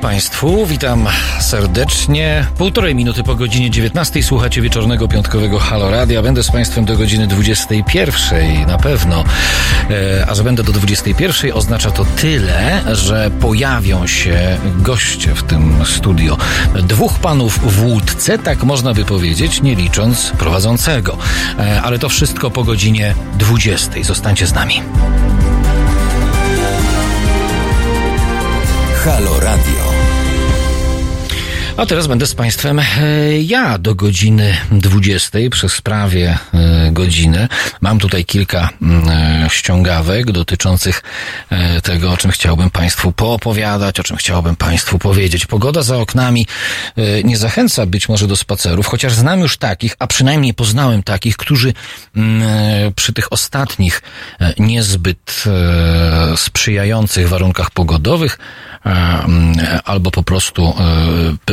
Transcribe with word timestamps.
Państwu, 0.00 0.66
witam 0.66 1.06
serdecznie. 1.40 2.46
Półtorej 2.56 2.94
minuty 2.94 3.22
po 3.22 3.34
godzinie 3.34 3.70
19 3.70 4.22
słuchacie 4.22 4.62
wieczornego 4.62 5.08
piątkowego 5.08 5.58
Halo 5.58 5.90
Radia. 5.90 6.22
Będę 6.22 6.42
z 6.42 6.50
Państwem 6.50 6.84
do 6.84 6.96
godziny 6.96 7.26
21 7.26 8.66
na 8.66 8.78
pewno. 8.78 9.24
E, 9.90 10.26
a 10.28 10.34
że 10.34 10.44
będę 10.44 10.62
do 10.62 10.72
21 10.72 11.52
oznacza 11.52 11.90
to 11.90 12.04
tyle, 12.04 12.82
że 12.92 13.30
pojawią 13.40 14.06
się 14.06 14.58
goście 14.78 15.34
w 15.34 15.42
tym 15.42 15.84
studio. 15.84 16.36
Dwóch 16.82 17.18
panów 17.18 17.60
w 17.72 17.84
łódce, 17.84 18.38
tak 18.38 18.64
można 18.64 18.94
by 18.94 19.04
powiedzieć, 19.04 19.62
nie 19.62 19.74
licząc 19.74 20.30
prowadzącego. 20.30 21.16
E, 21.58 21.82
ale 21.82 21.98
to 21.98 22.08
wszystko 22.08 22.50
po 22.50 22.64
godzinie 22.64 23.14
20. 23.38 24.02
Zostańcie 24.02 24.46
z 24.46 24.54
nami. 24.54 24.82
Halo 29.04 29.40
Radio. 29.40 29.77
A 31.78 31.86
teraz 31.86 32.06
będę 32.06 32.26
z 32.26 32.34
Państwem 32.34 32.78
e, 32.78 32.84
ja 33.42 33.78
do 33.78 33.94
godziny 33.94 34.56
20 34.70 35.38
przez 35.50 35.80
prawie 35.80 36.38
e, 36.54 36.92
godzinę. 36.92 37.48
Mam 37.80 37.98
tutaj 37.98 38.24
kilka 38.24 38.68
mm, 38.82 39.08
e, 39.08 39.50
ściągawek 39.50 40.32
dotyczących 40.32 41.02
tego, 41.82 42.12
o 42.12 42.16
czym 42.16 42.30
chciałbym 42.30 42.70
Państwu 42.70 43.12
poopowiadać, 43.12 44.00
o 44.00 44.02
czym 44.02 44.16
chciałbym 44.16 44.56
Państwu 44.56 44.98
powiedzieć. 44.98 45.46
Pogoda 45.46 45.82
za 45.82 45.96
oknami 45.96 46.46
nie 47.24 47.36
zachęca 47.36 47.86
być 47.86 48.08
może 48.08 48.26
do 48.26 48.36
spacerów, 48.36 48.86
chociaż 48.86 49.14
znam 49.14 49.40
już 49.40 49.56
takich, 49.56 49.96
a 49.98 50.06
przynajmniej 50.06 50.54
poznałem 50.54 51.02
takich, 51.02 51.36
którzy 51.36 51.72
mm, 52.16 52.42
przy 52.94 53.12
tych 53.12 53.32
ostatnich 53.32 54.02
niezbyt 54.58 55.44
sprzyjających 56.36 57.28
warunkach 57.28 57.70
pogodowych 57.70 58.38
albo 59.84 60.10
po 60.10 60.22
prostu 60.22 60.74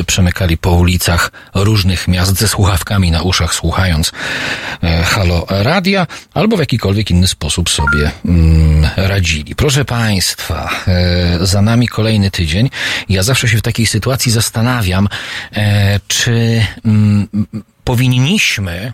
przemykali 0.08 0.58
po 0.58 0.72
ulicach 0.72 1.32
różnych 1.54 2.08
miast 2.08 2.38
ze 2.38 2.48
słuchawkami 2.48 3.12
na 3.12 3.22
uszach, 3.22 3.54
słuchając 3.54 4.12
e, 4.84 5.04
Halo 5.04 5.46
Radia, 5.50 6.08
albo 6.34 6.58
w 6.58 6.60
jakikolwiek 6.60 7.12
inny 7.12 7.28
sposób 7.28 7.70
sobie 7.70 8.12
radzili. 8.96 9.56
Proszę 9.56 9.86
Państwa, 9.86 10.70
e, 10.88 11.46
za 11.46 11.62
nami 11.62 11.88
kolejny 11.88 12.32
tydzień. 12.32 12.70
Ja 13.10 13.24
zawsze 13.24 13.48
się 13.48 13.58
w 13.58 13.62
takiej 13.62 13.86
sytuacji 13.86 14.32
zastanawiam, 14.32 15.08
e, 15.56 16.00
czy 16.08 16.66
powinniśmy 17.84 18.94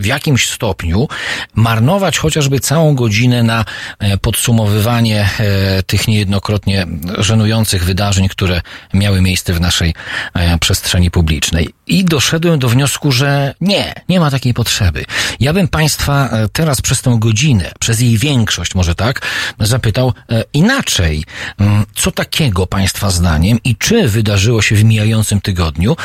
w 0.00 0.06
jakimś 0.06 0.50
stopniu 0.50 1.08
marnować 1.54 2.18
chociażby 2.18 2.60
całą 2.60 2.94
godzinę 2.94 3.42
na 3.42 3.64
e, 3.98 4.18
podsumowywanie 4.18 5.28
e, 5.38 5.82
tych 5.82 6.08
niejednokrotnie 6.08 6.86
żenujących 7.18 7.84
wydarzeń, 7.84 8.28
które 8.28 8.60
miały 8.94 9.20
miejsce 9.20 9.52
w 9.52 9.60
naszej 9.60 9.94
e, 10.34 10.58
przestrzeni 10.58 11.10
publicznej. 11.10 11.68
I 11.86 12.04
doszedłem 12.04 12.58
do 12.58 12.68
wniosku, 12.68 13.12
że 13.12 13.54
nie, 13.60 13.94
nie 14.08 14.20
ma 14.20 14.30
takiej 14.30 14.54
potrzeby. 14.54 15.04
Ja 15.40 15.52
bym 15.52 15.68
Państwa 15.68 16.30
teraz 16.52 16.80
przez 16.80 17.02
tę 17.02 17.16
godzinę, 17.18 17.72
przez 17.80 18.00
jej 18.00 18.18
większość 18.18 18.74
może 18.74 18.94
tak, 18.94 19.26
zapytał 19.58 20.12
inaczej. 20.52 21.24
Mm, 21.58 21.86
co 21.94 22.10
takiego 22.10 22.66
Państwa 22.66 23.10
zdaniem 23.10 23.58
i 23.64 23.76
czy 23.76 24.08
wydarzyło 24.08 24.62
się 24.62 24.76
w 24.76 24.84
mijającym 24.84 25.40
tygodniu, 25.40 25.96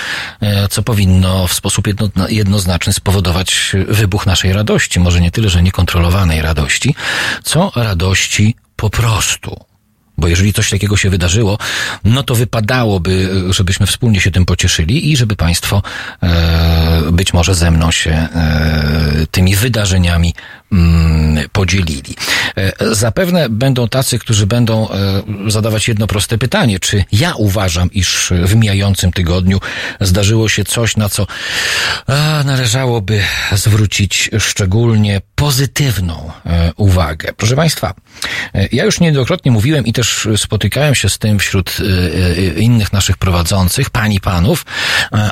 co 0.70 0.84
powinno 0.84 1.48
w 1.48 1.54
sposób 1.54 1.88
jednoznaczny 2.30 2.94
spowodować 2.94 3.76
wybuch 3.88 4.26
naszej 4.26 4.54
radości, 4.54 5.00
może 5.00 5.22
nie 5.22 5.32
tyle, 5.32 5.50
że 5.50 5.64
niekontrolowanej 5.64 6.42
radości, 6.42 6.96
co 7.44 7.72
radości 7.76 8.56
po 8.76 8.90
prostu. 8.90 9.66
Bo 10.18 10.28
jeżeli 10.28 10.54
coś 10.54 10.70
takiego 10.70 10.98
się 10.98 11.10
wydarzyło, 11.10 11.58
no 12.04 12.24
to 12.24 12.36
wypadałoby, 12.36 13.30
żebyśmy 13.50 13.86
wspólnie 13.86 14.22
się 14.22 14.32
tym 14.32 14.46
pocieszyli 14.46 15.12
i 15.12 15.18
żeby 15.18 15.36
Państwo 15.36 15.82
e, 16.24 17.12
być 17.12 17.34
może 17.34 17.56
ze 17.56 17.72
mną 17.72 17.92
się 17.92 18.12
e, 18.12 19.28
tymi 19.32 19.56
wydarzeniami 19.56 20.34
mm, 20.72 21.25
podzielili. 21.52 22.16
E, 22.58 22.96
zapewne 22.96 23.50
będą 23.50 23.88
tacy, 23.88 24.20
którzy 24.20 24.48
będą 24.48 24.90
e, 24.90 25.24
zadawać 25.48 25.88
jedno 25.88 26.08
proste 26.08 26.38
pytanie. 26.38 26.80
Czy 26.80 27.04
ja 27.12 27.34
uważam, 27.36 27.92
iż 27.92 28.34
w 28.44 28.56
mijającym 28.56 29.12
tygodniu 29.12 29.60
zdarzyło 30.02 30.50
się 30.50 30.64
coś, 30.64 30.98
na 30.98 31.10
co 31.10 31.28
należałoby 32.46 33.22
zwrócić 33.52 34.30
szczególnie 34.40 35.22
pozytywną 35.36 36.32
e, 36.46 36.72
uwagę? 36.78 37.34
Proszę 37.38 37.56
Państwa, 37.56 37.94
ja 38.72 38.86
już 38.86 39.00
niejednokrotnie 39.00 39.52
mówiłem 39.52 39.86
i 39.86 39.94
też 39.94 40.28
spotykałem 40.38 40.96
się 40.96 41.10
z 41.10 41.18
tym 41.18 41.40
wśród 41.40 41.78
innych 42.58 42.94
naszych 42.94 43.18
prowadzących, 43.18 43.90
pani, 43.90 44.20
panów, 44.20 44.66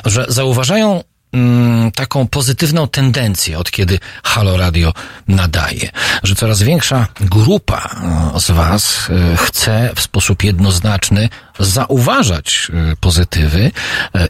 że 0.04 0.26
zauważają 0.28 1.02
mm, 1.34 1.92
taką 1.92 2.28
pozytywną 2.28 2.88
tendencję, 2.88 3.58
od 3.58 3.70
kiedy 3.70 3.98
Halo 4.24 4.56
Radio 4.56 4.92
nadaje, 5.28 5.90
że 6.22 6.34
coraz 6.34 6.62
większa 6.62 7.06
grupa 7.20 7.90
z 8.36 8.50
Was 8.50 9.08
chce 9.36 9.90
w 9.96 10.00
sposób 10.00 10.44
jednoznaczny 10.44 11.28
zauważać 11.58 12.70
pozytywy, 13.00 13.70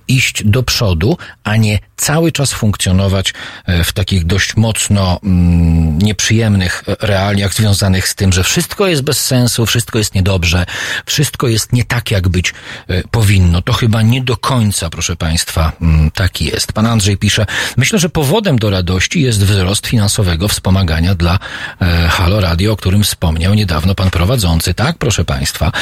iść 0.08 0.44
do 0.44 0.62
przodu, 0.62 1.18
a 1.44 1.56
nie 1.56 1.78
cały 1.96 2.32
czas 2.32 2.52
funkcjonować 2.52 3.34
e, 3.66 3.84
w 3.84 3.92
takich 3.92 4.26
dość 4.26 4.56
mocno 4.56 5.20
mm, 5.24 5.98
nieprzyjemnych 5.98 6.82
realiach 7.00 7.54
związanych 7.54 8.08
z 8.08 8.14
tym, 8.14 8.32
że 8.32 8.44
wszystko 8.44 8.86
jest 8.86 9.02
bez 9.02 9.24
sensu, 9.24 9.66
wszystko 9.66 9.98
jest 9.98 10.14
niedobrze, 10.14 10.66
wszystko 11.06 11.48
jest 11.48 11.72
nie 11.72 11.84
tak, 11.84 12.10
jak 12.10 12.28
być 12.28 12.54
e, 12.88 13.02
powinno. 13.10 13.62
To 13.62 13.72
chyba 13.72 14.02
nie 14.02 14.22
do 14.22 14.36
końca, 14.36 14.90
proszę 14.90 15.16
Państwa, 15.16 15.72
mm, 15.80 16.10
tak 16.10 16.40
jest. 16.40 16.72
Pan 16.72 16.86
Andrzej 16.86 17.16
pisze, 17.16 17.46
myślę, 17.76 17.98
że 17.98 18.08
powodem 18.08 18.58
do 18.58 18.70
radości 18.70 19.22
jest 19.22 19.44
wzrost 19.44 19.86
finansowego 19.86 20.48
wspomagania 20.48 21.14
dla 21.14 21.38
e, 21.80 22.08
Halo 22.08 22.40
Radio, 22.40 22.72
o 22.72 22.76
którym 22.76 23.04
wspomniał 23.04 23.54
niedawno 23.54 23.94
pan 23.94 24.10
prowadzący. 24.10 24.74
Tak, 24.74 24.98
proszę 24.98 25.24
Państwa, 25.24 25.72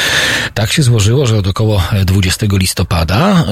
tak 0.55 0.73
się 0.73 0.83
złożyło, 0.83 1.27
że 1.27 1.32
od 1.39 1.47
około 1.47 1.83
20 2.05 2.47
listopada, 2.53 3.45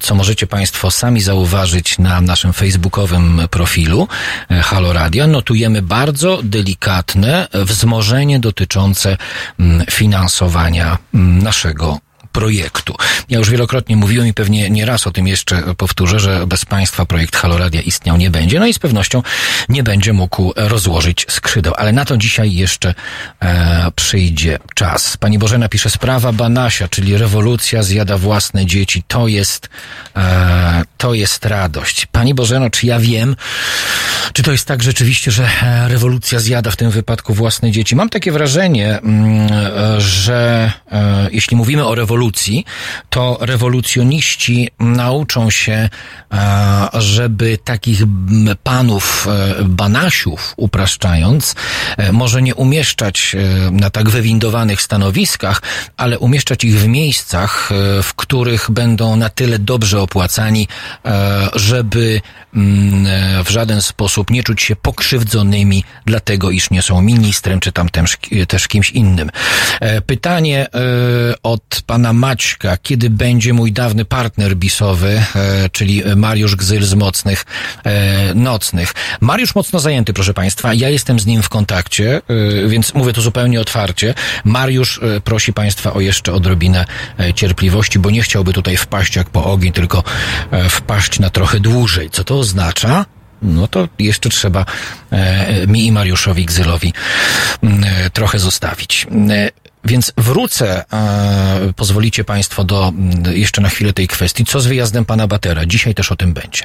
co 0.00 0.14
możecie 0.14 0.46
Państwo 0.46 0.90
sami 0.90 1.20
zauważyć, 1.20 1.98
na 1.98 2.20
naszym 2.20 2.52
facebookowym 2.52 3.42
profilu 3.50 4.08
e, 4.50 4.62
Halo 4.62 4.92
Radio, 4.92 5.26
notujemy 5.26 5.82
bardzo 5.82 6.40
delikatne 6.42 7.48
wzmożenie 7.52 8.40
dotyczące 8.40 9.16
mm, 9.58 9.86
finansowania 9.90 10.98
mm, 11.14 11.42
naszego 11.42 12.03
projektu. 12.34 12.94
Ja 13.28 13.38
już 13.38 13.50
wielokrotnie 13.50 13.96
mówiłem 13.96 14.26
i 14.26 14.34
pewnie 14.34 14.70
nie 14.70 14.86
raz 14.86 15.06
o 15.06 15.10
tym 15.10 15.26
jeszcze 15.26 15.62
powtórzę, 15.76 16.20
że 16.20 16.46
bez 16.46 16.64
Państwa 16.64 17.06
projekt 17.06 17.36
Haloradia 17.36 17.80
istniał 17.80 18.16
nie 18.16 18.30
będzie, 18.30 18.60
no 18.60 18.66
i 18.66 18.74
z 18.74 18.78
pewnością 18.78 19.22
nie 19.68 19.82
będzie 19.82 20.12
mógł 20.12 20.52
rozłożyć 20.56 21.26
skrzydeł, 21.28 21.72
ale 21.76 21.92
na 21.92 22.04
to 22.04 22.16
dzisiaj 22.16 22.54
jeszcze 22.54 22.94
e, 23.42 23.90
przyjdzie 23.96 24.58
czas. 24.74 25.16
Pani 25.16 25.38
Bożena 25.38 25.68
pisze, 25.68 25.90
sprawa 25.90 26.32
Banasia, 26.32 26.88
czyli 26.88 27.16
rewolucja 27.16 27.82
zjada 27.82 28.18
własne 28.18 28.66
dzieci, 28.66 29.02
to 29.08 29.28
jest, 29.28 29.68
e, 30.16 30.82
to 30.98 31.14
jest 31.14 31.46
radość. 31.46 32.06
Pani 32.06 32.34
Bożeno, 32.34 32.70
czy 32.70 32.86
ja 32.86 32.98
wiem, 32.98 33.36
czy 34.32 34.42
to 34.42 34.52
jest 34.52 34.66
tak 34.66 34.82
rzeczywiście, 34.82 35.30
że 35.30 35.48
e, 35.62 35.88
rewolucja 35.88 36.38
zjada 36.38 36.70
w 36.70 36.76
tym 36.76 36.90
wypadku 36.90 37.34
własne 37.34 37.70
dzieci? 37.70 37.96
Mam 37.96 38.08
takie 38.08 38.32
wrażenie, 38.32 38.98
mm, 38.98 39.48
e, 39.52 40.00
że 40.00 40.72
e, 40.92 41.28
jeśli 41.32 41.56
mówimy 41.56 41.86
o 41.86 41.94
rewolucji, 41.94 42.23
rewolucji, 42.24 42.64
to 43.10 43.38
rewolucjoniści 43.40 44.68
nauczą 44.80 45.50
się, 45.50 45.88
e, 46.32 46.88
żeby 46.92 47.58
takich 47.64 48.02
panów 48.62 49.26
e, 49.28 49.64
banasiów, 49.64 50.54
upraszczając, 50.56 51.54
e, 51.96 52.12
może 52.12 52.42
nie 52.42 52.54
umieszczać 52.54 53.36
na 53.70 53.90
tak 53.90 54.10
wywindowanych 54.10 54.82
stanowiskach, 54.82 55.62
ale 55.96 56.18
umieszczać 56.18 56.64
ich 56.64 56.78
w 56.78 56.86
miejscach, 56.86 57.70
w 58.02 58.14
których 58.16 58.70
będą 58.70 59.16
na 59.16 59.28
tyle 59.28 59.58
dobrze 59.58 60.00
opłacani, 60.00 60.68
żeby 61.54 62.00
mm, 62.10 62.43
w 63.44 63.50
żaden 63.50 63.82
sposób 63.82 64.30
nie 64.30 64.42
czuć 64.42 64.62
się 64.62 64.76
pokrzywdzonymi, 64.76 65.84
dlatego 66.06 66.50
iż 66.50 66.70
nie 66.70 66.82
są 66.82 67.02
ministrem, 67.02 67.60
czy 67.60 67.72
tam 67.72 67.88
też, 67.88 68.16
też 68.48 68.68
kimś 68.68 68.90
innym. 68.90 69.30
Pytanie 70.06 70.66
od 71.42 71.82
pana 71.86 72.12
Maćka, 72.12 72.76
kiedy 72.76 73.10
będzie 73.10 73.52
mój 73.52 73.72
dawny 73.72 74.04
partner 74.04 74.56
bisowy, 74.56 75.22
e, 75.36 75.68
czyli 75.72 76.02
Mariusz 76.16 76.56
Gzyl 76.56 76.84
z 76.84 76.94
Mocnych 76.94 77.44
e, 77.84 78.34
Nocnych. 78.34 78.94
Mariusz 79.20 79.54
mocno 79.54 79.80
zajęty, 79.80 80.12
proszę 80.12 80.34
Państwa. 80.34 80.74
Ja 80.74 80.88
jestem 80.88 81.20
z 81.20 81.26
nim 81.26 81.42
w 81.42 81.48
kontakcie, 81.48 82.22
e, 82.64 82.68
więc 82.68 82.94
mówię 82.94 83.12
to 83.12 83.20
zupełnie 83.20 83.60
otwarcie. 83.60 84.14
Mariusz 84.44 85.00
e, 85.02 85.20
prosi 85.20 85.52
Państwa 85.52 85.92
o 85.92 86.00
jeszcze 86.00 86.32
odrobinę 86.32 86.86
e, 87.18 87.34
cierpliwości, 87.34 87.98
bo 87.98 88.10
nie 88.10 88.22
chciałby 88.22 88.52
tutaj 88.52 88.76
wpaść 88.76 89.16
jak 89.16 89.30
po 89.30 89.44
ogień, 89.44 89.72
tylko 89.72 90.02
e, 90.50 90.68
wpaść 90.68 91.20
na 91.20 91.30
trochę 91.30 91.60
dłużej. 91.60 92.10
Co 92.10 92.24
to 92.24 92.43
oznacza? 92.44 93.04
no 93.42 93.68
to 93.68 93.88
jeszcze 93.98 94.28
trzeba 94.28 94.66
e, 95.10 95.66
mi 95.66 95.86
i 95.86 95.92
Mariuszowi 95.92 96.44
Gzylowi 96.44 96.92
e, 97.62 98.10
trochę 98.10 98.38
zostawić. 98.38 99.06
Więc 99.84 100.12
wrócę, 100.16 100.84
e, 100.92 101.72
pozwolicie 101.76 102.24
Państwo, 102.24 102.64
do 102.64 102.92
jeszcze 103.32 103.60
na 103.60 103.68
chwilę 103.68 103.92
tej 103.92 104.08
kwestii. 104.08 104.44
Co 104.44 104.60
z 104.60 104.66
wyjazdem 104.66 105.04
pana 105.04 105.26
Batera? 105.26 105.66
Dzisiaj 105.66 105.94
też 105.94 106.12
o 106.12 106.16
tym 106.16 106.32
będzie. 106.32 106.64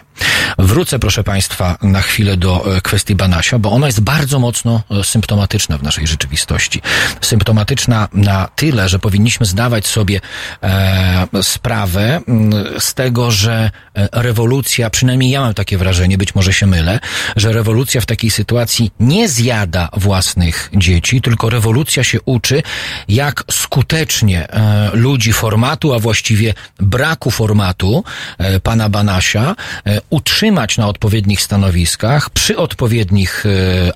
Wrócę, 0.58 1.00
proszę 1.00 1.24
Państwa, 1.24 1.78
na 1.82 2.02
chwilę 2.02 2.38
do 2.38 2.78
e, 2.78 2.82
kwestii 2.82 3.16
Banasia, 3.16 3.60
bo 3.60 3.72
ona 3.72 3.88
jest 3.88 4.02
bardzo 4.02 4.40
mocno 4.40 4.82
e, 4.92 5.04
symptomatyczna 5.04 5.78
w 5.78 5.84
naszej 5.84 6.08
rzeczywistości. 6.08 6.82
Symptomatyczna 7.22 8.08
na 8.14 8.50
tyle, 8.56 8.90
że 8.90 9.00
powinniśmy 9.00 9.46
zdawać 9.46 9.88
sobie 9.88 10.22
e, 10.64 11.28
sprawę 11.42 12.22
mm, 12.28 12.80
z 12.80 12.94
tego, 12.94 13.32
że 13.32 13.72
e, 13.96 14.10
rewolucja, 14.12 14.90
przynajmniej 14.90 15.32
ja 15.32 15.42
mam 15.42 15.54
takie 15.54 15.78
wrażenie, 15.78 16.18
być 16.18 16.36
może 16.36 16.54
się 16.54 16.68
mylę, 16.68 17.00
że 17.36 17.54
rewolucja 17.54 18.02
w 18.02 18.06
takiej 18.06 18.30
sytuacji 18.30 18.92
nie 19.00 19.30
zjada 19.30 19.90
własnych 19.98 20.70
dzieci, 20.74 21.22
tylko 21.22 21.50
rewolucja 21.50 22.04
się 22.04 22.22
uczy, 22.22 22.64
jak 23.10 23.44
skutecznie 23.52 24.48
e, 24.50 24.90
ludzi 24.94 25.34
formatu, 25.34 25.94
a 25.94 26.00
właściwie 26.00 26.54
braku 26.80 27.32
formatu 27.32 28.04
e, 28.38 28.60
pana 28.60 28.90
Banasia 28.90 29.56
e, 29.86 30.02
utrzymać 30.10 30.78
na 30.78 30.88
odpowiednich 30.88 31.42
stanowiskach, 31.42 32.30
przy 32.30 32.58
odpowiednich 32.58 33.44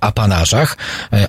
apanarzach, 0.02 0.78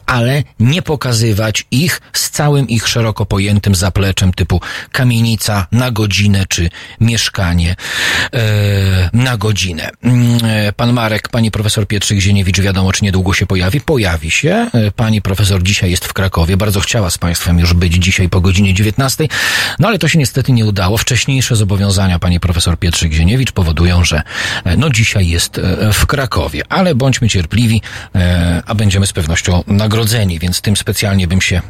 ale 0.07 0.43
nie 0.61 0.83
pokazywać 0.83 1.67
ich 1.71 2.01
z 2.13 2.31
całym 2.31 2.69
ich 2.69 2.89
szeroko 2.89 3.27
pojętym 3.27 3.75
zapleczem 3.75 4.33
typu 4.33 4.61
kamienica 4.93 5.67
na 5.73 5.91
godzinę 5.91 6.45
czy 6.49 6.71
mieszkanie 7.01 7.77
na 9.13 9.37
godzinę. 9.37 9.91
Mm, 10.03 10.39
Pan 10.77 10.93
Marek, 10.93 11.29
pani 11.29 11.51
profesor 11.51 11.87
Pietrzyk 11.87 12.19
Zieniewicz, 12.19 12.61
wiadomo, 12.61 12.93
czy 12.93 13.05
niedługo 13.05 13.33
się 13.33 13.47
pojawi? 13.47 13.81
Pojawi 13.81 14.31
się. 14.31 14.71
Pani 14.97 15.23
profesor 15.23 15.63
dzisiaj 15.63 15.91
jest 15.91 16.05
w 16.05 16.13
Krakowie. 16.13 16.57
Bardzo 16.57 16.81
chciała 16.81 17.11
z 17.11 17.19
Państwem 17.19 17.59
już 17.59 17.74
być 17.75 17.93
dzisiaj 17.94 18.29
po 18.29 18.41
godzinie 18.41 18.75
19. 18.75 19.29
No 19.79 19.88
ale 19.88 19.99
to 19.99 20.09
się 20.09 20.19
niestety 20.19 20.53
nie 20.53 20.67
udało. 20.67 20.99
Wcześniejsze 20.99 21.56
zobowiązania 21.56 22.19
pani 22.19 22.41
profesor 22.41 22.79
Pietrzyk 22.79 23.12
Zieniewicz 23.12 23.53
powodują, 23.53 24.05
że 24.05 24.23
e, 24.65 24.76
no 24.76 24.91
dzisiaj 24.91 25.29
jest 25.29 25.59
e, 25.59 25.93
w 25.93 26.06
Krakowie. 26.06 26.62
Ale 26.69 26.94
bądźmy 26.94 27.29
cierpliwi, 27.29 27.82
e, 28.15 28.62
a 28.67 28.75
będziemy 28.75 29.06
z 29.06 29.12
pewnością 29.12 29.65
nagrodzeni, 29.67 30.38
więc 30.38 30.61
tym 30.61 30.76
specjalnie 30.76 31.26
bym 31.26 31.41
się 31.41 31.61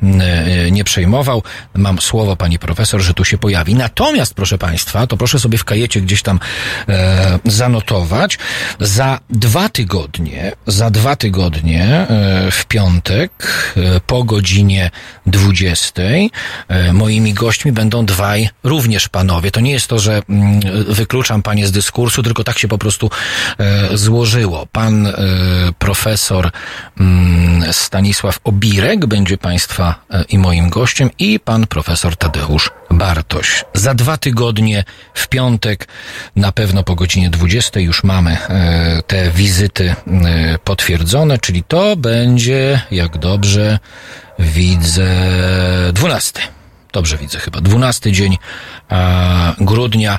nie 0.70 0.84
przejmował. 0.84 1.42
Mam 1.74 2.00
słowo 2.00 2.36
pani 2.36 2.58
profesor, 2.58 3.00
że 3.00 3.14
tu 3.14 3.24
się 3.24 3.38
pojawi. 3.38 3.74
Natomiast, 3.74 4.34
proszę 4.34 4.58
państwa, 4.58 5.06
to 5.06 5.16
proszę 5.16 5.38
sobie 5.38 5.58
w 5.58 5.64
kajecie 5.64 6.00
gdzieś 6.00 6.22
tam 6.22 6.40
zanotować. 7.44 8.38
Za 8.80 9.20
dwa 9.30 9.68
tygodnie, 9.68 10.52
za 10.66 10.90
dwa 10.90 11.16
tygodnie 11.16 12.06
w 12.50 12.64
piątek 12.64 13.32
po 14.06 14.24
godzinie 14.24 14.90
20 15.26 15.93
e, 16.68 16.92
moimi 16.92 17.34
gośćmi 17.34 17.72
będą 17.72 18.06
dwaj 18.06 18.48
również 18.64 19.08
panowie. 19.08 19.50
To 19.50 19.60
nie 19.60 19.72
jest 19.72 19.86
to, 19.86 19.98
że 19.98 20.22
mm, 20.28 20.60
wykluczam 20.88 21.42
panie 21.42 21.66
z 21.66 21.72
dyskursu, 21.72 22.22
tylko 22.22 22.44
tak 22.44 22.58
się 22.58 22.68
po 22.68 22.78
prostu 22.78 23.10
e, 23.58 23.96
złożyło. 23.96 24.66
Pan 24.72 25.06
e, 25.06 25.12
profesor 25.78 26.50
mm, 27.00 27.72
Stanisław 27.72 28.40
Obirek 28.44 29.06
będzie 29.06 29.38
państwa 29.38 29.94
i 30.28 30.38
moim 30.38 30.68
gościem 30.68 31.10
i 31.18 31.40
pan 31.40 31.66
profesor 31.66 32.16
Tadeusz 32.16 32.70
Bartoś. 32.90 33.64
Za 33.74 33.94
dwa 33.94 34.16
tygodnie 34.16 34.84
w 35.14 35.28
piątek, 35.28 35.88
na 36.36 36.52
pewno 36.52 36.82
po 36.82 36.94
godzinie 36.94 37.30
20 37.30 37.80
już 37.80 38.04
mamy 38.04 38.38
te 39.06 39.30
wizyty 39.30 39.94
potwierdzone, 40.64 41.38
czyli 41.38 41.62
to 41.62 41.96
będzie, 41.96 42.80
jak 42.90 43.18
dobrze 43.18 43.78
widzę, 44.38 45.06
12. 45.92 46.40
Dobrze 46.92 47.18
widzę 47.18 47.38
chyba. 47.38 47.60
12 47.60 48.12
dzień 48.12 48.38
e, 48.90 49.54
grudnia 49.58 50.18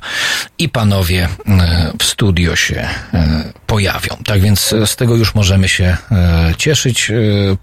i 0.58 0.70
panowie 0.70 1.30
e, 1.48 1.92
w 2.00 2.04
studio 2.04 2.56
się 2.56 2.88
e, 3.14 3.54
pojawią. 3.68 4.18
Tak 4.26 4.42
więc 4.42 4.74
e, 4.74 4.88
z 4.88 4.96
tego 4.96 5.16
już 5.16 5.36
możemy 5.36 5.68
się 5.68 5.98
e, 6.12 6.54
cieszyć. 6.58 7.12
E, 7.12 7.14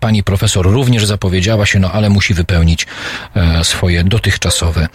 pani 0.01 0.23
profesor 0.23 0.67
również 0.67 1.07
zapowiedziała 1.07 1.67
się, 1.67 1.79
no 1.79 1.93
ale 1.93 2.11
musi 2.11 2.35
wypełnić 2.35 2.87
swoje 3.63 4.05
dotychczasowe 4.05 4.89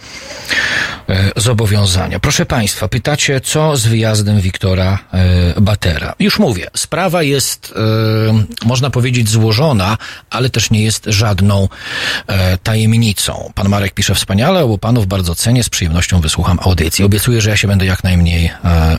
zobowiązania. 1.36 2.20
Proszę 2.20 2.46
Państwa, 2.46 2.88
pytacie, 2.88 3.40
co 3.40 3.76
z 3.76 3.86
wyjazdem 3.86 4.40
Wiktora 4.40 4.98
Batera? 5.60 6.14
Już 6.18 6.38
mówię, 6.38 6.66
sprawa 6.76 7.22
jest, 7.22 7.74
można 8.64 8.90
powiedzieć, 8.90 9.28
złożona, 9.28 9.98
ale 10.30 10.50
też 10.50 10.70
nie 10.70 10.82
jest 10.82 11.04
żadną 11.06 11.68
tajemnicą. 12.62 13.52
Pan 13.54 13.68
Marek 13.68 13.94
pisze 13.94 14.14
wspaniale, 14.14 14.64
obu 14.64 14.78
panów 14.78 15.06
bardzo 15.06 15.34
cenię, 15.34 15.64
z 15.64 15.68
przyjemnością 15.68 16.20
wysłucham 16.20 16.58
audycji. 16.62 17.04
Obiecuję, 17.04 17.40
że 17.40 17.50
ja 17.50 17.56
się 17.56 17.68
będę 17.68 17.86
jak 17.86 18.04
najmniej 18.04 18.50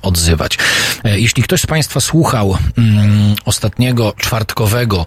odzywać. 0.01 0.57
Jeśli 1.03 1.43
ktoś 1.43 1.61
z 1.61 1.65
Państwa 1.65 1.98
słuchał 2.01 2.57
mm, 2.77 3.35
ostatniego 3.45 4.13
czwartkowego 4.17 5.05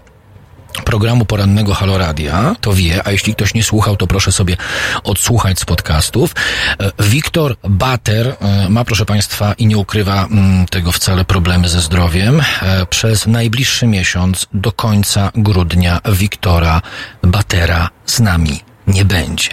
programu 0.85 1.25
porannego 1.25 1.73
Haloradia, 1.73 2.55
to 2.61 2.73
wie, 2.73 3.07
a 3.07 3.11
jeśli 3.11 3.35
ktoś 3.35 3.53
nie 3.53 3.63
słuchał, 3.63 3.97
to 3.97 4.07
proszę 4.07 4.31
sobie 4.31 4.57
odsłuchać 5.03 5.59
z 5.59 5.65
podcastów. 5.65 6.35
E, 6.79 7.03
Wiktor 7.03 7.55
Bater 7.63 8.35
e, 8.41 8.69
ma, 8.69 8.85
proszę 8.85 9.05
Państwa, 9.05 9.53
i 9.53 9.67
nie 9.67 9.77
ukrywa 9.77 10.25
mm, 10.25 10.65
tego 10.65 10.91
wcale 10.91 11.25
problemy 11.25 11.69
ze 11.69 11.81
zdrowiem. 11.81 12.41
E, 12.61 12.85
Przez 12.85 13.27
najbliższy 13.27 13.87
miesiąc 13.87 14.47
do 14.53 14.71
końca 14.71 15.31
grudnia 15.35 15.99
Wiktora 16.05 16.81
Batera 17.23 17.89
z 18.05 18.19
nami 18.19 18.72
nie 18.87 19.05
będzie. 19.05 19.49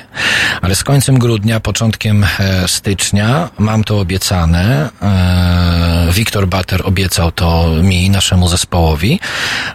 Ale 0.62 0.74
z 0.74 0.84
końcem 0.84 1.18
grudnia, 1.18 1.60
początkiem 1.60 2.24
e, 2.24 2.68
stycznia 2.68 3.50
mam 3.58 3.84
to 3.84 4.00
obiecane. 4.00 4.90
E, 5.02 6.12
Wiktor 6.12 6.48
Bater 6.48 6.80
obiecał 6.84 7.32
to 7.32 7.68
mi 7.82 8.10
naszemu 8.10 8.48
zespołowi, 8.48 9.20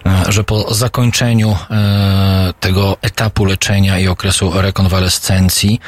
e, 0.05 0.31
że 0.31 0.43
po 0.43 0.73
zakończeniu 0.73 1.57
tego 2.59 2.97
etapu 3.01 3.45
leczenia 3.45 3.99
i 3.99 4.07
okresu 4.07 4.61
rekonwalescencji 4.61 5.79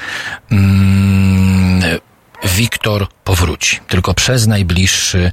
mm, 0.52 2.00
Wiktor 2.44 3.08
powróci. 3.24 3.80
Tylko 3.88 4.14
przez 4.14 4.48
najbliższy 4.48 5.32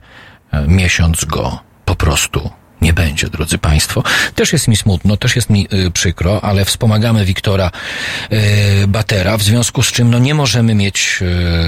miesiąc 0.67 1.25
go 1.25 1.59
po 1.85 1.95
prostu 1.95 2.51
nie 2.85 2.93
będzie, 2.93 3.29
drodzy 3.29 3.59
Państwo. 3.59 4.03
Też 4.35 4.53
jest 4.53 4.69
mi 4.69 4.77
smutno, 4.77 5.17
też 5.17 5.37
jest 5.37 5.51
mi 5.51 5.69
y, 5.73 5.91
przykro, 5.91 6.45
ale 6.45 6.65
wspomagamy 6.65 7.25
Wiktora 7.25 7.71
y, 8.33 8.87
Batera, 8.89 9.37
w 9.37 9.43
związku 9.43 9.83
z 9.83 9.93
czym 9.93 10.11
no, 10.11 10.19
nie 10.19 10.35
możemy 10.35 10.75
mieć 10.75 11.19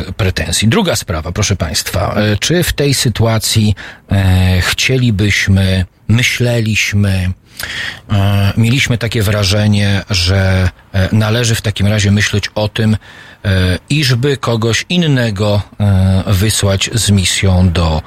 y, 0.08 0.12
pretensji. 0.12 0.68
Druga 0.68 0.96
sprawa, 0.96 1.32
proszę 1.32 1.56
Państwa, 1.56 2.16
y, 2.34 2.38
czy 2.38 2.62
w 2.62 2.72
tej 2.72 2.94
sytuacji 2.94 3.74
y, 4.12 4.60
chcielibyśmy, 4.60 5.84
myśleliśmy, 6.08 7.32
E, 8.12 8.52
mieliśmy 8.56 8.98
takie 8.98 9.22
wrażenie, 9.22 10.02
że 10.10 10.70
należy 11.12 11.54
w 11.54 11.60
takim 11.60 11.86
razie 11.86 12.10
myśleć 12.10 12.50
o 12.54 12.68
tym, 12.68 12.96
iżby 13.90 14.36
kogoś 14.36 14.84
innego 14.88 15.62
wysłać 16.26 16.90
z 16.94 17.10
misją 17.10 17.70
do 17.72 18.02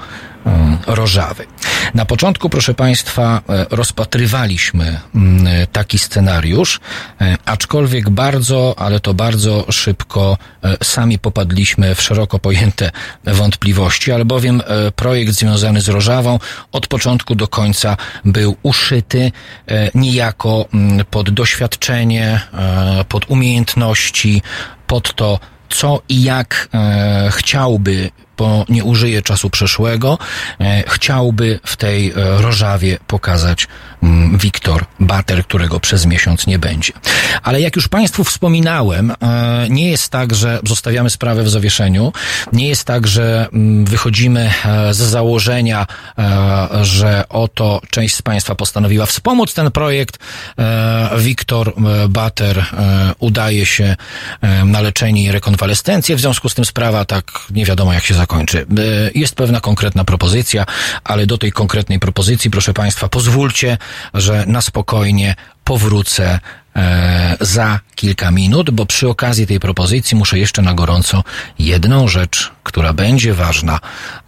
Rożawy. 0.86 1.46
Na 1.94 2.04
początku, 2.04 2.50
proszę 2.50 2.74
Państwa, 2.74 3.42
e, 3.48 3.66
rozpatrywaliśmy 3.70 5.00
mm, 5.14 5.46
taki 5.72 5.98
scenariusz, 5.98 6.80
e, 7.20 7.36
aczkolwiek 7.44 8.10
bardzo, 8.10 8.74
ale 8.78 9.00
to 9.00 9.14
bardzo 9.14 9.66
szybko 9.70 10.38
e, 10.64 10.84
sami 10.84 11.18
popadliśmy 11.18 11.94
w 11.94 12.02
szeroko 12.02 12.38
pojęte 12.38 12.90
wątpliwości, 13.24 14.12
albowiem 14.12 14.62
e, 14.66 14.90
projekt 14.90 15.32
związany 15.32 15.80
z 15.80 15.88
Rożawą 15.88 16.38
od 16.72 16.86
początku 16.86 17.34
do 17.34 17.48
końca 17.48 17.96
był 18.24 18.56
uszyty 18.62 19.32
e, 19.66 19.90
niejako 19.94 20.66
mm, 20.74 21.06
pod 21.10 21.30
doświadczenie, 21.30 22.40
e, 22.52 23.04
pod 23.08 23.30
umiejętności, 23.30 24.42
pod 24.86 25.14
to, 25.14 25.38
co 25.68 26.02
i 26.08 26.22
jak 26.22 26.68
e, 26.74 27.30
chciałby, 27.32 28.10
bo 28.40 28.64
nie 28.68 28.84
użyję 28.84 29.22
czasu 29.22 29.50
przeszłego, 29.50 30.18
e, 30.60 30.84
chciałby 30.88 31.60
w 31.64 31.76
tej 31.76 32.10
e, 32.10 32.14
Rożawie 32.42 32.98
pokazać 33.06 33.68
mm, 34.02 34.38
Wiktor 34.38 34.84
Bater, 35.00 35.44
którego 35.44 35.80
przez 35.80 36.06
miesiąc 36.06 36.46
nie 36.46 36.58
będzie. 36.58 36.92
Ale 37.42 37.60
jak 37.60 37.76
już 37.76 37.88
Państwu 37.88 38.24
wspominałem, 38.24 39.10
e, 39.10 39.16
nie 39.70 39.90
jest 39.90 40.08
tak, 40.08 40.34
że 40.34 40.60
zostawiamy 40.64 41.10
sprawę 41.10 41.42
w 41.42 41.50
zawieszeniu, 41.50 42.12
nie 42.52 42.68
jest 42.68 42.84
tak, 42.84 43.06
że 43.06 43.48
mm, 43.52 43.84
wychodzimy 43.84 44.50
z 44.90 44.96
założenia, 44.96 45.86
że 46.82 47.24
oto 47.28 47.80
część 47.90 48.14
z 48.14 48.22
Państwa 48.22 48.54
postanowiła 48.54 49.06
wspomóc 49.06 49.54
ten 49.54 49.70
projekt. 49.70 50.18
Wiktor 51.18 51.72
Bater 52.08 52.64
udaje 53.18 53.66
się 53.66 53.96
na 54.64 54.80
leczenie 54.80 55.24
i 55.24 55.32
rekonwalescencję, 55.32 56.16
w 56.16 56.20
związku 56.20 56.48
z 56.48 56.54
tym 56.54 56.64
sprawa 56.64 57.04
tak 57.04 57.24
nie 57.50 57.64
wiadomo 57.64 57.92
jak 57.92 58.04
się 58.04 58.14
zakończy. 58.14 58.29
E, 58.32 59.10
Jest 59.14 59.34
pewna 59.34 59.60
konkretna 59.60 60.04
propozycja, 60.04 60.66
ale 61.04 61.26
do 61.26 61.38
tej 61.38 61.52
konkretnej 61.52 61.98
propozycji, 61.98 62.50
proszę 62.50 62.74
Państwa, 62.74 63.08
pozwólcie, 63.08 63.78
że 64.14 64.44
na 64.46 64.60
spokojnie 64.60 65.34
powrócę 65.64 66.38
e, 66.76 67.36
za 67.40 67.80
kilka 67.94 68.30
minut, 68.30 68.70
bo 68.70 68.86
przy 68.86 69.08
okazji 69.08 69.46
tej 69.46 69.60
propozycji 69.60 70.16
muszę 70.16 70.38
jeszcze 70.38 70.62
na 70.62 70.74
gorąco 70.74 71.24
jedną 71.58 72.08
rzecz, 72.08 72.52
która 72.70 72.92
będzie 72.92 73.34
ważna, 73.34 73.80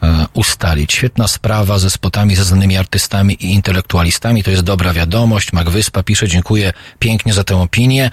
e, 0.03 0.27
ustalić. 0.33 0.93
Świetna 0.93 1.29
sprawa 1.29 1.79
ze 1.79 1.91
spotami 1.91 2.37
ze 2.37 2.45
znanymi 2.45 2.77
artystami 2.77 3.35
i 3.35 3.53
intelektualistami. 3.53 4.43
To 4.43 4.51
jest 4.51 4.63
dobra 4.63 4.93
wiadomość. 4.93 5.53
Mac 5.53 5.69
Wyspa 5.69 6.03
pisze, 6.03 6.29
dziękuję 6.29 6.73
pięknie 6.99 7.33
za 7.33 7.45
tę 7.45 7.57
opinię. 7.57 8.11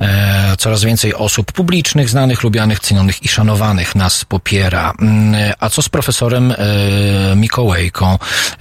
E, 0.00 0.56
coraz 0.58 0.84
więcej 0.84 1.14
osób 1.14 1.52
publicznych, 1.52 2.08
znanych, 2.08 2.42
lubianych, 2.42 2.80
cenionych 2.80 3.22
i 3.22 3.28
szanowanych 3.28 3.94
nas 3.94 4.24
popiera. 4.24 4.92
Mm, 5.00 5.52
A 5.58 5.68
co 5.68 5.82
z 5.82 5.88
profesorem 5.88 6.52
e, 6.52 6.56
Mikołajką? 7.36 8.18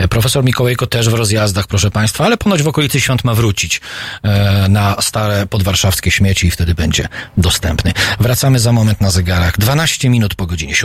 Profesor 0.09 0.43
Mikołajko 0.43 0.87
też 0.87 1.09
w 1.09 1.13
rozjazdach, 1.13 1.67
proszę 1.67 1.91
Państwa, 1.91 2.25
ale 2.25 2.37
ponoć 2.37 2.63
w 2.63 2.67
okolicy 2.67 3.01
świąt 3.01 3.23
ma 3.23 3.33
wrócić 3.33 3.81
na 4.69 4.95
stare 5.01 5.45
podwarszawskie 5.45 6.11
śmieci 6.11 6.47
i 6.47 6.51
wtedy 6.51 6.75
będzie 6.75 7.07
dostępny. 7.37 7.93
Wracamy 8.19 8.59
za 8.59 8.71
moment 8.71 9.01
na 9.01 9.11
zegarach. 9.11 9.57
12 9.57 10.09
minut 10.09 10.35
po 10.35 10.45
godzinie 10.45 10.75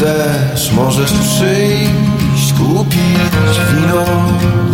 Chcesz, 0.00 0.72
możesz 0.72 1.12
przyjść, 1.12 2.52
kupić 2.52 3.60
wino, 3.70 4.04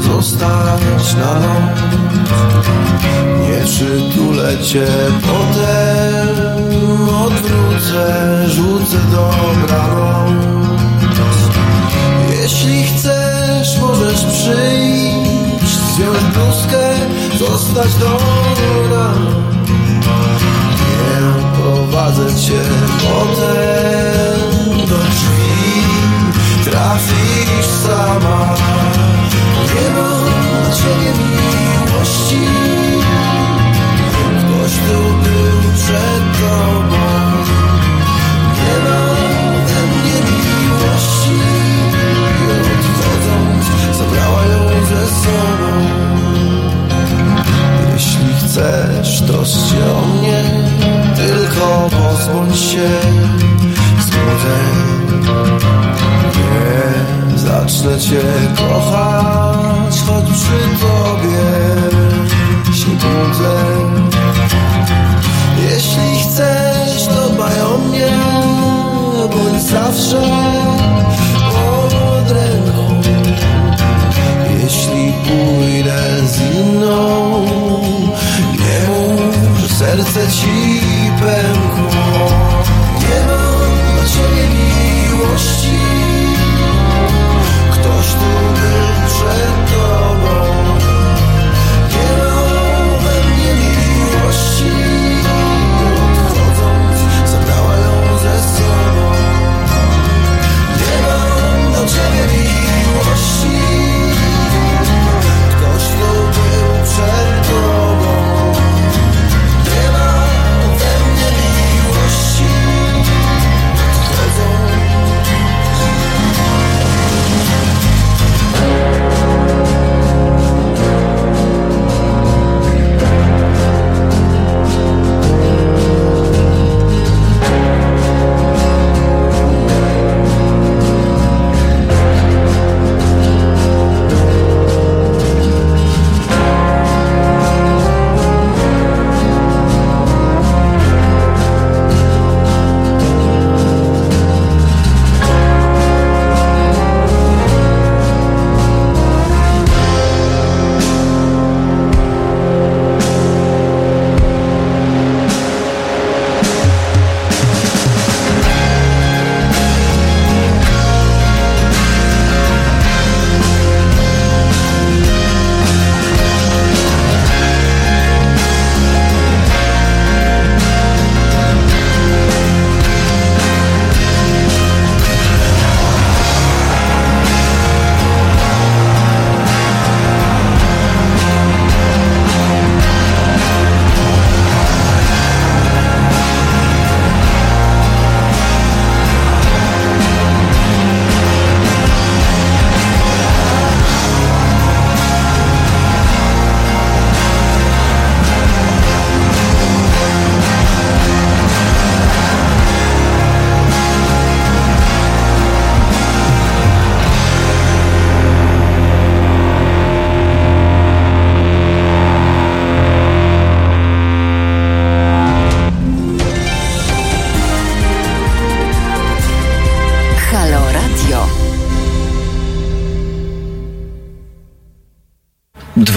zostać 0.00 1.14
na 1.14 1.34
noc. 1.34 1.78
Nie 3.40 3.64
przytulę 3.64 4.58
cię, 4.58 4.86
potem 5.22 7.08
odwrócę, 7.08 8.44
rzucę 8.48 8.96
dobranoc. 9.10 10.36
Jeśli 12.42 12.84
chcesz, 12.84 13.80
możesz 13.80 14.24
przyjść, 14.24 15.76
zdjąć 15.92 16.24
bluzkę, 16.34 16.94
zostać 17.38 17.94
do. 17.94 18.18
Nie 20.80 21.56
prowadzę 21.56 22.34
cię 22.34 22.60
potem 23.02 24.45
do 24.74 24.98
drzwi. 24.98 25.82
Trafisz 26.64 27.66
sama. 27.66 28.54
Nie 29.74 29.90
ma 29.90 30.08
dla 30.18 30.74
ciebie 30.76 31.12
miłości. 31.18 32.40
Ktoś 34.38 34.72
tu 34.72 34.98
był 35.22 35.72
przed 35.74 36.22
tobą. 36.40 37.06
Nie 38.56 38.76
ma 38.84 39.00
we 39.66 39.80
mnie 39.86 40.18
miłości. 40.30 41.38
I 42.40 42.58
odchodząc 42.74 43.96
zabrała 43.98 44.42
ją 44.42 44.86
ze 44.86 45.06
sobą. 45.06 45.70
Jeśli 47.92 48.34
chcesz, 48.34 49.22
troszcz 49.22 49.70
się 49.70 49.92
o 49.92 50.06
mnie. 50.06 50.44
Tylko 51.16 51.90
pozbądź 51.90 52.58
się 52.58 52.88
złudzeń 54.26 55.20
Nie 57.32 57.38
zacznę 57.38 58.00
cię 58.00 58.22
kochać 58.56 60.00
Choć 60.06 60.24
przy 60.24 60.80
tobie 60.80 61.46
się 62.74 62.90
budzę. 62.90 63.56
Jeśli 65.70 66.20
chcesz, 66.22 67.06
to 67.06 67.28
dbaj 67.28 67.60
o 67.60 67.78
mnie 67.78 68.10
Bądź 69.30 69.62
zawsze 69.62 70.22
pod 71.50 72.30
ręką. 72.30 73.02
Jeśli 74.62 75.12
pójdę 75.12 76.26
z 76.26 76.40
inną 76.40 77.44
Nie 78.52 78.88
mów, 78.88 79.72
serce 79.72 80.20
ci 80.32 80.85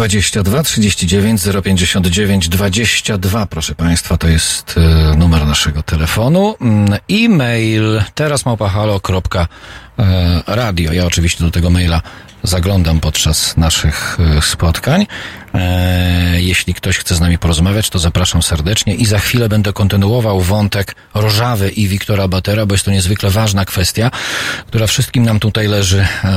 22 0.10 0.64
39 0.64 1.42
059 1.64 2.50
22, 2.50 3.46
proszę 3.46 3.76
Państwa, 3.76 4.18
to 4.18 4.28
jest 4.28 4.76
e, 4.78 4.82
numer 5.16 5.46
naszego 5.46 5.84
telefonu. 5.84 6.56
Mm, 6.62 7.00
E-mail 7.12 8.02
teraz 8.16 8.46
małpahalo.radio. 8.46 10.94
Ja 10.94 11.06
oczywiście 11.06 11.44
do 11.44 11.52
tego 11.52 11.70
maila 11.70 12.02
zaglądam 12.44 13.00
podczas 13.00 13.58
naszych 13.58 14.18
e, 14.38 14.42
spotkań. 14.42 15.08
E, 15.54 16.42
jeśli 16.42 16.74
ktoś 16.74 16.98
chce 16.98 17.16
z 17.16 17.20
nami 17.20 17.38
porozmawiać, 17.38 17.90
to 17.90 18.00
zapraszam 18.00 18.44
serdecznie 18.44 18.96
i 18.96 19.06
za 19.06 19.20
chwilę 19.20 19.50
będę 19.50 19.74
kontynuował 19.74 20.42
wątek 20.42 20.96
Rożawy 21.22 21.70
i 21.70 21.88
Wiktora 21.88 22.28
Batera, 22.28 22.66
bo 22.66 22.74
jest 22.74 22.86
to 22.86 22.92
niezwykle 22.92 23.30
ważna 23.30 23.66
kwestia, 23.66 24.12
która 24.68 24.88
wszystkim 24.88 25.24
nam 25.24 25.40
tutaj 25.40 25.68
leży 25.68 26.00
e, 26.00 26.30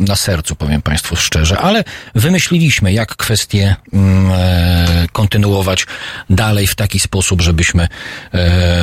na 0.00 0.16
sercu, 0.16 0.56
powiem 0.56 0.82
Państwu 0.82 1.16
szczerze, 1.16 1.58
ale 1.58 1.84
wymyśliliśmy, 2.14 2.92
jak 2.92 3.16
kwestię 3.16 3.76
mm, 3.92 4.32
e, 4.32 5.06
kontynuować 5.12 5.86
dalej 6.30 6.66
w 6.66 6.74
taki 6.74 6.98
sposób, 6.98 7.40
żebyśmy 7.40 7.82
e, 7.82 7.88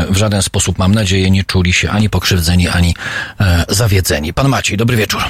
w 0.09 0.17
żaden 0.17 0.41
sposób, 0.41 0.77
mam 0.77 0.95
nadzieję, 0.95 1.31
nie 1.31 1.43
czuli 1.43 1.73
się 1.73 1.89
ani 1.89 2.09
pokrzywdzeni, 2.09 2.67
ani 2.67 2.95
e, 3.39 3.65
zawiedzeni. 3.67 4.33
Pan 4.33 4.49
Maciej, 4.49 4.77
dobry 4.77 4.97
wieczór. 4.97 5.21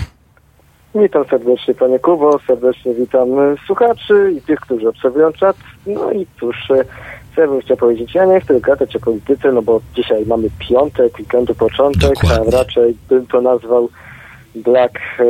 Witam 0.96 1.26
serdecznie 1.30 1.74
Panie 1.74 2.00
Kubo, 2.00 2.40
serdecznie 2.48 2.94
witam 2.94 3.40
e, 3.40 3.56
słuchaczy 3.66 4.34
i 4.38 4.42
tych, 4.42 4.60
którzy 4.60 4.90
obserwują 4.90 5.34
czat. 5.34 5.58
No 5.88 6.12
i 6.12 6.28
cóż, 6.40 6.72
e, 6.72 6.86
co 7.36 7.42
ja 7.42 7.48
bym 7.48 7.62
chciał 7.62 7.78
powiedzieć, 7.78 8.16
ja 8.16 8.26
nie 8.26 8.42
chcę 8.42 8.62
gadać 8.62 8.96
o 8.96 9.00
polityce, 9.00 9.52
no 9.52 9.62
bo 9.62 9.82
dzisiaj 9.96 10.26
mamy 10.26 10.48
piątek, 10.60 11.20
weekendu 11.20 11.56
początek, 11.56 12.14
Dokładnie. 12.14 12.48
a 12.48 12.58
raczej 12.58 12.96
bym 13.10 13.28
to 13.28 13.42
nazwał 13.42 13.90
Black 14.56 14.98
e, 15.20 15.24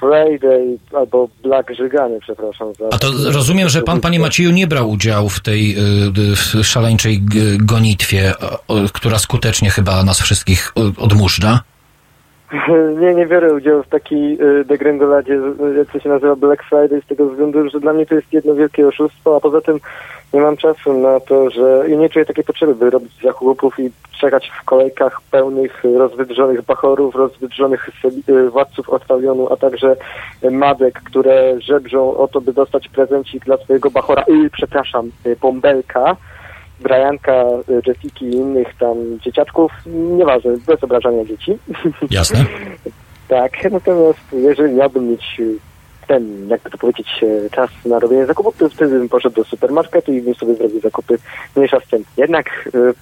Friday 0.00 0.78
albo 0.92 1.28
Black 1.42 1.74
Żyganie, 1.74 2.18
przepraszam. 2.20 2.74
Za 2.74 2.86
A 2.92 2.98
to 2.98 3.06
rozumiem, 3.32 3.68
że 3.68 3.82
pan, 3.82 4.00
panie 4.00 4.20
Macieju, 4.20 4.50
nie 4.50 4.66
brał 4.66 4.90
udziału 4.90 5.28
w 5.28 5.40
tej 5.40 5.70
y, 5.70 6.36
w 6.36 6.66
szaleńczej 6.66 7.20
gonitwie, 7.58 8.32
o, 8.68 8.74
która 8.92 9.18
skutecznie 9.18 9.70
chyba 9.70 10.02
nas 10.02 10.20
wszystkich 10.20 10.72
odmurzda. 10.98 11.60
Nie, 13.00 13.14
nie 13.14 13.26
biorę 13.26 13.54
udziału 13.54 13.82
w 13.82 13.88
takiej 13.88 14.38
degrengoladzie, 14.64 15.34
y, 15.34 15.78
jak 15.78 15.90
to 15.92 16.00
się 16.00 16.08
nazywa 16.08 16.36
Black 16.36 16.62
Friday, 16.62 17.02
z 17.04 17.06
tego 17.06 17.28
względu, 17.28 17.70
że 17.70 17.80
dla 17.80 17.92
mnie 17.92 18.06
to 18.06 18.14
jest 18.14 18.32
jedno 18.32 18.54
wielkie 18.54 18.88
oszustwo, 18.88 19.36
a 19.36 19.40
poza 19.40 19.60
tym 19.60 19.80
nie 20.32 20.40
mam 20.40 20.56
czasu 20.56 20.92
na 20.92 21.20
to, 21.20 21.50
że 21.50 21.84
i 21.88 21.96
nie 21.96 22.08
czuję 22.08 22.24
takiej 22.24 22.44
potrzeby, 22.44 22.74
by 22.74 22.90
robić 22.90 23.12
zakupów 23.22 23.78
i 23.78 23.90
czekać 24.20 24.50
w 24.60 24.64
kolejkach 24.64 25.20
pełnych 25.30 25.84
y, 25.84 25.98
rozwydrzonych 25.98 26.62
bachorów, 26.62 27.14
rozwydrzonych 27.14 27.90
y, 28.28 28.50
władców 28.50 28.88
od 28.90 29.04
palionu, 29.04 29.52
a 29.52 29.56
także 29.56 29.96
y, 30.44 30.50
madek, 30.50 31.02
które 31.02 31.60
żebrzą 31.60 32.16
o 32.16 32.28
to, 32.28 32.40
by 32.40 32.52
dostać 32.52 32.88
prezencik 32.88 33.44
dla 33.44 33.56
swojego 33.56 33.90
bachora, 33.90 34.24
y, 34.28 34.50
przepraszam, 34.50 35.10
y, 35.26 35.36
bąbelka. 35.36 36.16
Brianka, 36.80 37.44
y, 37.68 37.82
Jessiki 37.86 38.24
i 38.24 38.34
innych 38.34 38.74
tam 38.78 38.96
dzieciaczków, 39.20 39.72
nieważne, 39.86 40.56
bez 40.66 40.84
obrażania 40.84 41.24
dzieci. 41.24 41.58
Jasne. 42.10 42.44
Tak, 43.28 43.70
natomiast 43.70 44.18
jeżeli 44.32 44.74
miałbym 44.74 45.10
mieć 45.10 45.36
y, 45.40 45.58
ten, 46.08 46.48
jakby 46.48 46.70
to 46.70 46.78
powiedzieć, 46.78 47.08
e, 47.22 47.50
czas 47.50 47.70
na 47.84 47.98
robienie 47.98 48.26
zakupów, 48.26 48.56
to 48.56 48.68
wtedy 48.68 48.98
bym 48.98 49.08
poszedł 49.08 49.36
do 49.36 49.44
supermarketu 49.44 50.12
i 50.12 50.22
bym 50.22 50.34
sobie 50.34 50.54
zrobił 50.54 50.80
zakupy 50.80 51.18
mniejsza 51.56 51.80
z 51.80 51.88
tym. 51.88 52.04
Jednak 52.16 52.68
y, 52.74 52.94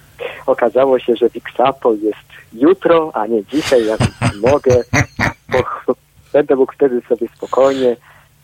okazało 0.45 0.99
się, 0.99 1.15
że 1.15 1.29
Wixapo 1.29 1.93
jest 1.93 2.27
jutro, 2.53 3.11
a 3.13 3.27
nie 3.27 3.45
dzisiaj, 3.45 3.85
jak 3.85 3.99
mogę. 4.51 4.83
Bo, 5.49 5.63
będę 6.33 6.55
mógł 6.55 6.73
wtedy 6.73 7.01
sobie 7.09 7.27
spokojnie 7.37 7.95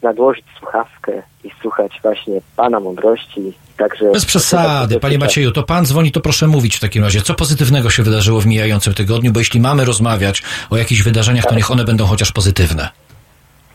nadłożyć 0.02 0.46
słuchawkę 0.60 1.24
i 1.44 1.50
słuchać 1.62 2.00
właśnie 2.04 2.42
Pana 2.56 2.80
mądrości. 2.80 3.54
Także 3.78 4.12
Bez 4.12 4.26
przesady, 4.26 5.00
panie 5.00 5.18
Macieju, 5.18 5.52
to 5.52 5.64
pan 5.64 5.86
dzwoni, 5.86 6.12
to 6.12 6.22
proszę 6.22 6.48
mówić 6.48 6.78
w 6.78 6.80
takim 6.80 7.04
razie. 7.04 7.22
Co 7.22 7.34
pozytywnego 7.34 7.90
się 7.90 8.04
wydarzyło 8.04 8.42
w 8.42 8.46
mijającym 8.46 8.94
tygodniu? 8.94 9.32
Bo 9.32 9.40
jeśli 9.40 9.60
mamy 9.60 9.86
rozmawiać 9.86 10.44
o 10.70 10.78
jakichś 10.78 11.02
wydarzeniach, 11.02 11.46
to 11.46 11.56
niech 11.56 11.72
one 11.72 11.84
będą 11.84 12.06
chociaż 12.06 12.32
pozytywne. 12.32 12.90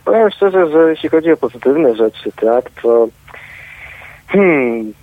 Powiem 0.09 0.31
szczerze, 0.31 0.71
że 0.71 0.89
jeśli 0.89 1.09
chodzi 1.09 1.31
o 1.31 1.37
pozytywne 1.37 1.95
rzeczy, 1.95 2.31
tak, 2.41 2.69
to 2.81 3.07
hmm, 4.27 4.93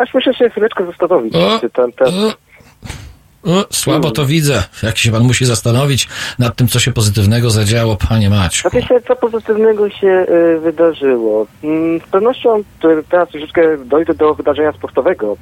aż 0.00 0.14
muszę 0.14 0.34
się 0.34 0.50
chwileczkę 0.50 0.86
zastanowić, 0.86 1.34
O, 1.34 1.58
czy 1.60 1.70
ten, 1.70 1.92
ten, 1.92 2.08
o, 2.08 3.50
o, 3.50 3.64
słabo 3.70 4.10
to 4.10 4.26
widzę. 4.26 4.62
Jak 4.82 4.98
się 4.98 5.12
pan 5.12 5.22
musi 5.22 5.44
zastanowić 5.44 6.08
nad 6.38 6.56
tym, 6.56 6.68
co 6.68 6.78
się 6.78 6.92
pozytywnego 6.92 7.50
zadziało, 7.50 7.96
panie 8.08 8.30
Maciu. 8.30 8.70
Znaczy 8.70 8.86
się, 8.86 9.00
co 9.08 9.16
pozytywnego 9.16 9.90
się 9.90 10.26
y, 10.56 10.60
wydarzyło? 10.60 11.46
Mm, 11.64 12.00
z 12.00 12.10
pewnością 12.10 12.62
to 12.80 12.88
teraz 13.10 13.28
troszeczkę 13.28 13.78
dojdę 13.84 14.14
do 14.14 14.34
wydarzenia 14.34 14.72
sportowego. 14.72 15.36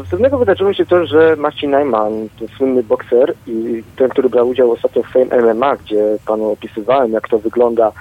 Pozytywnego 0.00 0.38
wydarzyło 0.38 0.72
się 0.72 0.86
to, 0.86 1.06
że 1.06 1.36
Marcin 1.36 1.70
Najman, 1.70 2.28
ten 2.38 2.48
słynny 2.48 2.82
bokser 2.82 3.34
i 3.46 3.82
ten, 3.96 4.08
który 4.08 4.28
brał 4.28 4.48
udział 4.48 4.70
ostatnio 4.72 5.02
w 5.02 5.06
Fame 5.06 5.42
MMA, 5.54 5.76
gdzie 5.76 6.04
panu 6.26 6.50
opisywałem, 6.50 7.12
jak 7.12 7.28
to 7.28 7.38
wygląda, 7.38 7.92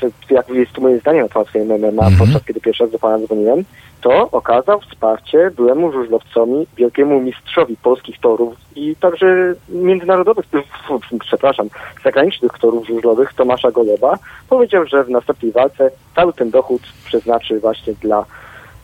czy- 0.00 0.34
jak 0.34 0.48
jest 0.48 0.72
to 0.72 0.80
moje 0.80 0.98
zdanie 0.98 1.22
na 1.22 1.28
temat 1.28 1.48
Fame 1.48 1.74
MMA, 1.78 2.02
Mhm. 2.06 2.16
podczas 2.18 2.44
kiedy 2.44 2.60
pierwszy 2.60 2.84
raz 2.84 2.92
do 2.92 2.98
pana 2.98 3.18
dzwoniłem, 3.26 3.64
to 4.00 4.30
okazał 4.30 4.80
wsparcie 4.80 5.50
byłemu 5.56 5.92
żużlowcowi, 5.92 6.66
wielkiemu 6.76 7.20
mistrzowi 7.20 7.76
polskich 7.76 8.20
torów 8.20 8.54
i 8.76 8.96
także 8.96 9.54
międzynarodowych, 9.68 10.44
przepraszam, 11.26 11.68
zagranicznych 12.04 12.52
torów 12.60 12.86
żużlowych 12.86 13.32
Tomasza 13.34 13.70
Goloba. 13.70 14.18
Powiedział, 14.48 14.86
że 14.86 15.04
w 15.04 15.10
następnej 15.10 15.52
walce 15.52 15.90
cały 16.16 16.32
ten 16.32 16.50
dochód 16.50 16.82
przeznaczy 17.06 17.60
właśnie 17.60 17.92
dla 18.02 18.24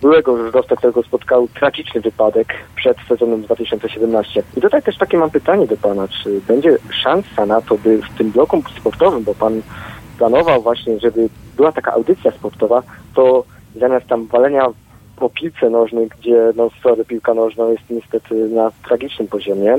byłego 0.01 0.37
żużlowca, 0.37 0.77
którego 0.77 1.03
spotkał 1.03 1.49
tragiczny 1.49 2.01
wypadek 2.01 2.55
przed 2.77 2.97
sezonem 3.09 3.43
2017. 3.43 4.43
I 4.57 4.61
tutaj 4.61 4.83
też 4.83 4.99
takie 4.99 5.19
mam 5.19 5.31
pytanie 5.31 5.67
do 5.67 5.77
pana, 5.77 6.09
czy 6.09 6.41
będzie 6.49 6.77
szansa 6.91 7.47
na 7.47 7.61
to, 7.61 7.79
by 7.79 7.99
w 7.99 8.19
tym 8.19 8.31
bloku 8.31 8.63
sportowym, 8.81 9.25
bo 9.25 9.35
pan 9.35 9.63
planował 10.19 10.63
właśnie, 10.63 11.01
żeby 11.01 11.29
była 11.57 11.73
taka 11.73 11.93
audycja 11.93 12.31
sportowa, 12.31 12.83
to 13.15 13.45
zamiast 13.77 14.07
tam 14.07 14.27
walenia 14.27 14.67
po 15.17 15.31
piłce 15.31 15.71
nożnej, 15.71 16.09
gdzie 16.09 16.53
no 16.57 16.71
sorry, 16.83 17.05
piłka 17.05 17.35
nożna 17.35 17.65
jest 17.65 17.91
niestety 17.91 18.35
na 18.35 18.71
tragicznym 18.85 19.29
poziomie, 19.29 19.77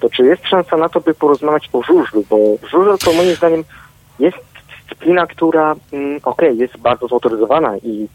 to 0.00 0.10
czy 0.10 0.22
jest 0.22 0.46
szansa 0.46 0.76
na 0.76 0.88
to, 0.88 1.00
by 1.00 1.14
porozmawiać 1.14 1.68
o 1.72 1.82
żużlu, 1.82 2.24
bo 2.30 2.36
żużel 2.68 2.98
to 2.98 3.12
moim 3.12 3.34
zdaniem 3.34 3.64
jest 4.18 4.36
dyscyplina, 4.68 5.26
która 5.26 5.74
mm, 5.92 6.20
okej, 6.24 6.58
jest 6.58 6.76
bardzo 6.76 7.08
zautoryzowana 7.08 7.76
i 7.76 8.08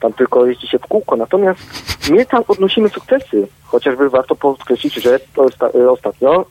tam 0.00 0.12
tylko 0.12 0.46
jeździ 0.46 0.66
się 0.66 0.78
w 0.78 0.86
kółko, 0.86 1.16
natomiast 1.16 1.60
my 2.10 2.26
tam 2.26 2.44
odnosimy 2.48 2.88
sukcesy. 2.88 3.48
Chociażby 3.70 4.10
warto 4.10 4.34
podkreślić, 4.34 4.94
że 4.94 5.20
e, 5.74 5.90
ostatnio 5.90 6.44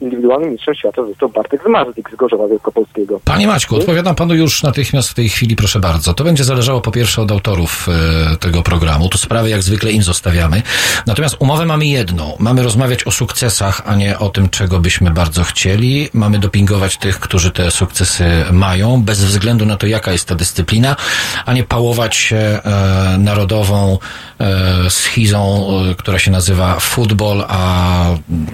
indywidualnym 0.00 0.50
mistrzem 0.50 0.74
świata 0.74 1.06
został 1.06 1.28
Bartek 1.28 1.62
Zmarzlik 1.66 2.10
z 2.10 2.16
Gorzowa 2.16 2.48
Wielkopolskiego. 2.48 3.20
Panie 3.24 3.46
Maćku, 3.46 3.76
odpowiadam 3.76 4.14
panu 4.14 4.34
już 4.34 4.62
natychmiast 4.62 5.08
w 5.08 5.14
tej 5.14 5.28
chwili, 5.28 5.56
proszę 5.56 5.80
bardzo. 5.80 6.14
To 6.14 6.24
będzie 6.24 6.44
zależało 6.44 6.80
po 6.80 6.90
pierwsze 6.90 7.22
od 7.22 7.30
autorów 7.30 7.88
e, 8.32 8.36
tego 8.36 8.62
programu. 8.62 9.08
Tu 9.08 9.18
sprawy 9.18 9.50
jak 9.50 9.62
zwykle 9.62 9.92
im 9.92 10.02
zostawiamy. 10.02 10.62
Natomiast 11.06 11.36
umowę 11.38 11.66
mamy 11.66 11.86
jedną. 11.86 12.36
Mamy 12.38 12.62
rozmawiać 12.62 13.06
o 13.06 13.10
sukcesach, 13.10 13.82
a 13.86 13.94
nie 13.94 14.18
o 14.18 14.28
tym, 14.28 14.48
czego 14.48 14.80
byśmy 14.80 15.10
bardzo 15.10 15.44
chcieli. 15.44 16.08
Mamy 16.14 16.38
dopingować 16.38 16.96
tych, 16.96 17.20
którzy 17.20 17.50
te 17.50 17.70
sukcesy 17.70 18.24
mają, 18.52 19.02
bez 19.02 19.24
względu 19.24 19.66
na 19.66 19.76
to, 19.76 19.86
jaka 19.86 20.12
jest 20.12 20.28
ta 20.28 20.34
dyscyplina, 20.34 20.96
a 21.46 21.52
nie 21.52 21.64
pałować 21.64 22.16
się 22.16 22.36
e, 22.36 22.60
narodową 23.18 23.98
schizą, 24.88 25.68
e, 25.90 25.94
która 25.94 26.18
się 26.18 26.30
nazywa 26.30 26.76
futbol, 26.80 27.44
a 27.48 28.04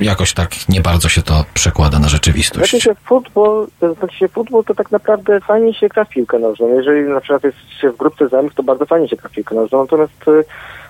jakoś 0.01 0.33
tak 0.33 0.51
nie 0.68 0.81
bardzo 0.81 1.09
się 1.09 1.22
to 1.22 1.44
przekłada 1.55 1.99
na 1.99 2.09
rzeczywistość. 2.09 2.70
Znaczy 2.70 2.85
się 2.85 2.94
futbol, 2.94 3.66
znaczy 3.99 4.16
się 4.16 4.29
futbol 4.29 4.64
to 4.64 4.75
tak 4.75 4.90
naprawdę 4.90 5.40
fajnie 5.40 5.75
się 5.75 5.88
gra 5.88 6.05
w 6.05 6.09
piłkę 6.09 6.38
nożną. 6.38 6.77
Jeżeli 6.77 7.09
na 7.09 7.20
przykład 7.20 7.44
jest 7.44 7.59
się 7.81 7.90
w 7.90 7.96
grupce 7.96 8.29
znajomych, 8.29 8.55
to 8.55 8.62
bardzo 8.62 8.87
fajnie 8.87 9.09
się 9.09 9.16
gra 9.16 9.29
w 9.29 9.33
piłkę 9.33 9.55
nożną. 9.55 9.81
Natomiast 9.81 10.29
y, 10.29 10.44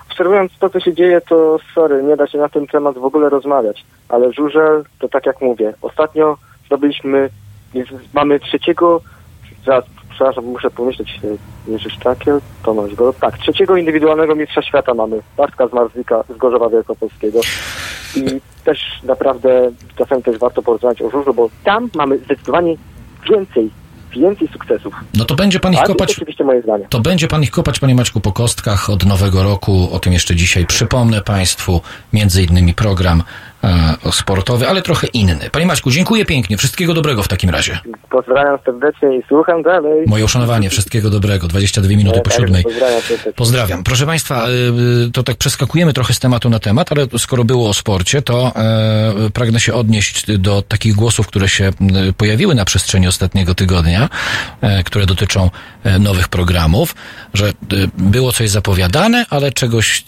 obserwując 0.09 0.51
to, 0.59 0.69
co 0.69 0.79
się 0.79 0.93
dzieje, 0.93 1.21
to 1.21 1.59
sorry, 1.75 2.03
nie 2.03 2.15
da 2.15 2.27
się 2.27 2.37
na 2.37 2.49
ten 2.49 2.67
temat 2.67 2.97
w 2.97 3.05
ogóle 3.05 3.29
rozmawiać. 3.29 3.85
Ale 4.09 4.33
żużel, 4.33 4.83
to 4.99 5.09
tak 5.09 5.25
jak 5.25 5.41
mówię, 5.41 5.73
ostatnio 5.81 6.37
zdobyliśmy, 6.65 7.29
mamy 8.13 8.39
trzeciego, 8.39 9.01
zaraz, 9.65 9.85
przepraszam, 10.17 10.45
muszę 10.45 10.71
pomyśleć, 10.71 11.19
y, 11.23 11.71
Jerzy 11.71 11.89
Szczakiel, 11.89 12.41
Tomasz 12.63 12.95
Golo, 12.95 13.13
tak, 13.13 13.37
trzeciego 13.37 13.77
indywidualnego 13.77 14.35
mistrza 14.35 14.61
świata 14.61 14.93
mamy, 14.93 15.19
Bartka 15.37 15.67
Zmarzlika 15.67 16.23
z 16.35 16.37
Gorzowa 16.37 16.69
Wielkopolskiego. 16.69 17.39
I 18.15 18.41
też 18.63 18.79
naprawdę 19.03 19.71
czasem 19.97 20.21
też 20.21 20.37
warto 20.37 20.61
porozmawiać 20.61 21.01
o 21.01 21.09
żużlu, 21.09 21.33
bo 21.33 21.49
tam 21.63 21.89
mamy 21.95 22.17
zdecydowanie 22.17 22.75
więcej, 23.29 23.69
więcej 24.11 24.47
sukcesów. 24.47 24.93
No 25.13 25.25
to 25.25 25.35
będzie 25.35 25.59
pan 25.59 25.73
ich 25.73 25.79
to 25.79 25.83
jest 25.83 25.93
kopać 25.93 26.11
oczywiście 26.11 26.43
moje 26.43 26.61
zdanie. 26.61 26.85
To 26.89 26.99
będzie 26.99 27.27
pan 27.27 27.43
ich 27.43 27.51
kopać, 27.51 27.79
panie 27.79 27.95
Maćku, 27.95 28.19
po 28.19 28.31
kostkach 28.31 28.89
od 28.89 29.05
nowego 29.05 29.43
roku. 29.43 29.89
O 29.91 29.99
tym 29.99 30.13
jeszcze 30.13 30.35
dzisiaj 30.35 30.65
przypomnę 30.65 31.21
państwu. 31.21 31.81
Między 32.13 32.43
innymi 32.43 32.73
program 32.73 33.19
e, 33.19 33.56
sportowy, 34.11 34.67
ale 34.67 34.81
trochę 34.81 35.07
inny. 35.07 35.49
Panie 35.51 35.65
Maćku, 35.65 35.91
dziękuję 35.91 36.25
pięknie. 36.25 36.57
Wszystkiego 36.57 36.93
dobrego 36.93 37.23
w 37.23 37.27
takim 37.27 37.49
razie. 37.49 37.79
Pozdrawiam 38.09 38.59
serdecznie 38.65 39.17
i 39.17 39.23
słucham 39.27 39.63
dalej. 39.63 40.03
Moje 40.07 40.25
uszanowanie, 40.25 40.69
wszystkiego 40.69 41.09
dobrego. 41.09 41.47
22 41.47 41.89
minuty 41.89 42.21
po 42.21 42.29
siódmej. 42.29 42.63
Pozdrawiam. 42.63 43.01
Pozdrawiam. 43.35 43.83
Proszę 43.83 44.05
Państwa, 44.05 44.47
y, 45.07 45.11
to 45.11 45.23
tak 45.23 45.37
przeskakujemy 45.37 45.93
trochę 45.93 46.13
z 46.13 46.19
tematu 46.19 46.49
na 46.49 46.59
temat, 46.59 46.91
ale 46.91 47.07
skoro 47.17 47.43
było 47.43 47.69
o 47.69 47.73
sporcie, 47.73 48.21
to 48.21 48.51
e, 48.55 49.29
pragnę 49.33 49.59
się 49.59 49.73
odnieść 49.73 50.37
do 50.37 50.61
takich 50.61 50.95
głosów, 50.95 51.27
które 51.27 51.49
się 51.49 51.71
pojawiły 52.17 52.55
na 52.55 52.65
przestrzeni 52.65 53.07
ostatniego 53.07 53.55
tygodnia, 53.55 54.09
e, 54.61 54.83
które 54.83 55.05
dotyczą 55.05 55.49
e, 55.83 55.99
nowych 55.99 56.27
programów, 56.27 56.95
że 57.33 57.53
było 57.97 58.31
coś 58.31 58.49
zapowiadane, 58.49 59.25
ale 59.29 59.51
czegoś 59.51 60.03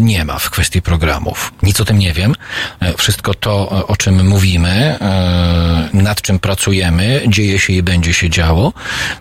nie 0.00 0.24
ma 0.24 0.38
w 0.38 0.50
kwestii 0.50 0.82
programów. 0.82 1.52
Nic 1.62 1.80
o 1.80 1.84
tym 1.84 1.98
nie 1.98 2.12
wiem. 2.12 2.34
E, 2.96 3.06
Wszystko 3.06 3.34
to, 3.34 3.86
o 3.86 3.96
czym 3.96 4.28
mówimy, 4.28 4.98
e, 5.00 5.88
nad 5.92 6.22
czym 6.22 6.38
pracujemy, 6.38 7.22
dzieje 7.28 7.58
się 7.58 7.72
i 7.72 7.82
będzie 7.82 8.14
się 8.14 8.30
działo. 8.30 8.72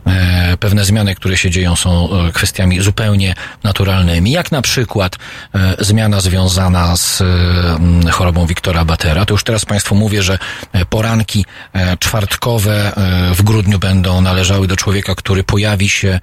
E, 0.08 0.58
Pewne 0.58 0.86
zmiany, 0.86 1.16
które 1.16 1.38
się 1.38 1.50
dzieją, 1.50 1.76
są 1.76 2.10
e, 2.10 2.32
kwestiami 2.32 2.82
zupełnie 2.82 3.36
naturalnymi, 3.64 4.32
jak 4.32 4.52
na 4.52 4.62
przykład 4.62 5.16
zmiana 5.80 6.22
związana 6.22 6.98
z 6.98 7.24
chorobą 8.12 8.46
Wiktora 8.46 8.86
Batera. 8.86 9.26
To 9.26 9.34
już 9.34 9.44
teraz 9.44 9.66
Państwu 9.66 9.96
mówię, 9.96 10.24
że 10.24 10.38
poranki 10.90 11.46
czwartkowe 12.00 12.92
w 13.36 13.44
grudniu 13.44 13.80
będą 13.80 14.22
należały 14.22 14.68
do 14.68 14.76
człowieka, 14.76 15.16
który 15.16 15.44
pojawi 15.44 15.90
się 15.90 16.20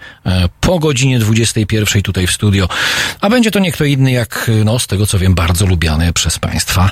po 0.60 0.78
godzinie 0.78 1.18
21 1.18 2.02
tutaj 2.02 2.26
w 2.26 2.30
studio, 2.30 2.68
a 3.20 3.30
będzie 3.30 3.50
to 3.50 3.58
nie 3.58 3.72
kto 3.72 3.84
inny 3.84 4.12
jak, 4.12 4.50
no 4.64 4.78
z 4.78 4.86
tego 4.86 5.06
co 5.06 5.18
wiem, 5.18 5.34
bardzo 5.34 5.66
lubiany 5.66 6.12
przez 6.12 6.38
Państwa 6.38 6.90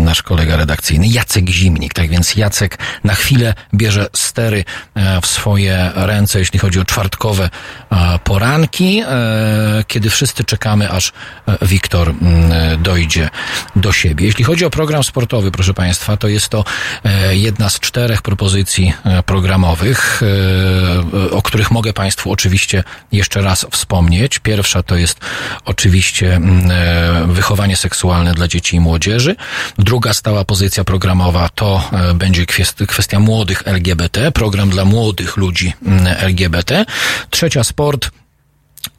nasz 0.00 0.22
kolega 0.22 0.56
redakcyjny 0.56 1.08
Jacek 1.08 1.48
Zimnik. 1.48 1.94
Tak 1.94 2.08
więc 2.08 2.36
Jacek 2.36 2.78
na 3.04 3.14
chwilę 3.14 3.54
bierze 3.74 4.06
stery 4.12 4.64
e, 4.94 5.20
w 5.20 5.26
swoje 5.26 5.90
ręce, 5.94 6.38
jeśli 6.38 6.58
chodzi 6.58 6.80
o 6.80 6.84
czwartkowe 6.84 7.50
e, 7.90 8.18
poranki, 8.24 9.02
e, 9.06 9.84
kiedy 9.86 10.10
wszyscy 10.10 10.44
czekamy, 10.44 10.90
aż 10.90 11.12
e, 11.48 11.66
Wiktor 11.66 12.08
mm, 12.08 12.52
e, 12.52 12.76
dojdzie 12.76 13.28
do 13.76 13.92
siebie. 13.92 14.26
Jeśli 14.26 14.44
chodzi 14.44 14.64
o 14.64 14.70
program 14.70 15.04
sportowy, 15.04 15.50
proszę 15.50 15.74
Państwa, 15.74 16.16
to 16.16 16.28
jest 16.28 16.48
to 16.48 16.64
e, 17.04 17.36
jedna 17.36 17.70
z 17.70 17.80
czterech 17.80 18.22
propozycji 18.22 18.92
e, 19.04 19.22
programowych, 19.22 20.22
e, 20.22 21.30
o 21.30 21.42
których 21.42 21.70
mogę 21.70 21.92
Państwu 21.92 22.32
oczywiście 22.32 22.84
jeszcze 23.12 23.42
raz 23.42 23.66
wspomnieć. 23.70 24.38
Pierwsza 24.38 24.82
to 24.82 24.96
jest 24.96 25.20
oczywiście 25.64 26.34
mm, 26.34 26.70
e, 26.70 27.26
wychowanie 27.26 27.76
seksualne 27.76 28.34
dla 28.34 28.48
dzieci 28.48 28.76
i 28.76 28.80
młodzieży. 28.80 29.36
Druga 29.78 30.14
stała 30.14 30.44
pozycja 30.44 30.84
programowa 30.84 31.48
to 31.54 31.90
e, 31.92 32.14
będzie 32.14 32.44
kwest- 32.44 32.86
kwestia 32.86 33.20
młodych 33.20 33.62
LGBT, 33.66 34.32
program 34.32 34.70
dla 34.70 34.84
młodych 34.84 35.36
ludzi 35.36 35.72
mm, 35.86 36.06
LGBT. 36.06 36.84
Trzecia 37.30 37.64
sport. 37.64 38.10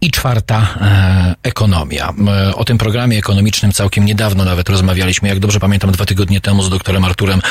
I 0.01 0.11
czwarta 0.11 0.67
e, 0.81 1.35
ekonomia. 1.43 2.13
E, 2.27 2.55
o 2.55 2.65
tym 2.65 2.77
programie 2.77 3.17
ekonomicznym 3.17 3.71
całkiem 3.71 4.05
niedawno 4.05 4.45
nawet 4.45 4.69
rozmawialiśmy, 4.69 5.29
jak 5.29 5.39
dobrze 5.39 5.59
pamiętam, 5.59 5.91
dwa 5.91 6.05
tygodnie 6.05 6.41
temu 6.41 6.63
z 6.63 6.69
doktorem 6.69 7.05
Arturem 7.05 7.41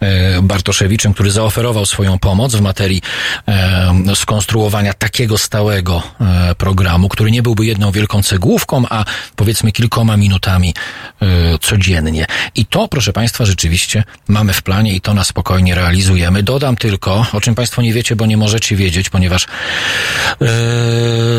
e, 0.00 0.42
Bartoszewiczem, 0.42 1.14
który 1.14 1.30
zaoferował 1.30 1.86
swoją 1.86 2.18
pomoc 2.18 2.54
w 2.54 2.60
materii 2.60 3.02
e, 3.48 3.92
skonstruowania 4.14 4.94
takiego 4.94 5.38
stałego 5.38 6.02
e, 6.20 6.54
programu, 6.54 7.08
który 7.08 7.30
nie 7.30 7.42
byłby 7.42 7.66
jedną 7.66 7.90
wielką 7.90 8.22
cegłówką, 8.22 8.84
a 8.90 9.04
powiedzmy 9.36 9.72
kilkoma 9.72 10.16
minutami 10.16 10.74
e, 11.22 11.26
codziennie. 11.58 12.26
I 12.54 12.66
to, 12.66 12.88
proszę 12.88 13.12
Państwa, 13.12 13.44
rzeczywiście 13.44 14.04
mamy 14.28 14.52
w 14.52 14.62
planie 14.62 14.92
i 14.94 15.00
to 15.00 15.14
na 15.14 15.24
spokojnie 15.24 15.74
realizujemy. 15.74 16.42
Dodam 16.42 16.76
tylko, 16.76 17.26
o 17.32 17.40
czym 17.40 17.54
Państwo 17.54 17.82
nie 17.82 17.92
wiecie, 17.92 18.16
bo 18.16 18.26
nie 18.26 18.36
możecie 18.36 18.76
wiedzieć, 18.76 19.10
ponieważ 19.10 19.46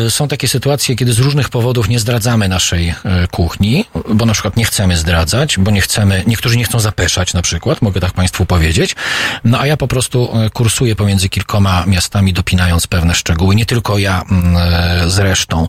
są 0.08 0.28
takie 0.28 0.48
sytuacje, 0.48 0.57
kiedy 0.96 1.12
z 1.12 1.18
różnych 1.18 1.48
powodów 1.48 1.88
nie 1.88 1.98
zdradzamy 1.98 2.48
naszej 2.48 2.88
e, 2.88 2.94
kuchni, 3.30 3.84
bo 4.14 4.26
na 4.26 4.32
przykład 4.32 4.56
nie 4.56 4.64
chcemy 4.64 4.96
zdradzać, 4.96 5.58
bo 5.58 5.70
nie 5.70 5.80
chcemy, 5.80 6.22
niektórzy 6.26 6.56
nie 6.56 6.64
chcą 6.64 6.80
zapeszać 6.80 7.34
na 7.34 7.42
przykład, 7.42 7.82
mogę 7.82 8.00
tak 8.00 8.12
Państwu 8.12 8.46
powiedzieć. 8.46 8.96
No 9.44 9.60
a 9.60 9.66
ja 9.66 9.76
po 9.76 9.88
prostu 9.88 10.30
e, 10.32 10.50
kursuję 10.50 10.96
pomiędzy 10.96 11.28
kilkoma 11.28 11.86
miastami, 11.86 12.32
dopinając 12.32 12.86
pewne 12.86 13.14
szczegóły. 13.14 13.54
Nie 13.54 13.66
tylko 13.66 13.98
ja 13.98 14.22
mm, 14.30 14.56
e, 14.56 15.10
zresztą. 15.10 15.68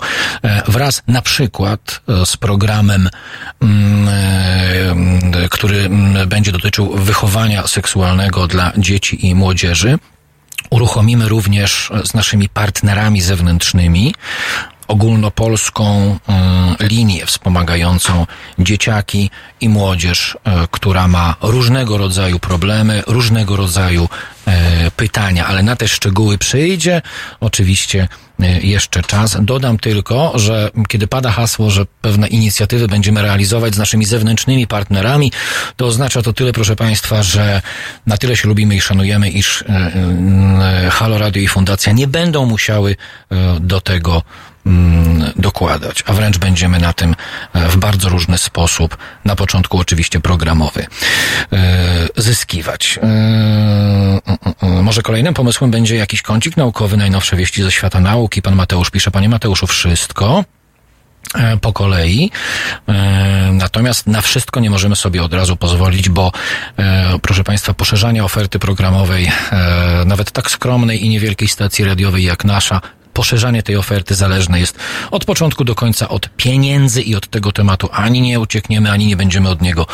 Wraz 0.68 1.04
na 1.08 1.22
przykład 1.22 2.02
z 2.26 2.38
programem, 2.38 3.10
mm, 3.62 4.10
mm, 4.10 5.50
który 5.50 5.90
będzie 6.28 6.52
dotyczył 6.52 6.98
wychowania 6.98 7.68
seksualnego 7.68 8.48
dla 8.48 8.72
dzieci 8.78 9.28
i 9.28 9.36
młodzieży. 9.36 10.00
Uruchomimy 10.70 11.30
również 11.30 11.92
z 12.04 12.14
naszymi 12.14 12.50
partnerami 12.50 13.22
zewnętrznymi 13.22 14.14
ogólnopolską 14.90 16.18
y, 16.80 16.88
linię 16.88 17.26
wspomagającą 17.26 18.26
dzieciaki 18.60 19.30
i 19.62 19.70
młodzież, 19.70 20.36
y, 20.36 20.68
która 20.72 21.08
ma 21.08 21.36
różnego 21.42 21.98
rodzaju 21.98 22.40
problemy, 22.40 23.04
różnego 23.08 23.56
rodzaju 23.56 24.10
y, 24.48 24.52
pytania, 24.92 25.48
ale 25.48 25.64
na 25.64 25.76
te 25.76 25.88
szczegóły 25.88 26.38
przyjdzie 26.38 27.02
oczywiście 27.40 28.08
jeszcze 28.62 29.04
czas. 29.04 29.38
Dodam 29.42 29.78
tylko, 29.78 30.32
że 30.36 30.72
kiedy 30.88 31.08
pada 31.08 31.32
hasło, 31.32 31.70
że 31.70 31.86
pewne 32.02 32.28
inicjatywy 32.28 32.88
będziemy 32.88 33.22
realizować 33.22 33.76
z 33.76 33.78
naszymi 33.78 34.06
zewnętrznymi 34.06 34.68
partnerami, 34.68 35.32
to 35.76 35.86
oznacza 35.86 36.22
to 36.22 36.34
tyle, 36.34 36.54
proszę 36.54 36.76
Państwa, 36.76 37.24
że 37.24 37.62
na 38.06 38.18
tyle 38.18 38.36
się 38.38 38.48
lubimy 38.48 38.76
i 38.76 38.82
szanujemy, 38.82 39.30
iż 39.30 39.64
Halo 40.90 41.18
Radio 41.18 41.42
i 41.42 41.48
Fundacja 41.48 41.94
nie 41.94 42.08
będą 42.08 42.46
musiały 42.46 42.96
do 43.60 43.82
tego 43.82 44.24
dokładać, 45.36 46.04
a 46.08 46.14
wręcz 46.14 46.38
będziemy 46.38 46.80
na 46.80 46.94
tym 46.94 47.16
e, 47.54 47.68
w 47.70 47.78
bardzo 47.78 48.10
różny 48.10 48.38
sposób, 48.38 48.98
na 49.26 49.36
początku 49.36 49.80
oczywiście 49.80 50.20
programowy, 50.20 50.86
e, 51.54 52.08
zyskiwać. 52.18 53.00
E, 53.04 54.20
Może 54.62 55.02
kolejnym 55.02 55.34
pomysłem 55.34 55.72
będzie 55.72 55.96
jakiś 55.96 56.22
kącik 56.22 56.58
naukowy, 56.58 56.98
najnowsze 56.98 57.36
wieści 57.36 57.64
ze 57.64 57.72
świata 57.72 58.00
nauki. 58.00 58.42
Pan 58.42 58.56
Mateusz 58.56 58.90
pisze, 58.90 59.12
panie 59.12 59.30
Mateuszu, 59.30 59.68
wszystko 59.68 60.44
po 61.62 61.74
kolei. 61.74 62.32
Natomiast 63.52 64.08
na 64.08 64.22
wszystko 64.22 64.60
nie 64.60 64.70
możemy 64.70 64.96
sobie 64.96 65.24
od 65.24 65.34
razu 65.34 65.56
pozwolić, 65.56 66.10
bo 66.10 66.32
proszę 67.22 67.44
Państwa, 67.44 67.74
poszerzanie 67.74 68.24
oferty 68.24 68.60
programowej, 68.60 69.32
nawet 70.06 70.32
tak 70.32 70.52
skromnej 70.52 71.06
i 71.06 71.10
niewielkiej 71.10 71.48
stacji 71.48 71.86
radiowej 71.86 72.24
jak 72.24 72.46
nasza, 72.46 72.82
poszerzanie 73.20 73.64
tej 73.64 73.76
oferty 73.76 74.16
zależne 74.16 74.60
jest 74.60 74.78
od 75.12 75.26
początku 75.26 75.64
do 75.64 75.76
końca 75.76 76.10
od 76.10 76.30
pieniędzy 76.38 77.02
i 77.02 77.16
od 77.16 77.28
tego 77.28 77.52
tematu 77.52 77.90
ani 77.92 78.22
nie 78.22 78.40
uciekniemy, 78.40 78.92
ani 78.92 79.08
nie 79.08 79.18
będziemy 79.18 79.50
od 79.50 79.62
niego 79.62 79.86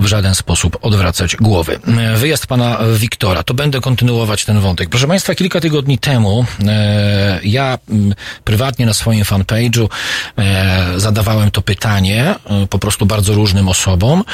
w 0.00 0.06
żaden 0.06 0.34
sposób 0.34 0.78
odwracać 0.82 1.36
głowy. 1.36 1.80
Wyjazd 2.16 2.46
pana 2.46 2.78
Wiktora, 2.96 3.42
to 3.42 3.54
będę 3.54 3.80
kontynuować 3.80 4.44
ten 4.44 4.60
wątek. 4.60 4.88
Proszę 4.88 5.06
Państwa, 5.06 5.34
kilka 5.34 5.60
tygodni 5.60 5.98
temu 5.98 6.46
e, 6.66 7.40
ja 7.44 7.78
m, 7.90 8.14
prywatnie 8.44 8.86
na 8.86 8.94
swoim 8.94 9.24
fanpage'u 9.24 9.88
e, 10.38 10.92
zadawałem 10.96 11.50
to 11.50 11.62
pytanie 11.62 12.34
e, 12.44 12.66
po 12.66 12.78
prostu 12.78 13.06
bardzo 13.06 13.34
różnym 13.34 13.68
osobom 13.68 14.24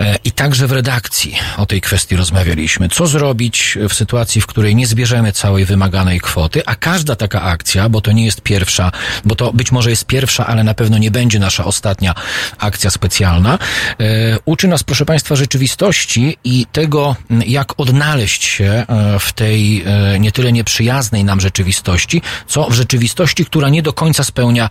e, 0.00 0.16
i 0.24 0.32
także 0.32 0.66
w 0.66 0.72
redakcji 0.72 1.36
o 1.56 1.66
tej 1.66 1.80
kwestii 1.80 2.16
rozmawialiśmy. 2.16 2.88
Co 2.88 3.06
zrobić 3.06 3.78
w 3.88 3.94
sytuacji, 3.94 4.40
w 4.40 4.46
której 4.46 4.76
nie 4.76 4.86
zbierzemy 4.86 5.32
całej 5.32 5.64
wymaganej 5.64 6.20
kwoty, 6.20 6.62
a 6.66 6.74
każda 6.74 7.16
taka 7.16 7.42
akcja, 7.42 7.79
bo 7.88 8.00
to 8.00 8.12
nie 8.12 8.24
jest 8.24 8.40
pierwsza, 8.40 8.92
bo 9.24 9.34
to 9.34 9.52
być 9.52 9.72
może 9.72 9.90
jest 9.90 10.04
pierwsza, 10.04 10.46
ale 10.46 10.64
na 10.64 10.74
pewno 10.74 10.98
nie 10.98 11.10
będzie 11.10 11.38
nasza 11.38 11.64
ostatnia 11.64 12.14
akcja 12.58 12.90
specjalna, 12.90 13.58
e, 14.00 14.38
uczy 14.44 14.68
nas, 14.68 14.82
proszę 14.82 15.04
Państwa, 15.04 15.36
rzeczywistości 15.36 16.36
i 16.44 16.66
tego, 16.72 17.16
jak 17.46 17.80
odnaleźć 17.80 18.44
się 18.44 18.64
e, 18.64 19.18
w 19.18 19.32
tej 19.32 19.84
e, 19.86 20.18
nie 20.18 20.32
tyle 20.32 20.52
nieprzyjaznej 20.52 21.24
nam 21.24 21.40
rzeczywistości, 21.40 22.22
co 22.46 22.70
w 22.70 22.72
rzeczywistości, 22.72 23.44
która 23.44 23.68
nie 23.68 23.82
do 23.82 23.92
końca 23.92 24.24
spełnia 24.24 24.68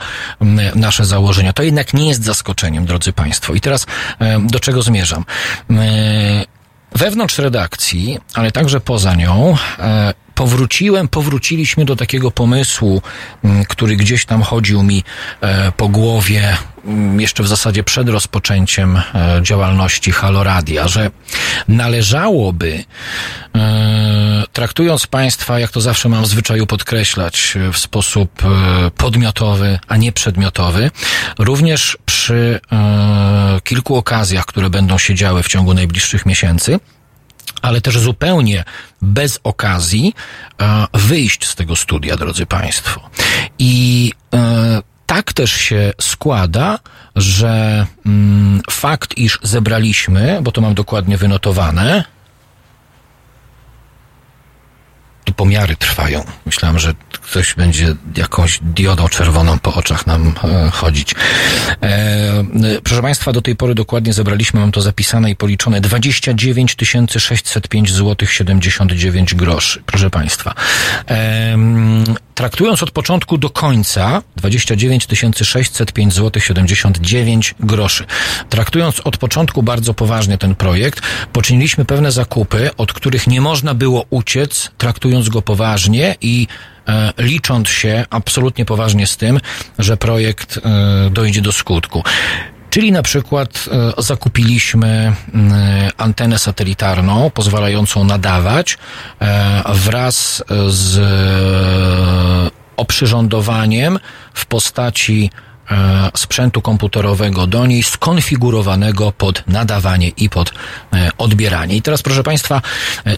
nasze 0.75 1.05
założenia. 1.05 1.53
To 1.53 1.63
jednak 1.63 1.93
nie 1.93 2.07
jest 2.07 2.23
zaskoczeniem, 2.23 2.85
drodzy 2.85 3.13
Państwo. 3.13 3.53
I 3.53 3.61
teraz 3.61 3.85
do 4.39 4.59
czego 4.59 4.81
zmierzam? 4.81 5.25
Wewnątrz 6.95 7.37
redakcji, 7.37 8.17
ale 8.33 8.51
także 8.51 8.79
poza 8.79 9.15
nią, 9.15 9.55
e, 9.79 10.13
powróciłem, 10.35 11.07
powróciliśmy 11.07 11.85
do 11.85 11.95
takiego 11.95 12.31
pomysłu, 12.31 13.01
m, 13.43 13.63
który 13.67 13.95
gdzieś 13.95 14.25
tam 14.25 14.41
chodził 14.41 14.83
mi 14.83 15.03
e, 15.41 15.71
po 15.71 15.89
głowie 15.89 16.57
m, 16.85 17.21
jeszcze 17.21 17.43
w 17.43 17.47
zasadzie 17.47 17.83
przed 17.83 18.09
rozpoczęciem 18.09 18.97
e, 18.97 19.39
działalności 19.41 20.11
Halo 20.11 20.43
Radia, 20.43 20.87
że 20.87 21.11
należałoby 21.67 22.83
traktując 24.59 25.07
Państwa, 25.07 25.59
jak 25.59 25.71
to 25.71 25.81
zawsze 25.81 26.09
mam 26.09 26.23
w 26.23 26.27
zwyczaju 26.27 26.67
podkreślać, 26.67 27.57
w 27.73 27.77
sposób 27.77 28.43
e, 28.43 28.91
podmiotowy, 28.91 29.79
a 29.87 29.97
nie 29.97 30.11
przedmiotowy, 30.11 30.91
również 31.37 31.97
przy 32.05 32.59
e, 32.71 33.61
kilku 33.63 33.95
okazjach, 33.95 34.45
które 34.45 34.69
będą 34.69 34.97
się 34.97 35.15
działy 35.15 35.43
w 35.43 35.47
ciągu 35.47 35.73
najbliższych 35.73 36.25
miesięcy, 36.25 36.79
ale 37.61 37.81
też 37.81 37.99
zupełnie 37.99 38.63
bez 39.01 39.39
okazji 39.43 40.13
e, 40.61 40.87
wyjść 40.93 41.47
z 41.47 41.55
tego 41.55 41.75
studia, 41.75 42.17
drodzy 42.17 42.45
Państwo. 42.45 43.09
I 43.59 44.13
e, 44.33 44.81
tak 45.05 45.33
też 45.33 45.51
się 45.51 45.93
składa, 46.01 46.79
że 47.15 47.85
mm, 48.05 48.61
fakt, 48.69 49.17
iż 49.17 49.39
zebraliśmy, 49.43 50.39
bo 50.41 50.51
to 50.51 50.61
mam 50.61 50.73
dokładnie 50.73 51.17
wynotowane, 51.17 52.03
pomiary 55.33 55.75
trwają. 55.75 56.23
Myślałem, 56.45 56.79
że 56.79 56.93
ktoś 57.11 57.53
będzie 57.53 57.95
jakąś 58.17 58.59
diodą 58.61 59.07
czerwoną 59.07 59.59
po 59.59 59.73
oczach 59.73 60.07
nam 60.07 60.33
e, 60.43 60.69
chodzić. 60.71 61.15
E, 61.83 62.43
proszę 62.83 63.01
Państwa, 63.01 63.31
do 63.31 63.41
tej 63.41 63.55
pory 63.55 63.75
dokładnie 63.75 64.13
zebraliśmy, 64.13 64.59
mam 64.59 64.71
to 64.71 64.81
zapisane 64.81 65.31
i 65.31 65.35
policzone, 65.35 65.81
29 65.81 66.75
605 67.17 67.91
zł 67.91 68.27
79 68.27 69.35
groszy. 69.35 69.83
Proszę 69.85 70.09
Państwa. 70.09 70.53
E, 71.09 71.57
traktując 72.39 72.83
od 72.83 72.91
początku 72.91 73.37
do 73.37 73.49
końca, 73.49 74.21
29 74.35 75.07
605 75.43 76.13
zł 76.13 76.41
79 76.41 77.55
groszy. 77.59 78.05
Traktując 78.49 78.99
od 78.99 79.17
początku 79.17 79.63
bardzo 79.63 79.93
poważnie 79.93 80.37
ten 80.37 80.55
projekt, 80.55 81.01
poczyniliśmy 81.33 81.85
pewne 81.85 82.11
zakupy, 82.11 82.69
od 82.77 82.93
których 82.93 83.27
nie 83.27 83.41
można 83.41 83.73
było 83.73 84.05
uciec, 84.09 84.71
traktując 84.77 85.29
go 85.29 85.41
poważnie 85.41 86.15
i 86.21 86.47
e, 86.87 87.13
licząc 87.17 87.69
się 87.69 88.05
absolutnie 88.09 88.65
poważnie 88.65 89.07
z 89.07 89.17
tym, 89.17 89.39
że 89.79 89.97
projekt 89.97 90.57
e, 90.57 91.09
dojdzie 91.09 91.41
do 91.41 91.51
skutku. 91.51 92.03
Czyli 92.69 92.91
na 92.91 93.01
przykład 93.01 93.69
e, 93.97 94.01
zakupiliśmy 94.01 95.15
antenę 95.97 96.39
satelitarną 96.39 97.29
pozwalającą 97.29 98.03
nadawać 98.03 98.77
e, 99.21 99.63
wraz 99.73 100.43
z 100.67 100.97
e, 100.97 102.51
oprzyrządowaniem 102.77 103.99
w 104.33 104.45
postaci 104.45 105.29
sprzętu 106.15 106.61
komputerowego 106.61 107.47
do 107.47 107.65
niej 107.65 107.83
skonfigurowanego 107.83 109.11
pod 109.11 109.47
nadawanie 109.47 110.07
i 110.07 110.29
pod 110.29 110.53
odbieranie. 111.17 111.75
I 111.75 111.81
teraz, 111.81 112.01
proszę 112.01 112.23
Państwa, 112.23 112.61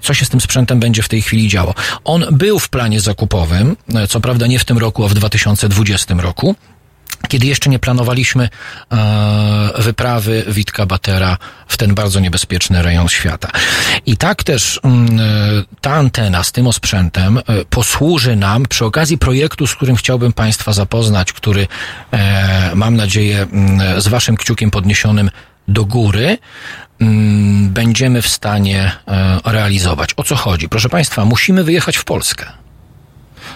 co 0.02 0.14
się 0.14 0.26
z 0.26 0.30
tym 0.30 0.42
sprzętem 0.42 0.80
będzie 0.80 1.04
w 1.04 1.10
tej 1.10 1.22
chwili 1.22 1.48
działo? 1.48 1.74
On 2.04 2.26
był 2.32 2.60
w 2.60 2.70
planie 2.70 3.02
zakupowym, 3.02 3.78
co 4.10 4.20
prawda 4.20 4.48
nie 4.48 4.60
w 4.60 4.66
tym 4.66 4.78
roku, 4.78 5.06
a 5.06 5.08
w 5.08 5.14
2020 5.14 6.14
roku 6.18 6.56
kiedy 7.32 7.48
jeszcze 7.48 7.70
nie 7.70 7.80
planowaliśmy 7.80 8.50
e, 8.92 9.82
wyprawy 9.82 10.46
Witka 10.48 10.86
Batera 10.86 11.38
w 11.68 11.78
ten 11.78 11.96
bardzo 11.96 12.20
niebezpieczny 12.20 12.82
rejon 12.82 13.08
świata. 13.08 13.50
I 14.06 14.18
tak 14.18 14.44
też 14.44 14.80
mm, 14.84 15.20
e, 15.20 15.24
ta 15.82 15.94
antena 15.94 16.44
z 16.44 16.52
tym 16.52 16.68
osprzętem 16.68 17.38
e, 17.38 17.42
posłuży 17.70 18.36
nam 18.36 18.66
przy 18.66 18.86
okazji 18.86 19.18
projektu, 19.18 19.68
z 19.68 19.76
którym 19.76 19.96
chciałbym 19.96 20.34
Państwa 20.34 20.74
zapoznać, 20.74 21.34
który 21.34 21.68
mam 22.76 22.96
nadzieję 22.96 23.42
mm, 23.42 24.02
z 24.02 24.08
Waszym 24.08 24.38
kciukiem 24.38 24.72
podniesionym 24.72 25.30
do 25.68 25.86
góry 25.86 26.38
mm, 27.02 27.70
będziemy 27.70 28.22
w 28.22 28.28
stanie 28.28 28.92
realizować. 29.46 30.10
O 30.18 30.24
co 30.24 30.36
chodzi? 30.36 30.70
Proszę 30.70 30.90
Państwa, 30.90 31.26
musimy 31.26 31.64
wyjechać 31.64 31.98
w 31.98 32.04
Polskę. 32.04 32.46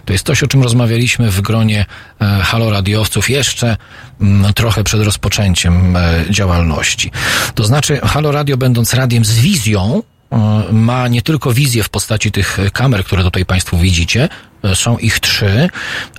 To 0.05 0.13
jest 0.13 0.25
coś, 0.25 0.43
o 0.43 0.47
czym 0.47 0.63
rozmawialiśmy 0.63 1.31
w 1.31 1.41
gronie 1.41 1.85
e, 2.21 2.25
halo 2.25 2.69
radiowców 2.69 3.29
jeszcze 3.29 3.77
mm, 4.21 4.53
trochę 4.53 4.83
przed 4.83 5.01
rozpoczęciem 5.01 5.97
e, 5.97 6.25
działalności. 6.29 7.11
To 7.55 7.63
znaczy, 7.63 7.99
halo 8.03 8.31
radio, 8.31 8.57
będąc 8.57 8.93
radiem 8.93 9.25
z 9.25 9.39
wizją, 9.39 10.03
e, 10.31 10.37
ma 10.71 11.07
nie 11.07 11.21
tylko 11.21 11.53
wizję 11.53 11.83
w 11.83 11.89
postaci 11.89 12.31
tych 12.31 12.57
kamer, 12.73 13.03
które 13.03 13.23
tutaj 13.23 13.45
Państwo 13.45 13.77
widzicie, 13.77 14.29
są 14.73 14.97
ich 14.97 15.19
trzy. 15.19 15.69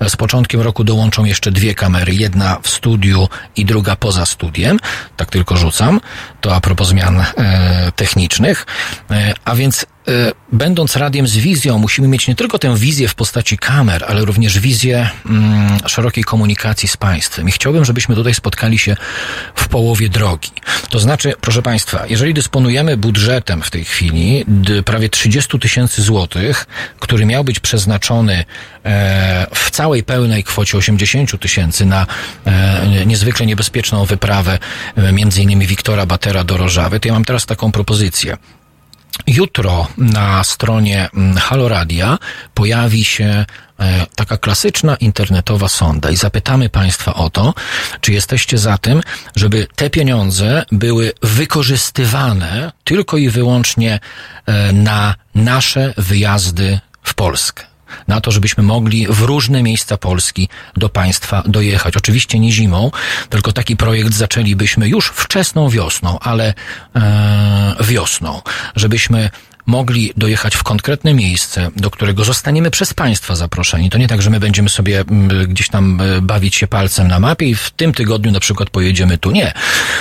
Z 0.07 0.15
początkiem 0.15 0.61
roku 0.61 0.83
dołączą 0.83 1.25
jeszcze 1.25 1.51
dwie 1.51 1.75
kamery, 1.75 2.13
jedna 2.13 2.57
w 2.61 2.69
studiu 2.69 3.29
i 3.55 3.65
druga 3.65 3.95
poza 3.95 4.25
studiem. 4.25 4.79
Tak 5.17 5.29
tylko 5.29 5.57
rzucam. 5.57 6.01
To 6.41 6.55
a 6.55 6.61
propos 6.61 6.87
zmian 6.87 7.19
e, 7.19 7.91
technicznych. 7.95 8.65
E, 9.11 9.33
a 9.45 9.55
więc 9.55 9.85
będąc 10.51 10.95
radiem 10.95 11.27
z 11.27 11.37
wizją, 11.37 11.79
musimy 11.79 12.07
mieć 12.07 12.27
nie 12.27 12.35
tylko 12.35 12.59
tę 12.59 12.75
wizję 12.75 13.07
w 13.07 13.15
postaci 13.15 13.57
kamer, 13.57 14.05
ale 14.07 14.25
również 14.25 14.59
wizję 14.59 15.09
mm, 15.25 15.79
szerokiej 15.85 16.23
komunikacji 16.23 16.89
z 16.89 16.97
państwem. 16.97 17.49
I 17.49 17.51
chciałbym, 17.51 17.85
żebyśmy 17.85 18.15
tutaj 18.15 18.33
spotkali 18.33 18.79
się 18.79 18.95
w 19.55 19.67
połowie 19.67 20.09
drogi. 20.09 20.51
To 20.89 20.99
znaczy, 20.99 21.33
proszę 21.41 21.61
Państwa, 21.61 22.05
jeżeli 22.07 22.33
dysponujemy 22.33 22.97
budżetem 22.97 23.61
w 23.61 23.71
tej 23.71 23.85
chwili 23.85 24.45
prawie 24.85 25.09
30 25.09 25.59
tysięcy 25.59 26.01
złotych, 26.01 26.65
który 26.99 27.25
miał 27.25 27.43
być 27.43 27.59
przeznaczony 27.59 28.45
e, 28.83 29.47
w 29.55 29.71
całej 29.71 30.03
pełnej 30.03 30.43
kwocie 30.43 30.77
80 30.77 31.39
tysięcy 31.39 31.85
na 31.85 32.07
e, 32.45 33.05
niezwykle 33.05 33.45
niebezpieczną 33.45 34.05
wyprawę 34.05 34.59
e, 34.95 35.11
między 35.11 35.41
innymi 35.41 35.67
Wiktora 35.67 36.05
Batera 36.05 36.43
do 36.43 36.57
Rożawy, 36.57 36.99
to 36.99 37.07
ja 37.07 37.13
mam 37.13 37.25
teraz 37.25 37.45
taką 37.45 37.71
propozycję. 37.71 38.37
Jutro 39.27 39.87
na 39.97 40.43
stronie 40.43 41.09
mm, 41.13 41.37
Halo 41.37 41.67
Radia 41.67 42.17
pojawi 42.53 43.03
się 43.03 43.45
e, 43.79 44.05
taka 44.15 44.37
klasyczna 44.37 44.95
internetowa 44.95 45.67
sonda 45.67 46.11
i 46.11 46.15
zapytamy 46.15 46.69
Państwa 46.69 47.13
o 47.13 47.29
to, 47.29 47.53
czy 48.01 48.13
jesteście 48.13 48.57
za 48.57 48.77
tym, 48.77 49.01
żeby 49.35 49.67
te 49.75 49.89
pieniądze 49.89 50.65
były 50.71 51.11
wykorzystywane 51.23 52.71
tylko 52.83 53.17
i 53.17 53.29
wyłącznie 53.29 53.99
e, 54.45 54.73
na 54.73 55.15
nasze 55.35 55.93
wyjazdy 55.97 56.79
w 57.03 57.13
Polskę 57.13 57.76
na 58.07 58.21
to, 58.21 58.31
żebyśmy 58.31 58.63
mogli 58.63 59.07
w 59.09 59.21
różne 59.21 59.63
miejsca 59.63 59.97
Polski 59.97 60.49
do 60.77 60.89
państwa 60.89 61.43
dojechać. 61.45 61.97
Oczywiście 61.97 62.39
nie 62.39 62.51
zimą, 62.51 62.91
tylko 63.29 63.51
taki 63.51 63.77
projekt 63.77 64.13
zaczęlibyśmy 64.13 64.87
już 64.87 65.07
wczesną 65.07 65.69
wiosną, 65.69 66.19
ale 66.19 66.53
e, 66.95 67.75
wiosną, 67.83 68.41
żebyśmy 68.75 69.29
mogli 69.67 70.13
dojechać 70.17 70.55
w 70.55 70.63
konkretne 70.63 71.13
miejsce, 71.13 71.71
do 71.75 71.89
którego 71.89 72.23
zostaniemy 72.23 72.71
przez 72.71 72.93
państwa 72.93 73.35
zaproszeni. 73.35 73.89
To 73.89 73.97
nie 73.97 74.07
tak, 74.07 74.21
że 74.21 74.29
my 74.29 74.39
będziemy 74.39 74.69
sobie 74.69 74.99
mm, 74.99 75.47
gdzieś 75.47 75.69
tam 75.69 76.01
e, 76.01 76.21
bawić 76.21 76.55
się 76.55 76.67
palcem 76.67 77.07
na 77.07 77.19
mapie 77.19 77.45
i 77.45 77.55
w 77.55 77.71
tym 77.71 77.93
tygodniu 77.93 78.31
na 78.31 78.39
przykład 78.39 78.69
pojedziemy 78.69 79.17
tu. 79.17 79.31
Nie. 79.31 79.53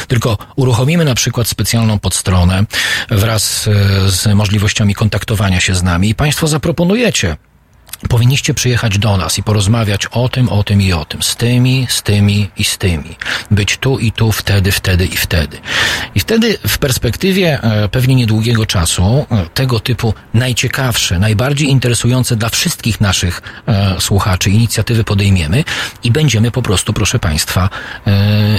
Tylko 0.08 0.38
uruchomimy 0.56 1.04
na 1.04 1.14
przykład 1.14 1.48
specjalną 1.48 1.98
podstronę 1.98 2.64
wraz 3.10 3.68
e, 3.68 4.10
z 4.10 4.34
możliwościami 4.34 4.94
kontaktowania 4.94 5.60
się 5.60 5.74
z 5.74 5.82
nami 5.82 6.08
i 6.08 6.14
państwo 6.14 6.46
zaproponujecie 6.46 7.36
powinniście 8.08 8.54
przyjechać 8.54 8.98
do 8.98 9.16
nas 9.16 9.38
i 9.38 9.42
porozmawiać 9.42 10.06
o 10.06 10.28
tym, 10.28 10.48
o 10.48 10.64
tym 10.64 10.82
i 10.82 10.92
o 10.92 11.04
tym, 11.04 11.22
z 11.22 11.36
tymi, 11.36 11.86
z 11.90 12.02
tymi 12.02 12.50
i 12.56 12.64
z 12.64 12.78
tymi. 12.78 13.16
Być 13.50 13.76
tu 13.76 13.98
i 13.98 14.12
tu, 14.12 14.32
wtedy, 14.32 14.72
wtedy 14.72 15.06
i 15.06 15.16
wtedy. 15.16 15.58
I 16.14 16.20
wtedy 16.20 16.58
w 16.68 16.78
perspektywie 16.78 17.62
e, 17.62 17.88
pewnie 17.88 18.14
niedługiego 18.14 18.66
czasu 18.66 19.26
e, 19.30 19.46
tego 19.54 19.80
typu 19.80 20.14
najciekawsze, 20.34 21.18
najbardziej 21.18 21.68
interesujące 21.68 22.36
dla 22.36 22.48
wszystkich 22.48 23.00
naszych 23.00 23.42
e, 23.66 23.96
słuchaczy 24.00 24.50
inicjatywy 24.50 25.04
podejmiemy 25.04 25.64
i 26.04 26.10
będziemy 26.10 26.50
po 26.50 26.62
prostu, 26.62 26.92
proszę 26.92 27.18
Państwa, 27.18 27.68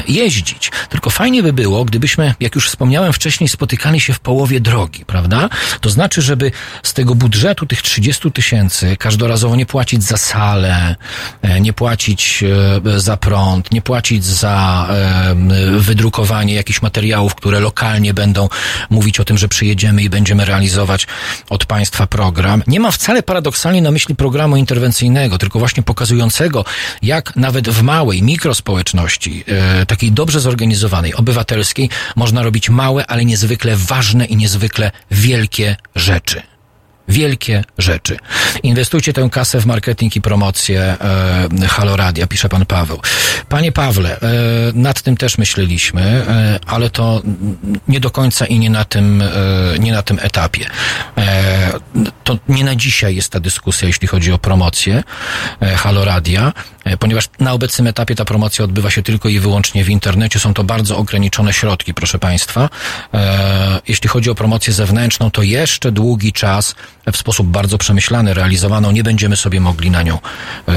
jeździć. 0.08 0.72
Tylko 0.90 1.10
fajnie 1.10 1.44
by 1.44 1.54
było, 1.54 1.86
gdybyśmy, 1.86 2.34
jak 2.40 2.56
już 2.56 2.70
wspomniałem 2.70 3.14
wcześniej, 3.14 3.50
spotykali 3.50 4.00
się 4.00 4.14
w 4.14 4.20
połowie 4.20 4.60
drogi, 4.60 5.06
prawda? 5.06 5.50
To 5.82 5.90
znaczy, 5.90 6.22
żeby 6.22 6.52
z 6.84 6.94
tego 6.94 7.16
budżetu 7.16 7.66
tych 7.66 7.82
30 7.82 8.32
tysięcy 8.32 8.98
każdorazowo 9.28 9.56
nie 9.56 9.66
płacić 9.66 10.04
za 10.04 10.18
salę, 10.18 10.96
e, 11.42 11.62
nie 11.62 11.74
płacić 11.74 12.44
e, 12.96 13.00
za 13.00 13.18
prąd, 13.18 13.72
nie 13.72 13.82
płacić 13.82 14.26
za 14.26 14.88
e, 14.90 15.36
wydrukowanie 15.80 16.54
jakichś 16.54 16.82
materiałów, 16.82 17.36
które 17.36 17.60
lokalnie 17.60 18.14
będą 18.14 18.50
mówić 18.90 19.20
o 19.20 19.26
tym, 19.26 19.38
że 19.38 19.48
przyjedziemy 19.48 20.04
i 20.04 20.10
będziemy 20.10 20.46
realizować 20.46 21.08
od 21.50 21.66
państwa 21.66 22.08
program. 22.08 22.64
Nie 22.68 22.80
ma 22.80 22.92
wcale 22.92 23.24
paradoksalnie 23.24 23.82
na 23.82 23.92
myśli 23.92 24.16
programu 24.16 24.56
interwencyjnego, 24.56 25.38
tylko 25.38 25.60
właśnie 25.60 25.84
pokazującego, 25.84 26.66
jak 27.02 27.36
nawet 27.36 27.70
w 27.70 27.82
małej 27.82 28.24
mikrospołeczności, 28.24 29.44
takiej 29.88 30.12
dobrze 30.12 30.40
zorganizowanej, 30.40 31.14
obywatelskiej, 31.16 31.90
można 32.16 32.44
robić 32.44 32.70
małe, 32.70 33.08
ale 33.08 33.26
niezwykle 33.26 33.76
ważne 33.76 34.26
i 34.26 34.36
niezwykle 34.36 34.92
wielkie 35.12 35.76
rzeczy 35.96 36.57
wielkie 37.08 37.64
rzeczy. 37.78 38.18
Inwestujcie 38.64 39.14
tę 39.14 39.30
kasę 39.32 39.62
w 39.62 39.66
marketing 39.66 40.16
i 40.16 40.22
promocję 40.22 40.82
e, 41.62 41.68
Haloradia, 41.68 42.28
pisze 42.28 42.50
pan 42.50 42.66
Paweł. 42.66 43.02
Panie 43.50 43.72
Pawle, 43.72 44.20
e, 44.20 44.28
nad 44.74 45.02
tym 45.02 45.18
też 45.18 45.38
myśleliśmy, 45.38 46.02
e, 46.02 46.60
ale 46.66 46.90
to 46.90 47.22
nie 47.88 48.00
do 48.00 48.10
końca 48.10 48.46
i 48.46 48.60
nie 48.60 48.70
na 48.70 48.86
tym, 48.86 49.22
e, 49.22 49.80
nie 49.80 49.92
na 49.92 50.04
tym 50.04 50.20
etapie. 50.22 50.66
E, 51.18 51.74
to 52.24 52.38
nie 52.50 52.64
na 52.64 52.76
dzisiaj 52.76 53.16
jest 53.16 53.32
ta 53.32 53.40
dyskusja, 53.40 53.88
jeśli 53.88 54.08
chodzi 54.08 54.32
o 54.32 54.38
promocję 54.38 55.04
e, 55.62 55.76
Haloradia, 55.76 56.54
e, 56.84 56.98
ponieważ 56.98 57.26
na 57.40 57.54
obecnym 57.54 57.88
etapie 57.88 58.16
ta 58.16 58.26
promocja 58.26 58.66
odbywa 58.66 58.90
się 58.90 59.04
tylko 59.04 59.30
i 59.30 59.40
wyłącznie 59.40 59.84
w 59.84 59.90
internecie. 59.90 60.40
Są 60.40 60.54
to 60.54 60.64
bardzo 60.64 60.98
ograniczone 60.98 61.54
środki, 61.54 61.94
proszę 61.94 62.20
Państwa. 62.20 62.70
E, 63.14 63.82
jeśli 63.88 64.10
chodzi 64.10 64.30
o 64.30 64.36
promocję 64.36 64.74
zewnętrzną, 64.74 65.32
to 65.32 65.44
jeszcze 65.44 65.92
długi 65.92 66.34
czas 66.34 66.76
w 67.14 67.18
sposób 67.18 67.48
bardzo 67.48 67.78
przemyślany 67.78 68.34
realizowaną, 68.34 68.92
nie 68.92 69.04
będziemy 69.04 69.36
sobie 69.36 69.60
mogli 69.60 69.92
na 69.92 70.04
nią 70.04 70.20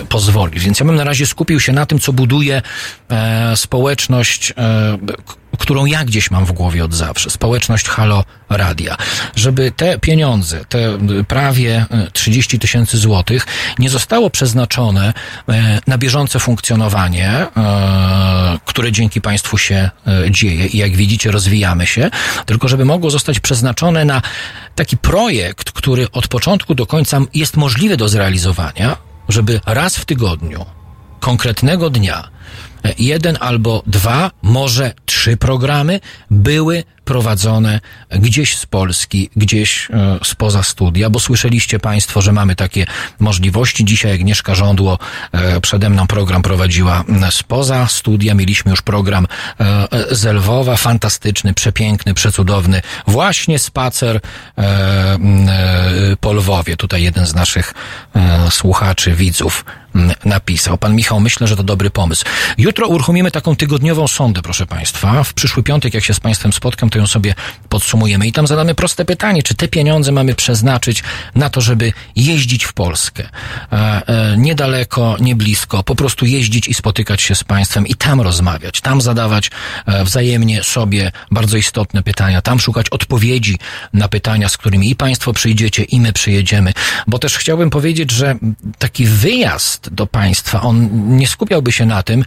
pozwolić. 0.09 0.65
Więc 0.65 0.81
ja 0.81 0.87
bym 0.87 0.97
na 0.97 1.05
razie 1.05 1.27
skupił 1.27 1.61
się 1.61 1.73
na 1.73 1.87
tym, 1.87 1.99
co 1.99 2.13
buduje 2.13 2.63
społeczność, 3.55 4.55
którą 5.59 5.87
ja 5.87 6.05
gdzieś 6.05 6.31
mam 6.31 6.45
w 6.45 6.53
głowie 6.53 6.85
od 6.85 6.95
zawsze, 6.95 7.31
społeczność 7.31 7.89
Halo 7.89 8.25
Radia, 8.49 8.97
żeby 9.37 9.73
te 9.77 9.99
pieniądze, 9.99 10.65
te 10.65 10.99
prawie 11.29 11.87
30 12.13 12.57
e, 12.57 12.61
tysięcy 12.61 12.99
złotych 12.99 13.47
nie 13.79 13.91
zostało 13.91 14.31
przeznaczone 14.31 15.13
e, 15.49 15.81
na 15.87 15.99
bieżące 15.99 16.39
funkcjonowanie, 16.39 17.31
e, 17.31 18.59
które 18.65 18.93
dzięki 18.93 19.21
Państwu 19.21 19.59
się 19.59 19.91
dzieje 20.31 20.67
i 20.67 20.79
jak 20.79 20.97
widzicie 20.97 21.31
rozwijamy 21.31 21.87
się, 21.87 22.11
tylko 22.47 22.69
żeby 22.69 22.85
mogło 22.85 23.11
zostać 23.11 23.41
przeznaczone 23.41 24.05
na 24.05 24.23
taki 24.75 24.97
projekt, 24.97 25.71
który 25.73 26.11
od 26.13 26.29
początku 26.29 26.75
do 26.75 26.87
końca 26.87 27.21
jest 27.35 27.57
możliwy 27.57 27.97
do 27.97 28.09
zrealizowania, 28.09 28.97
żeby 29.29 29.61
raz 29.67 29.97
w 29.97 30.05
tygodniu, 30.05 30.67
konkretnego 31.21 31.91
dnia, 31.91 32.29
jeden 32.99 33.37
albo 33.41 33.83
dwa, 33.87 34.31
może 34.43 34.93
trzy 35.07 35.37
programy 35.37 36.01
były 36.31 36.85
prowadzone 37.05 37.81
gdzieś 38.11 38.57
z 38.57 38.67
Polski, 38.67 39.31
gdzieś 39.37 39.89
e, 39.91 40.19
spoza 40.25 40.63
studia, 40.63 41.11
bo 41.11 41.21
słyszeliście 41.21 41.79
Państwo, 41.79 42.23
że 42.23 42.33
mamy 42.33 42.57
takie 42.57 42.87
możliwości. 43.19 43.85
Dzisiaj 43.85 44.13
Agnieszka 44.13 44.55
Żądło 44.55 44.99
e, 45.33 45.61
przede 45.61 45.91
mną 45.91 46.07
program 46.07 46.43
prowadziła 46.43 47.05
spoza 47.31 47.87
studia. 47.87 48.35
Mieliśmy 48.35 48.71
już 48.71 48.83
program 48.83 49.27
e, 49.61 49.89
z 50.11 50.25
Lwowa, 50.25 50.77
fantastyczny, 50.77 51.55
przepiękny, 51.55 52.15
przecudowny. 52.15 52.83
Właśnie 53.07 53.59
spacer 53.59 54.21
po 56.21 56.33
Lwowie. 56.33 56.77
Tutaj 56.77 57.03
jeden 57.03 57.27
z 57.27 57.35
naszych 57.35 57.75
słuchaczy, 58.51 59.15
widzów 59.15 59.65
napisał. 60.25 60.79
Pan 60.79 60.95
Michał, 60.95 61.21
myślę, 61.21 61.47
że 61.47 61.57
to 61.57 61.63
dobry 61.63 61.91
pomysł. 61.91 62.25
Jutro 62.59 62.87
uruchomimy 62.87 63.31
taką 63.31 63.57
tygodniową 63.57 64.09
sondę, 64.09 64.43
proszę 64.43 64.67
Państwa. 64.67 65.25
W 65.25 65.35
przyszły 65.35 65.63
piątek, 65.63 65.95
jak 65.95 66.05
się 66.05 66.15
z 66.15 66.21
Państwem 66.21 66.53
spotkam, 66.53 66.91
to 66.91 66.99
ją 67.01 67.07
sobie 67.07 67.35
podsumujemy 67.69 68.27
i 68.27 68.33
tam 68.33 68.47
zadamy 68.47 68.75
proste 68.75 69.05
pytanie, 69.05 69.43
czy 69.43 69.55
te 69.55 69.69
pieniądze 69.69 70.13
mamy 70.13 70.35
przeznaczyć 70.35 71.03
na 71.35 71.51
to, 71.51 71.61
żeby 71.61 71.93
jeździć 72.17 72.65
w 72.65 72.73
Polskę. 72.73 73.29
E, 73.73 73.77
e, 73.77 74.37
niedaleko, 74.37 75.17
nie 75.21 75.37
blisko, 75.37 75.83
po 75.83 75.95
prostu 75.95 76.27
jeździć 76.27 76.69
i 76.69 76.75
spotykać 76.75 77.23
się 77.23 77.35
z 77.35 77.45
Państwem 77.45 77.87
i 77.87 77.95
tam 77.95 78.21
rozmawiać, 78.21 78.81
tam 78.81 79.01
zadawać 79.01 79.51
e, 79.87 80.05
wzajemnie 80.05 80.63
sobie 80.63 81.13
bardzo 81.31 81.57
istotne 81.57 82.03
pytania, 82.03 82.43
tam 82.43 82.61
szukać 82.61 82.89
odpowiedzi 82.89 83.59
na 83.93 84.09
pytania, 84.09 84.49
z 84.49 84.57
którymi 84.57 84.91
i 84.91 84.97
Państwo 84.97 85.33
przyjdziecie, 85.33 85.83
i 85.83 86.01
my 86.01 86.13
przyjedziemy, 86.13 86.73
bo 87.07 87.19
też 87.19 87.39
chciałbym 87.39 87.71
powiedzieć, 87.71 88.11
że 88.11 88.37
taki 88.79 89.07
wyjazd 89.07 89.95
do 89.95 90.07
Państwa, 90.07 90.61
on 90.61 90.89
nie 91.19 91.27
skupiałby 91.27 91.73
się 91.73 91.87
na 91.87 92.03
tym, 92.03 92.25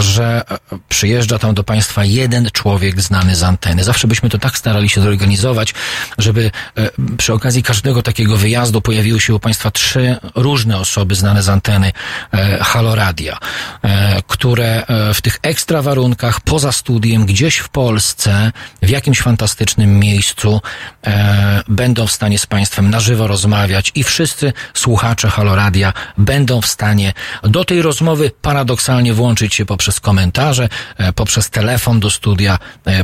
że 0.00 0.44
przyjeżdża 0.88 1.38
tam 1.38 1.54
do 1.54 1.64
Państwa 1.64 2.04
jeden 2.04 2.48
człowiek 2.52 3.02
znany 3.02 3.36
z 3.36 3.42
anteny. 3.42 3.84
Zawsze 3.86 4.08
byśmy 4.08 4.30
to 4.30 4.38
tak 4.38 4.58
starali 4.58 4.88
się 4.88 5.00
zorganizować, 5.00 5.74
żeby 6.18 6.50
e, 6.76 6.90
przy 7.16 7.32
okazji 7.32 7.62
każdego 7.62 8.02
takiego 8.02 8.36
wyjazdu 8.36 8.80
pojawiły 8.80 9.20
się 9.20 9.34
u 9.34 9.40
Państwa 9.40 9.70
trzy 9.70 10.16
różne 10.34 10.78
osoby 10.78 11.14
znane 11.14 11.42
z 11.42 11.48
anteny 11.48 11.92
e, 12.32 12.58
Haloradia, 12.64 13.38
e, 13.82 14.22
które 14.26 14.86
w 15.14 15.20
tych 15.22 15.38
ekstra 15.42 15.82
warunkach, 15.82 16.40
poza 16.40 16.72
studiem, 16.72 17.26
gdzieś 17.26 17.56
w 17.56 17.68
Polsce, 17.68 18.52
w 18.82 18.88
jakimś 18.88 19.20
fantastycznym 19.20 19.98
miejscu 19.98 20.60
będą 21.68 22.06
w 22.06 22.12
stanie 22.12 22.38
z 22.38 22.46
Państwem 22.46 22.90
na 22.90 23.00
żywo 23.00 23.26
rozmawiać 23.26 23.92
i 23.94 24.04
wszyscy 24.04 24.52
słuchacze 24.74 25.30
Haloradia 25.30 25.92
będą 26.18 26.60
w 26.60 26.66
stanie 26.66 27.12
do 27.42 27.64
tej 27.64 27.82
rozmowy 27.82 28.30
paradoksalnie 28.42 29.12
włączyć 29.14 29.54
się 29.54 29.66
poprzez 29.66 30.00
komentarze, 30.00 30.68
poprzez 31.14 31.50
telefon 31.50 32.00
do 32.00 32.10
studia, 32.10 32.58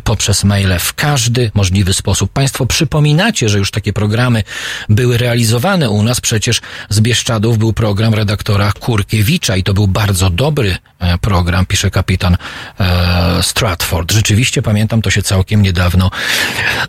poprzez 0.05 0.45
maile 0.45 0.72
w 0.79 0.95
każdy 0.95 1.51
możliwy 1.55 1.93
sposób. 1.93 2.33
Państwo 2.33 2.67
przypominacie, 2.67 3.49
że 3.49 3.59
już 3.59 3.71
takie 3.71 3.93
programy 3.93 4.45
były 4.89 5.19
realizowane 5.19 5.91
u 5.91 6.03
nas. 6.03 6.21
Przecież 6.21 6.61
z 6.89 7.01
Bieszczadów 7.01 7.59
był 7.59 7.73
program 7.73 8.15
redaktora 8.15 8.73
Kurkiewicza 8.73 9.57
i 9.57 9.63
to 9.63 9.75
był 9.75 9.89
bardzo 9.89 10.31
dobry 10.31 10.77
e, 10.99 11.19
program, 11.19 11.67
pisze 11.67 11.91
kapitan 11.91 12.37
e, 12.81 13.43
Stratford. 13.43 14.13
Rzeczywiście 14.13 14.63
pamiętam, 14.63 15.03
to 15.03 15.11
się 15.11 15.23
całkiem 15.23 15.63
niedawno 15.63 16.11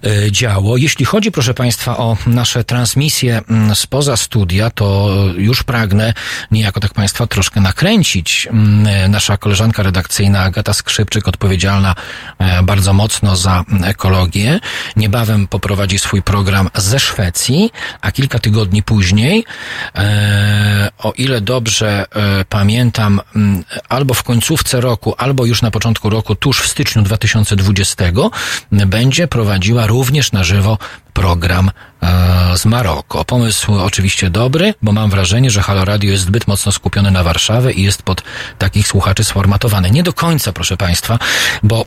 e, 0.06 0.32
działo. 0.32 0.78
Jeśli 0.78 1.06
chodzi, 1.06 1.32
proszę 1.32 1.54
Państwa, 1.54 1.98
o 1.98 2.18
nasze 2.28 2.64
transmisje 2.64 3.42
mm, 3.50 3.76
spoza 3.76 4.18
studia, 4.18 4.70
to 4.70 5.16
już 5.38 5.64
pragnę 5.64 6.14
niejako 6.52 6.80
tak 6.80 6.94
Państwa 6.94 7.28
troszkę 7.28 7.62
nakręcić. 7.62 8.48
Mm, 8.48 9.12
nasza 9.12 9.38
koleżanka 9.38 9.84
redakcyjna 9.84 10.40
Agata 10.40 10.74
Skrzypczyk, 10.74 11.28
odpowiedzialna 11.28 11.96
bardzo 12.64 12.94
mocno 12.94 13.36
za 13.36 13.64
ekologię. 13.84 14.60
Niebawem 14.96 15.48
poprowadzi 15.48 16.00
swój 16.00 16.22
program 16.22 16.70
ze 16.76 17.00
Szwecji, 17.00 17.72
a 18.02 18.12
kilka 18.12 18.40
tygodni 18.40 18.84
później, 18.84 19.46
e, 19.96 20.90
o 20.98 21.12
ile 21.12 21.42
dobrze 21.42 22.06
e, 22.16 22.46
pamiętam, 22.46 23.22
m, 23.36 23.64
albo 23.90 24.14
w 24.14 24.24
końcówce 24.24 24.82
roku, 24.82 25.16
albo 25.18 25.46
już 25.46 25.62
na 25.62 25.72
początku 25.72 26.10
roku, 26.10 26.36
tuż 26.36 26.62
w 26.62 26.68
styczniu 26.68 27.02
2020, 27.02 28.04
będzie 28.72 29.28
prowadziła 29.28 29.88
również 29.88 30.32
na 30.32 30.44
żywo 30.44 30.78
program 31.14 31.72
e, 32.02 32.58
z 32.58 32.66
Maroko. 32.66 33.26
Pomysł 33.26 33.74
oczywiście 33.80 34.30
dobry, 34.30 34.74
bo 34.82 34.92
mam 34.92 35.10
wrażenie, 35.10 35.52
że 35.52 35.62
Halo 35.62 35.86
Radio 35.86 36.12
jest 36.12 36.24
zbyt 36.24 36.48
mocno 36.48 36.72
skupione 36.72 37.12
na 37.12 37.24
Warszawę 37.24 37.74
i 37.74 37.84
jest 37.84 38.04
pod 38.04 38.24
takich 38.58 38.88
słuchaczy 38.88 39.24
sformatowane. 39.24 39.90
Nie 39.92 40.04
do 40.04 40.14
końca, 40.14 40.54
proszę 40.54 40.78
Państwa, 40.78 41.20
bo 41.64 41.86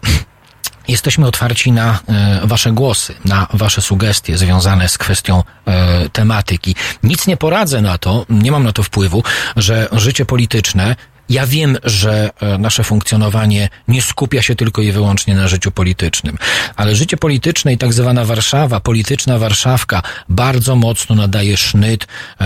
Jesteśmy 0.88 1.26
otwarci 1.26 1.72
na 1.72 1.98
e, 2.08 2.40
Wasze 2.44 2.72
głosy, 2.72 3.14
na 3.24 3.46
Wasze 3.52 3.82
sugestie 3.82 4.38
związane 4.38 4.88
z 4.88 4.98
kwestią 4.98 5.42
e, 5.66 6.08
tematyki. 6.08 6.74
Nic 7.02 7.26
nie 7.26 7.36
poradzę 7.36 7.80
na 7.80 7.98
to, 7.98 8.26
nie 8.30 8.50
mam 8.50 8.64
na 8.64 8.72
to 8.72 8.82
wpływu, 8.82 9.22
że 9.56 9.88
życie 9.92 10.24
polityczne 10.24 10.96
ja 11.28 11.46
wiem, 11.46 11.78
że 11.84 12.30
e, 12.40 12.58
nasze 12.58 12.84
funkcjonowanie 12.84 13.68
nie 13.88 14.02
skupia 14.02 14.42
się 14.42 14.54
tylko 14.54 14.82
i 14.82 14.92
wyłącznie 14.92 15.34
na 15.34 15.48
życiu 15.48 15.70
politycznym, 15.70 16.38
ale 16.76 16.96
życie 16.96 17.16
polityczne 17.16 17.72
i 17.72 17.78
tak 17.78 17.92
zwana 17.92 18.24
Warszawa, 18.24 18.80
polityczna 18.80 19.38
Warszawka 19.38 20.02
bardzo 20.28 20.76
mocno 20.76 21.14
nadaje 21.14 21.56
sznyt 21.56 22.06
e, 22.40 22.44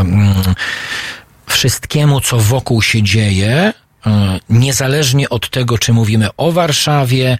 mm, 0.00 0.34
wszystkiemu, 1.46 2.20
co 2.20 2.38
wokół 2.38 2.82
się 2.82 3.02
dzieje, 3.02 3.72
niezależnie 4.48 5.28
od 5.28 5.50
tego, 5.50 5.78
czy 5.78 5.92
mówimy 5.92 6.28
o 6.36 6.52
Warszawie, 6.52 7.38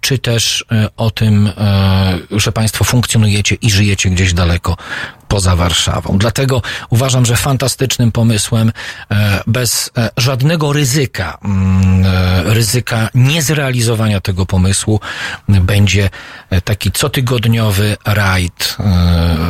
czy 0.00 0.18
też 0.18 0.64
e, 0.72 0.88
o 0.96 1.10
tym, 1.10 1.46
e, 1.58 2.18
że 2.30 2.52
Państwo 2.52 2.84
funkcjonujecie 2.84 3.54
i 3.54 3.70
żyjecie 3.70 4.10
gdzieś 4.10 4.34
daleko 4.34 4.76
poza 5.28 5.56
Warszawą. 5.56 6.18
Dlatego 6.18 6.62
uważam, 6.90 7.26
że 7.26 7.36
fantastycznym 7.36 8.12
pomysłem, 8.12 8.72
bez 9.46 9.90
żadnego 10.16 10.72
ryzyka, 10.72 11.38
mm, 11.44 12.04
ryzyka 12.44 13.08
niezrealizowania 13.14 14.20
tego 14.20 14.46
pomysłu, 14.46 15.00
będzie 15.48 16.10
taki 16.64 16.92
cotygodniowy 16.92 17.96
rajd 18.04 18.76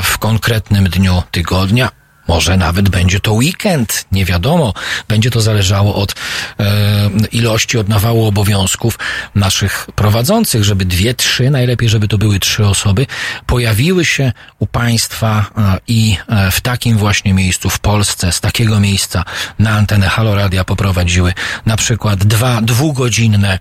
w 0.02 0.18
konkretnym 0.18 0.84
dniu 0.84 1.22
tygodnia 1.30 1.90
może 2.28 2.56
nawet 2.56 2.88
będzie 2.88 3.20
to 3.20 3.32
weekend, 3.32 4.04
nie 4.12 4.24
wiadomo. 4.24 4.74
Będzie 5.08 5.30
to 5.30 5.40
zależało 5.40 5.94
od 5.94 6.14
e, 6.60 7.10
ilości, 7.32 7.78
od 7.78 7.88
nawału 7.88 8.26
obowiązków 8.26 8.98
naszych 9.34 9.86
prowadzących, 9.94 10.64
żeby 10.64 10.84
dwie, 10.84 11.14
trzy, 11.14 11.50
najlepiej, 11.50 11.88
żeby 11.88 12.08
to 12.08 12.18
były 12.18 12.38
trzy 12.38 12.66
osoby, 12.66 13.06
pojawiły 13.46 14.04
się 14.04 14.32
u 14.58 14.66
Państwa 14.66 15.46
e, 15.58 15.78
i 15.88 16.16
e, 16.28 16.50
w 16.50 16.60
takim 16.60 16.98
właśnie 16.98 17.34
miejscu 17.34 17.70
w 17.70 17.78
Polsce, 17.78 18.32
z 18.32 18.40
takiego 18.40 18.80
miejsca 18.80 19.24
na 19.58 19.70
antenę 19.70 20.08
Halo 20.08 20.34
Radia 20.34 20.64
poprowadziły 20.64 21.32
na 21.66 21.76
przykład 21.76 22.24
dwa 22.24 22.62
dwugodzinne 22.62 23.58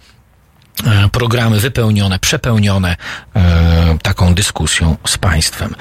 programy 1.11 1.59
wypełnione, 1.59 2.19
przepełnione 2.19 2.95
e, 3.35 3.97
taką 4.01 4.33
dyskusją 4.33 4.97
z 5.07 5.17
Państwem. 5.17 5.75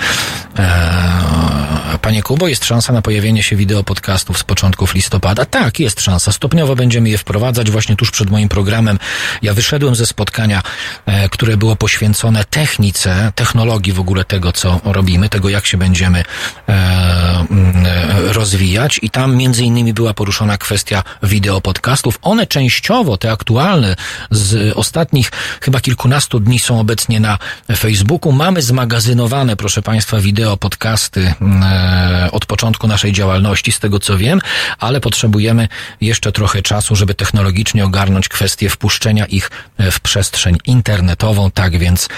E, 0.58 1.98
Panie 2.02 2.22
Kubo, 2.22 2.48
jest 2.48 2.64
szansa 2.64 2.92
na 2.92 3.02
pojawienie 3.02 3.42
się 3.42 3.56
wideo 3.56 3.84
podcastów 3.84 4.38
z 4.38 4.44
początków 4.44 4.94
listopada? 4.94 5.44
Tak, 5.44 5.80
jest 5.80 6.00
szansa. 6.00 6.32
Stopniowo 6.32 6.76
będziemy 6.76 7.08
je 7.08 7.18
wprowadzać. 7.18 7.70
Właśnie 7.70 7.96
tuż 7.96 8.10
przed 8.10 8.30
moim 8.30 8.48
programem 8.48 8.98
ja 9.42 9.54
wyszedłem 9.54 9.94
ze 9.94 10.06
spotkania, 10.06 10.62
e, 11.06 11.28
które 11.28 11.56
było 11.56 11.76
poświęcone 11.76 12.44
technice, 12.44 13.32
technologii 13.34 13.92
w 13.92 14.00
ogóle 14.00 14.24
tego, 14.24 14.52
co 14.52 14.80
robimy, 14.84 15.28
tego, 15.28 15.48
jak 15.48 15.66
się 15.66 15.76
będziemy 15.76 16.24
e, 16.68 16.72
e, 16.72 18.32
rozwijać 18.32 19.00
i 19.02 19.10
tam 19.10 19.36
między 19.36 19.64
innymi 19.64 19.94
była 19.94 20.14
poruszona 20.14 20.58
kwestia 20.58 21.02
wideo 21.22 21.60
podcastów. 21.60 22.18
One 22.22 22.46
częściowo, 22.46 23.16
te 23.16 23.32
aktualne 23.32 23.96
z 24.30 24.76
ostatnich 24.84 25.32
chyba 25.60 25.80
kilkunastu 25.80 26.40
dni 26.40 26.58
są 26.58 26.80
obecnie 26.80 27.20
na 27.20 27.38
Facebooku. 27.76 28.32
Mamy 28.32 28.62
zmagazynowane, 28.62 29.56
proszę 29.56 29.82
Państwa, 29.82 30.20
wideo 30.20 30.56
podcasty 30.56 31.34
e, 31.62 32.28
od 32.32 32.46
początku 32.46 32.86
naszej 32.86 33.12
działalności, 33.12 33.72
z 33.72 33.80
tego 33.80 33.98
co 34.00 34.18
wiem, 34.18 34.40
ale 34.78 35.00
potrzebujemy 35.00 35.68
jeszcze 36.00 36.32
trochę 36.32 36.62
czasu, 36.62 36.96
żeby 36.96 37.14
technologicznie 37.14 37.84
ogarnąć 37.84 38.28
kwestię 38.28 38.68
wpuszczenia 38.68 39.26
ich 39.26 39.50
e, 39.78 39.90
w 39.90 40.00
przestrzeń 40.00 40.58
internetową. 40.66 41.50
Tak 41.50 41.78
więc, 41.78 42.08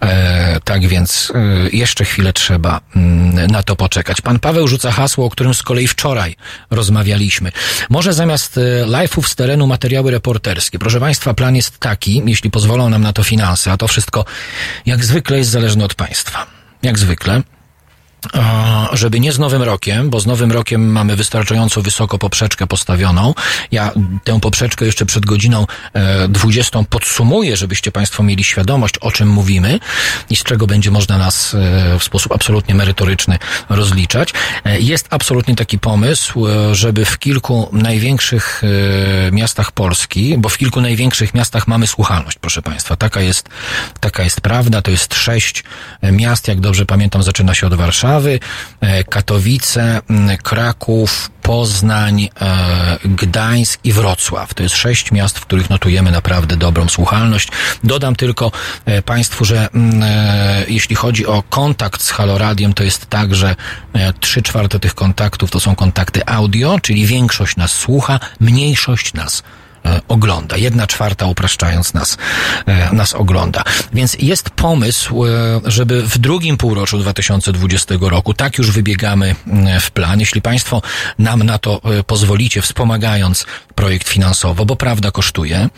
e, 0.00 0.60
tak 0.60 0.88
więc 0.88 1.32
e, 1.34 1.70
jeszcze 1.72 2.04
chwilę 2.04 2.32
trzeba 2.32 2.80
mm, 2.96 3.50
na 3.50 3.62
to 3.62 3.76
poczekać. 3.76 4.20
Pan 4.20 4.38
Paweł 4.38 4.68
rzuca 4.68 4.92
hasło, 4.92 5.26
o 5.26 5.30
którym 5.30 5.54
z 5.54 5.62
kolei 5.62 5.88
wczoraj 5.88 6.36
rozmawialiśmy. 6.70 7.52
Może 7.90 8.12
zamiast 8.12 8.58
e, 8.58 8.84
live'ów 8.86 9.28
z 9.28 9.34
terenu 9.34 9.66
materiały 9.66 10.10
reporterskie. 10.10 10.78
Proszę 10.78 11.00
Państwa, 11.00 11.34
plan 11.34 11.56
jest 11.56 11.78
taki, 11.78 12.13
jeśli 12.26 12.50
pozwolą 12.50 12.88
nam 12.88 13.02
na 13.02 13.12
to 13.12 13.22
finanse, 13.22 13.72
a 13.72 13.76
to 13.76 13.88
wszystko 13.88 14.24
jak 14.86 15.04
zwykle 15.04 15.38
jest 15.38 15.50
zależne 15.50 15.84
od 15.84 15.94
Państwa. 15.94 16.46
Jak 16.82 16.98
zwykle 16.98 17.42
żeby 18.92 19.20
nie 19.20 19.32
z 19.32 19.38
Nowym 19.38 19.62
Rokiem, 19.62 20.10
bo 20.10 20.20
z 20.20 20.26
Nowym 20.26 20.52
Rokiem 20.52 20.92
mamy 20.92 21.16
wystarczająco 21.16 21.82
wysoko 21.82 22.18
poprzeczkę 22.18 22.66
postawioną. 22.66 23.34
Ja 23.70 23.92
tę 24.24 24.40
poprzeczkę 24.40 24.84
jeszcze 24.84 25.06
przed 25.06 25.26
godziną 25.26 25.66
e, 25.92 26.28
20 26.28 26.84
podsumuję, 26.90 27.56
żebyście 27.56 27.92
Państwo 27.92 28.22
mieli 28.22 28.44
świadomość, 28.44 28.98
o 28.98 29.10
czym 29.10 29.28
mówimy 29.28 29.80
i 30.30 30.36
z 30.36 30.42
czego 30.42 30.66
będzie 30.66 30.90
można 30.90 31.18
nas 31.18 31.54
e, 31.54 31.98
w 31.98 32.04
sposób 32.04 32.32
absolutnie 32.32 32.74
merytoryczny 32.74 33.38
rozliczać. 33.68 34.32
E, 34.64 34.80
jest 34.80 35.06
absolutnie 35.10 35.54
taki 35.54 35.78
pomysł, 35.78 36.46
e, 36.48 36.74
żeby 36.74 37.04
w 37.04 37.18
kilku 37.18 37.68
największych 37.72 38.62
e, 39.28 39.32
miastach 39.32 39.72
Polski, 39.72 40.38
bo 40.38 40.48
w 40.48 40.58
kilku 40.58 40.80
największych 40.80 41.34
miastach 41.34 41.68
mamy 41.68 41.86
słuchalność, 41.86 42.38
proszę 42.40 42.62
Państwa. 42.62 42.96
Taka 42.96 43.20
jest, 43.20 43.48
taka 44.00 44.22
jest 44.22 44.40
prawda. 44.40 44.82
To 44.82 44.90
jest 44.90 45.14
sześć 45.14 45.64
e, 46.00 46.12
miast, 46.12 46.48
jak 46.48 46.60
dobrze 46.60 46.86
pamiętam, 46.86 47.22
zaczyna 47.22 47.54
się 47.54 47.66
od 47.66 47.74
Warszawy. 47.74 48.13
E, 48.80 49.04
Katowice, 49.04 50.00
Kraków, 50.42 51.30
Poznań, 51.42 52.28
e, 52.40 52.98
Gdańsk 53.04 53.80
i 53.84 53.92
Wrocław. 53.92 54.54
To 54.54 54.62
jest 54.62 54.74
sześć 54.74 55.12
miast, 55.12 55.38
w 55.38 55.46
których 55.46 55.70
notujemy 55.70 56.10
naprawdę 56.10 56.56
dobrą 56.56 56.88
słuchalność. 56.88 57.48
Dodam 57.84 58.16
tylko 58.16 58.52
e, 58.84 59.02
Państwu, 59.02 59.44
że 59.44 59.68
jeśli 60.68 60.96
chodzi 60.96 61.26
o 61.26 61.42
kontakt 61.42 62.02
z 62.02 62.10
Haloradiem, 62.10 62.74
to 62.74 62.84
jest 62.84 63.06
tak, 63.06 63.34
że 63.34 63.56
trzy 64.20 64.42
czwarte 64.42 64.78
tych 64.80 64.94
kontaktów 64.94 65.50
to 65.50 65.60
są 65.60 65.76
kontakty 65.76 66.26
audio, 66.26 66.80
czyli 66.82 67.06
większość 67.06 67.56
nas 67.56 67.72
słucha, 67.72 68.20
mniejszość 68.40 69.14
nas 69.14 69.42
ogląda. 70.08 70.56
Jedna 70.56 70.86
czwarta, 70.86 71.26
upraszczając 71.26 71.94
nas, 71.94 72.18
e, 72.66 72.94
nas 72.94 73.14
ogląda. 73.14 73.64
Więc 73.92 74.16
jest 74.20 74.50
pomysł, 74.50 75.26
e, 75.26 75.30
żeby 75.64 76.02
w 76.02 76.18
drugim 76.18 76.56
półroczu 76.56 76.98
2020 76.98 77.94
roku, 78.00 78.34
tak 78.34 78.58
już 78.58 78.70
wybiegamy 78.70 79.34
mm, 79.46 79.80
w 79.80 79.90
plan, 79.90 80.20
jeśli 80.20 80.42
Państwo 80.42 80.82
nam 81.18 81.42
na 81.42 81.58
to 81.58 81.80
e, 81.84 82.02
pozwolicie, 82.02 82.62
wspomagając 82.62 83.46
projekt 83.74 84.08
finansowo, 84.08 84.64
bo 84.66 84.76
prawda 84.76 85.10
kosztuje, 85.10 85.68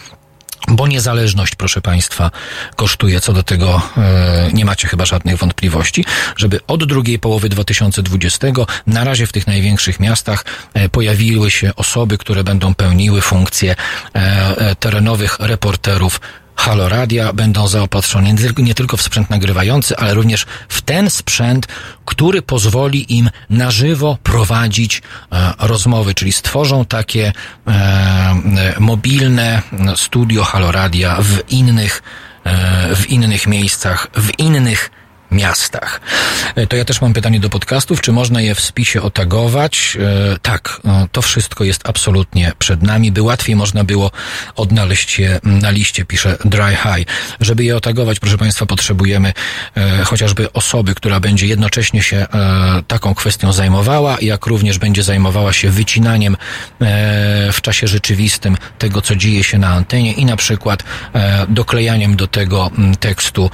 bo 0.68 0.86
niezależność, 0.86 1.54
proszę 1.54 1.80
Państwa, 1.80 2.30
kosztuje, 2.76 3.20
co 3.20 3.32
do 3.32 3.42
tego 3.42 3.82
e, 3.96 4.50
nie 4.52 4.64
macie 4.64 4.88
chyba 4.88 5.04
żadnych 5.04 5.36
wątpliwości, 5.36 6.04
żeby 6.36 6.60
od 6.66 6.84
drugiej 6.84 7.18
połowy 7.18 7.48
2020 7.48 8.46
na 8.86 9.04
razie 9.04 9.26
w 9.26 9.32
tych 9.32 9.46
największych 9.46 10.00
miastach 10.00 10.44
e, 10.74 10.88
pojawiły 10.88 11.50
się 11.50 11.72
osoby, 11.76 12.18
które 12.18 12.44
będą 12.44 12.74
pełniły 12.74 13.20
funkcję 13.20 13.76
e, 14.14 14.18
e, 14.58 14.74
terenowych 14.74 15.36
reporterów 15.40 16.20
Halo 16.56 16.88
Radia 16.88 17.32
będą 17.32 17.68
zaopatrzone 17.68 18.32
nie 18.58 18.74
tylko- 18.74 18.96
w 18.96 19.02
sprzęt 19.02 19.30
nagrywający, 19.30 19.96
ale 19.96 20.14
również 20.14 20.46
w 20.68 20.82
ten 20.82 21.10
sprzęt, 21.10 21.66
który 22.04 22.42
pozwoli 22.42 23.16
im 23.18 23.30
na 23.50 23.70
żywo 23.70 24.18
prowadzić 24.22 25.02
e, 25.32 25.52
rozmowy, 25.58 26.14
czyli 26.14 26.32
stworzą 26.32 26.84
takie 26.84 27.32
e, 27.66 28.74
mobilne 28.78 29.62
studio 29.96 30.44
Halo 30.44 30.72
Radia 30.72 31.16
w 31.20 31.52
innych, 31.52 32.02
e, 32.44 32.94
w 32.96 33.10
innych 33.10 33.46
miejscach, 33.46 34.06
w 34.14 34.38
innych 34.38 34.90
miastach. 35.30 36.00
E, 36.54 36.66
To 36.66 36.76
ja 36.76 36.84
też 36.84 37.00
mam 37.00 37.12
pytanie 37.12 37.40
do 37.40 37.50
podcastów. 37.50 38.00
Czy 38.00 38.12
można 38.12 38.40
je 38.40 38.54
w 38.54 38.60
spisie 38.60 39.02
otagować? 39.02 39.98
E, 40.00 40.38
tak, 40.38 40.80
e, 40.84 41.08
to 41.12 41.22
wszystko 41.22 41.64
jest 41.64 41.88
absolutnie 41.88 42.52
przed 42.58 42.82
nami, 42.82 43.12
by 43.12 43.22
łatwiej 43.22 43.56
można 43.56 43.84
było 43.84 44.10
odnaleźć 44.56 45.18
je 45.18 45.40
na 45.42 45.70
liście, 45.70 46.04
pisze 46.04 46.36
Dry 46.44 46.76
High. 46.82 47.08
Żeby 47.40 47.64
je 47.64 47.76
otagować, 47.76 48.20
proszę 48.20 48.38
Państwa, 48.38 48.66
potrzebujemy 48.66 49.32
e, 49.76 50.04
chociażby 50.04 50.52
osoby, 50.52 50.94
która 50.94 51.20
będzie 51.20 51.46
jednocześnie 51.46 52.02
się 52.02 52.16
e, 52.16 52.26
taką 52.88 53.14
kwestią 53.14 53.52
zajmowała, 53.52 54.16
jak 54.20 54.46
również 54.46 54.78
będzie 54.78 55.02
zajmowała 55.02 55.52
się 55.52 55.70
wycinaniem 55.70 56.36
e, 56.36 57.52
w 57.52 57.60
czasie 57.60 57.86
rzeczywistym 57.86 58.56
tego, 58.78 59.02
co 59.02 59.16
dzieje 59.16 59.44
się 59.44 59.58
na 59.58 59.68
antenie 59.68 60.12
i 60.12 60.24
na 60.24 60.36
przykład 60.36 60.84
doklejaniem 61.48 62.16
do 62.16 62.26
tego 62.26 62.70
tekstu 63.00 63.50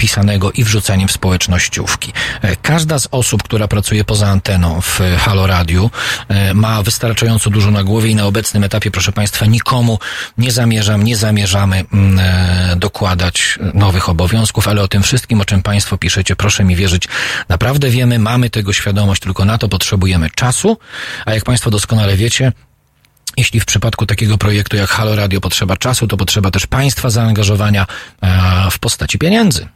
pisanego 0.00 0.52
i 0.52 0.64
wrzucaniem 0.64 1.08
w 1.08 1.12
społecznościówki. 1.12 2.12
E, 2.42 2.56
Każda 2.56 2.98
z 2.98 3.08
osób, 3.10 3.42
która 3.42 3.68
pracuje 3.68 4.04
poza 4.04 4.28
anteną 4.28 4.80
w 4.80 5.00
Halo 5.18 5.46
Radiu 5.46 5.90
e, 6.28 6.54
ma 6.54 6.82
wystarczająco 6.82 7.50
dużo 7.50 7.70
na 7.70 7.84
głowie 7.84 8.10
i 8.10 8.14
na 8.14 8.26
obecnym 8.26 8.64
etapie, 8.64 8.90
proszę 8.90 9.12
Państwa, 9.12 9.46
nikomu 9.46 9.98
nie 10.38 10.52
zamierzam, 10.52 11.02
nie 11.02 11.16
zamierzamy 11.16 11.84
mm, 11.92 12.18
e, 12.18 12.76
dokładać 12.76 13.58
nowych 13.74 14.08
obowiązków, 14.08 14.68
ale 14.68 14.82
o 14.82 14.88
tym 14.88 15.02
wszystkim, 15.02 15.40
o 15.40 15.44
czym 15.44 15.62
Państwo 15.62 15.98
piszecie, 15.98 16.36
proszę 16.36 16.64
mi 16.64 16.76
wierzyć, 16.76 17.04
naprawdę 17.48 17.90
wiemy, 17.90 18.18
mamy 18.18 18.50
tego 18.50 18.72
świadomość, 18.72 19.22
tylko 19.22 19.44
na 19.44 19.58
to 19.58 19.68
potrzebujemy 19.68 20.30
czasu, 20.30 20.78
a 21.26 21.34
jak 21.34 21.44
Państwo 21.44 21.70
doskonale 21.70 22.16
wiecie, 22.16 22.52
jeśli 23.36 23.60
w 23.60 23.64
przypadku 23.64 24.06
takiego 24.06 24.38
projektu 24.38 24.76
jak 24.76 24.90
Halo 24.90 25.16
Radio 25.16 25.40
potrzeba 25.40 25.76
czasu, 25.76 26.06
to 26.06 26.16
potrzeba 26.16 26.50
też 26.50 26.66
Państwa 26.66 27.10
zaangażowania 27.10 27.86
w 28.70 28.78
postaci 28.78 29.18
pieniędzy. 29.18 29.68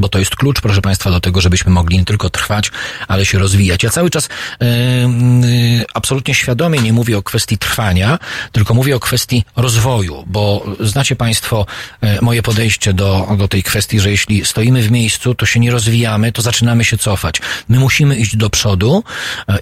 Bo 0.00 0.08
to 0.08 0.18
jest 0.18 0.36
klucz, 0.36 0.60
proszę 0.60 0.80
Państwa, 0.80 1.10
do 1.10 1.20
tego, 1.20 1.40
żebyśmy 1.40 1.72
mogli 1.72 1.98
nie 1.98 2.04
tylko 2.04 2.30
trwać, 2.30 2.70
ale 3.08 3.24
się 3.26 3.38
rozwijać. 3.38 3.82
Ja 3.82 3.90
cały 3.90 4.10
czas 4.10 4.28
e, 4.60 4.64
y, 4.64 5.84
absolutnie 5.94 6.34
świadomie 6.34 6.80
nie 6.80 6.92
mówię 6.92 7.18
o 7.18 7.22
kwestii 7.22 7.58
trwania, 7.58 8.18
tylko 8.52 8.74
mówię 8.74 8.96
o 8.96 9.00
kwestii 9.00 9.44
rozwoju, 9.56 10.24
bo 10.26 10.66
znacie 10.80 11.16
Państwo 11.16 11.66
e, 12.00 12.20
moje 12.20 12.42
podejście 12.42 12.92
do, 12.92 13.28
do 13.38 13.48
tej 13.48 13.62
kwestii, 13.62 14.00
że 14.00 14.10
jeśli 14.10 14.44
stoimy 14.44 14.82
w 14.82 14.90
miejscu, 14.90 15.34
to 15.34 15.46
się 15.46 15.60
nie 15.60 15.70
rozwijamy, 15.70 16.32
to 16.32 16.42
zaczynamy 16.42 16.84
się 16.84 16.98
cofać. 16.98 17.40
My 17.68 17.78
musimy 17.78 18.16
iść 18.16 18.36
do 18.36 18.50
przodu 18.50 19.04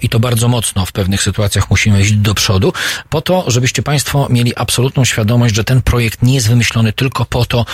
i 0.01 0.09
to 0.09 0.19
bardzo 0.19 0.47
mocno 0.47 0.85
w 0.85 0.91
pewnych 0.91 1.23
sytuacjach 1.23 1.69
musimy 1.69 2.01
iść 2.01 2.11
do 2.11 2.33
przodu, 2.33 2.73
po 3.09 3.21
to, 3.21 3.45
żebyście 3.47 3.83
Państwo 3.83 4.27
mieli 4.29 4.55
absolutną 4.55 5.05
świadomość, 5.05 5.55
że 5.55 5.63
ten 5.63 5.81
projekt 5.81 6.21
nie 6.23 6.35
jest 6.35 6.49
wymyślony 6.49 6.93
tylko 6.93 7.25
po 7.25 7.45
to, 7.45 7.65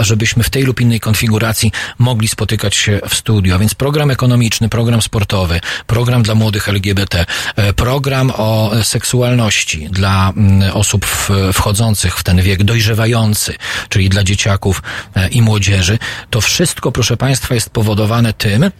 żebyśmy 0.00 0.42
w 0.42 0.50
tej 0.50 0.62
lub 0.62 0.80
innej 0.80 1.00
konfiguracji 1.00 1.72
mogli 1.98 2.28
spotykać 2.28 2.76
się 2.76 3.00
w 3.08 3.14
studio. 3.14 3.54
A 3.54 3.58
więc 3.58 3.74
program 3.74 4.10
ekonomiczny, 4.10 4.68
program 4.68 5.02
sportowy, 5.02 5.60
program 5.86 6.22
dla 6.22 6.34
młodych 6.34 6.68
LGBT, 6.68 7.26
e, 7.56 7.72
program 7.72 8.32
o 8.36 8.70
seksualności 8.82 9.88
dla 9.90 10.32
mm, 10.36 10.70
osób 10.72 11.06
wchodzących 11.52 12.16
w 12.16 12.22
ten 12.22 12.42
wiek, 12.42 12.64
dojrzewający, 12.64 13.54
czyli 13.88 14.08
dla 14.08 14.24
dzieciaków 14.24 14.82
e, 15.14 15.28
i 15.28 15.42
młodzieży. 15.42 15.98
To 16.30 16.40
wszystko, 16.40 16.92
proszę 16.92 17.16
Państwa, 17.16 17.54
jest 17.54 17.70
powodowane 17.70 18.32
tym, 18.32 18.70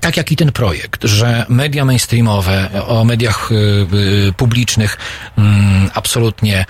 tak 0.00 0.16
jak 0.16 0.32
i 0.32 0.36
ten 0.36 0.52
projekt, 0.52 1.04
że 1.04 1.46
media 1.48 1.84
mainstreamowe 1.84 2.70
o 2.86 3.04
mediach 3.04 3.52
y, 3.52 3.54
y, 4.28 4.32
publicznych 4.36 4.98
mm, 5.38 5.90
absolutnie 5.94 6.64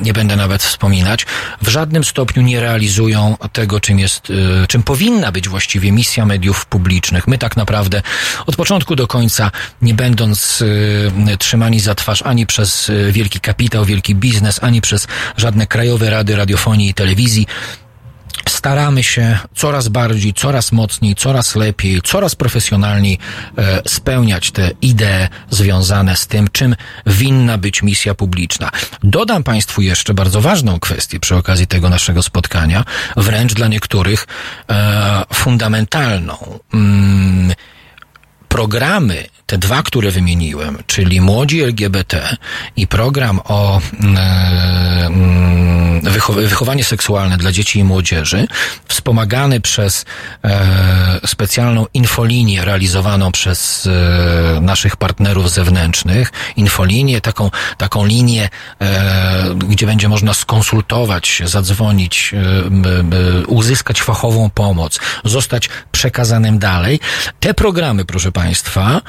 nie 0.00 0.12
będę 0.12 0.36
nawet 0.36 0.62
wspominać, 0.62 1.26
w 1.62 1.68
żadnym 1.68 2.04
stopniu 2.04 2.42
nie 2.42 2.60
realizują 2.60 3.36
tego, 3.52 3.80
czym 3.80 3.98
jest, 3.98 4.32
e, 4.62 4.66
czym 4.66 4.82
powinna 4.82 5.32
być 5.32 5.48
właściwie 5.48 5.92
misja 5.92 6.26
mediów 6.26 6.66
publicznych. 6.66 7.26
My 7.26 7.38
tak 7.38 7.56
naprawdę 7.56 8.02
od 8.46 8.56
początku 8.56 8.96
do 8.96 9.06
końca, 9.06 9.50
nie 9.82 9.94
będąc 9.94 10.64
e, 11.32 11.36
trzymani 11.36 11.80
za 11.80 11.94
twarz 11.94 12.22
ani 12.22 12.46
przez 12.46 12.90
wielki 13.10 13.40
kapitał, 13.40 13.84
wielki 13.84 14.14
biznes, 14.14 14.62
ani 14.62 14.80
przez 14.80 15.06
żadne 15.36 15.66
krajowe 15.66 16.10
rady 16.10 16.36
radiofonii 16.36 16.88
i 16.88 16.94
telewizji, 16.94 17.46
staramy 18.58 19.02
się 19.02 19.38
coraz 19.54 19.88
bardziej, 19.88 20.34
coraz 20.34 20.72
mocniej, 20.72 21.14
coraz 21.14 21.56
lepiej, 21.56 22.02
coraz 22.02 22.34
profesjonalniej 22.34 23.18
e, 23.58 23.82
spełniać 23.86 24.50
te 24.50 24.70
idee 24.82 25.28
związane 25.50 26.16
z 26.16 26.26
tym, 26.26 26.48
czym 26.52 26.76
winna 27.06 27.58
być 27.58 27.82
misja 27.82 28.14
publiczna. 28.14 28.70
Dodam 29.02 29.42
Państwu 29.42 29.82
jeszcze 29.82 30.14
bardzo 30.14 30.40
ważną 30.40 30.80
kwestię 30.80 31.20
przy 31.20 31.36
okazji 31.36 31.66
tego 31.66 31.88
naszego 31.88 32.22
spotkania, 32.22 32.84
wręcz 33.16 33.54
dla 33.54 33.68
niektórych 33.68 34.26
e, 34.70 35.24
fundamentalną. 35.34 36.58
Mm, 36.74 37.54
programy, 38.48 39.24
te 39.46 39.58
dwa, 39.58 39.82
które 39.82 40.10
wymieniłem, 40.10 40.78
czyli 40.86 41.20
Młodzi 41.20 41.62
LGBT 41.62 42.36
i 42.76 42.86
program 42.86 43.40
o 43.44 43.80
mm, 44.02 45.87
wychowanie 46.36 46.84
seksualne 46.84 47.36
dla 47.36 47.52
dzieci 47.52 47.78
i 47.78 47.84
młodzieży, 47.84 48.46
wspomagany 48.88 49.60
przez 49.60 50.04
e, 50.44 51.20
specjalną 51.26 51.86
infolinię 51.94 52.64
realizowaną 52.64 53.32
przez 53.32 53.86
e, 53.86 54.60
naszych 54.60 54.96
partnerów 54.96 55.50
zewnętrznych. 55.50 56.32
Infolinię, 56.56 57.20
taką, 57.20 57.50
taką 57.76 58.06
linię, 58.06 58.48
e, 58.80 59.54
gdzie 59.68 59.86
będzie 59.86 60.08
można 60.08 60.34
skonsultować 60.34 61.42
zadzwonić, 61.44 62.34
uzyskać 63.46 64.02
fachową 64.02 64.50
pomoc, 64.50 65.00
zostać 65.24 65.68
przekazanym 65.92 66.58
dalej. 66.58 67.00
Te 67.40 67.54
programy, 67.54 68.04
proszę 68.04 68.32
Państwa, 68.32 69.00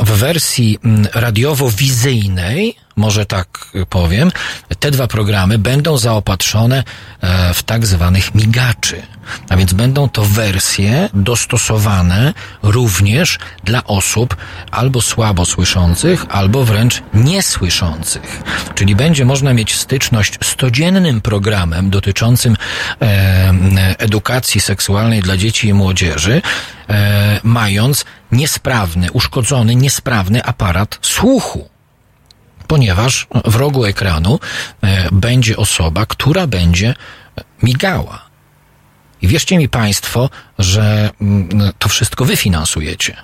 w 0.00 0.10
wersji 0.10 0.78
radiowo-wizyjnej, 1.14 2.74
może 2.98 3.26
tak 3.26 3.48
powiem, 3.90 4.30
te 4.78 4.90
dwa 4.90 5.06
programy 5.06 5.58
będą 5.58 5.98
zaopatrzone 5.98 6.84
e, 7.20 7.54
w 7.54 7.62
tak 7.62 7.86
zwanych 7.86 8.34
migaczy. 8.34 9.02
A 9.48 9.56
więc 9.56 9.72
będą 9.72 10.08
to 10.08 10.24
wersje 10.24 11.08
dostosowane 11.14 12.34
również 12.62 13.38
dla 13.64 13.84
osób 13.84 14.36
albo 14.70 15.02
słabo 15.02 15.44
słyszących, 15.44 16.26
albo 16.28 16.64
wręcz 16.64 17.02
niesłyszących. 17.14 18.42
Czyli 18.74 18.96
będzie 18.96 19.24
można 19.24 19.54
mieć 19.54 19.74
styczność 19.74 20.38
z 20.42 20.56
codziennym 20.56 21.20
programem 21.20 21.90
dotyczącym 21.90 22.56
e, 23.02 23.96
edukacji 23.98 24.60
seksualnej 24.60 25.22
dla 25.22 25.36
dzieci 25.36 25.68
i 25.68 25.74
młodzieży, 25.74 26.42
e, 26.88 27.40
mając 27.42 28.04
niesprawny, 28.32 29.12
uszkodzony, 29.12 29.74
niesprawny 29.74 30.44
aparat 30.44 30.98
słuchu 31.02 31.68
ponieważ 32.68 33.26
w 33.44 33.54
rogu 33.54 33.84
ekranu 33.84 34.38
e, 34.82 35.08
będzie 35.12 35.56
osoba, 35.56 36.06
która 36.06 36.46
będzie 36.46 36.94
migała. 37.62 38.28
I 39.22 39.28
wierzcie 39.28 39.58
mi 39.58 39.68
Państwo, 39.68 40.30
że 40.58 41.10
mm, 41.20 41.72
to 41.78 41.88
wszystko 41.88 42.24
wy 42.24 42.36
finansujecie. 42.36 43.16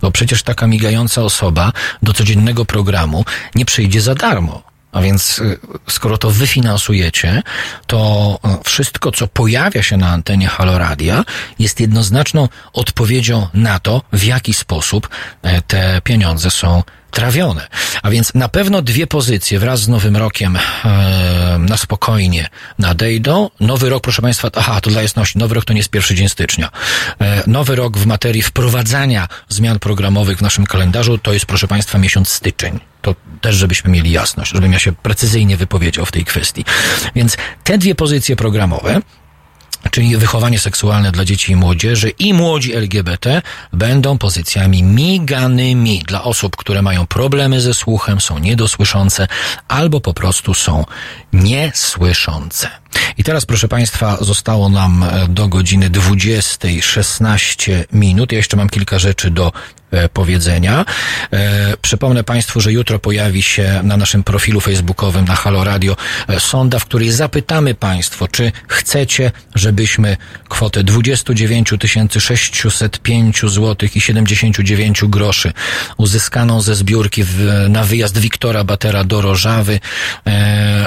Bo 0.00 0.10
przecież 0.10 0.42
taka 0.42 0.66
migająca 0.66 1.22
osoba 1.22 1.72
do 2.02 2.12
codziennego 2.12 2.64
programu 2.64 3.24
nie 3.54 3.64
przyjdzie 3.64 4.00
za 4.00 4.14
darmo. 4.14 4.75
A 4.92 5.00
więc 5.00 5.38
y, 5.38 5.58
skoro 5.88 6.18
to 6.18 6.30
wy 6.30 6.46
finansujecie, 6.46 7.42
to 7.86 8.38
y, 8.60 8.64
wszystko, 8.64 9.12
co 9.12 9.26
pojawia 9.26 9.82
się 9.82 9.96
na 9.96 10.08
antenie 10.08 10.48
Haloradia, 10.48 11.24
jest 11.58 11.80
jednoznaczną 11.80 12.48
odpowiedzią 12.72 13.46
na 13.54 13.78
to, 13.78 14.02
w 14.12 14.24
jaki 14.24 14.54
sposób 14.54 15.08
e, 15.42 15.62
te 15.62 16.00
pieniądze 16.04 16.50
są 16.50 16.82
trawione. 17.10 17.66
A 18.02 18.10
więc 18.10 18.34
na 18.34 18.48
pewno 18.48 18.82
dwie 18.82 19.06
pozycje 19.06 19.58
wraz 19.58 19.80
z 19.80 19.88
Nowym 19.88 20.16
Rokiem 20.16 20.56
e, 20.56 21.56
na 21.58 21.76
spokojnie 21.76 22.48
nadejdą. 22.78 23.50
Nowy 23.60 23.90
rok, 23.90 24.02
proszę 24.02 24.22
Państwa, 24.22 24.50
aha, 24.56 24.80
to 24.80 24.90
dla 24.90 25.02
jasności, 25.02 25.38
Nowy 25.38 25.54
rok 25.54 25.64
to 25.64 25.72
nie 25.72 25.78
jest 25.78 25.90
pierwszy 25.90 26.14
dzień 26.14 26.28
stycznia. 26.28 26.70
E, 27.20 27.42
nowy 27.46 27.76
rok 27.76 27.98
w 27.98 28.06
materii 28.06 28.42
wprowadzania 28.42 29.28
zmian 29.48 29.78
programowych 29.78 30.38
w 30.38 30.42
naszym 30.42 30.66
kalendarzu 30.66 31.18
to 31.18 31.32
jest, 31.32 31.46
proszę 31.46 31.68
Państwa, 31.68 31.98
miesiąc 31.98 32.28
styczeń. 32.28 32.80
To 33.06 33.14
też, 33.40 33.56
żebyśmy 33.56 33.90
mieli 33.90 34.10
jasność, 34.10 34.52
żebym 34.52 34.72
ja 34.72 34.78
się 34.78 34.92
precyzyjnie 34.92 35.56
wypowiedział 35.56 36.06
w 36.06 36.12
tej 36.12 36.24
kwestii. 36.24 36.64
Więc 37.14 37.36
te 37.64 37.78
dwie 37.78 37.94
pozycje 37.94 38.36
programowe 38.36 39.00
czyli 39.90 40.16
wychowanie 40.16 40.58
seksualne 40.58 41.12
dla 41.12 41.24
dzieci 41.24 41.52
i 41.52 41.56
młodzieży 41.56 42.10
i 42.10 42.34
młodzi 42.34 42.74
LGBT 42.74 43.42
będą 43.72 44.18
pozycjami 44.18 44.82
miganymi 44.82 46.02
dla 46.06 46.24
osób, 46.24 46.56
które 46.56 46.82
mają 46.82 47.06
problemy 47.06 47.60
ze 47.60 47.74
słuchem, 47.74 48.20
są 48.20 48.38
niedosłyszące 48.38 49.28
albo 49.68 50.00
po 50.00 50.14
prostu 50.14 50.54
są 50.54 50.84
niesłyszące. 51.32 52.70
I 53.18 53.24
teraz, 53.24 53.46
proszę 53.46 53.68
Państwa, 53.68 54.16
zostało 54.20 54.68
nam 54.68 55.02
e, 55.02 55.28
do 55.28 55.48
godziny 55.48 55.90
20.16 55.90 57.84
minut. 57.92 58.32
Ja 58.32 58.38
jeszcze 58.38 58.56
mam 58.56 58.68
kilka 58.68 58.98
rzeczy 58.98 59.30
do 59.30 59.52
powiedzenia. 60.12 60.84
E, 61.32 61.76
przypomnę 61.82 62.24
Państwu, 62.24 62.60
że 62.60 62.72
jutro 62.72 62.98
pojawi 62.98 63.42
się 63.42 63.80
na 63.82 63.96
naszym 63.96 64.22
profilu 64.22 64.60
facebookowym 64.60 65.24
na 65.24 65.34
Halo 65.36 65.64
Radio 65.64 65.96
sonda, 66.38 66.78
w 66.78 66.84
której 66.84 67.10
zapytamy 67.10 67.74
Państwo, 67.74 68.28
czy 68.28 68.52
chcecie, 68.68 69.32
żebyśmy 69.54 70.16
kwotę 70.48 70.84
29 70.84 71.74
605 72.18 73.40
zł 73.40 73.88
i 73.94 74.00
79 74.00 75.04
groszy 75.04 75.52
uzyskaną 75.96 76.60
ze 76.60 76.74
zbiórki 76.74 77.24
w, 77.24 77.66
na 77.68 77.84
wyjazd 77.84 78.18
Wiktora 78.18 78.64
Batera 78.64 79.04
do 79.04 79.20
Rożawy 79.20 79.80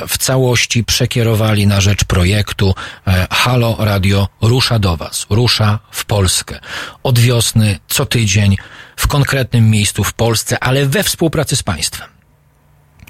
w 0.07 0.17
całości 0.17 0.83
przekierowali 0.83 1.67
na 1.67 1.81
rzecz 1.81 2.03
projektu 2.03 2.75
e, 3.07 3.27
Halo 3.31 3.75
Radio 3.79 4.27
rusza 4.41 4.79
do 4.79 4.97
Was, 4.97 5.25
rusza 5.29 5.79
w 5.91 6.05
Polskę. 6.05 6.59
Od 7.03 7.19
wiosny, 7.19 7.79
co 7.87 8.05
tydzień, 8.05 8.57
w 8.99 9.07
konkretnym 9.07 9.69
miejscu 9.69 10.03
w 10.03 10.13
Polsce, 10.13 10.59
ale 10.59 10.85
we 10.85 11.03
współpracy 11.03 11.55
z 11.55 11.63
państwem. 11.63 12.07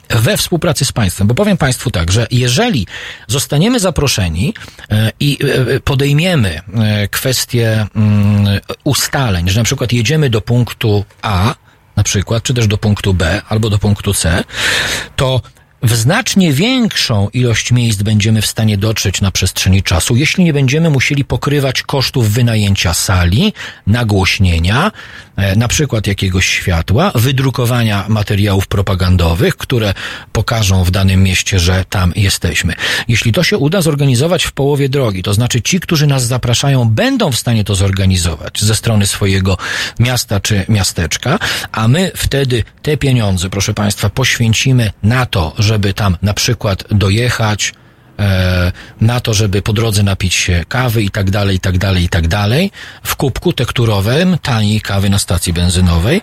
We 0.09 0.37
współpracy 0.37 0.85
z 0.85 0.91
państwem, 0.91 1.27
bo 1.27 1.35
powiem 1.35 1.57
Państwu 1.57 1.91
tak, 1.91 2.11
że 2.11 2.27
jeżeli 2.31 2.87
zostaniemy 3.27 3.79
zaproszeni 3.79 4.53
e, 4.91 5.11
i 5.19 5.37
e, 5.75 5.79
podejmiemy 5.79 6.61
kwestię 7.11 7.87
mm, 7.95 8.59
ustaleń, 8.83 9.49
że 9.49 9.59
na 9.59 9.63
przykład 9.63 9.93
jedziemy 9.93 10.29
do 10.29 10.41
punktu 10.41 11.05
A, 11.21 11.55
na 11.95 12.03
przykład, 12.03 12.43
czy 12.43 12.53
też 12.53 12.67
do 12.67 12.77
punktu 12.77 13.13
B, 13.13 13.41
albo 13.49 13.69
do 13.69 13.79
punktu 13.79 14.13
C, 14.13 14.43
to 15.15 15.41
w 15.83 15.95
znacznie 15.95 16.53
większą 16.53 17.29
ilość 17.29 17.71
miejsc 17.71 18.01
będziemy 18.01 18.41
w 18.41 18.45
stanie 18.45 18.77
dotrzeć 18.77 19.21
na 19.21 19.31
przestrzeni 19.31 19.83
czasu, 19.83 20.15
jeśli 20.15 20.43
nie 20.43 20.53
będziemy 20.53 20.89
musieli 20.89 21.25
pokrywać 21.25 21.83
kosztów 21.83 22.29
wynajęcia 22.29 22.93
sali, 22.93 23.53
nagłośnienia, 23.87 24.87
e, 24.87 24.91
na 25.55 25.67
przykład 25.67 26.07
jakiegoś 26.07 26.45
światła, 26.45 27.11
wydrukowania 27.15 28.05
materiałów 28.07 28.67
propagandowych, 28.67 29.57
które 29.57 29.93
pokażą 30.31 30.83
w 30.83 30.91
danym 30.91 31.23
mieście, 31.23 31.59
że 31.59 31.85
tam 31.89 32.13
jesteśmy. 32.15 32.73
Jeśli 33.07 33.31
to 33.31 33.43
się 33.43 33.57
uda 33.57 33.81
zorganizować 33.81 34.43
w 34.43 34.51
połowie 34.51 34.89
drogi, 34.89 35.23
to 35.23 35.33
znaczy 35.33 35.61
ci, 35.61 35.79
którzy 35.79 36.07
nas 36.07 36.27
zapraszają, 36.27 36.89
będą 36.89 37.31
w 37.31 37.35
stanie 37.35 37.63
to 37.63 37.75
zorganizować 37.75 38.61
ze 38.61 38.75
strony 38.75 39.07
swojego 39.07 39.57
miasta 39.99 40.39
czy 40.39 40.65
miasteczka, 40.69 41.39
a 41.71 41.87
my 41.87 42.11
wtedy 42.15 42.63
te 42.81 42.97
pieniądze, 42.97 43.49
proszę 43.49 43.73
Państwa, 43.73 44.09
poświęcimy 44.09 44.91
na 45.03 45.25
to, 45.25 45.53
żeby 45.57 45.93
tam 45.93 46.17
na 46.21 46.33
przykład 46.33 46.83
dojechać, 46.91 47.73
e, 47.73 47.88
na 49.01 49.19
to, 49.19 49.33
żeby 49.33 49.61
po 49.61 49.73
drodze 49.73 50.03
napić 50.03 50.33
się 50.33 50.63
kawy 50.67 51.03
i 51.03 51.09
tak 51.09 51.29
dalej, 51.31 51.55
i 51.55 51.59
tak 51.59 51.77
dalej, 51.77 52.03
i 52.03 52.09
tak 52.09 52.27
dalej, 52.27 52.71
w 53.03 53.15
kubku 53.15 53.53
tekturowym, 53.53 54.37
taniej 54.41 54.81
kawy 54.81 55.09
na 55.09 55.19
stacji 55.19 55.53
benzynowej, 55.53 56.21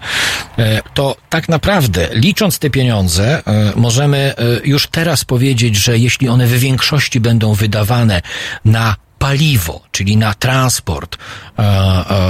e, 0.58 0.82
to 0.94 1.16
tak 1.30 1.48
naprawdę, 1.48 2.08
licząc 2.12 2.58
te 2.58 2.70
pieniądze, 2.70 3.42
e, 3.46 3.72
możemy 3.76 4.34
już 4.64 4.86
teraz 4.86 5.24
powiedzieć, 5.24 5.76
że 5.76 5.98
jeśli 5.98 6.28
one 6.28 6.46
w 6.46 6.58
większości 6.58 7.20
będą 7.20 7.54
wydawane 7.54 8.22
na 8.64 8.96
paliwo, 9.18 9.80
czyli 9.90 10.16
na 10.16 10.34
transport 10.34 11.16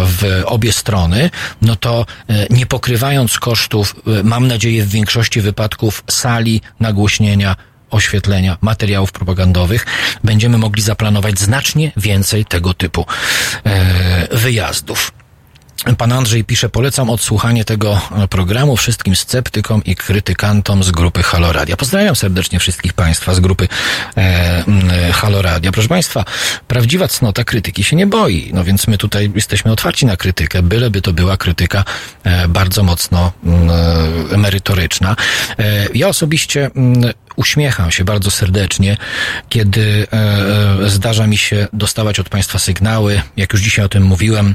w 0.07 0.43
obie 0.45 0.73
strony, 0.73 1.31
no 1.63 1.77
to 1.77 2.07
nie 2.51 2.67
pokrywając 2.67 3.39
kosztów, 3.39 3.97
mam 4.25 4.47
nadzieję 4.47 4.85
w 4.85 4.89
większości 4.89 5.41
wypadków 5.41 6.05
sali, 6.09 6.61
nagłośnienia, 6.81 7.57
oświetlenia, 7.91 8.57
materiałów 8.61 9.13
propagandowych, 9.13 9.87
będziemy 10.25 10.59
mogli 10.59 10.83
zaplanować 10.83 11.39
znacznie 11.39 11.93
więcej 11.97 12.45
tego 12.45 12.75
typu 12.75 13.07
wyjazdów. 14.31 15.16
Pan 15.99 16.13
Andrzej 16.13 16.45
pisze, 16.45 16.69
polecam 16.69 17.11
odsłuchanie 17.11 17.65
tego 17.65 18.01
programu 18.31 18.77
wszystkim 18.77 19.17
sceptykom 19.17 19.85
i 19.85 19.97
krytykantom 19.97 20.85
z 20.85 20.91
grupy 20.91 21.23
Haloradia. 21.23 21.77
Pozdrawiam 21.77 22.17
serdecznie 22.17 22.59
wszystkich 22.59 22.93
Państwa 22.93 23.35
z 23.35 23.41
grupy 23.41 23.69
e, 24.17 25.13
Haloradia. 25.13 25.73
Proszę 25.73 25.89
Państwa, 25.89 26.25
prawdziwa 26.69 27.09
cnota 27.09 27.45
krytyki 27.45 27.85
się 27.85 27.97
nie 27.97 28.07
boi, 28.07 28.51
no 28.55 28.65
więc 28.65 28.87
my 28.87 28.99
tutaj 28.99 29.33
jesteśmy 29.35 29.73
otwarci 29.73 30.07
na 30.07 30.17
krytykę, 30.17 30.63
byleby 30.63 31.03
to 31.03 31.13
była 31.13 31.37
krytyka 31.37 31.85
e, 32.25 32.49
bardzo 32.49 32.83
mocno 32.83 33.33
e, 34.33 34.37
merytoryczna. 34.37 35.17
E, 35.59 35.87
ja 35.95 36.09
osobiście 36.09 36.71
uśmiecham 37.37 37.91
się 37.91 38.05
bardzo 38.05 38.31
serdecznie, 38.31 38.97
kiedy 39.49 40.07
e, 40.13 40.89
zdarza 40.89 41.27
mi 41.27 41.39
się 41.39 41.69
dostawać 41.73 42.21
od 42.21 42.29
Państwa 42.29 42.59
sygnały, 42.59 43.23
jak 43.37 43.53
już 43.53 43.63
dzisiaj 43.63 43.85
o 43.85 43.89
tym 43.89 44.03
mówiłem, 44.03 44.55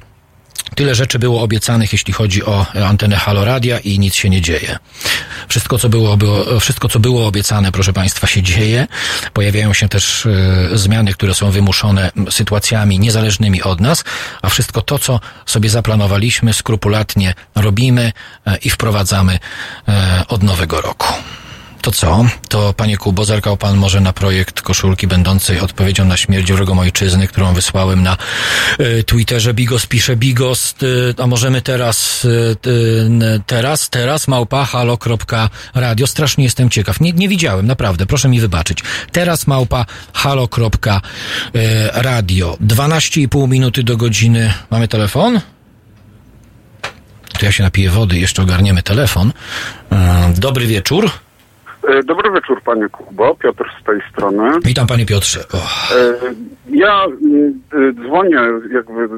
Tyle 0.75 0.95
rzeczy 0.95 1.19
było 1.19 1.41
obiecanych, 1.41 1.91
jeśli 1.93 2.13
chodzi 2.13 2.45
o 2.45 2.65
antenę 2.85 3.15
Haloradia 3.15 3.79
i 3.79 3.99
nic 3.99 4.15
się 4.15 4.29
nie 4.29 4.41
dzieje. 4.41 4.77
Wszystko, 5.47 5.77
co 5.77 5.89
było, 5.89 6.17
było, 6.17 6.59
wszystko, 6.59 6.89
co 6.89 6.99
było 6.99 7.27
obiecane, 7.27 7.71
proszę 7.71 7.93
Państwa, 7.93 8.27
się 8.27 8.43
dzieje. 8.43 8.87
Pojawiają 9.33 9.73
się 9.73 9.89
też 9.89 10.25
y, 10.25 10.69
zmiany, 10.73 11.13
które 11.13 11.33
są 11.33 11.51
wymuszone 11.51 12.11
sytuacjami 12.29 12.99
niezależnymi 12.99 13.63
od 13.63 13.81
nas, 13.81 14.03
a 14.41 14.49
wszystko 14.49 14.81
to, 14.81 14.99
co 14.99 15.19
sobie 15.45 15.69
zaplanowaliśmy, 15.69 16.53
skrupulatnie 16.53 17.33
robimy 17.55 18.11
y, 18.47 18.55
i 18.55 18.69
wprowadzamy 18.69 19.33
y, 19.33 19.91
od 20.27 20.43
nowego 20.43 20.81
roku. 20.81 21.07
To 21.81 21.91
co? 21.91 22.25
To 22.49 22.73
panie 22.73 22.97
Kubo, 22.97 23.25
zerkał 23.25 23.57
pan 23.57 23.77
może 23.77 24.01
na 24.01 24.13
projekt 24.13 24.61
koszulki 24.61 25.07
będącej 25.07 25.59
odpowiedzią 25.59 26.05
na 26.05 26.17
śmierć 26.17 26.51
wrogom 26.51 26.79
ojczyzny, 26.79 27.27
którą 27.27 27.53
wysłałem 27.53 28.03
na 28.03 28.17
y, 28.79 29.03
Twitterze. 29.03 29.53
Bigos 29.53 29.85
pisze 29.85 30.15
Bigos, 30.15 30.75
y, 30.83 31.13
a 31.17 31.27
możemy 31.27 31.61
teraz, 31.61 32.25
y, 32.25 32.57
teraz, 33.45 33.89
teraz 33.89 34.27
małpa 34.27 34.65
halo.radio. 34.65 36.07
Strasznie 36.07 36.43
jestem 36.43 36.69
ciekaw. 36.69 37.01
Nie, 37.01 37.13
nie 37.13 37.29
widziałem, 37.29 37.67
naprawdę, 37.67 38.05
proszę 38.05 38.29
mi 38.29 38.39
wybaczyć. 38.39 38.79
Teraz 39.11 39.47
małpa 39.47 39.85
halo.radio. 40.13 40.57
12,5 42.61 43.47
minuty 43.47 43.83
do 43.83 43.97
godziny. 43.97 44.53
Mamy 44.69 44.87
telefon? 44.87 45.41
To 47.39 47.45
ja 47.45 47.51
się 47.51 47.63
napiję 47.63 47.89
wody, 47.89 48.19
jeszcze 48.19 48.41
ogarniemy 48.41 48.83
telefon. 48.83 49.33
Dobry 50.35 50.67
wieczór. 50.67 51.11
E, 51.87 52.03
dobry 52.03 52.31
wieczór, 52.31 52.61
panie 52.65 52.89
Kubo. 52.89 53.35
Piotr 53.35 53.63
z 53.81 53.85
tej 53.85 54.01
strony. 54.11 54.51
Witam, 54.65 54.87
panie 54.87 55.05
Piotrze. 55.05 55.39
Oh. 55.53 55.85
Ja 56.69 57.05
e, 57.05 57.93
dzwonię, 57.93 58.39
jakby 58.73 59.09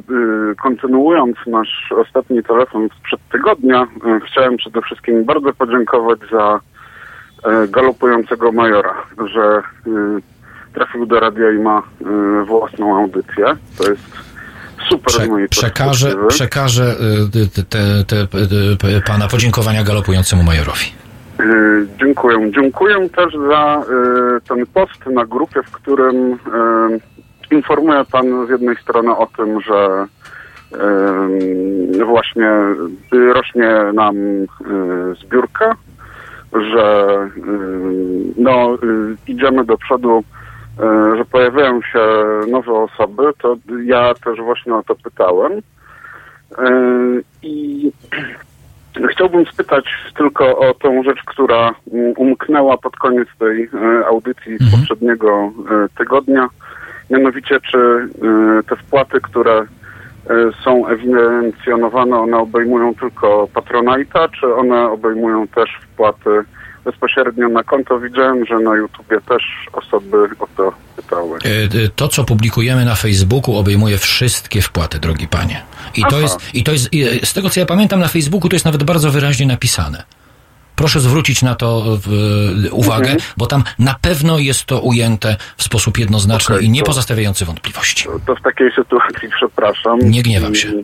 kontynuując 0.61 1.37
nasz 1.47 1.93
ostatni 1.97 2.43
telefon 2.43 2.89
sprzed 2.99 3.19
tygodnia. 3.31 3.87
Chciałem 4.27 4.57
przede 4.57 4.81
wszystkim 4.81 5.25
bardzo 5.25 5.53
podziękować 5.53 6.19
za 6.31 6.59
galopującego 7.69 8.51
majora, 8.51 8.93
że 9.33 9.61
trafił 10.73 11.05
do 11.05 11.19
radia 11.19 11.51
i 11.51 11.59
ma 11.59 11.83
własną 12.45 12.97
audycję. 12.97 13.45
To 13.77 13.89
jest 13.89 14.03
super 14.89 15.13
Prze- 15.13 15.47
przekażę, 15.49 16.15
przekażę 16.27 16.95
te, 17.53 17.63
te, 17.63 18.03
te, 18.05 18.27
te, 18.77 19.01
pana 19.01 19.27
podziękowania 19.27 19.83
galopującemu 19.83 20.43
majorowi. 20.43 21.02
Y, 21.39 21.87
dziękuję. 21.99 22.51
Dziękuję 22.51 23.09
też 23.09 23.33
za 23.49 23.81
y, 23.81 24.41
ten 24.41 24.65
post 24.65 25.05
na 25.05 25.25
grupie, 25.25 25.63
w 25.63 25.71
którym 25.71 26.33
y, 26.33 27.55
informuje 27.55 28.05
Pan 28.11 28.47
z 28.47 28.49
jednej 28.49 28.75
strony 28.75 29.17
o 29.17 29.27
tym, 29.37 29.61
że 29.61 30.05
właśnie 32.05 32.49
rośnie 33.33 33.83
nam 33.93 34.15
zbiórka, 35.21 35.75
że 36.53 37.07
no, 38.37 38.77
idziemy 39.27 39.65
do 39.65 39.77
przodu, 39.77 40.23
że 41.17 41.25
pojawiają 41.25 41.81
się 41.81 41.99
nowe 42.51 42.73
osoby, 42.73 43.23
to 43.41 43.55
ja 43.83 44.13
też 44.13 44.41
właśnie 44.41 44.75
o 44.75 44.83
to 44.83 44.95
pytałem. 44.95 45.51
I 47.41 47.91
Chciałbym 49.11 49.45
spytać 49.45 49.85
tylko 50.17 50.57
o 50.57 50.73
tą 50.73 51.03
rzecz, 51.03 51.23
która 51.25 51.75
mm, 51.93 52.13
umknęła 52.17 52.77
pod 52.77 52.95
koniec 52.95 53.27
tej 53.39 53.63
e, 53.63 54.05
audycji 54.05 54.57
z 54.57 54.61
mhm. 54.61 54.71
poprzedniego 54.71 55.51
e, 55.71 55.97
tygodnia. 55.97 56.47
Mianowicie, 57.09 57.59
czy 57.59 57.77
e, 57.77 58.63
te 58.63 58.75
wpłaty, 58.75 59.21
które 59.21 59.65
są 60.63 60.87
ewidencjonowane, 60.87 62.19
one 62.19 62.37
obejmują 62.37 62.95
tylko 62.95 63.47
Patronite'a, 63.53 64.29
czy 64.39 64.55
one 64.55 64.89
obejmują 64.89 65.47
też 65.47 65.69
wpłaty 65.81 66.43
bezpośrednio 66.85 67.49
na 67.49 67.63
konto. 67.63 67.99
Widziałem, 67.99 68.45
że 68.45 68.59
na 68.59 68.75
YouTubie 68.75 69.21
też 69.21 69.43
osoby 69.73 70.17
o 70.39 70.47
to 70.57 70.73
pytały. 70.95 71.39
To, 71.95 72.07
co 72.07 72.23
publikujemy 72.23 72.85
na 72.85 72.95
Facebooku, 72.95 73.55
obejmuje 73.55 73.97
wszystkie 73.97 74.61
wpłaty, 74.61 74.99
drogi 74.99 75.27
panie. 75.27 75.61
I 75.95 76.03
to, 76.09 76.19
jest, 76.19 76.55
I 76.55 76.63
to 76.63 76.71
jest, 76.71 76.89
z 77.23 77.33
tego 77.33 77.49
co 77.49 77.59
ja 77.59 77.65
pamiętam 77.65 77.99
na 77.99 78.07
Facebooku, 78.07 78.49
to 78.49 78.55
jest 78.55 78.65
nawet 78.65 78.83
bardzo 78.83 79.11
wyraźnie 79.11 79.45
napisane. 79.45 80.03
Proszę 80.75 80.99
zwrócić 80.99 81.41
na 81.41 81.55
to 81.55 81.83
w, 81.85 82.09
uwagę, 82.71 83.11
mhm. 83.11 83.31
bo 83.37 83.45
tam 83.45 83.63
na 83.79 83.95
pewno 84.01 84.39
jest 84.39 84.65
to 84.65 84.81
ujęte 84.81 85.35
w 85.57 85.63
sposób 85.63 85.97
jednoznaczny 85.97 86.55
okay, 86.55 86.65
i 86.65 86.69
nie 86.69 86.83
pozostawiający 86.83 87.45
wątpliwości. 87.45 88.05
To, 88.05 88.19
to 88.25 88.35
w 88.35 88.41
takiej 88.41 88.71
sytuacji 88.71 89.29
przepraszam. 89.37 89.99
Nie 89.99 90.23
gniewam 90.23 90.55
się. 90.55 90.69
E, 90.69 90.83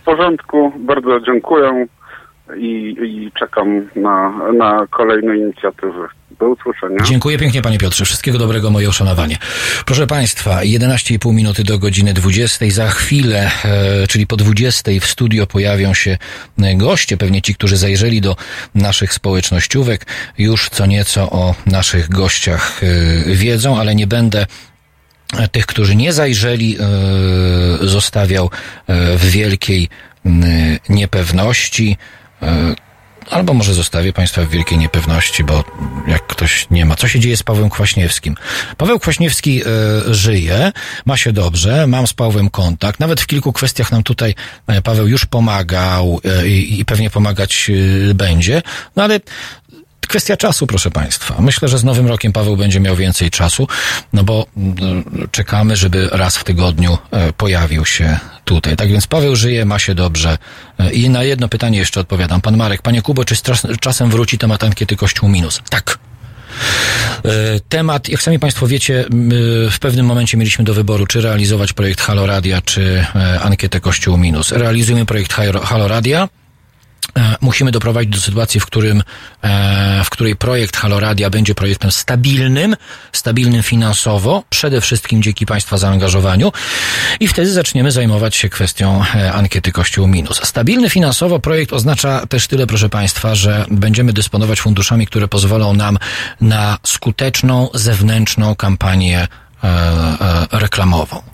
w 0.00 0.04
porządku, 0.04 0.72
bardzo 0.78 1.20
dziękuję 1.20 1.86
i, 2.56 2.96
i 3.02 3.32
czekam 3.38 3.88
na, 3.96 4.32
na 4.58 4.86
kolejne 4.90 5.36
inicjatywy. 5.36 6.08
Do 6.40 6.48
usłyszenia. 6.48 6.96
Dziękuję 7.04 7.38
pięknie 7.38 7.62
panie 7.62 7.78
Piotrze. 7.78 8.04
Wszystkiego 8.04 8.38
dobrego, 8.38 8.70
moje 8.70 8.88
uszanowanie. 8.88 9.36
Proszę 9.86 10.06
państwa, 10.06 10.60
11,5 10.60 11.34
minuty 11.34 11.64
do 11.64 11.78
godziny 11.78 12.14
20. 12.14 12.70
Za 12.70 12.88
chwilę, 12.88 13.50
e, 13.64 14.06
czyli 14.06 14.26
po 14.26 14.36
20 14.36 14.90
w 15.00 15.06
studio 15.06 15.46
pojawią 15.46 15.94
się 15.94 16.18
goście, 16.76 17.16
pewnie 17.16 17.42
ci, 17.42 17.54
którzy 17.54 17.76
zajrzeli 17.76 18.20
do 18.20 18.36
naszych 18.74 19.14
społecznościówek, 19.14 20.06
już 20.38 20.68
co 20.68 20.86
nieco 20.86 21.30
o 21.30 21.54
naszych 21.66 22.08
gościach 22.08 22.80
e, 22.82 23.34
wiedzą, 23.34 23.78
ale 23.80 23.94
nie 23.94 24.06
będę 24.06 24.46
tych, 25.52 25.66
którzy 25.66 25.96
nie 25.96 26.12
zajrzeli, 26.12 26.76
e, 26.80 27.86
zostawiał 27.86 28.50
e, 28.86 29.16
w 29.16 29.30
wielkiej 29.30 29.88
niepewności. 30.88 31.96
E, 32.42 32.74
albo 33.30 33.54
może 33.54 33.74
zostawię 33.74 34.12
Państwa 34.12 34.42
w 34.42 34.48
wielkiej 34.48 34.78
niepewności, 34.78 35.44
bo 35.44 35.64
jak 36.06 36.26
ktoś 36.26 36.66
nie 36.70 36.84
ma. 36.84 36.96
Co 36.96 37.08
się 37.08 37.20
dzieje 37.20 37.36
z 37.36 37.42
Pawłem 37.42 37.70
Kwaśniewskim? 37.70 38.34
Paweł 38.76 38.98
Kwaśniewski 38.98 39.62
y, 39.62 40.14
żyje, 40.14 40.72
ma 41.06 41.16
się 41.16 41.32
dobrze, 41.32 41.86
mam 41.86 42.06
z 42.06 42.12
Pawłem 42.12 42.50
kontakt. 42.50 43.00
Nawet 43.00 43.20
w 43.20 43.26
kilku 43.26 43.52
kwestiach 43.52 43.92
nam 43.92 44.02
tutaj 44.02 44.34
Paweł 44.84 45.08
już 45.08 45.26
pomagał 45.26 46.20
y, 46.42 46.48
i 46.48 46.84
pewnie 46.84 47.10
pomagać 47.10 47.66
y, 47.70 48.14
będzie. 48.14 48.62
No 48.96 49.02
ale 49.02 49.20
kwestia 50.12 50.36
czasu, 50.36 50.66
proszę 50.66 50.90
Państwa. 50.90 51.36
Myślę, 51.40 51.68
że 51.68 51.78
z 51.78 51.84
Nowym 51.84 52.06
Rokiem 52.06 52.32
Paweł 52.32 52.56
będzie 52.56 52.80
miał 52.80 52.96
więcej 52.96 53.30
czasu, 53.30 53.68
no 54.12 54.24
bo 54.24 54.46
czekamy, 55.30 55.76
żeby 55.76 56.08
raz 56.12 56.36
w 56.36 56.44
tygodniu 56.44 56.98
pojawił 57.36 57.84
się 57.84 58.18
tutaj. 58.44 58.76
Tak 58.76 58.88
więc 58.88 59.06
Paweł 59.06 59.36
żyje, 59.36 59.64
ma 59.64 59.78
się 59.78 59.94
dobrze. 59.94 60.38
E, 60.78 60.92
I 60.92 61.10
na 61.10 61.22
jedno 61.22 61.48
pytanie 61.48 61.78
jeszcze 61.78 62.00
odpowiadam. 62.00 62.40
Pan 62.40 62.56
Marek, 62.56 62.82
panie 62.82 63.02
Kubo, 63.02 63.24
czy 63.24 63.34
czasem 63.80 64.10
wróci 64.10 64.38
temat 64.38 64.64
ankiety 64.64 64.96
Kościół 64.96 65.28
Minus? 65.28 65.60
Tak. 65.70 65.98
E, 67.24 67.60
temat, 67.68 68.08
jak 68.08 68.22
sami 68.22 68.38
Państwo 68.38 68.66
wiecie, 68.66 69.04
w 69.70 69.78
pewnym 69.80 70.06
momencie 70.06 70.36
mieliśmy 70.36 70.64
do 70.64 70.74
wyboru, 70.74 71.06
czy 71.06 71.20
realizować 71.20 71.72
projekt 71.72 72.00
Halo 72.00 72.26
Radia, 72.26 72.62
czy 72.62 73.04
e, 73.14 73.40
ankietę 73.40 73.80
Kościół 73.80 74.16
Minus. 74.16 74.52
Realizujemy 74.52 75.06
projekt 75.06 75.32
Halo 75.64 75.88
Radia. 75.88 76.22
E, 76.24 76.41
musimy 77.40 77.70
doprowadzić 77.70 78.12
do 78.12 78.20
sytuacji, 78.20 78.60
w 78.60 78.66
którym, 78.66 79.02
e, 79.42 80.04
w 80.04 80.10
której 80.10 80.36
projekt 80.36 80.76
Haloradia 80.76 81.30
będzie 81.30 81.54
projektem 81.54 81.92
stabilnym, 81.92 82.76
stabilnym 83.12 83.62
finansowo, 83.62 84.42
przede 84.50 84.80
wszystkim 84.80 85.22
dzięki 85.22 85.46
Państwa 85.46 85.78
zaangażowaniu 85.78 86.52
i 87.20 87.28
wtedy 87.28 87.52
zaczniemy 87.52 87.92
zajmować 87.92 88.36
się 88.36 88.48
kwestią 88.48 89.04
e, 89.14 89.32
ankiety 89.32 89.72
Kościół 89.72 90.06
Minus. 90.06 90.40
Stabilny 90.44 90.90
finansowo 90.90 91.38
projekt 91.38 91.72
oznacza 91.72 92.26
też 92.26 92.48
tyle, 92.48 92.66
proszę 92.66 92.88
Państwa, 92.88 93.34
że 93.34 93.64
będziemy 93.70 94.12
dysponować 94.12 94.60
funduszami, 94.60 95.06
które 95.06 95.28
pozwolą 95.28 95.74
nam 95.74 95.98
na 96.40 96.78
skuteczną 96.82 97.68
zewnętrzną 97.74 98.54
kampanię 98.54 99.28
reklamową 100.52 101.31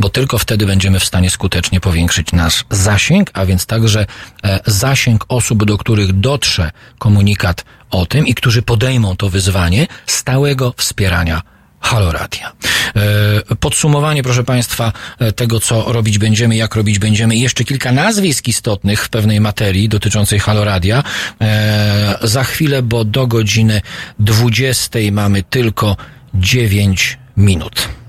bo 0.00 0.08
tylko 0.08 0.38
wtedy 0.38 0.66
będziemy 0.66 1.00
w 1.00 1.04
stanie 1.04 1.30
skutecznie 1.30 1.80
powiększyć 1.80 2.32
nasz 2.32 2.64
zasięg, 2.70 3.30
a 3.34 3.46
więc 3.46 3.66
także 3.66 4.06
e, 4.44 4.60
zasięg 4.66 5.24
osób, 5.28 5.64
do 5.64 5.78
których 5.78 6.20
dotrze 6.20 6.70
komunikat 6.98 7.64
o 7.90 8.06
tym 8.06 8.26
i 8.26 8.34
którzy 8.34 8.62
podejmą 8.62 9.16
to 9.16 9.30
wyzwanie 9.30 9.86
stałego 10.06 10.74
wspierania 10.76 11.42
Halo 11.80 12.12
Radia. 12.12 12.52
E, 12.96 13.56
Podsumowanie, 13.56 14.22
proszę 14.22 14.44
Państwa, 14.44 14.92
e, 15.18 15.32
tego, 15.32 15.60
co 15.60 15.92
robić 15.92 16.18
będziemy, 16.18 16.56
jak 16.56 16.74
robić 16.74 16.98
będziemy 16.98 17.36
i 17.36 17.40
jeszcze 17.40 17.64
kilka 17.64 17.92
nazwisk 17.92 18.48
istotnych 18.48 19.04
w 19.04 19.08
pewnej 19.08 19.40
materii 19.40 19.88
dotyczącej 19.88 20.38
Halo 20.38 20.64
Radia. 20.64 21.02
E, 21.40 22.18
Za 22.22 22.44
chwilę, 22.44 22.82
bo 22.82 23.04
do 23.04 23.26
godziny 23.26 23.80
20 24.18 24.98
mamy 25.12 25.42
tylko 25.42 25.96
9 26.34 27.18
minut. 27.36 27.99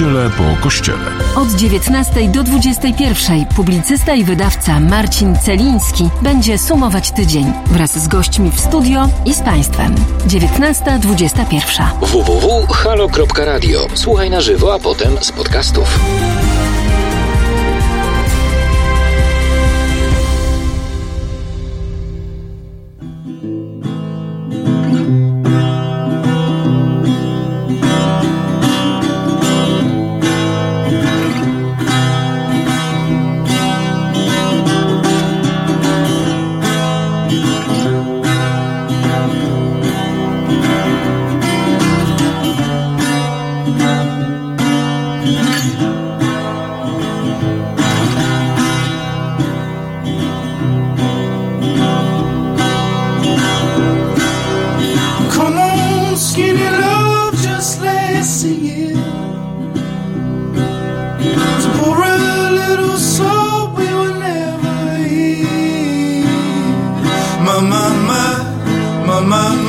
Niedzielę 0.00 0.30
po 0.30 0.62
kościele. 0.62 1.10
Od 1.36 1.50
19 1.50 2.28
do 2.28 2.42
21 2.42 3.46
publicysta 3.46 4.14
i 4.14 4.24
wydawca 4.24 4.80
Marcin 4.80 5.36
Celiński 5.38 6.08
będzie 6.22 6.58
sumować 6.58 7.10
tydzień 7.10 7.52
wraz 7.66 7.98
z 7.98 8.08
gośćmi 8.08 8.50
w 8.50 8.60
studio 8.60 9.08
i 9.24 9.34
z 9.34 9.40
Państwem. 9.40 9.94
19.21. 10.28 11.84
www.halo.radio. 12.00 13.86
Słuchaj 13.94 14.30
na 14.30 14.40
żywo, 14.40 14.74
a 14.74 14.78
potem 14.78 15.16
z 15.20 15.32
podcastów. 15.32 16.00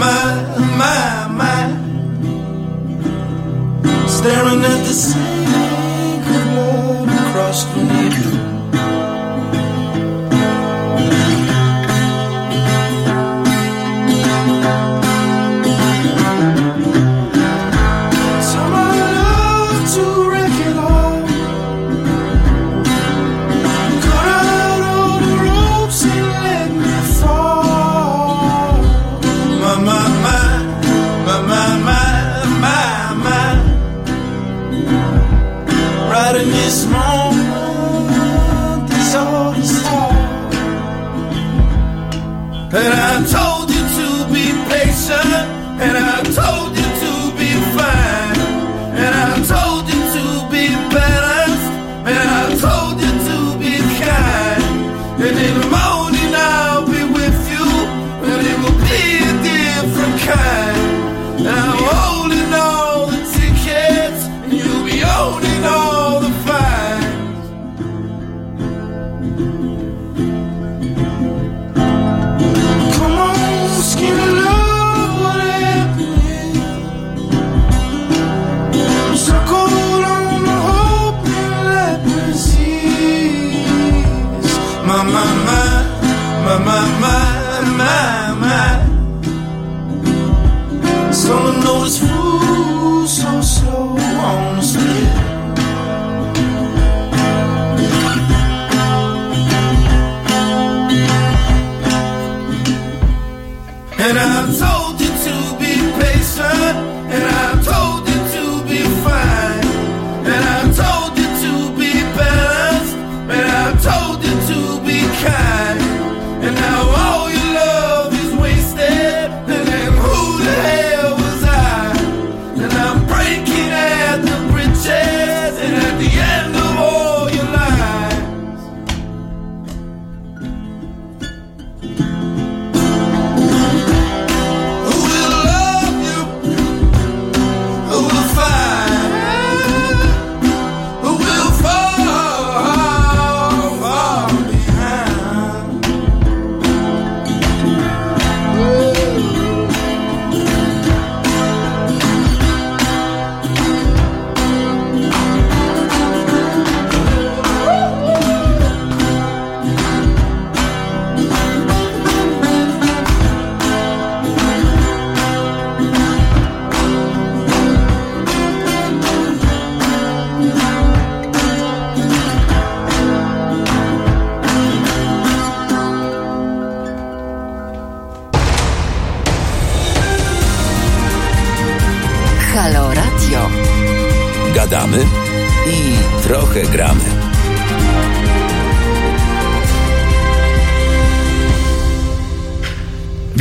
My, 0.07 0.23
my, 0.81 1.27
my, 1.39 1.39
my, 1.39 1.59
my. 3.81 4.07
Staring 4.07 4.63
at 4.63 4.79
the 4.87 4.93
sink 4.93 6.25
of 6.35 6.43
blood 6.51 7.09
across 7.21 7.59
the 7.65 7.81
needle. 7.91 8.37
This 36.57 36.85
moment, 36.87 37.26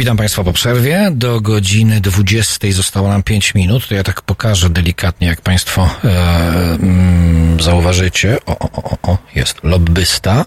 Witam 0.07 0.17
Państwa 0.17 0.45
po 0.45 0.53
przerwie. 0.53 1.09
Do 1.13 1.41
godziny 1.41 2.01
20 2.01 2.73
zostało 2.73 3.09
nam 3.09 3.23
5 3.23 3.55
minut. 3.55 3.89
To 3.89 3.95
ja 3.95 4.03
tak 4.03 4.23
pokażę 4.23 4.71
delikatnie, 4.71 5.29
jak 5.29 5.41
Państwo 5.41 5.91
e, 6.05 6.09
mm, 6.75 7.61
zauważycie. 7.61 8.39
O, 8.47 8.59
o, 8.59 8.83
o, 8.83 8.99
o, 9.03 9.19
jest 9.35 9.65
lobbysta 9.65 10.45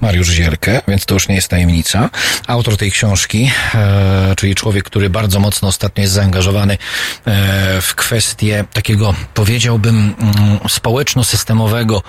Mariusz 0.00 0.28
Zielkę, 0.28 0.80
więc 0.88 1.06
to 1.06 1.14
już 1.14 1.28
nie 1.28 1.34
jest 1.34 1.48
tajemnica. 1.48 2.10
Autor 2.46 2.76
tej 2.76 2.90
książki, 2.90 3.50
e, 3.74 4.34
czyli 4.36 4.54
człowiek, 4.54 4.84
który 4.84 5.10
bardzo 5.10 5.40
mocno 5.40 5.68
ostatnio 5.68 6.02
jest 6.02 6.14
zaangażowany 6.14 6.74
e, 6.74 7.80
w 7.80 7.94
kwestię 7.94 8.64
takiego, 8.72 9.14
powiedziałbym, 9.34 10.14
mm, 10.18 10.58
społeczno-systemowego 10.68 12.02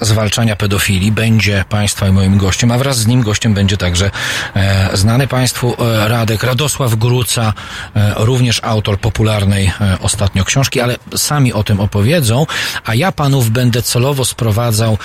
zwalczania 0.00 0.56
pedofilii 0.56 1.12
będzie 1.12 1.64
Państwa 1.68 2.08
i 2.08 2.12
moim 2.12 2.38
gościem, 2.38 2.70
a 2.70 2.78
wraz 2.78 2.98
z 2.98 3.06
nim 3.06 3.22
gościem 3.22 3.54
będzie 3.54 3.76
także 3.76 4.10
e, 4.56 4.96
znany 4.96 5.26
Państwu 5.26 5.76
e, 5.78 6.08
Radek 6.08 6.42
Radosław 6.42 6.94
Gruca, 6.94 7.52
e, 7.96 8.14
również 8.16 8.60
autor 8.62 9.00
popularnej 9.00 9.66
e, 9.80 9.98
ostatnio 10.00 10.44
książki, 10.44 10.80
ale 10.80 10.96
sami 11.16 11.52
o 11.52 11.64
tym 11.64 11.80
opowiedzą, 11.80 12.46
a 12.84 12.94
ja 12.94 13.12
Panów 13.12 13.50
będę 13.50 13.82
celowo 13.82 14.24
sprowadzał, 14.24 14.98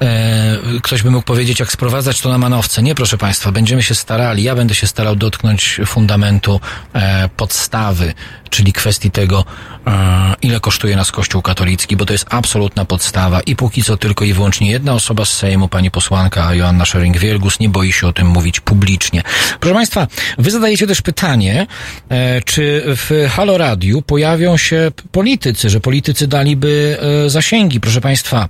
e, 0.00 0.58
ktoś 0.82 1.02
by 1.02 1.10
mógł 1.10 1.24
powiedzieć, 1.24 1.60
jak 1.60 1.72
sprowadzać 1.72 2.20
to 2.20 2.28
na 2.28 2.38
manowce. 2.38 2.82
Nie, 2.82 2.94
proszę 2.94 3.18
Państwa, 3.18 3.52
będziemy 3.52 3.82
się 3.82 3.94
starali, 3.94 4.42
ja 4.42 4.54
będę 4.54 4.74
się 4.74 4.86
starał 4.86 5.16
dotknąć 5.16 5.80
fundamentu 5.86 6.60
e, 6.94 7.28
podstawy, 7.36 8.14
czyli 8.50 8.72
kwestii 8.72 9.10
tego, 9.10 9.44
e, 9.86 10.34
ile 10.42 10.60
kosztuje 10.60 10.96
nas 10.96 11.12
Kościół 11.12 11.42
katolicki, 11.42 11.96
bo 11.96 12.06
to 12.06 12.12
jest 12.12 12.26
absolutna 12.30 12.84
podstawa 12.84 13.40
i 13.40 13.56
póki 13.56 13.82
co 13.82 13.96
tylko 13.96 14.24
i 14.24 14.32
wyłącznie 14.32 14.70
jedna 14.70 14.94
osoba 14.94 15.24
z 15.24 15.32
Sejmu, 15.32 15.68
pani 15.68 15.90
posłanka 15.90 16.54
Joanna 16.54 16.84
Schering-Wielgus, 16.84 17.60
nie 17.60 17.68
boi 17.68 17.92
się 17.92 18.06
o 18.06 18.12
tym 18.12 18.26
mówić 18.26 18.60
publicznie. 18.60 19.22
Proszę 19.60 19.74
Państwa, 19.74 20.06
Wy 20.38 20.50
zadajecie 20.50 20.86
też 20.86 21.02
pytanie, 21.02 21.66
e, 22.08 22.42
czy 22.42 22.82
w 22.86 23.28
Halo 23.30 23.58
Radiu 23.58 24.02
pojawią 24.02 24.56
się 24.56 24.92
politycy, 25.12 25.70
że 25.70 25.80
politycy 25.80 26.26
daliby 26.26 26.98
e, 27.26 27.30
zasięgi. 27.30 27.80
Proszę 27.80 28.00
Państwa, 28.00 28.48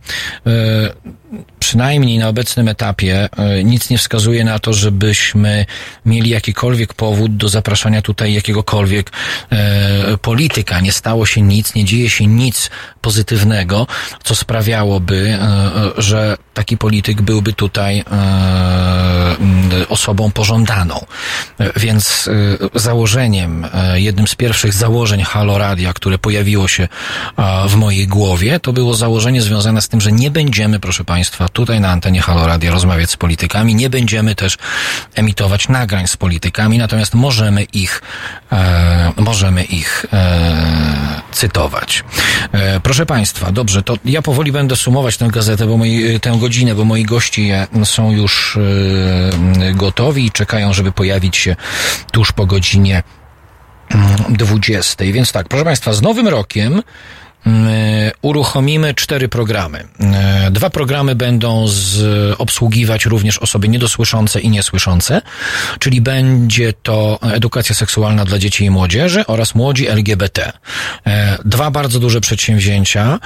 przynajmniej 1.58 2.18
na 2.18 2.28
obecnym 2.28 2.68
etapie 2.68 3.28
e, 3.36 3.64
nic 3.64 3.90
nie 3.90 3.98
wskazuje 3.98 4.44
na 4.44 4.58
to, 4.58 4.72
żebyśmy 4.72 5.66
mieli 6.06 6.30
jakikolwiek 6.30 6.94
powód 6.94 7.36
do 7.36 7.48
zapraszania 7.48 8.02
tutaj 8.02 8.34
jakiegokolwiek 8.34 9.12
e, 9.50 10.18
polityka. 10.18 10.80
Nie 10.80 10.92
stało 10.92 11.26
się 11.26 11.42
nic, 11.42 11.74
nie 11.74 11.84
dzieje 11.84 12.10
się 12.10 12.26
nic 12.26 12.70
pozytywnego, 13.00 13.86
co 14.24 14.34
sprawiałoby, 14.34 15.38
e, 15.40 15.42
e, 15.98 16.02
że 16.02 16.36
taki 16.54 16.76
polityk 16.76 17.22
byłby 17.22 17.52
tutaj 17.52 17.98
e, 17.98 19.84
osobą 19.88 20.30
pożądaną. 20.30 21.06
E, 21.60 21.80
Więc 21.80 22.28
założeniem, 22.74 23.66
jednym 23.94 24.26
z 24.28 24.34
pierwszych 24.34 24.72
założeń 24.72 25.22
Halo 25.22 25.58
Radia, 25.58 25.92
które 25.92 26.18
pojawiło 26.18 26.68
się 26.68 26.88
w 27.68 27.74
mojej 27.74 28.06
głowie, 28.08 28.60
to 28.60 28.72
było 28.72 28.94
założenie 28.94 29.42
związane 29.42 29.82
z 29.82 29.88
tym, 29.88 30.00
że 30.00 30.12
nie 30.12 30.30
będziemy, 30.30 30.80
proszę 30.80 31.04
Państwa, 31.04 31.19
tutaj 31.52 31.80
na 31.80 31.90
antenie 31.90 32.20
Halo 32.20 32.46
Radia 32.46 32.70
rozmawiać 32.70 33.10
z 33.10 33.16
politykami, 33.16 33.74
nie 33.74 33.90
będziemy 33.90 34.34
też 34.34 34.58
emitować 35.14 35.68
nagrań 35.68 36.06
z 36.06 36.16
politykami, 36.16 36.78
natomiast 36.78 37.14
możemy 37.14 37.62
ich, 37.62 38.02
e, 38.52 39.12
możemy 39.16 39.64
ich 39.64 40.06
e, 40.12 41.20
cytować. 41.32 42.04
E, 42.52 42.80
proszę 42.80 43.06
Państwa, 43.06 43.52
dobrze, 43.52 43.82
to 43.82 43.96
ja 44.04 44.22
powoli 44.22 44.52
będę 44.52 44.76
sumować 44.76 45.16
tę 45.16 45.28
gazetę, 45.28 45.66
bo 45.66 45.76
moi, 45.76 46.20
tę 46.20 46.38
godzinę, 46.40 46.74
bo 46.74 46.84
moi 46.84 47.04
goście 47.04 47.66
są 47.84 48.12
już 48.12 48.56
e, 48.56 49.74
gotowi 49.74 50.26
i 50.26 50.30
czekają, 50.30 50.72
żeby 50.72 50.92
pojawić 50.92 51.36
się 51.36 51.56
tuż 52.12 52.32
po 52.32 52.46
godzinie 52.46 53.02
mm, 53.90 54.16
20. 54.28 55.04
Więc 55.04 55.32
tak, 55.32 55.48
proszę 55.48 55.64
Państwa, 55.64 55.92
z 55.92 56.02
nowym 56.02 56.28
rokiem 56.28 56.72
mm, 56.72 56.82
uruchomimy 58.22 58.94
cztery 58.94 59.28
programy. 59.28 59.84
E, 60.00 60.50
Dwa 60.50 60.70
programy 60.70 61.14
będą 61.14 61.68
z, 61.68 62.00
obsługiwać 62.38 63.04
również 63.04 63.38
osoby 63.38 63.68
niedosłyszące 63.68 64.40
i 64.40 64.50
niesłyszące, 64.50 65.22
czyli 65.78 66.00
będzie 66.00 66.72
to 66.72 67.18
edukacja 67.22 67.74
seksualna 67.74 68.24
dla 68.24 68.38
dzieci 68.38 68.64
i 68.64 68.70
młodzieży 68.70 69.26
oraz 69.26 69.54
młodzi 69.54 69.88
LGBT. 69.88 70.52
E, 71.06 71.38
Dwa 71.44 71.70
bardzo 71.70 72.00
duże 72.00 72.20
przedsięwzięcia, 72.20 73.02
e, 73.12 73.18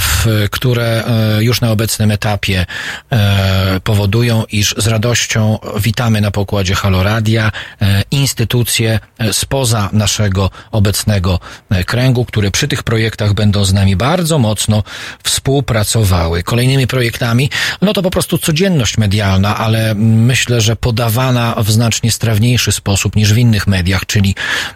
w, 0.00 0.26
które 0.50 1.04
e, 1.04 1.44
już 1.44 1.60
na 1.60 1.70
obecnym 1.70 2.10
etapie 2.10 2.66
e, 3.12 3.80
powodują, 3.84 4.44
iż 4.52 4.74
z 4.78 4.86
radością 4.86 5.58
witamy 5.80 6.20
na 6.20 6.30
pokładzie 6.30 6.74
Haloradia 6.74 7.52
e, 7.82 8.02
instytucje 8.10 9.00
e, 9.18 9.32
spoza 9.32 9.88
naszego 9.92 10.50
obecnego 10.70 11.40
e, 11.70 11.84
kręgu, 11.84 12.24
które 12.24 12.50
przy 12.50 12.68
tych 12.68 12.82
projektach 12.82 13.23
będą 13.32 13.64
z 13.64 13.72
nami 13.72 13.96
bardzo 13.96 14.38
mocno 14.38 14.82
współpracowały. 15.22 16.42
Kolejnymi 16.42 16.86
projektami, 16.86 17.50
no 17.82 17.92
to 17.92 18.02
po 18.02 18.10
prostu 18.10 18.38
codzienność 18.38 18.98
medialna, 18.98 19.56
ale 19.56 19.94
myślę, 19.94 20.60
że 20.60 20.76
podawana 20.76 21.54
w 21.58 21.70
znacznie 21.70 22.10
strawniejszy 22.10 22.72
sposób 22.72 23.16
niż 23.16 23.34
w 23.34 23.38
innych 23.38 23.66
mediach, 23.66 24.06
czyli, 24.06 24.34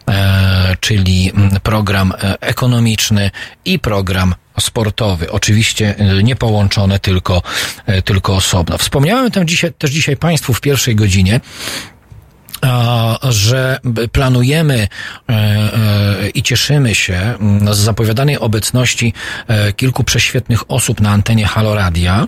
e, 0.08 0.76
czyli 0.80 1.32
mm, 1.34 1.60
program 1.60 2.12
e, 2.12 2.40
ekonomiczny 2.40 3.30
i 3.64 3.78
program 3.78 4.34
sportowy. 4.60 5.30
Oczywiście 5.30 5.94
e, 5.98 6.22
nie 6.22 6.36
połączone, 6.36 6.98
tylko, 6.98 7.42
e, 7.86 8.02
tylko 8.02 8.36
osobno. 8.36 8.78
Wspomniałem 8.78 9.30
tam 9.30 9.46
dzisiaj, 9.46 9.72
też 9.72 9.90
dzisiaj 9.90 10.16
Państwu 10.16 10.54
w 10.54 10.60
pierwszej 10.60 10.96
godzinie, 10.96 11.40
że 13.22 13.80
planujemy 14.12 14.88
e, 15.28 15.32
e, 15.32 16.28
i 16.28 16.42
cieszymy 16.42 16.94
się 16.94 17.14
mm, 17.14 17.74
z 17.74 17.78
zapowiadanej 17.78 18.38
obecności 18.38 19.12
e, 19.48 19.72
kilku 19.72 20.04
prześwietnych 20.04 20.70
osób 20.70 21.00
na 21.00 21.10
antenie 21.10 21.46
Haloradia 21.46 22.26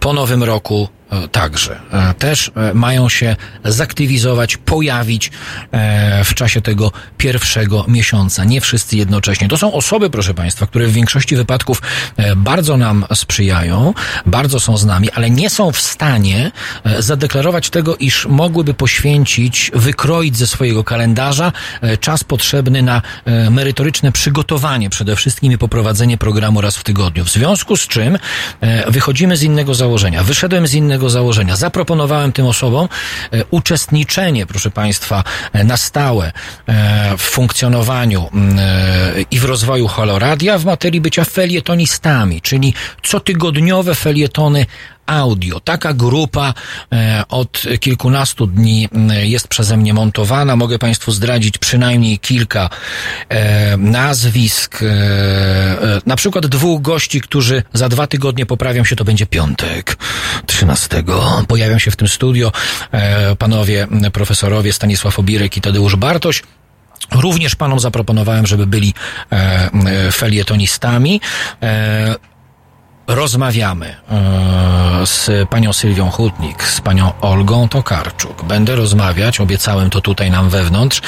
po 0.00 0.12
nowym 0.12 0.42
roku 0.42 0.88
także. 1.32 1.80
E, 1.92 2.14
Też 2.14 2.50
e, 2.56 2.74
mają 2.74 3.08
się 3.08 3.36
zaktywizować, 3.64 4.56
pojawić 4.56 5.30
e, 5.72 6.24
w 6.24 6.34
czasie 6.34 6.60
tego 6.60 6.92
pierwszego 7.18 7.84
miesiąca. 7.88 8.44
Nie 8.44 8.60
wszyscy 8.60 8.96
jednocześnie. 8.96 9.48
To 9.48 9.58
są 9.58 9.72
osoby, 9.72 10.10
proszę 10.10 10.34
Państwa, 10.34 10.66
które 10.66 10.86
w 10.86 10.92
większości 10.92 11.36
wypadków 11.36 11.82
e, 12.16 12.36
bardzo 12.36 12.76
nam 12.76 13.04
sprzyjają, 13.14 13.94
bardzo 14.26 14.60
są 14.60 14.76
z 14.76 14.84
nami, 14.84 15.10
ale 15.10 15.30
nie 15.30 15.50
są 15.50 15.72
w 15.72 15.80
stanie 15.80 16.52
e, 16.84 17.02
zadeklarować 17.02 17.70
tego, 17.70 17.96
iż 17.96 18.26
mogłyby 18.26 18.74
poświęcić, 18.74 19.70
wykroić 19.74 20.36
ze 20.36 20.46
swojego 20.46 20.84
kalendarza 20.84 21.52
e, 21.80 21.96
czas 21.96 22.24
potrzebny 22.24 22.82
na 22.82 23.02
e, 23.24 23.50
merytoryczne 23.50 24.12
przygotowanie 24.12 24.90
przede 24.90 25.16
wszystkim 25.16 25.52
i 25.52 25.58
poprowadzenie 25.58 26.18
programu 26.18 26.60
raz 26.60 26.76
w 26.76 26.84
tygodniu. 26.84 27.24
W 27.24 27.30
związku 27.30 27.76
z 27.76 27.86
czym 27.86 28.18
e, 28.60 28.90
wychodzimy 28.90 29.36
z 29.36 29.42
innego 29.42 29.74
założenia. 29.74 30.22
Wyszedłem 30.22 30.66
z 30.66 30.74
innego 30.74 30.99
założenia. 31.08 31.56
Zaproponowałem 31.56 32.32
tym 32.32 32.46
osobom 32.46 32.88
e, 33.32 33.44
uczestniczenie, 33.50 34.46
proszę 34.46 34.70
Państwa, 34.70 35.24
e, 35.52 35.64
na 35.64 35.76
stałe 35.76 36.32
e, 36.66 37.16
w 37.18 37.22
funkcjonowaniu 37.22 38.30
i 39.30 39.40
w 39.40 39.44
rozwoju 39.44 39.88
Haloradia 39.88 40.58
w 40.58 40.64
materii 40.64 41.00
bycia 41.00 41.24
felietonistami, 41.24 42.40
czyli 42.40 42.74
cotygodniowe 43.02 43.94
felietony 43.94 44.66
audio. 45.10 45.60
Taka 45.60 45.92
grupa 45.92 46.54
e, 46.92 47.24
od 47.28 47.62
kilkunastu 47.80 48.46
dni 48.46 48.88
m, 48.92 49.10
jest 49.22 49.48
przeze 49.48 49.76
mnie 49.76 49.94
montowana. 49.94 50.56
Mogę 50.56 50.78
Państwu 50.78 51.12
zdradzić 51.12 51.58
przynajmniej 51.58 52.18
kilka 52.18 52.70
e, 53.28 53.76
nazwisk. 53.76 54.82
E, 54.82 54.86
e, 54.86 56.00
na 56.06 56.16
przykład 56.16 56.46
dwóch 56.46 56.82
gości, 56.82 57.20
którzy 57.20 57.62
za 57.72 57.88
dwa 57.88 58.06
tygodnie 58.06 58.46
poprawią 58.46 58.84
się, 58.84 58.96
to 58.96 59.04
będzie 59.04 59.26
piątek, 59.26 59.96
13. 60.46 61.02
Pojawią 61.48 61.78
się 61.78 61.90
w 61.90 61.96
tym 61.96 62.08
studio 62.08 62.52
e, 62.92 63.36
panowie 63.36 63.86
profesorowie 64.12 64.72
Stanisław 64.72 65.18
Obirek 65.18 65.56
i 65.56 65.60
Tadeusz 65.60 65.96
Bartoś. 65.96 66.42
Również 67.14 67.54
panom 67.54 67.80
zaproponowałem, 67.80 68.46
żeby 68.46 68.66
byli 68.66 68.94
e, 69.32 69.36
e, 69.36 70.12
felietonistami. 70.12 71.20
E, 71.62 72.14
rozmawiamy 73.10 73.96
e, 74.10 75.06
z 75.06 75.48
panią 75.48 75.72
Sylwią 75.72 76.10
Hutnik, 76.10 76.62
z 76.62 76.80
panią 76.80 77.12
Olgą 77.20 77.68
Tokarczuk. 77.68 78.44
Będę 78.44 78.76
rozmawiać, 78.76 79.40
obiecałem 79.40 79.90
to 79.90 80.00
tutaj 80.00 80.30
nam 80.30 80.50
wewnątrz, 80.50 81.02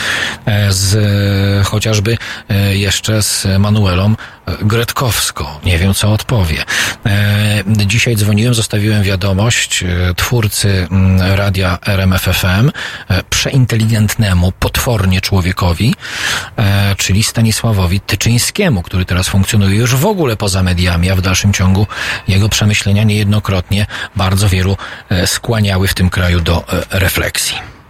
e, 0.45 0.73
z 0.73 1.67
chociażby 1.67 2.19
e, 2.49 2.77
jeszcze 2.77 3.23
z 3.23 3.47
Manuelą 3.59 4.15
Gretkowską. 4.47 5.45
Nie 5.65 5.79
wiem, 5.79 5.95
co 5.95 6.13
odpowie. 6.13 6.65
E, 7.07 7.65
dzisiaj 7.67 8.17
dzwoniłem, 8.17 8.55
zostawiłem 8.55 9.03
wiadomość 9.03 9.83
e, 9.83 10.15
twórcy 10.15 10.87
mm, 10.91 11.37
radia 11.37 11.79
RMFFM, 11.87 12.71
e, 13.09 13.23
przeinteligentnemu, 13.31 14.53
potwornie 14.53 15.21
człowiekowi, 15.21 15.95
czyli 16.97 17.23
Stanisławowi 17.23 18.01
Tyczyńskiemu, 18.01 18.83
który 18.83 19.05
teraz 19.05 19.29
funkcjonuje 19.29 19.77
już 19.77 19.95
w 19.95 20.07
ogóle 20.07 20.37
poza 20.37 20.63
mediami, 20.63 21.11
a 21.11 21.17
w 21.17 21.21
dalszym 21.21 21.53
ciągu 21.53 21.87
jego 22.29 22.49
przemyślenia 22.49 23.03
niejednokrotnie 23.03 23.87
bardzo 24.17 24.49
wielu 24.49 24.77
skłaniały 25.27 25.89
w 25.89 25.95
tym 25.95 26.11
kraju 26.11 26.41
do 26.41 26.65
refleksji. 26.91 27.82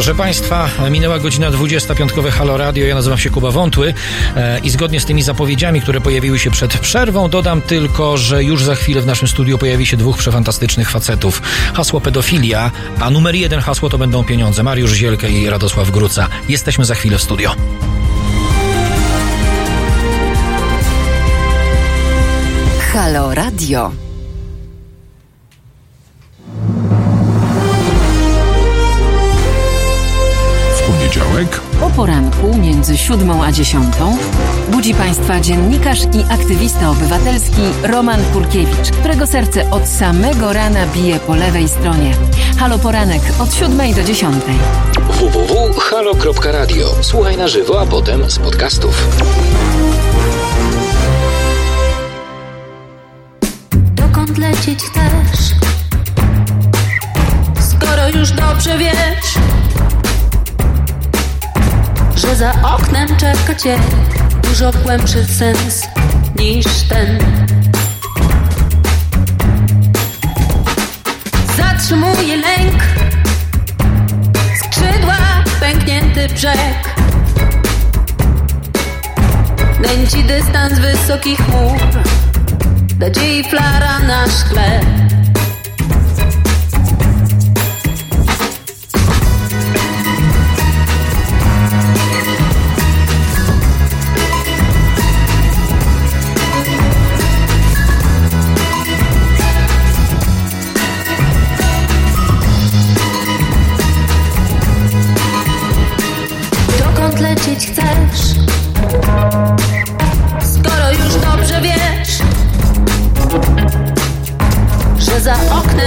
Proszę 0.00 0.14
Państwa, 0.14 0.70
minęła 0.90 1.18
godzina 1.18 1.50
20, 1.50 1.94
piątkowe 1.94 2.30
Halo 2.30 2.56
Radio, 2.56 2.86
ja 2.86 2.94
nazywam 2.94 3.18
się 3.18 3.30
Kuba 3.30 3.50
Wątły 3.50 3.94
e, 4.36 4.58
i 4.58 4.70
zgodnie 4.70 5.00
z 5.00 5.04
tymi 5.04 5.22
zapowiedziami, 5.22 5.80
które 5.80 6.00
pojawiły 6.00 6.38
się 6.38 6.50
przed 6.50 6.78
przerwą, 6.78 7.30
dodam 7.30 7.62
tylko, 7.62 8.16
że 8.16 8.44
już 8.44 8.64
za 8.64 8.74
chwilę 8.74 9.00
w 9.00 9.06
naszym 9.06 9.28
studiu 9.28 9.58
pojawi 9.58 9.86
się 9.86 9.96
dwóch 9.96 10.18
przefantastycznych 10.18 10.90
facetów. 10.90 11.42
Hasło 11.74 12.00
pedofilia, 12.00 12.70
a 13.00 13.10
numer 13.10 13.34
jeden 13.34 13.60
hasło 13.60 13.88
to 13.88 13.98
będą 13.98 14.24
pieniądze. 14.24 14.62
Mariusz 14.62 14.92
Zielkę 14.92 15.30
i 15.30 15.50
Radosław 15.50 15.90
Gruca. 15.90 16.28
Jesteśmy 16.48 16.84
za 16.84 16.94
chwilę 16.94 17.18
w 17.18 17.22
studio. 17.22 17.54
Halo 22.92 23.34
Radio. 23.34 24.09
Poniedziałek 31.10 31.60
O 31.82 31.90
poranku 31.90 32.56
między 32.56 32.98
siódmą 32.98 33.44
a 33.44 33.52
dziesiątą 33.52 34.18
budzi 34.68 34.94
Państwa 34.94 35.40
dziennikarz 35.40 36.02
i 36.02 36.32
aktywista 36.32 36.90
obywatelski 36.90 37.62
Roman 37.82 38.20
Kurkiewicz, 38.32 38.90
którego 38.90 39.26
serce 39.26 39.70
od 39.70 39.88
samego 39.88 40.52
rana 40.52 40.86
bije 40.86 41.20
po 41.20 41.34
lewej 41.34 41.68
stronie. 41.68 42.14
Halo 42.58 42.78
Poranek 42.78 43.22
od 43.38 43.54
siódmej 43.54 43.94
do 43.94 44.02
dziesiątej. 44.02 44.54
www.halo.radio. 45.10 46.86
Słuchaj 47.00 47.36
na 47.36 47.48
żywo, 47.48 47.80
a 47.80 47.86
potem 47.86 48.30
z 48.30 48.38
podcastów. 48.38 49.08
Dokąd 53.72 54.38
lecieć 54.38 54.78
chcesz? 54.82 55.54
Skoro 57.70 58.08
już 58.08 58.30
dobrze 58.30 58.78
wiesz, 58.78 59.34
że 62.30 62.36
za 62.36 62.52
oknem 62.62 63.16
czeka 63.16 63.54
cię 63.54 63.78
dużo 64.42 64.72
głębszy 64.72 65.24
sens 65.24 65.88
niż 66.38 66.66
ten. 66.88 67.18
Zatrzymuje 71.56 72.36
lęk, 72.36 72.82
skrzydła, 74.64 75.16
pęknięty 75.60 76.28
brzeg. 76.34 76.94
Nęci 79.80 80.24
dystans 80.24 80.78
wysokich 80.78 81.38
chmur 81.38 81.78
nadziei 82.98 83.44
flara 83.44 83.98
na 83.98 84.26
szkle. 84.26 84.80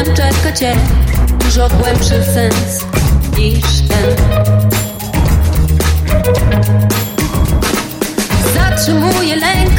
Oknem 0.04 0.16
czeka 0.16 0.52
cię 0.52 0.76
dużo 1.40 1.70
głębszy 1.70 2.24
sens 2.34 2.86
niż 3.38 3.64
ten. 3.90 4.16
Zatrzymuje 8.54 9.36
lęk, 9.36 9.72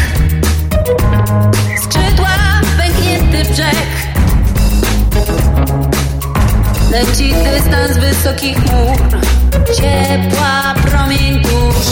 skrzydła, 1.83 2.31
pęknięty 2.79 3.53
brzeg. 3.53 3.77
Leci 6.91 7.35
dystans 7.35 7.99
wysokich 7.99 8.59
chmur, 8.59 8.99
ciepła 9.77 10.75
promień 10.85 11.43
tuż, 11.43 11.87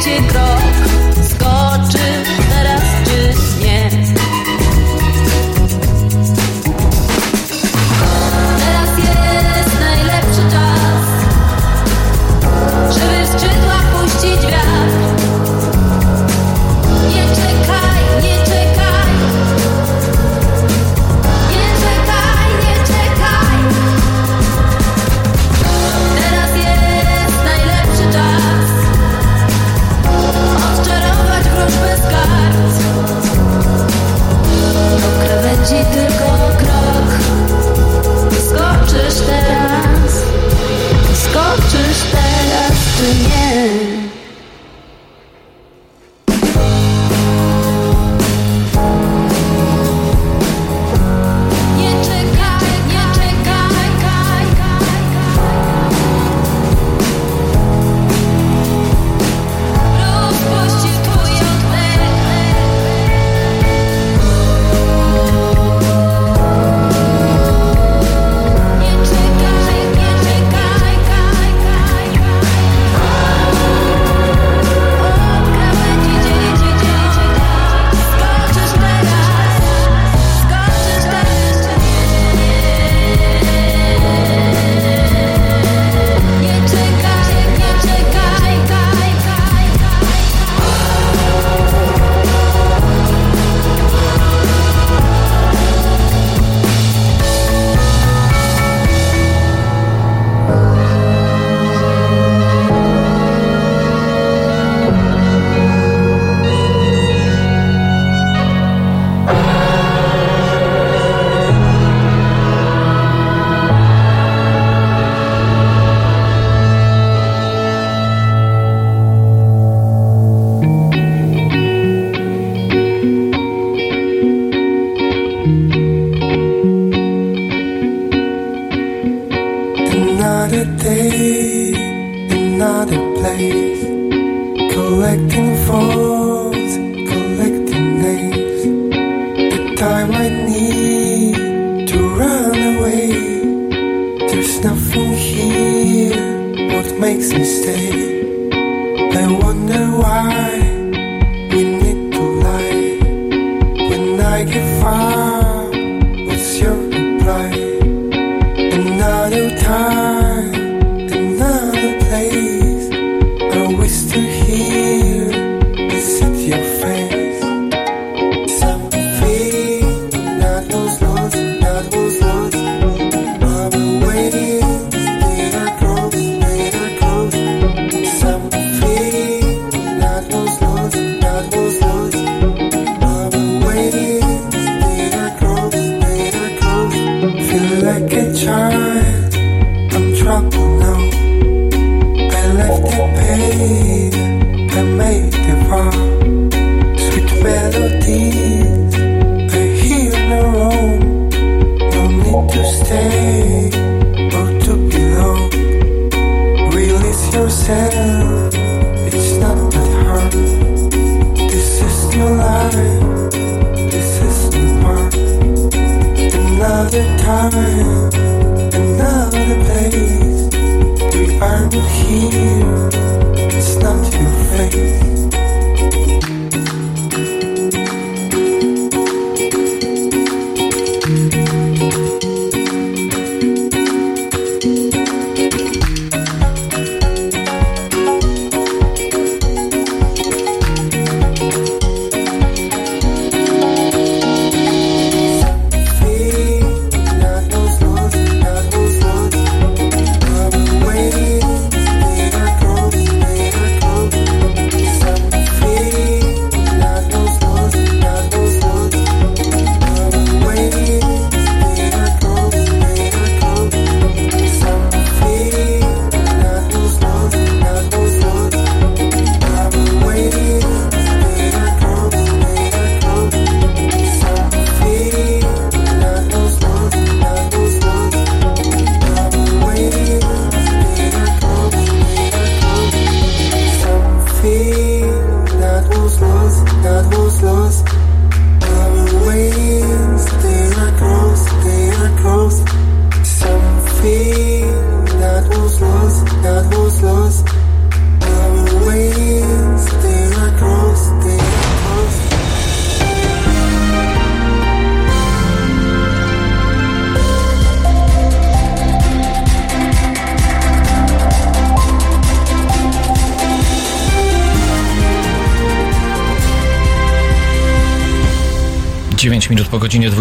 gdzie 0.00 0.20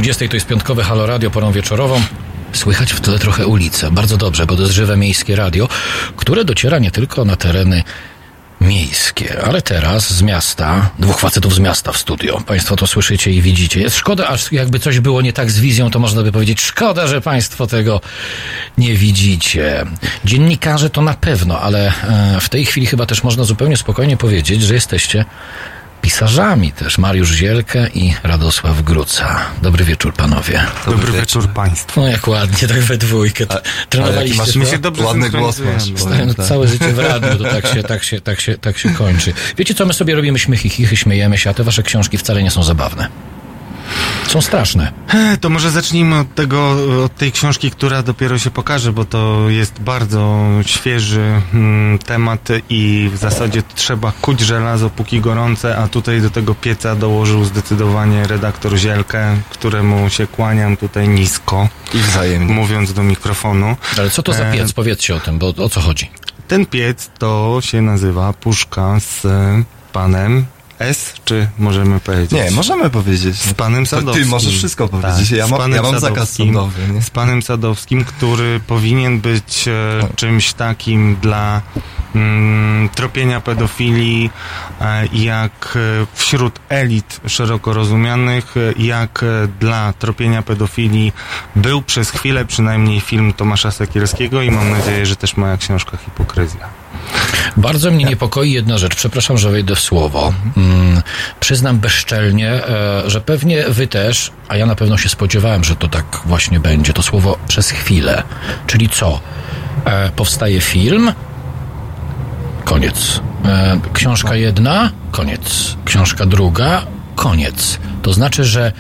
20 0.10 0.27
to 0.27 0.36
jest 0.36 0.48
piątkowe 0.48 0.84
Halo 0.84 1.06
Radio 1.06 1.31
porą 1.31 1.52
wieczorową. 1.52 2.02
Słychać 2.53 2.94
w 2.94 3.02
tle 3.02 3.19
trochę 3.19 3.48
ulicę. 3.48 3.91
Bardzo 3.91 4.18
dobrze, 4.18 4.45
bo 4.45 4.56
to 4.56 4.61
jest 4.61 4.73
żywe 4.73 4.98
miejskie 4.98 5.36
radio, 5.36 5.68
które 6.15 6.45
dociera 6.45 6.80
nie 6.80 6.91
tylko 6.91 7.26
na 7.26 7.36
tereny 7.36 7.84
miejskie, 8.61 9.41
ale 9.44 9.61
teraz 9.61 10.14
z 10.14 10.22
miasta, 10.22 10.90
dwóch 10.99 11.19
facetów 11.19 11.56
z 11.56 11.60
miasta 11.60 11.91
w 11.91 11.98
studio. 11.98 12.41
Państwo 12.45 12.76
to 12.76 12.88
słyszycie 12.88 13.31
i 13.31 13.41
widzicie. 13.41 13.81
Jest 13.81 13.95
szkoda, 13.95 14.27
aż 14.27 14.52
jakby 14.52 14.80
coś 14.80 14.99
było 14.99 15.22
nie 15.22 15.34
tak 15.34 15.52
z 15.52 15.60
wizją, 15.60 15.91
to 15.91 15.99
można 15.99 16.23
by 16.23 16.31
powiedzieć, 16.31 16.61
szkoda, 16.61 17.07
że 17.07 17.22
Państwo 17.22 17.68
tego 17.68 18.02
nie 18.77 18.95
widzicie. 18.95 19.86
Dziennikarze 20.26 20.90
to 20.90 21.02
na 21.02 21.14
pewno, 21.14 21.61
ale 21.61 21.88
e, 21.88 22.40
w 22.40 22.49
tej 22.49 22.65
chwili 22.65 22.88
chyba 22.88 23.06
też 23.06 23.23
można 23.23 23.44
zupełnie 23.44 23.77
spokojnie 23.77 24.18
powiedzieć, 24.18 24.61
że 24.61 24.73
jesteście 24.73 25.26
pisarzami 26.10 26.72
też. 26.72 26.98
Mariusz 26.98 27.31
Zielkę 27.31 27.88
i 27.94 28.14
Radosław 28.23 28.81
Gruca. 28.81 29.45
Dobry 29.61 29.86
wieczór, 29.86 30.14
panowie. 30.14 30.61
Dobry, 30.86 31.11
wieczór 31.11 31.49
państwu. 31.49 32.02
No 32.02 32.07
jak 32.07 32.27
ładnie, 32.27 32.68
tak 32.68 32.80
we 32.80 32.98
dwójkę. 32.98 33.45
Trenowaliście 33.90 34.38
masz 34.38 34.53
to? 34.53 34.60
My 34.60 34.65
się 34.65 34.77
dobrze 34.77 35.03
Ładny 35.03 35.30
głos 35.30 35.60
masz. 35.60 35.90
No, 36.27 36.34
Tak. 36.34 36.48
całe 36.48 36.68
życie 36.68 36.94
w 36.94 36.99
radiu, 36.99 37.38
to 37.38 37.44
tak 37.44 37.68
się, 37.68 37.84
tak, 37.84 38.03
się, 38.03 38.22
tak, 38.22 38.40
się, 38.41 38.57
tak 38.57 38.77
się 38.77 38.90
kończy. 38.90 39.34
Wiecie 39.57 39.73
co, 39.73 39.86
my 39.86 39.94
sobie 39.94 40.15
robimy 40.15 40.40
śmiechy, 40.40 40.69
chichy, 40.69 40.98
śmiejemy 40.98 41.38
się, 41.38 41.49
a 41.49 41.53
te 41.53 41.64
wasze 41.64 41.84
książki 41.84 42.18
wcale 42.18 42.44
nie 42.44 42.52
są 42.52 42.64
zabawne. 42.64 43.07
Są 44.30 44.41
straszne. 44.41 44.91
To 45.41 45.49
może 45.49 45.72
zacznijmy 45.72 46.19
od 46.19 46.35
tego, 46.35 46.77
od 47.06 47.15
tej 47.15 47.31
książki, 47.31 47.72
która 47.72 48.03
dopiero 48.03 48.38
się 48.39 48.51
pokaże, 48.51 48.93
bo 48.93 49.06
to 49.06 49.49
jest 49.49 49.81
bardzo 49.81 50.45
świeży 50.65 51.41
mm, 51.53 51.99
temat 51.99 52.47
i 52.69 53.10
w 53.14 53.18
zasadzie 53.18 53.64
trzeba 53.76 54.11
kuć 54.22 54.39
żelazo 54.39 54.89
póki 54.89 55.22
gorące, 55.22 55.77
a 55.77 55.88
tutaj 55.88 56.22
do 56.22 56.30
tego 56.30 56.56
pieca 56.56 56.95
dołożył 56.95 57.45
zdecydowanie 57.45 58.27
redaktor 58.27 58.77
Zielkę, 58.77 59.38
któremu 59.49 60.10
się 60.10 60.27
kłaniam 60.27 60.77
tutaj 60.77 61.07
nisko, 61.07 61.69
I 61.93 61.97
wzajemnie. 61.97 62.53
mówiąc 62.53 62.93
do 62.93 63.03
mikrofonu. 63.03 63.76
Ale 63.97 64.10
co 64.10 64.23
to 64.23 64.34
za 64.34 64.43
E, 64.45 64.53
piec? 64.53 64.73
Powiedzcie 64.73 65.15
o 65.15 65.19
tym, 65.19 65.39
bo 65.39 65.47
o 65.47 65.69
co 65.69 65.81
chodzi? 65.81 66.10
Ten 66.47 66.65
piec 66.65 67.10
to 67.18 67.57
się 67.61 67.81
nazywa 67.81 68.34
puszka 68.34 68.99
z 68.99 69.27
panem 69.93 70.45
S, 70.80 71.14
czy 71.26 71.47
możemy 71.60 71.99
powiedzieć? 71.99 72.31
Nie, 72.31 72.51
możemy 72.51 72.89
powiedzieć. 72.89 73.35
Z 73.41 73.53
panem 73.53 73.84
To 73.85 73.89
Sadowskim. 73.89 74.23
Ty 74.23 74.30
możesz 74.30 74.57
wszystko 74.57 74.88
Tak, 74.88 75.01
powiedzieć. 75.01 75.31
ja, 75.31 75.47
z 75.47 75.51
mam, 75.51 75.60
panem 75.60 75.76
ja 75.76 75.81
mam 75.81 75.91
zakaz 75.99 76.01
Sadowskim. 76.14 76.45
sądowy. 76.45 76.88
Nie? 76.93 77.01
Z 77.01 77.10
panem 77.10 77.41
Sadowskim, 77.41 78.06
który 78.06 78.60
powinien 78.68 79.19
być 79.19 79.68
e, 79.68 79.72
czymś 80.15 80.53
takim 80.53 81.15
dla 81.22 81.61
mm, 82.15 82.89
tropienia 82.89 83.41
pedofilii, 83.41 84.30
e, 84.81 85.06
jak 85.14 85.77
e, 86.01 86.06
wśród 86.14 86.60
elit 86.69 87.22
szeroko 87.27 87.73
rozumianych, 87.73 88.56
e, 88.57 88.81
jak 88.84 89.23
e, 89.23 89.47
dla 89.60 89.93
tropienia 89.93 90.41
pedofilii 90.41 91.14
był 91.56 91.81
przez 91.81 92.10
chwilę 92.10 92.45
przynajmniej 92.45 93.01
film 93.01 93.34
Tomasza 93.34 93.72
Sekielskiego 93.72 94.41
i 94.41 94.51
mam 94.51 94.69
nadzieję, 94.72 95.06
że 95.06 95.15
też 95.15 95.38
moja 95.38 95.57
książka 95.57 95.97
Hipokryzja. 95.97 96.68
Bardzo 97.57 97.91
mnie 97.91 98.06
niepokoi 98.06 98.52
jedna 98.52 98.77
rzecz. 98.77 98.95
Przepraszam, 98.95 99.38
że 99.38 99.52
wejdę 99.52 99.76
w 99.76 99.80
słowo. 99.80 100.34
Mm, 100.57 101.02
przyznam 101.40 101.80
bezczelnie, 101.80 102.49
e, 102.52 103.03
że 103.10 103.22
pewnie 103.22 103.64
wy 103.69 103.88
też, 103.88 104.31
a 104.48 104.57
ja 104.57 104.65
na 104.65 104.76
pewno 104.76 104.98
się 104.98 105.10
spodziewałem, 105.10 105.64
że 105.64 105.76
to 105.76 105.88
tak 105.88 106.22
właśnie 106.26 106.60
będzie. 106.60 106.94
To 106.94 107.03
słowo 107.03 107.38
przez 107.48 107.69
chwilę. 107.69 108.23
Czyli 108.68 108.90
co? 108.90 109.19
E, 109.86 110.10
powstaje 110.10 110.61
film, 110.61 111.11
koniec. 112.64 113.22
E, 113.45 113.80
książka 113.94 114.36
jedna, 114.36 114.91
koniec. 115.11 115.76
Książka 115.86 116.26
druga, 116.26 116.81
koniec. 117.15 117.80
To 118.02 118.14
znaczy, 118.14 118.44
że 118.44 118.72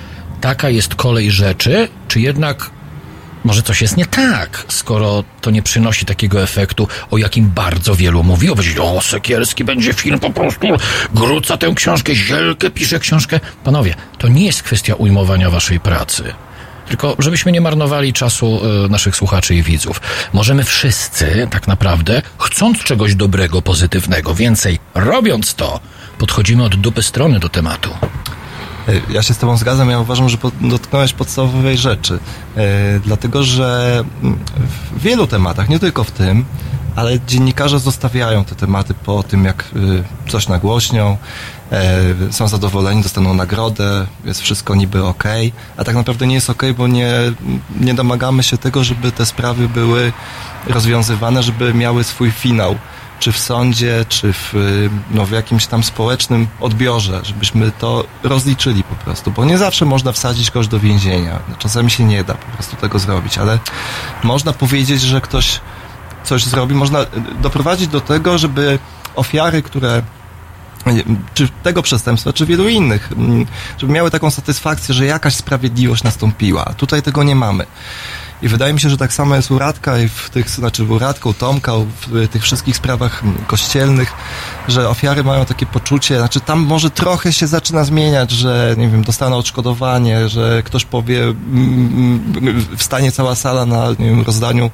taka 0.41 0.69
jest 0.69 0.95
kolej 0.95 1.31
rzeczy, 1.31 1.87
czy 2.07 2.21
jednak 2.21 2.71
może 3.43 3.61
coś 3.61 3.81
jest 3.81 3.97
nie 3.97 4.05
tak, 4.05 4.65
skoro 4.67 5.23
to 5.41 5.51
nie 5.51 5.61
przynosi 5.61 6.05
takiego 6.05 6.43
efektu, 6.43 6.87
o 7.11 7.17
jakim 7.17 7.49
bardzo 7.49 7.95
wielu 7.95 8.23
mówiło. 8.23 8.55
Będzie, 8.55 8.81
o, 8.83 9.01
Sekielski 9.01 9.63
będzie 9.63 9.93
film 9.93 10.19
po 10.19 10.29
prostu, 10.29 10.67
gruca 11.13 11.57
tę 11.57 11.73
książkę, 11.75 12.15
Zielkę 12.15 12.69
pisze 12.69 12.99
książkę. 12.99 13.39
Panowie, 13.63 13.95
to 14.17 14.27
nie 14.27 14.45
jest 14.45 14.63
kwestia 14.63 14.95
ujmowania 14.95 15.49
waszej 15.49 15.79
pracy. 15.79 16.33
Tylko, 16.87 17.15
żebyśmy 17.19 17.51
nie 17.51 17.61
marnowali 17.61 18.13
czasu 18.13 18.61
e, 18.85 18.89
naszych 18.89 19.15
słuchaczy 19.15 19.55
i 19.55 19.63
widzów. 19.63 20.01
Możemy 20.33 20.63
wszyscy, 20.63 21.47
tak 21.51 21.67
naprawdę, 21.67 22.21
chcąc 22.39 22.83
czegoś 22.83 23.15
dobrego, 23.15 23.61
pozytywnego, 23.61 24.35
więcej 24.35 24.79
robiąc 24.95 25.55
to, 25.55 25.79
podchodzimy 26.17 26.63
od 26.63 26.75
dupy 26.75 27.03
strony 27.03 27.39
do 27.39 27.49
tematu. 27.49 27.89
E, 28.89 29.13
Ja 29.13 29.23
się 29.23 29.33
z 29.33 29.37
Tobą 29.37 29.57
zgadzam, 29.57 29.89
ja 29.89 29.99
uważam, 29.99 30.29
że 30.29 30.37
dotknąłeś 30.61 31.13
podstawowej 31.13 31.77
rzeczy. 31.77 32.19
E, 32.57 32.99
dlatego, 32.99 33.43
że 33.43 34.03
mm, 34.23 34.39
w 34.95 35.01
wielu 35.01 35.27
tematach, 35.27 35.69
nie 35.69 35.79
tylko 35.79 36.03
w 36.03 36.11
tym, 36.11 36.45
ale 36.95 37.19
dziennikarze 37.27 37.79
zostawiają 37.79 38.43
te 38.45 38.55
tematy 38.55 38.93
po 38.93 39.23
tym, 39.23 39.45
jak 39.45 39.65
y, 39.75 40.31
coś 40.31 40.47
nagłośnią, 40.47 41.17
e, 41.71 42.01
są 42.31 42.47
zadowoleni, 42.47 43.03
dostaną 43.03 43.33
nagrodę, 43.33 44.05
jest 44.25 44.41
wszystko 44.41 44.75
niby 44.75 45.05
ok, 45.05 45.23
a 45.77 45.83
tak 45.83 45.95
naprawdę 45.95 46.27
nie 46.27 46.35
jest 46.35 46.49
ok, 46.49 46.63
bo 46.77 46.87
nie, 46.87 47.11
nie 47.79 47.93
domagamy 47.93 48.43
się 48.43 48.57
tego, 48.57 48.83
żeby 48.83 49.11
te 49.11 49.25
sprawy 49.25 49.69
były 49.69 50.13
rozwiązywane, 50.67 51.43
żeby 51.43 51.73
miały 51.73 52.03
swój 52.03 52.31
finał 52.31 52.75
czy 53.19 53.31
w 53.31 53.37
sądzie, 53.37 54.05
czy 54.09 54.33
w, 54.33 54.55
y, 54.55 54.89
no, 55.11 55.25
w 55.25 55.31
jakimś 55.31 55.67
tam 55.67 55.83
społecznym 55.83 56.47
odbiorze, 56.59 57.19
żebyśmy 57.23 57.71
to 57.71 58.03
rozliczyli 58.23 58.83
po 58.83 58.95
prostu, 58.95 59.31
bo 59.31 59.45
nie 59.45 59.57
zawsze 59.57 59.85
można 59.85 60.11
wsadzić 60.11 60.51
kogoś 60.51 60.67
do 60.67 60.79
więzienia. 60.79 61.39
Czasami 61.57 61.91
się 61.91 62.03
nie 62.03 62.23
da 62.23 62.33
po 62.33 62.51
prostu 62.51 62.75
tego 62.75 62.99
zrobić, 62.99 63.37
ale 63.37 63.59
można 64.23 64.53
powiedzieć, 64.53 65.01
że 65.01 65.21
ktoś 65.21 65.59
coś 66.23 66.45
zrobi, 66.45 66.75
można 66.75 67.01
y, 67.01 67.07
doprowadzić 67.41 67.87
do 67.87 68.01
tego, 68.01 68.37
żeby 68.37 68.79
ofiary, 69.15 69.61
które 69.61 70.01
y, 70.87 71.03
czy 71.33 71.49
tego 71.63 71.81
przestępstwa, 71.81 72.33
czy 72.33 72.45
wielu 72.45 72.67
innych, 72.67 73.11
mm, 73.11 73.45
żeby 73.77 73.93
miały 73.93 74.11
taką 74.11 74.31
satysfakcję, 74.31 74.95
że 74.95 75.05
jakaś 75.05 75.35
sprawiedliwość 75.35 76.03
nastąpiła. 76.03 76.65
Tutaj 76.77 77.01
tego 77.01 77.23
nie 77.23 77.35
mamy. 77.35 77.65
I 78.41 78.47
wydaje 78.47 78.73
mi 78.73 78.79
się, 78.79 78.89
że 78.89 78.97
tak 78.97 79.13
samo 79.13 79.35
jest 79.35 79.51
u 79.51 79.59
Radka 79.59 79.99
i 79.99 80.09
w 80.09 80.29
tych, 80.29 80.49
znaczy 80.49 80.83
u 81.23 81.33
Tomka, 81.33 81.71
w 82.07 82.27
tych 82.27 82.43
wszystkich 82.43 82.75
sprawach 82.77 83.23
mm, 83.23 83.37
kościelnych, 83.47 84.13
że 84.67 84.89
ofiary 84.89 85.23
mają 85.23 85.45
takie 85.45 85.65
poczucie, 85.65 86.17
znaczy 86.17 86.39
tam 86.39 86.59
może 86.59 86.89
trochę 86.89 87.33
się 87.33 87.47
zaczyna 87.47 87.83
zmieniać, 87.83 88.31
że 88.31 88.75
nie 88.77 88.89
wiem, 88.89 89.03
dostaną 89.03 89.37
odszkodowanie, 89.37 90.29
że 90.29 90.63
ktoś 90.63 90.85
powie, 90.85 91.23
mm, 91.23 92.33
mm, 92.37 92.77
wstanie 92.77 93.11
cała 93.11 93.35
sala 93.35 93.65
na 93.65 93.89
nie 93.89 94.09
wiem, 94.09 94.21
rozdaniu 94.21 94.71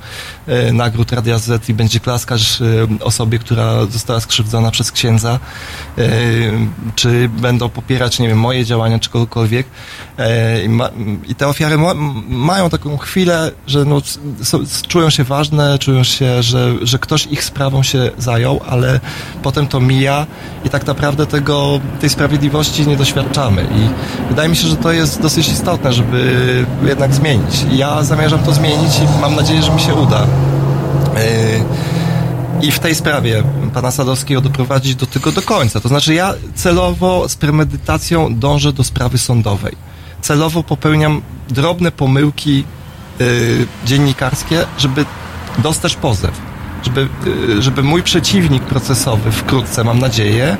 e, 0.47 0.73
nagród 0.73 1.11
Radia 1.11 1.37
Z 1.39 1.69
i 1.69 1.73
będzie 1.73 1.99
klaskać 1.99 2.59
e, 3.01 3.03
osobie, 3.03 3.39
która 3.39 3.85
została 3.85 4.19
skrzywdzona 4.19 4.71
przez 4.71 4.91
księdza, 4.91 5.39
e, 5.97 6.09
czy 6.95 7.29
będą 7.29 7.69
popierać, 7.69 8.19
nie 8.19 8.27
wiem, 8.27 8.39
moje 8.39 8.65
działania, 8.65 8.99
czy 8.99 9.09
kogokolwiek. 9.09 9.67
I, 11.27 11.35
te 11.35 11.47
ofiary 11.47 11.77
ma, 11.77 11.93
mają 12.27 12.69
taką 12.69 12.97
chwilę, 12.97 13.51
że 13.67 13.85
no, 13.85 13.97
s- 13.97 14.19
s- 14.63 14.81
czują 14.81 15.09
się 15.09 15.23
ważne, 15.23 15.79
czują 15.79 16.03
się, 16.03 16.43
że, 16.43 16.73
że 16.81 16.99
ktoś 16.99 17.25
ich 17.25 17.43
sprawą 17.43 17.83
się 17.83 18.11
zajął, 18.17 18.59
ale 18.69 18.99
potem 19.43 19.67
to 19.67 19.79
mija 19.79 20.25
i 20.65 20.69
tak 20.69 20.87
naprawdę 20.87 21.25
tego, 21.25 21.79
tej 22.01 22.09
sprawiedliwości 22.09 22.87
nie 22.87 22.97
doświadczamy. 22.97 23.63
I 23.63 23.89
wydaje 24.29 24.49
mi 24.49 24.55
się, 24.55 24.67
że 24.67 24.75
to 24.75 24.91
jest 24.91 25.21
dosyć 25.21 25.47
istotne, 25.47 25.93
żeby 25.93 26.65
jednak 26.85 27.13
zmienić. 27.13 27.65
I 27.71 27.77
ja 27.77 28.03
zamierzam 28.03 28.39
to 28.39 28.53
zmienić 28.53 28.99
i 28.99 29.21
mam 29.21 29.35
nadzieję, 29.35 29.63
że 29.63 29.71
mi 29.73 29.81
się 29.81 29.93
uda. 29.93 30.27
Yy, 32.61 32.67
I 32.67 32.71
w 32.71 32.79
tej 32.79 32.95
sprawie 32.95 33.43
pana 33.73 33.91
Sadowskiego 33.91 34.41
doprowadzić 34.41 34.95
do 34.95 35.05
tego 35.05 35.31
do 35.31 35.41
końca. 35.41 35.79
To 35.79 35.87
znaczy 35.87 36.13
ja 36.13 36.33
celowo 36.55 37.29
z 37.29 37.35
premedytacją 37.35 38.35
dążę 38.39 38.73
do 38.73 38.83
sprawy 38.83 39.17
sądowej. 39.17 39.75
Celowo 40.21 40.63
popełniam 40.63 41.21
drobne 41.49 41.91
pomyłki 41.91 42.63
yy, 43.19 43.25
dziennikarskie, 43.85 44.65
żeby 44.77 45.05
dostać 45.57 45.95
pozew. 45.95 46.41
Żeby, 46.83 47.07
yy, 47.25 47.61
żeby 47.61 47.83
mój 47.83 48.03
przeciwnik 48.03 48.63
procesowy 48.63 49.31
wkrótce, 49.31 49.83
mam 49.83 49.99
nadzieję, 49.99 50.57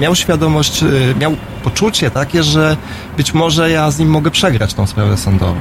miał 0.00 0.14
świadomość, 0.14 0.82
yy, 0.82 1.14
miał 1.20 1.36
poczucie 1.64 2.10
takie, 2.10 2.42
że 2.42 2.76
być 3.16 3.34
może 3.34 3.70
ja 3.70 3.90
z 3.90 3.98
nim 3.98 4.08
mogę 4.08 4.30
przegrać 4.30 4.74
tą 4.74 4.86
sprawę 4.86 5.16
sądową. 5.16 5.60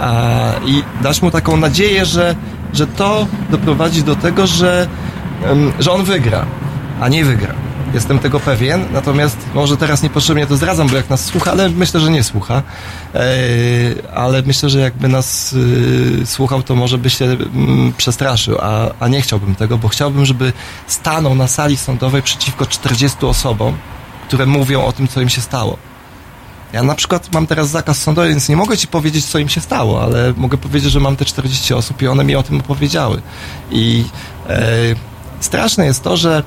A, 0.00 0.52
I 0.66 0.82
dać 1.02 1.22
mu 1.22 1.30
taką 1.30 1.56
nadzieję, 1.56 2.06
że, 2.06 2.34
że 2.72 2.86
to 2.86 3.26
doprowadzi 3.50 4.02
do 4.02 4.16
tego, 4.16 4.46
że, 4.46 4.88
że 5.78 5.92
on 5.92 6.04
wygra, 6.04 6.46
a 7.00 7.08
nie 7.08 7.24
wygra. 7.24 7.54
Jestem 7.94 8.18
tego 8.18 8.40
pewien, 8.40 8.84
natomiast 8.92 9.36
może 9.54 9.76
teraz 9.76 10.02
niepotrzebnie 10.02 10.46
to 10.46 10.56
zdradzam, 10.56 10.88
bo 10.88 10.96
jak 10.96 11.10
nas 11.10 11.24
słucha, 11.24 11.50
ale 11.50 11.70
myślę, 11.70 12.00
że 12.00 12.10
nie 12.10 12.24
słucha. 12.24 12.62
E, 13.14 13.22
ale 14.14 14.42
myślę, 14.42 14.70
że 14.70 14.80
jakby 14.80 15.08
nas 15.08 15.54
e, 16.22 16.26
słuchał, 16.26 16.62
to 16.62 16.74
może 16.74 16.98
by 16.98 17.10
się 17.10 17.24
mm, 17.24 17.92
przestraszył, 17.96 18.58
a, 18.60 18.90
a 19.00 19.08
nie 19.08 19.22
chciałbym 19.22 19.54
tego, 19.54 19.78
bo 19.78 19.88
chciałbym, 19.88 20.26
żeby 20.26 20.52
stanął 20.86 21.34
na 21.34 21.46
sali 21.46 21.76
sądowej 21.76 22.22
przeciwko 22.22 22.66
40 22.66 23.26
osobom, 23.26 23.76
które 24.26 24.46
mówią 24.46 24.84
o 24.84 24.92
tym, 24.92 25.08
co 25.08 25.20
im 25.20 25.28
się 25.28 25.40
stało. 25.40 25.76
Ja 26.72 26.82
na 26.82 26.94
przykład 26.94 27.32
mam 27.32 27.46
teraz 27.46 27.68
zakaz 27.68 28.02
sądowy, 28.02 28.28
więc 28.28 28.48
nie 28.48 28.56
mogę 28.56 28.76
ci 28.76 28.86
powiedzieć, 28.86 29.24
co 29.24 29.38
im 29.38 29.48
się 29.48 29.60
stało, 29.60 30.02
ale 30.02 30.32
mogę 30.36 30.58
powiedzieć, 30.58 30.92
że 30.92 31.00
mam 31.00 31.16
te 31.16 31.24
40 31.24 31.74
osób 31.74 32.02
i 32.02 32.06
one 32.06 32.24
mi 32.24 32.36
o 32.36 32.42
tym 32.42 32.60
opowiedziały. 32.60 33.22
I 33.70 34.04
e, 34.48 34.60
straszne 35.40 35.86
jest 35.86 36.02
to, 36.02 36.16
że 36.16 36.42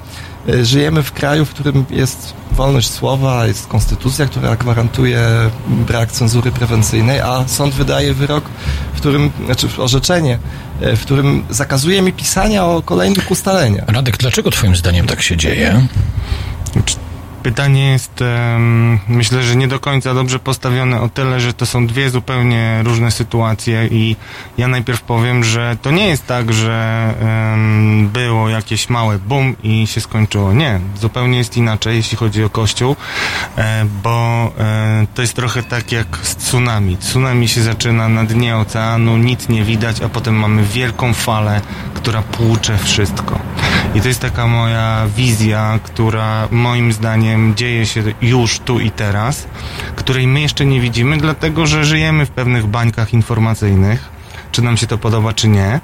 żyjemy 0.64 1.03
w 1.03 1.11
kraju, 1.11 1.45
w 1.45 1.49
którym 1.49 1.86
jest 1.90 2.34
wolność 2.52 2.90
słowa, 2.90 3.48
jest 3.48 3.68
konstytucja, 3.68 4.26
która 4.26 4.56
gwarantuje 4.56 5.22
brak 5.68 6.11
cenzury 6.11 6.52
prewencyjnej, 6.52 7.19
a 7.19 7.44
sąd 7.48 7.74
wydaje 7.74 8.14
wyrok, 8.14 8.45
w 8.94 8.98
którym, 8.98 9.32
znaczy 9.45 9.68
orzeczenie, 9.78 10.40
e, 10.82 10.95
w 10.95 11.02
którym 11.02 11.45
zakazuje 11.49 12.02
mi 12.02 12.14
pisania 12.14 12.65
o 12.65 12.82
kolejnych 12.82 13.32
ustaleniach. 13.32 13.90
Radek, 13.90 14.18
dlaczego 14.18 14.52
twoim 14.52 14.76
zdaniem 14.76 15.07
tak 15.07 15.22
się 15.22 15.38
dzieje? 15.38 15.88
Pytanie 17.48 17.91
jest, 17.91 18.24
myślę, 19.07 19.44
że 19.44 19.56
nie 19.56 19.68
do 19.68 19.80
końca 19.80 20.14
dobrze 20.14 20.40
postawione 20.40 21.02
o 21.02 21.10
tyle, 21.10 21.40
że 21.40 21.53
to 21.53 21.65
są 21.65 21.88
dwie 21.88 22.10
zupełnie 22.10 22.82
różne 22.84 23.11
sytuacje 23.11 23.88
i 23.91 24.15
ja 24.57 24.68
najpierw 24.68 25.02
powiem, 25.02 25.44
że 25.44 25.78
to 25.82 25.91
nie 25.91 26.07
jest 26.07 26.28
tak, 26.28 26.53
że 26.53 27.14
było 28.14 28.49
jakieś 28.49 28.90
małe 28.90 29.19
boom 29.19 29.56
i 29.64 29.88
się 29.88 30.02
skończyło. 30.02 30.53
Nie, 30.53 30.80
zupełnie 30.95 31.38
jest 31.38 31.57
inaczej, 31.57 31.95
jeśli 31.95 32.18
chodzi 32.18 32.44
o 32.44 32.49
Kościół, 32.49 32.95
e, 33.57 33.86
bo 34.03 34.52
e, 34.60 35.07
to 35.15 35.22
jest 35.22 35.34
trochę 35.34 35.64
tak 35.64 35.91
jak 35.91 36.18
z 36.22 36.36
tsunami. 36.36 36.98
Tsunami 36.98 37.48
się 37.48 37.61
zaczyna 37.61 38.10
na 38.10 38.24
dnie 38.24 38.57
oceanu, 38.57 39.18
nic 39.18 39.49
nie 39.49 39.64
widać, 39.64 40.02
a 40.02 40.10
potem 40.10 40.36
mamy 40.36 40.64
wielką 40.64 41.14
falę, 41.14 41.61
która 41.94 42.22
płucze 42.22 42.78
wszystko. 42.78 43.40
I 43.98 44.02
to 44.02 44.07
jest 44.07 44.19
taka 44.19 44.48
moja 44.48 45.07
wizja, 45.15 45.80
która 45.84 46.48
moim 46.52 46.94
zdaniem 46.94 47.56
dzieje 47.56 47.86
się 47.86 48.03
już 48.22 48.60
tu 48.60 48.80
i 48.80 48.91
teraz, 48.91 49.48
której 49.95 50.28
my 50.28 50.41
jeszcze 50.41 50.65
nie 50.65 50.82
widzimy, 50.82 51.18
dlatego 51.18 51.68
że 51.68 51.86
żyjemy 51.86 52.26
w 52.26 52.32
pewnych 52.32 52.68
bańkach 52.68 53.14
informacyjnych 53.14 54.16
czy 54.58 54.62
nam 54.62 54.78
się 54.78 54.88
to 54.88 54.98
podoba, 54.98 55.34
czy 55.34 55.48
nie. 55.48 55.80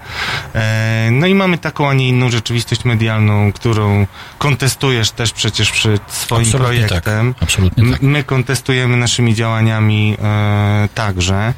E, 0.56 1.10
no 1.12 1.28
i 1.28 1.36
mamy 1.36 1.58
taką, 1.58 1.90
a 1.90 1.94
nie 1.94 2.08
inną 2.10 2.30
rzeczywistość 2.32 2.86
medialną, 2.86 3.52
którą 3.52 4.08
kontestujesz 4.38 5.12
też 5.12 5.32
przecież 5.32 5.72
przed 5.72 6.02
swoim 6.12 6.42
Absolutnie 6.42 6.82
tak. 6.82 6.90
projektem. 6.90 7.36
Absolutnie 7.42 7.84
M- 7.84 7.98
My 8.02 8.24
kontestujemy 8.24 8.98
naszymi 8.98 9.36
działaniami 9.36 10.18
e, 10.24 10.90
także. 10.96 11.54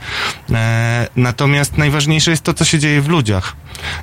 E, 0.53 1.07
natomiast 1.15 1.77
najważniejsze 1.77 2.31
jest 2.31 2.43
to, 2.43 2.53
co 2.53 2.65
się 2.65 2.79
dzieje 2.79 3.01
w 3.01 3.07
ludziach. 3.07 3.55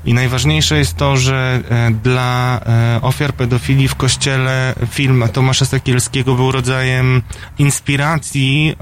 I 0.04 0.14
najważniejsze 0.14 0.78
jest 0.78 0.96
to, 0.96 1.16
że 1.16 1.60
dla 2.02 2.60
ofiar 3.02 3.32
pedofilii 3.32 3.88
w 3.88 3.94
kościele 3.94 4.74
film 4.90 5.24
Tomasza 5.32 5.64
Sekielskiego 5.64 6.34
był 6.34 6.52
rodzajem 6.52 7.22
inspiracji 7.58 8.76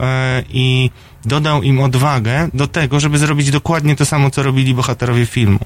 i 0.49 0.91
dodał 1.25 1.63
im 1.63 1.81
odwagę 1.81 2.49
do 2.55 2.67
tego, 2.67 3.01
żeby 3.01 3.19
zrobić 3.19 3.51
dokładnie 3.51 3.97
to 3.97 4.05
samo, 4.05 4.31
co 4.31 4.43
robili 4.43 4.75
bohaterowie 4.75 5.27
filmu. 5.27 5.59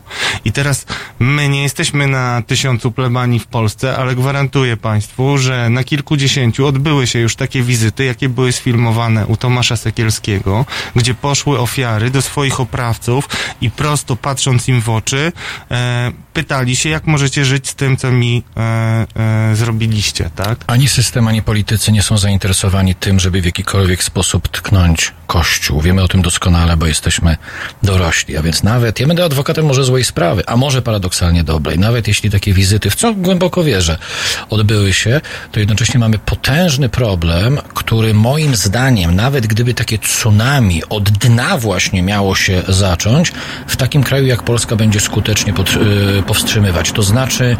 I 0.45 0.53
teraz 0.53 0.87
my 1.19 1.49
nie 1.49 1.63
jesteśmy 1.63 2.07
na 2.07 2.43
tysiącu 2.47 2.93
plebanii 2.93 3.41
w 3.41 3.47
Polsce, 3.47 3.97
ale 3.97 4.15
gwarantuję 4.15 4.77
Państwu, 4.77 5.39
że 5.39 5.71
na 5.71 5.85
kilkudziesięciu 5.85 6.67
odbyły 6.67 7.07
się 7.07 7.19
już 7.19 7.37
takie 7.37 7.63
wizyty, 7.63 8.05
jakie 8.05 8.29
były 8.29 8.53
sfilmowane 8.53 9.27
u 9.27 9.37
Tomasza 9.37 9.77
Sekielskiego, 9.77 10.67
gdzie 10.97 11.15
poszły 11.15 11.59
ofiary 11.59 12.11
do 12.11 12.23
swoich 12.23 12.61
oprawców 12.61 13.29
i 13.61 13.71
prosto 13.71 14.17
patrząc 14.17 14.69
im 14.69 14.81
w 14.81 14.89
oczy, 14.89 15.33
e, 15.71 16.13
pytali 16.33 16.77
się, 16.77 16.89
jak 16.89 17.07
możecie 17.07 17.45
żyć 17.45 17.69
z 17.69 17.75
tym, 17.75 17.97
co 17.97 18.11
mi 18.11 18.43
e, 18.57 18.61
e, 19.17 19.57
zrobiliście, 19.57 20.31
tak? 20.37 20.65
Ani 20.67 20.89
system, 20.89 21.29
ani 21.29 21.43
politycy 21.43 21.93
nie 21.93 22.03
są 22.03 22.19
zainteresowani 22.19 22.95
tym, 22.95 23.21
żeby 23.21 23.41
w 23.41 23.45
jakikolwiek 23.45 24.05
sposób 24.05 24.49
tknąć 24.49 25.13
Kościół. 25.45 25.81
Wiemy 25.81 26.03
o 26.03 26.09
tym 26.09 26.23
doskonale, 26.23 26.77
bo 26.77 26.87
jesteśmy 26.87 27.37
dorośli. 27.83 28.37
A 28.37 28.43
więc 28.43 28.63
nawet, 28.63 29.01
ja 29.01 29.07
będę 29.07 29.25
adwokatem 29.25 29.67
może 29.67 29.85
złej 29.85 30.05
sprawy, 30.05 30.43
a 30.47 30.57
może 30.57 30.83
paradoksalnie 30.83 31.45
dobrej. 31.45 31.79
Nawet 31.79 32.09
jeśli 32.09 32.31
takie 32.31 32.53
wizyty, 32.53 32.91
w 32.91 32.95
co 32.95 33.15
głęboko 33.15 33.65
wierzę, 33.65 33.99
odbyły 34.51 34.93
się, 34.93 35.21
to 35.53 35.61
jednocześnie 35.61 36.01
mamy 36.01 36.19
potężny 36.19 36.89
problem, 36.89 37.59
który 37.75 38.15
moim 38.15 38.57
zdaniem, 38.57 39.17
nawet 39.17 39.47
gdyby 39.47 39.75
takie 39.75 39.99
tsunami 39.99 40.83
od 40.89 41.11
dna 41.11 41.59
właśnie 41.59 42.03
miało 42.03 42.35
się 42.35 42.63
zacząć, 42.69 43.33
w 43.67 43.77
takim 43.77 44.03
kraju 44.03 44.27
jak 44.27 44.43
Polska 44.43 44.77
będzie 44.77 45.01
skutecznie 45.01 45.53
pod, 45.53 45.71
y, 45.71 46.23
powstrzymywać. 46.27 46.93
To 46.93 47.03
znaczy 47.03 47.57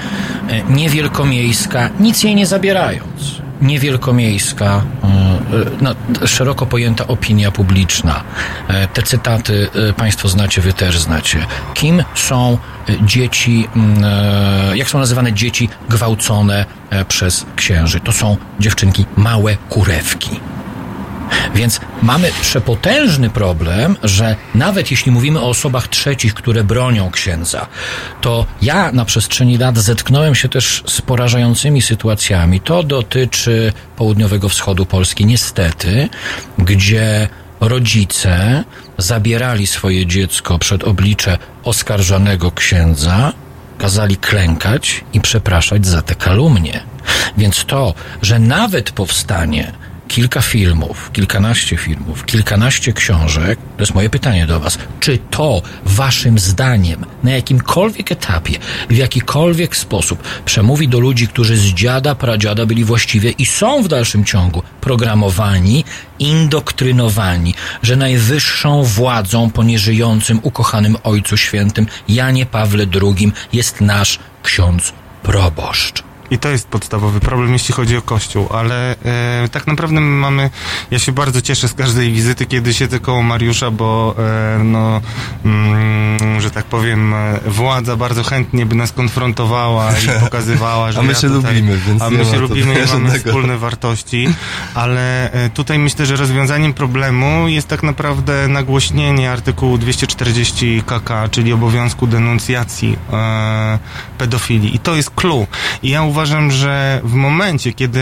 y, 0.51 0.73
niewielkomiejska, 0.73 1.91
nic 2.01 2.23
jej 2.23 2.35
nie 2.35 2.47
zabierając 2.47 3.44
niewielkomiejska, 3.63 4.83
y, 5.55 5.57
y, 5.57 5.71
no, 5.81 5.95
szeroko 6.27 6.67
pojęta 6.67 7.07
opinia 7.07 7.51
publiczna. 7.51 8.25
E, 8.69 8.89
Te 8.89 9.03
cytaty 9.03 9.69
Państwo 9.97 10.29
znacie, 10.29 10.61
Wy 10.61 10.73
też 10.73 10.99
znacie. 10.99 11.47
Kim 11.75 12.05
są 12.15 12.59
dzieci, 13.03 13.69
e, 14.03 14.77
jak 14.77 14.89
są 14.89 14.99
nazywane 14.99 15.33
dzieci 15.33 15.69
gwałcone 15.89 16.67
e, 16.91 17.05
przez 17.05 17.47
księży? 17.57 18.01
To 18.01 18.13
są 18.13 18.37
dziewczynki 18.61 19.07
małe 19.17 19.57
kurewki. 19.69 20.41
Więc 21.55 21.81
mamy 22.03 22.31
przepotężny 22.41 23.31
problem, 23.31 23.97
że 24.03 24.37
nawet 24.55 24.91
jeśli 24.91 25.13
mówimy 25.13 25.41
o 25.41 25.49
osobach 25.49 25.89
trzecich, 25.89 26.35
które 26.35 26.65
bronią 26.65 27.11
księdza, 27.11 27.67
to 28.21 28.47
ja 28.63 28.93
na 28.93 29.05
przestrzeni 29.05 29.59
lat 29.59 29.79
zetknąłem 29.79 30.35
się 30.35 30.49
też 30.49 30.83
z 30.87 31.03
porażającymi 31.03 31.83
sytuacjami. 31.83 32.61
To 32.61 32.83
dotyczy 32.83 33.73
południowego 33.97 34.49
wschodu 34.49 34.87
Polski, 34.87 35.27
niestety, 35.27 36.09
gdzie 36.59 37.29
rodzice 37.61 38.65
zabierali 38.99 39.67
swoje 39.67 40.07
dziecko 40.07 40.59
przed 40.59 40.85
oblicze 40.85 41.39
oskarżonego 41.65 42.53
księdza, 42.53 43.33
kazali 43.79 44.17
klękać 44.17 45.05
i 45.13 45.21
przepraszać 45.21 45.87
za 45.87 46.03
te 46.03 46.15
kalumnie. 46.15 46.81
Więc 47.39 47.65
to, 47.65 47.95
że 48.23 48.39
nawet 48.39 48.91
powstanie 48.91 49.73
kilka 50.09 50.41
filmów, 50.41 51.11
kilkanaście 51.13 51.77
filmów, 51.77 52.25
kilkanaście 52.25 52.93
książek, 52.93 53.59
to 53.77 53.83
jest 53.83 53.95
moje 53.95 54.11
pytanie 54.11 54.47
do 54.47 54.61
Was. 54.61 54.79
Czy 55.01 55.19
to 55.31 55.63
Waszym 55.85 56.39
zdaniem 56.39 57.05
na 57.23 57.31
jakimkolwiek 57.31 58.13
etapie, 58.13 58.59
w 58.91 58.97
jakikolwiek 58.97 59.77
sposób 59.77 60.23
przemówi 60.45 60.89
do 60.89 61.01
ludzi, 61.01 61.29
którzy 61.29 61.57
z 61.57 61.65
dziada, 61.65 62.15
pradziada 62.15 62.67
byli 62.67 62.85
właściwie 62.85 63.31
i 63.31 63.47
są 63.47 63.83
w 63.83 63.89
dalszym 63.89 64.25
ciągu 64.25 64.63
programowani, 64.81 65.85
indoktrynowani, 66.19 67.55
że 67.83 67.97
najwyższą 67.97 68.83
władzą 68.83 69.51
po 69.51 69.63
nieżyjącym, 69.63 70.41
ukochanym 70.43 70.97
Ojcu 71.05 71.37
Świętym 71.37 71.87
Janie 72.09 72.47
Pawle 72.47 72.87
II 73.03 73.33
jest 73.53 73.81
nasz 73.81 74.19
ksiądz 74.43 74.93
proboszcz. 75.23 76.14
I 76.31 76.39
to 76.39 76.49
jest 76.49 76.69
podstawowy 76.69 77.21
problem, 77.21 77.53
jeśli 77.53 77.75
chodzi 77.75 77.97
o 77.97 78.03
Kościół, 78.03 78.49
ale 78.51 78.97
e, 79.45 79.49
tak 79.49 79.67
naprawdę 79.67 80.01
my 80.01 80.17
mamy, 80.17 80.51
ja 80.91 80.99
się 80.99 81.13
bardzo 81.13 81.43
cieszę 81.43 81.69
z 81.69 81.75
każdej 81.75 82.13
wizyty, 82.13 82.47
kiedy 82.47 82.75
siedzę 82.75 83.01
koło 83.01 83.23
Mariusza, 83.23 83.71
bo 83.71 84.15
e, 84.19 84.65
no, 84.65 85.01
mm, 85.45 86.41
że 86.41 86.51
tak 86.51 86.65
powiem, 86.65 87.15
e, 87.15 87.41
władza 87.47 87.97
bardzo 87.97 88.23
chętnie 88.23 88.67
by 88.67 88.75
nas 88.75 88.93
konfrontowała 88.93 89.93
i 89.93 90.21
pokazywała, 90.25 90.93
że 90.93 90.99
A 90.99 91.03
my 91.03 91.09
ja 91.09 91.15
się 91.15 91.29
tutaj, 91.29 91.55
lubimy, 91.55 91.79
więc 91.79 92.03
A 92.03 92.11
my 92.11 92.25
się 92.25 92.37
lubimy 92.37 92.75
i 92.75 92.93
mamy 92.93 93.19
wspólne 93.19 93.59
wartości, 93.59 94.29
ale 94.75 95.33
e, 95.33 95.51
tutaj 95.51 95.79
myślę, 95.79 96.07
że 96.07 96.17
rozwiązaniem 96.17 96.75
problemu 96.75 97.49
jest 97.49 97.69
tak 97.69 97.83
naprawdę 97.83 98.49
nagłośnienie 98.49 99.31
artykułu 99.31 99.79
240 99.79 100.83
KK, 100.87 101.29
czyli 101.31 101.53
obowiązku 101.53 102.07
denuncjacji 102.07 102.97
e, 103.13 103.79
pedofilii. 104.19 104.77
I 104.77 104.79
to 104.79 104.97
jest 104.97 105.11
clue. 105.11 105.47
I 105.83 105.91
ja 105.91 106.03
uważam, 106.03 106.14
że 106.51 107.01
w 107.05 107.15
momencie, 107.15 107.73
kiedy 107.73 108.01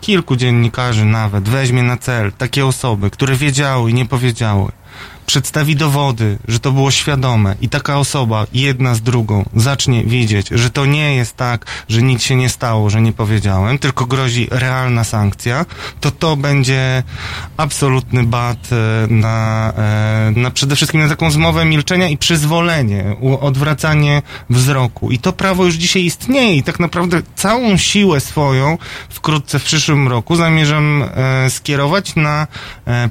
kilku 0.00 0.36
dziennikarzy 0.36 1.04
nawet 1.04 1.48
weźmie 1.48 1.82
na 1.82 1.96
cel 1.96 2.32
takie 2.32 2.66
osoby, 2.66 3.10
które 3.10 3.34
wiedziały 3.36 3.90
i 3.90 3.94
nie 3.94 4.06
powiedziały, 4.06 4.72
przedstawi 5.26 5.76
dowody, 5.76 6.38
że 6.48 6.60
to 6.60 6.72
było 6.72 6.90
świadome 6.90 7.54
i 7.60 7.68
taka 7.68 7.98
osoba, 7.98 8.46
jedna 8.52 8.94
z 8.94 9.00
drugą, 9.00 9.44
zacznie 9.56 10.04
widzieć, 10.04 10.48
że 10.50 10.70
to 10.70 10.86
nie 10.86 11.14
jest 11.14 11.36
tak, 11.36 11.66
że 11.88 12.02
nic 12.02 12.22
się 12.22 12.36
nie 12.36 12.48
stało, 12.48 12.90
że 12.90 13.00
nie 13.00 13.12
powiedziałem, 13.12 13.78
tylko 13.78 14.06
grozi 14.06 14.48
realna 14.50 15.04
sankcja, 15.04 15.66
to 16.00 16.10
to 16.10 16.36
będzie 16.36 17.02
absolutny 17.56 18.24
bat 18.24 18.68
e, 18.72 19.06
na, 19.12 19.72
e, 19.76 20.32
na 20.36 20.50
przede 20.50 20.76
wszystkim 20.76 21.00
na 21.00 21.08
taką 21.08 21.30
zmowę 21.30 21.64
milczenia 21.64 22.08
i 22.08 22.18
przyzwolenie, 22.18 23.16
odwracanie 23.40 24.22
wzroku. 24.50 25.10
I 25.10 25.18
to 25.18 25.32
prawo 25.32 25.64
już 25.64 25.74
dzisiaj 25.74 26.04
istnieje 26.04 26.56
i 26.56 26.62
tak 26.62 26.80
naprawdę 26.80 27.22
całą 27.34 27.76
siłę 27.76 28.20
swoją 28.20 28.78
wkrótce 29.08 29.58
w 29.58 29.64
przyszłym 29.64 30.08
roku 30.08 30.36
zamierzam 30.36 31.02
e, 31.02 31.50
skierować 31.50 32.16
na 32.16 32.46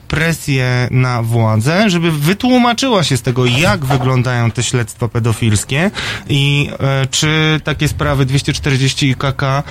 presję 0.07 0.87
na 0.91 1.23
władzę, 1.23 1.89
żeby 1.89 2.02
wytłumaczyła 2.11 3.03
się 3.03 3.17
z 3.17 3.21
tego, 3.21 3.45
jak 3.45 3.85
wyglądają 3.85 4.51
te 4.51 4.63
śledztwa 4.63 5.07
pedofilskie 5.07 5.91
i 6.29 6.69
e, 6.79 7.07
czy 7.07 7.61
takie 7.63 7.87
sprawy 7.87 8.25
240 8.25 9.15
KK 9.15 9.43
e, 9.43 9.63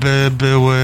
by 0.00 0.30
były, 0.38 0.76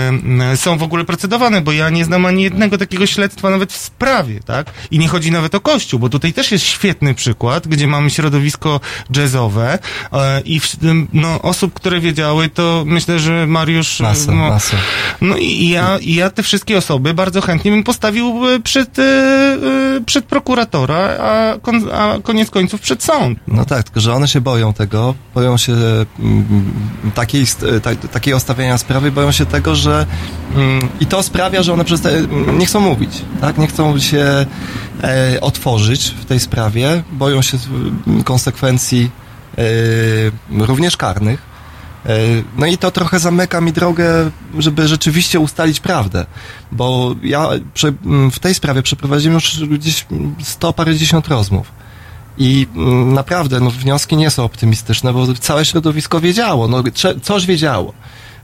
są 0.57 0.79
w 0.79 0.83
ogóle 0.83 1.05
procedowane, 1.05 1.61
bo 1.61 1.73
ja 1.73 1.91
nie 1.91 2.05
znam 2.05 2.27
ani 2.27 2.43
jednego 2.43 2.79
takiego 2.79 3.07
śledztwa 3.07 3.51
nawet 3.51 3.73
w 3.73 3.77
sprawie, 3.77 4.41
tak? 4.41 4.73
I 4.91 4.99
nie 4.99 5.09
chodzi 5.09 5.31
nawet 5.33 5.55
o 5.55 5.61
Kościół, 5.61 6.01
bo 6.01 6.09
tutaj 6.09 6.33
też 6.33 6.53
jest 6.53 6.65
świetny 6.65 7.15
przykład, 7.15 7.69
gdzie 7.69 7.87
mamy 7.87 8.11
środowisko 8.11 8.81
jazzowe 9.17 9.79
e, 10.13 10.41
i 10.41 10.61
w, 10.61 10.77
no, 11.13 11.43
osób, 11.43 11.75
które 11.75 12.01
wiedziały, 12.01 12.49
to 12.49 12.85
myślę, 12.87 13.19
że 13.19 13.47
Mariusz... 13.47 14.01
Masa, 14.01 14.33
no, 14.33 14.51
masa. 14.51 14.77
no 15.21 15.37
i 15.37 15.57
i 15.57 15.69
ja, 15.69 15.99
i 15.99 16.15
ja 16.15 16.31
te 16.31 16.43
wszystkie 16.43 16.79
osoby 16.79 17.15
bardzo 17.15 17.41
chętnie 17.41 17.71
bym 17.71 17.85
postawił 17.85 18.49
e, 18.49 18.61
przed, 18.61 18.99
e, 18.99 19.03
e, 19.03 20.01
przed 20.07 20.25
prokuratora, 20.57 21.19
a, 21.19 21.59
kon, 21.62 21.91
a 21.93 22.19
koniec 22.23 22.51
końców 22.51 22.81
przed 22.81 23.03
sąd. 23.03 23.39
No 23.49 23.65
tak, 23.65 23.83
tylko 23.83 24.01
że 24.01 24.15
one 24.15 24.28
się 24.28 24.41
boją 24.41 24.73
tego, 24.73 25.15
boją 25.35 25.57
się 25.57 25.73
mm, 25.73 26.73
takiej, 27.15 27.47
ta, 27.83 27.95
takiej 27.95 28.35
ostawiania 28.35 28.78
sprawy, 28.78 29.12
boją 29.12 29.33
się 29.33 29.47
tego, 29.47 29.74
że 29.74 30.07
mm, 30.55 30.89
i 31.01 31.07
to 31.07 31.23
sprawia, 31.23 31.62
że 31.62 31.73
one 31.73 31.85
mm, 32.05 32.59
nie 32.59 32.66
chcą 32.66 32.81
mówić, 32.81 33.23
tak? 33.41 33.59
Nie 33.59 33.66
chcą 33.66 33.99
się 33.99 34.47
e, 35.03 35.41
otworzyć 35.41 36.15
w 36.20 36.24
tej 36.24 36.41
sprawie, 36.41 37.03
boją 37.12 37.43
się 37.43 37.59
mm, 38.07 38.24
konsekwencji 38.24 39.11
e, 39.59 40.66
również 40.66 40.97
karnych. 40.97 41.56
E, 42.07 42.19
No 42.59 42.66
i 42.66 42.78
to 42.78 42.91
trochę 42.91 43.19
zamyka 43.19 43.61
mi 43.61 43.73
drogę, 43.73 44.31
żeby 44.59 44.89
rzeczywiście 44.89 45.41
ustalić 45.41 45.81
prawdę, 45.81 46.27
bo 46.73 47.15
ja 47.23 47.49
prze, 47.74 47.89
m, 47.89 48.31
w 48.31 48.39
tej 48.39 48.55
sprawie 48.55 48.83
przeprowadziłem 48.83 49.35
już 49.35 49.65
gdzieś 49.65 50.07
sto 50.43 50.73
parędziesiąt 50.73 51.28
rozmów. 51.28 51.73
I 52.39 52.66
mm, 52.77 53.12
naprawdę 53.12 53.61
no, 53.61 53.70
wnioski 53.70 54.16
nie 54.16 54.31
są 54.31 54.45
optymistyczne, 54.45 55.12
bo 55.12 55.35
całe 55.35 55.65
środowisko 55.65 56.20
wiedziało, 56.20 56.69
no, 56.69 56.83
coś 57.23 57.47
wiedziało. 57.47 57.93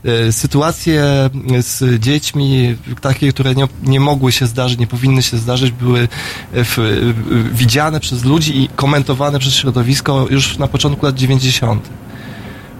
E, 0.05 0.31
Sytuacje 0.31 1.29
z 1.59 2.01
dziećmi, 2.01 2.75
takie, 3.01 3.33
które 3.33 3.55
nie, 3.55 3.67
nie 3.83 3.99
mogły 3.99 4.31
się 4.31 4.47
zdarzyć, 4.47 4.79
nie 4.79 4.87
powinny 4.87 5.23
się 5.23 5.37
zdarzyć, 5.37 5.71
były 5.71 6.07
w, 6.53 6.77
w, 6.77 7.57
widziane 7.57 7.99
przez 7.99 8.23
ludzi 8.23 8.61
i 8.61 8.69
komentowane 8.75 9.39
przez 9.39 9.53
środowisko 9.53 10.27
już 10.29 10.57
na 10.57 10.67
początku 10.67 11.05
lat 11.05 11.15
90. 11.15 11.89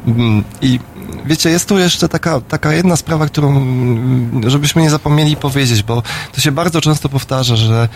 Mm, 0.07 0.43
I 0.61 0.79
wiecie, 1.25 1.49
jest 1.49 1.69
tu 1.69 1.77
jeszcze 1.77 2.09
taka, 2.09 2.41
taka 2.41 2.73
jedna 2.73 2.95
sprawa, 2.95 3.25
którą 3.25 3.49
mm, 3.57 4.49
żebyśmy 4.49 4.81
nie 4.81 4.89
zapomnieli 4.89 5.35
powiedzieć, 5.35 5.83
bo 5.83 6.03
to 6.31 6.41
się 6.41 6.51
bardzo 6.51 6.81
często 6.81 7.09
powtarza, 7.09 7.55
że, 7.55 7.89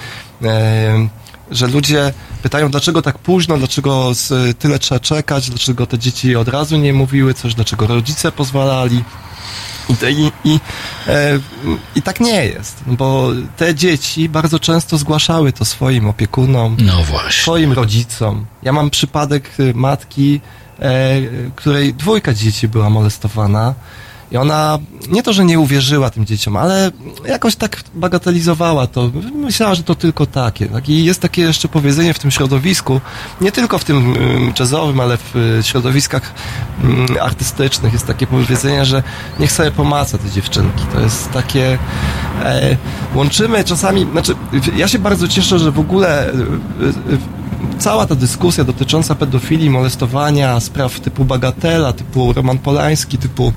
e, 0.44 1.08
że 1.52 1.68
ludzie 1.68 2.14
pytają, 2.44 2.72
dlaczego 2.72 3.02
tak 3.02 3.18
późno, 3.18 3.58
dlaczego 3.58 4.12
tyle 4.60 4.80
trzeba 4.80 5.00
czekać, 5.00 5.50
dlaczego 5.50 5.88
te 5.88 6.00
dzieci 6.00 6.36
od 6.36 6.48
razu 6.48 6.78
nie 6.78 6.94
mówiły 6.94 7.34
coś, 7.34 7.56
dlaczego 7.56 7.88
rodzice 7.88 8.32
pozwalali. 8.32 9.04
I, 9.90 10.32
i, 10.44 10.60
e, 11.08 11.40
I 11.96 12.02
tak 12.02 12.20
nie 12.20 12.46
jest, 12.46 12.84
bo 12.88 13.30
te 13.58 13.76
dzieci 13.76 14.30
bardzo 14.30 14.60
często 14.60 14.98
zgłaszały 14.98 15.54
to 15.54 15.66
swoim 15.66 16.08
opiekunom, 16.10 16.78
No 16.80 17.04
swoim 17.30 17.74
rodzicom. 17.74 18.46
Ja 18.64 18.74
mam 18.74 18.90
przypadek 18.90 19.60
y, 19.60 19.74
matki, 19.74 20.42
której 21.56 21.94
dwójka 21.94 22.34
dzieci 22.34 22.68
była 22.68 22.90
molestowana. 22.90 23.74
I 24.32 24.38
ona 24.38 24.80
nie 25.10 25.24
to, 25.24 25.34
że 25.34 25.46
nie 25.46 25.60
uwierzyła 25.60 26.10
tym 26.10 26.26
dzieciom, 26.26 26.58
ale 26.58 26.92
jakoś 27.26 27.56
tak 27.56 27.84
bagatelizowała 27.96 28.88
to. 28.88 29.12
Myślała, 29.36 29.76
że 29.76 29.84
to 29.84 29.96
tylko 29.96 30.26
takie. 30.26 30.66
Tak? 30.66 30.90
I 30.90 31.06
jest 31.06 31.22
takie 31.22 31.42
jeszcze 31.42 31.68
powiedzenie 31.68 32.14
w 32.14 32.20
tym 32.20 32.32
środowisku, 32.32 33.02
nie 33.42 33.52
tylko 33.52 33.78
w 33.78 33.84
tym 33.84 33.98
ym, 34.16 34.54
jazzowym, 34.60 35.00
ale 35.00 35.18
w 35.18 35.36
y, 35.36 35.64
środowiskach 35.64 36.34
artystycznych 37.22 37.94
jest 37.94 38.08
takie 38.08 38.28
powiedzenie, 38.28 38.86
że 38.86 39.04
niech 39.40 39.52
sobie 39.52 39.72
pomaca 39.72 40.18
te 40.18 40.30
dziewczynki. 40.30 40.84
To 40.94 41.00
jest 41.00 41.32
takie... 41.32 41.78
E, 42.44 42.78
łączymy 43.16 43.64
czasami... 43.64 44.08
Znaczy, 44.12 44.36
ja 44.76 44.88
się 44.88 45.00
bardzo 45.00 45.28
cieszę, 45.28 45.60
że 45.60 45.72
w 45.72 45.80
ogóle... 45.80 46.32
Cała 47.80 48.06
ta 48.06 48.16
dyskusja 48.16 48.64
dotycząca 48.64 49.16
pedofilii, 49.16 49.70
molestowania, 49.70 50.60
spraw 50.60 51.00
typu 51.00 51.26
Bagatela, 51.26 51.94
typu 51.94 52.34
Roman 52.34 52.58
Polański, 52.58 53.18
typu 53.18 53.54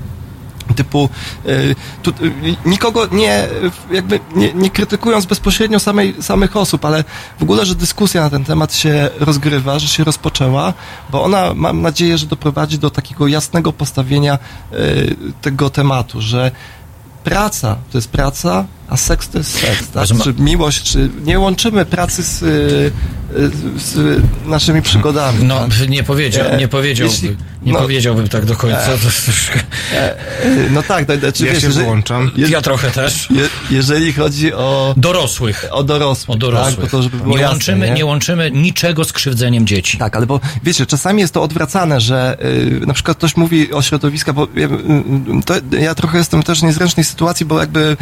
typu 0.75 1.09
y, 1.45 1.75
tu, 2.03 2.09
y, 2.09 2.55
nikogo 2.65 3.07
nie, 3.11 3.47
jakby 3.91 4.19
nie, 4.35 4.53
nie 4.53 4.69
krytykując 4.69 5.25
bezpośrednio 5.25 5.79
samej, 5.79 6.15
samych 6.21 6.57
osób, 6.57 6.85
ale 6.85 7.03
w 7.39 7.43
ogóle, 7.43 7.65
że 7.65 7.75
dyskusja 7.75 8.21
na 8.21 8.29
ten 8.29 8.43
temat 8.43 8.75
się 8.75 9.09
rozgrywa, 9.19 9.79
że 9.79 9.87
się 9.87 10.03
rozpoczęła, 10.03 10.73
bo 11.09 11.23
ona 11.23 11.53
mam 11.53 11.81
nadzieję, 11.81 12.17
że 12.17 12.25
doprowadzi 12.25 12.79
do 12.79 12.89
takiego 12.89 13.27
jasnego 13.27 13.73
postawienia 13.73 14.39
y, 14.73 15.15
tego 15.41 15.69
tematu, 15.69 16.21
że 16.21 16.51
praca 17.23 17.75
to 17.91 17.97
jest 17.97 18.09
praca, 18.09 18.65
a 18.91 18.97
seks 18.97 19.29
to 19.29 19.37
jest 19.37 19.59
seks, 19.59 19.87
tak? 19.93 20.07
Czy 20.23 20.33
miłość, 20.33 20.83
czy 20.83 21.09
nie 21.23 21.39
łączymy 21.39 21.85
pracy 21.85 22.23
z, 22.23 22.41
y, 22.41 22.45
y, 22.45 23.51
z 23.79 24.21
naszymi 24.45 24.81
przygodami. 24.81 25.43
No, 25.43 25.67
tak? 25.79 25.89
nie 25.89 26.03
powiedział, 26.03 26.45
E, 26.47 26.57
nie 26.57 26.67
powiedziałbym, 26.67 27.13
jeśli- 27.15 27.37
nie 27.61 27.73
no- 27.73 27.79
powiedziałbym 27.79 28.29
tak 28.29 28.45
do 28.45 28.55
końca. 28.55 28.85
To 28.85 28.91
jest 29.05 29.25
troszkę... 29.25 29.59
E, 29.93 30.15
No 30.71 30.83
tak, 30.83 31.05
to, 31.05 31.17
to, 31.17 31.31
czy 31.31 31.45
Ja 31.45 31.51
wiesz, 31.53 31.61
się 31.61 31.67
jeżeli- 31.67 31.85
wyłączam. 31.85 32.31
je- 32.35 32.47
Ja 32.47 32.61
trochę 32.61 32.91
też. 32.91 33.27
Je, 33.31 33.49
jeżeli 33.71 34.13
chodzi 34.13 34.53
o, 34.53 34.93
Dorosłych. 34.97 35.65
o 35.71 35.83
dorosłych, 35.83 36.35
O 36.35 36.39
dorosłych. 36.39 36.79
Tak, 36.81 36.89
to 36.91 37.03
żeby 37.03 37.17
było 37.17 37.35
nie, 37.35 37.41
jasne, 37.41 37.53
łączymy, 37.55 37.87
nie? 37.87 37.93
nie 37.93 38.05
łączymy 38.05 38.51
niczego 38.51 39.03
z 39.03 39.13
krzywdzeniem 39.13 39.67
dzieci. 39.67 39.97
Tak, 39.97 40.15
ale 40.15 40.25
bo 40.25 40.39
wiecie, 40.63 40.85
czasami 40.85 41.21
jest 41.21 41.33
to 41.33 41.43
odwracane, 41.43 42.01
że 42.01 42.37
y, 42.45 42.85
na 42.87 42.93
przykład 42.93 43.17
ktoś 43.17 43.37
mówi 43.37 43.73
o 43.73 43.81
środowiskach, 43.81 44.35
bo 44.35 44.47
ja, 44.55 44.67
y, 44.67 44.69
y, 44.69 45.43
to, 45.45 45.53
ja 45.79 45.95
trochę 45.95 46.17
jestem 46.17 46.43
też 46.43 46.59
w 46.59 46.63
niezręcznej 46.63 47.03
sytuacji, 47.03 47.45
bo 47.45 47.59
jakby, 47.59 47.97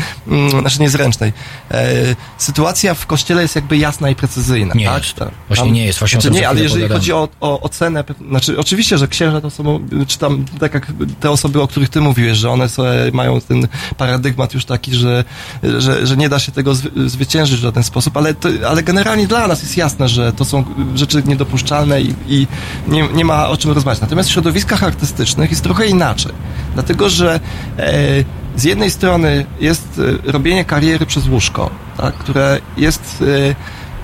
znaczy 0.49 0.78
niezręcznej. 0.80 1.34
E, 1.72 2.15
sytuacja 2.38 2.93
w 2.93 3.06
kościele 3.06 3.41
jest 3.41 3.56
jakby 3.56 3.77
jasna 3.77 4.10
i 4.10 4.15
precyzyjna. 4.15 4.73
Nie 4.76 4.85
tak? 4.85 5.03
jest. 5.03 5.15
Tak. 5.15 5.30
Właśnie 5.47 5.72
nie 5.72 5.85
jest. 5.85 5.99
Właśnie 5.99 6.22
znaczy, 6.22 6.39
nie, 6.39 6.49
ale 6.49 6.61
jeżeli 6.61 6.81
pogadamy. 6.81 6.99
chodzi 6.99 7.14
o, 7.14 7.30
o 7.41 7.61
ocenę, 7.61 8.03
znaczy 8.30 8.60
oczywiście, 8.60 8.97
że 8.97 9.07
księża 9.07 9.41
to 9.41 9.49
są, 9.49 9.88
czy 10.07 10.18
tam 10.18 10.45
tak 10.60 10.73
jak 10.73 10.88
te 11.19 11.31
osoby, 11.31 11.61
o 11.61 11.68
których 11.68 11.89
ty 11.89 12.01
mówiłeś, 12.01 12.38
że 12.38 12.49
one 12.49 12.69
sobie 12.69 12.89
mają 13.14 13.41
ten 13.41 13.68
paradygmat 13.97 14.53
już 14.53 14.65
taki, 14.65 14.95
że, 14.95 15.23
że, 15.64 16.07
że 16.07 16.18
nie 16.18 16.30
da 16.30 16.39
się 16.39 16.51
tego 16.51 16.76
zwy, 16.76 17.10
zwyciężyć 17.10 17.60
w 17.60 17.61
żaden 17.61 17.84
sposób, 17.84 18.18
ale, 18.18 18.34
to, 18.34 18.49
ale 18.69 18.84
generalnie 18.84 19.27
dla 19.27 19.47
nas 19.47 19.61
jest 19.61 19.77
jasne, 19.77 20.10
że 20.10 20.34
to 20.34 20.45
są 20.45 20.65
rzeczy 20.95 21.23
niedopuszczalne 21.26 22.01
i, 22.01 22.15
i 22.27 22.47
nie, 22.88 23.07
nie 23.14 23.26
ma 23.26 23.49
o 23.49 23.57
czym 23.57 23.72
rozmawiać. 23.72 24.01
Natomiast 24.01 24.30
w 24.30 24.31
środowiskach 24.31 24.84
artystycznych 24.84 25.49
jest 25.49 25.64
trochę 25.64 25.88
inaczej. 25.88 26.31
Dlatego, 26.73 27.10
że 27.10 27.39
e, 27.77 28.23
z 28.60 28.64
jednej 28.64 28.91
strony 28.91 29.45
jest 29.60 30.02
e, 30.27 30.31
robienie 30.31 30.65
kariery 30.65 31.06
przez 31.06 31.27
łóżko, 31.27 31.69
tak, 31.98 32.14
które 32.14 32.60
jest 32.77 33.23
e, 33.52 33.56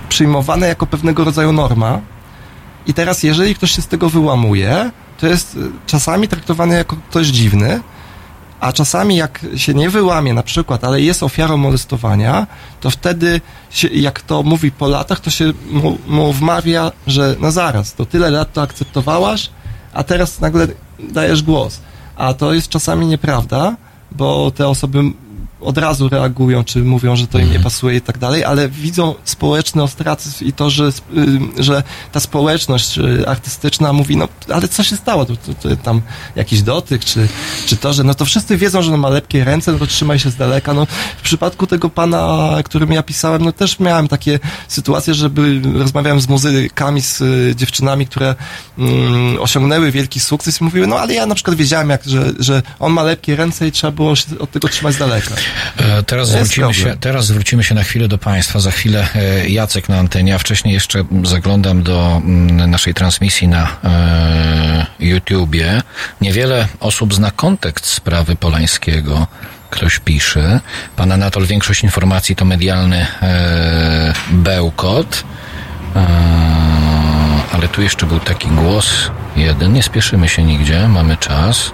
przyjmowane 0.10 0.68
jako 0.68 0.88
pewnego 0.88 1.24
rodzaju 1.24 1.52
norma, 1.52 2.02
i 2.88 2.94
teraz, 2.94 3.24
jeżeli 3.24 3.56
ktoś 3.56 3.72
się 3.72 3.82
z 3.82 3.88
tego 3.88 4.10
wyłamuje, 4.10 4.92
to 5.18 5.28
jest 5.28 5.56
y, 5.56 5.60
czasami 5.88 6.28
traktowany 6.28 6.76
jako 6.76 6.96
ktoś 7.10 7.28
dziwny, 7.28 7.82
a 8.60 8.74
czasami 8.74 9.16
jak 9.16 9.46
się 9.56 9.74
nie 9.74 9.90
wyłamie 9.90 10.34
na 10.34 10.44
przykład, 10.44 10.84
ale 10.84 11.02
jest 11.02 11.24
ofiarą 11.24 11.58
molestowania, 11.58 12.48
to 12.82 12.90
wtedy, 12.90 13.42
się, 13.70 13.88
jak 13.88 14.22
to 14.22 14.44
mówi 14.44 14.72
po 14.72 14.88
latach, 14.88 15.20
to 15.20 15.30
się 15.30 15.54
mu, 15.72 15.98
mu 16.08 16.34
wmawia, 16.34 16.92
że 17.08 17.36
no 17.40 17.52
zaraz, 17.52 17.94
to 17.94 18.06
tyle 18.06 18.30
lat 18.30 18.54
to 18.54 18.62
akceptowałaś, 18.62 19.50
a 19.94 20.04
teraz 20.04 20.40
nagle 20.40 20.68
dajesz 21.00 21.44
głos. 21.44 21.80
A 22.16 22.34
to 22.34 22.54
jest 22.54 22.70
czasami 22.70 23.06
nieprawda, 23.06 23.76
bo 24.18 24.52
te 24.52 24.68
osoby 24.68 25.14
od 25.66 25.78
razu 25.78 26.10
reagują, 26.10 26.64
czy 26.64 26.80
mówią, 26.80 27.16
że 27.16 27.28
to 27.28 27.40
im 27.40 27.52
nie 27.52 27.60
pasuje 27.60 27.98
i 27.98 28.02
tak 28.02 28.18
dalej, 28.18 28.44
ale 28.44 28.70
widzą 28.70 29.16
społeczny 29.24 29.84
ostracyzm 29.84 30.46
i 30.46 30.54
to, 30.54 30.70
że, 30.70 30.88
y, 31.58 31.64
że 31.64 31.84
ta 32.12 32.20
społeczność 32.20 32.98
y, 32.98 33.28
artystyczna 33.28 33.94
mówi, 33.94 34.18
no 34.18 34.28
ale 34.54 34.68
co 34.68 34.84
się 34.84 34.96
stało? 34.96 35.26
To, 35.26 35.36
to, 35.36 35.54
to 35.54 35.76
tam 35.76 36.02
jakiś 36.36 36.62
dotyk, 36.62 37.06
czy, 37.06 37.28
czy 37.66 37.78
to, 37.78 37.94
że 37.94 38.04
no 38.04 38.14
to 38.14 38.26
wszyscy 38.26 38.58
wiedzą, 38.58 38.82
że 38.82 38.94
on 38.94 39.00
ma 39.00 39.10
lepkie 39.10 39.44
ręce, 39.44 39.72
no 39.72 39.80
to 39.80 39.88
trzymaj 39.88 40.20
się 40.20 40.30
z 40.30 40.36
daleka. 40.36 40.74
No, 40.74 40.88
w 41.18 41.22
przypadku 41.22 41.68
tego 41.68 41.90
pana, 41.90 42.50
którym 42.66 42.92
ja 42.92 43.04
pisałem, 43.04 43.46
no 43.46 43.52
też 43.52 43.80
miałem 43.80 44.08
takie 44.08 44.40
sytuacje, 44.68 45.14
żeby 45.14 45.62
rozmawiałem 45.74 46.22
z 46.22 46.28
muzykami, 46.28 47.02
z 47.02 47.22
y, 47.22 47.54
dziewczynami, 47.56 48.08
które 48.08 48.36
mm, 48.78 49.42
osiągnęły 49.42 49.92
wielki 49.92 50.20
sukces 50.20 50.62
i 50.62 50.64
mówiły, 50.64 50.88
no 50.88 51.00
ale 51.00 51.14
ja 51.14 51.26
na 51.26 51.36
przykład 51.36 51.58
wiedziałem, 51.58 51.90
jak, 51.90 52.04
że, 52.06 52.32
że 52.40 52.62
on 52.80 52.94
ma 52.94 53.04
lepkie 53.04 53.36
ręce 53.36 53.68
i 53.68 53.72
trzeba 53.72 53.92
było 53.92 54.16
się 54.16 54.40
od 54.40 54.52
tego 54.52 54.68
trzymać 54.68 54.96
z 54.96 54.98
daleka. 54.98 55.36
E, 55.78 56.04
Teraz 56.04 56.30
zwrócimy, 56.30 56.74
się, 56.74 56.98
teraz 57.00 57.26
zwrócimy 57.26 57.64
się 57.64 57.76
na 57.76 57.84
chwilę 57.84 58.08
do 58.08 58.18
Państwa. 58.18 58.60
Za 58.60 58.72
chwilę 58.72 59.08
e, 59.16 59.50
Jacek 59.50 59.90
na 59.90 59.98
antenie, 59.98 60.36
a 60.36 60.38
wcześniej 60.38 60.74
jeszcze 60.74 61.04
zaglądam 61.24 61.84
do 61.84 62.22
mm, 62.24 62.72
naszej 62.72 62.94
transmisji 62.94 63.48
na 63.48 63.68
e, 63.84 64.86
YouTubie. 65.00 65.82
Niewiele 66.22 66.68
osób 66.80 67.14
zna 67.14 67.32
kontekst 67.32 67.86
sprawy 67.86 68.36
Polańskiego. 68.36 69.28
Ktoś 69.70 70.00
pisze. 70.00 70.60
Pan 70.96 71.12
Anatol, 71.12 71.46
większość 71.46 71.84
informacji 71.84 72.36
to 72.36 72.46
medialny 72.46 73.08
e, 73.22 74.14
bełkot. 74.32 75.24
E, 75.96 76.06
ale 77.52 77.68
tu 77.68 77.82
jeszcze 77.82 78.06
był 78.06 78.20
taki 78.20 78.48
głos 78.48 79.12
jeden. 79.36 79.74
Nie 79.74 79.84
spieszymy 79.84 80.30
się 80.30 80.44
nigdzie, 80.44 80.88
mamy 80.88 81.18
czas. 81.18 81.72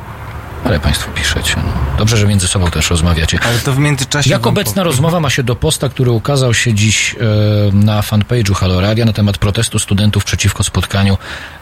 Ale 0.65 0.79
Państwo 0.79 1.11
piszecie. 1.11 1.55
No. 1.57 1.97
Dobrze, 1.97 2.17
że 2.17 2.27
między 2.27 2.47
sobą 2.47 2.71
też 2.71 2.89
rozmawiacie. 2.89 3.39
Ale 3.43 3.59
to 3.59 3.73
w 3.73 3.79
międzyczasie... 3.79 4.29
Jak 4.29 4.47
obecna 4.47 4.83
rozmowa 4.83 5.19
ma 5.19 5.29
się 5.29 5.43
do 5.43 5.55
posta, 5.55 5.89
który 5.89 6.11
ukazał 6.11 6.53
się 6.53 6.73
dziś 6.73 7.15
e, 7.15 7.17
na 7.73 8.01
fanpage'u 8.01 8.53
Halo 8.53 8.81
Radia 8.81 9.05
na 9.05 9.13
temat 9.13 9.37
protestu 9.37 9.79
studentów 9.79 10.23
przeciwko 10.23 10.63
spotkaniu 10.63 11.17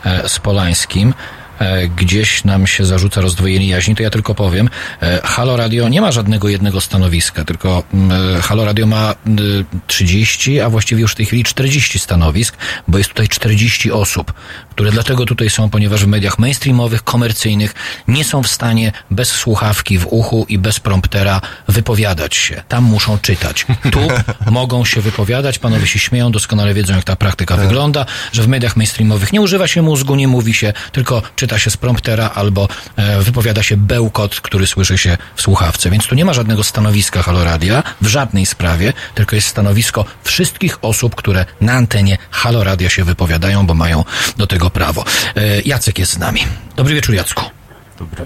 e, 0.06 0.30
z 0.30 0.40
Polańskim? 0.40 1.14
E, 1.60 1.88
gdzieś 1.88 2.44
nam 2.44 2.68
się 2.68 2.86
zarzuca 2.86 3.22
rozdwojenie 3.22 3.68
jaźni, 3.68 3.96
to 3.96 4.04
ja 4.04 4.10
tylko 4.10 4.36
powiem. 4.36 4.70
E, 5.02 5.22
Halo 5.24 5.58
Radio 5.58 5.90
nie 5.90 6.02
ma 6.02 6.12
żadnego 6.12 6.50
jednego 6.50 6.82
stanowiska, 6.82 7.46
tylko 7.46 7.84
mm, 7.94 8.36
e, 8.38 8.42
Halo 8.42 8.66
Radio 8.66 8.88
ma 8.88 9.12
y, 9.12 9.66
30, 9.88 10.60
a 10.60 10.70
właściwie 10.70 11.02
już 11.02 11.12
w 11.12 11.16
tej 11.16 11.26
chwili 11.26 11.44
40 11.44 12.00
stanowisk, 12.00 12.58
bo 12.88 12.98
jest 12.98 13.10
tutaj 13.10 13.28
40 13.28 13.92
osób, 13.92 14.34
które 14.80 14.92
dlatego 14.92 15.26
tutaj 15.26 15.50
są, 15.50 15.70
ponieważ 15.70 16.04
w 16.04 16.08
mediach 16.08 16.40
mainstreamowych, 16.40 17.04
komercyjnych 17.04 17.74
nie 18.08 18.24
są 18.24 18.44
w 18.44 18.48
stanie 18.48 18.92
bez 19.12 19.32
słuchawki 19.32 19.98
w 19.98 20.08
uchu 20.10 20.46
i 20.50 20.58
bez 20.58 20.80
promptera 20.80 21.42
wypowiadać 21.68 22.36
się. 22.36 22.64
Tam 22.68 22.84
muszą 22.84 23.18
czytać. 23.18 23.66
Tu 23.92 24.00
mogą 24.52 24.86
się 24.86 25.02
wypowiadać, 25.02 25.60
panowie 25.60 25.88
się 25.88 26.00
śmieją, 26.00 26.32
doskonale 26.32 26.74
wiedzą, 26.74 26.96
jak 26.96 27.04
ta 27.04 27.16
praktyka 27.16 27.58
wygląda, 27.58 28.06
że 28.32 28.44
w 28.44 28.48
mediach 28.48 28.76
mainstreamowych 28.76 29.34
nie 29.34 29.42
używa 29.42 29.68
się 29.68 29.82
mózgu, 29.82 30.16
nie 30.16 30.28
mówi 30.28 30.54
się, 30.54 30.74
tylko 30.92 31.22
czyta 31.36 31.60
się 31.60 31.72
z 31.72 31.78
promptera 31.78 32.30
albo 32.36 32.68
e, 32.96 33.22
wypowiada 33.22 33.64
się 33.64 33.78
bełkot, 33.78 34.42
który 34.42 34.68
słyszy 34.68 34.98
się 34.98 35.18
w 35.36 35.42
słuchawce. 35.42 35.90
Więc 35.90 36.08
tu 36.08 36.16
nie 36.16 36.26
ma 36.26 36.34
żadnego 36.34 36.64
stanowiska 36.64 37.24
Haloradia 37.24 37.84
w 38.02 38.08
żadnej 38.08 38.46
sprawie, 38.46 38.94
tylko 39.16 39.36
jest 39.36 39.48
stanowisko 39.48 40.06
wszystkich 40.24 40.78
osób, 40.82 41.16
które 41.16 41.46
na 41.62 41.74
antenie 41.74 42.18
Haloradia 42.32 42.90
się 42.90 43.04
wypowiadają, 43.04 43.66
bo 43.66 43.74
mają 43.74 44.04
do 44.38 44.48
tego 44.48 44.69
prawo. 44.70 45.04
E, 45.36 45.62
Jacek 45.66 46.00
jest 46.00 46.14
z 46.14 46.20
nami. 46.20 46.40
Dobry 46.76 46.96
wieczór, 46.96 47.16
Jacku. 47.16 47.44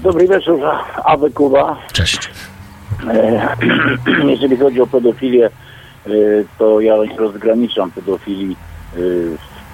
Dobry 0.03 0.27
wieczór, 0.27 0.59
Awe 1.05 1.29
Kuba. 1.29 1.77
Cześć. 1.93 2.29
E, 3.09 3.47
Jeżeli 4.33 4.57
chodzi 4.57 4.81
o 4.81 4.87
pedofilię, 4.87 5.45
e, 5.45 6.09
to 6.57 6.81
ja 6.81 6.95
rozgraniczam 7.17 7.91
pedofilii, 7.91 8.55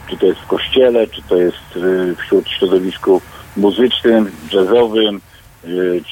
czy 0.10 0.18
to 0.18 0.26
jest 0.26 0.40
w 0.40 0.48
kościele, 0.48 1.08
czy 1.08 1.22
to 1.22 1.36
jest 1.36 1.80
wśród 2.18 2.50
środowisku 2.50 3.22
muzycznym, 3.58 4.32
jazzowym, 4.54 5.22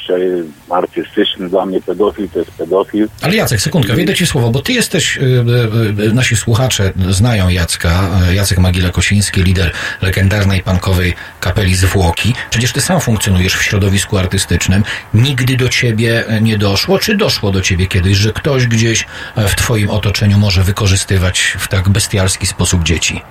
czy 0.06 0.44
artystyczny 0.70 1.50
dla 1.50 1.66
mnie 1.66 1.82
pedofil 1.82 2.30
to 2.30 2.40
jest 2.40 2.52
pedofil. 2.52 3.08
Ale 3.22 3.36
Jacek, 3.36 3.62
sekundkę, 3.62 3.94
wejdę 3.94 4.14
ci 4.14 4.28
słowo, 4.28 4.50
bo 4.50 4.62
ty 4.62 4.74
jesteś, 4.74 5.18
y, 5.18 5.22
y, 5.22 6.04
y, 6.04 6.14
nasi 6.14 6.36
słuchacze 6.36 6.94
znają 7.10 7.50
Jacka, 7.50 8.10
y, 8.32 8.36
Jacek 8.36 8.60
Magila-Kosiński, 8.60 9.44
lider 9.44 9.72
legendarnej 10.02 10.64
punkowej 10.64 11.14
kapeli 11.40 11.76
Zwłoki. 11.76 12.34
Przecież 12.50 12.74
ty 12.74 12.82
sam 12.82 13.00
funkcjonujesz 13.00 13.56
w 13.56 13.64
środowisku 13.64 14.18
artystycznym. 14.18 14.84
Nigdy 15.14 15.58
do 15.58 15.70
ciebie 15.70 16.24
nie 16.42 16.58
doszło, 16.58 17.00
czy 17.00 17.16
doszło 17.16 17.52
do 17.52 17.62
ciebie 17.62 17.88
kiedyś, 17.88 18.18
że 18.18 18.34
ktoś 18.34 18.68
gdzieś 18.68 19.06
w 19.38 19.56
twoim 19.56 19.90
otoczeniu 19.90 20.38
może 20.38 20.64
wykorzystywać 20.64 21.40
w 21.60 21.68
tak 21.68 21.90
bestialski 21.90 22.48
sposób 22.48 22.84
dzieci? 22.84 23.22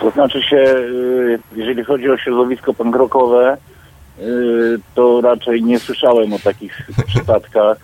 To 0.00 0.10
znaczy 0.10 0.42
się, 0.42 0.56
y, 0.56 1.38
jeżeli 1.56 1.84
chodzi 1.84 2.10
o 2.10 2.18
środowisko 2.18 2.74
pankrokowe, 2.74 3.56
y, 3.70 3.73
to 4.94 5.20
raczej 5.20 5.62
nie 5.62 5.78
słyszałem 5.78 6.32
o 6.32 6.38
takich 6.38 6.86
przypadkach. 7.06 7.78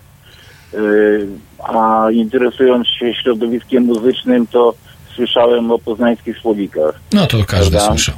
Y, 0.73 1.27
A 1.63 2.07
interesując 2.11 2.87
się 2.87 3.13
środowiskiem 3.13 3.83
muzycznym, 3.83 4.47
to 4.47 4.73
słyszałem 5.15 5.71
o 5.71 5.79
poznańskich 5.79 6.37
słowikach. 6.37 6.99
No 7.13 7.27
to 7.27 7.37
każdy 7.47 7.77
Prawda? 7.77 7.87
słyszał. 7.87 8.15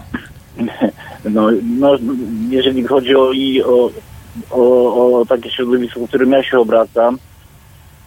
No, 1.29 1.47
no, 1.79 1.97
jeżeli 2.49 2.83
chodzi 2.83 3.15
o, 3.15 3.31
i 3.31 3.63
o, 3.63 3.89
o, 4.51 5.19
o 5.19 5.25
takie 5.25 5.51
środowisko, 5.51 5.99
w 5.99 6.07
którym 6.07 6.31
ja 6.31 6.43
się 6.43 6.59
obracam, 6.59 7.17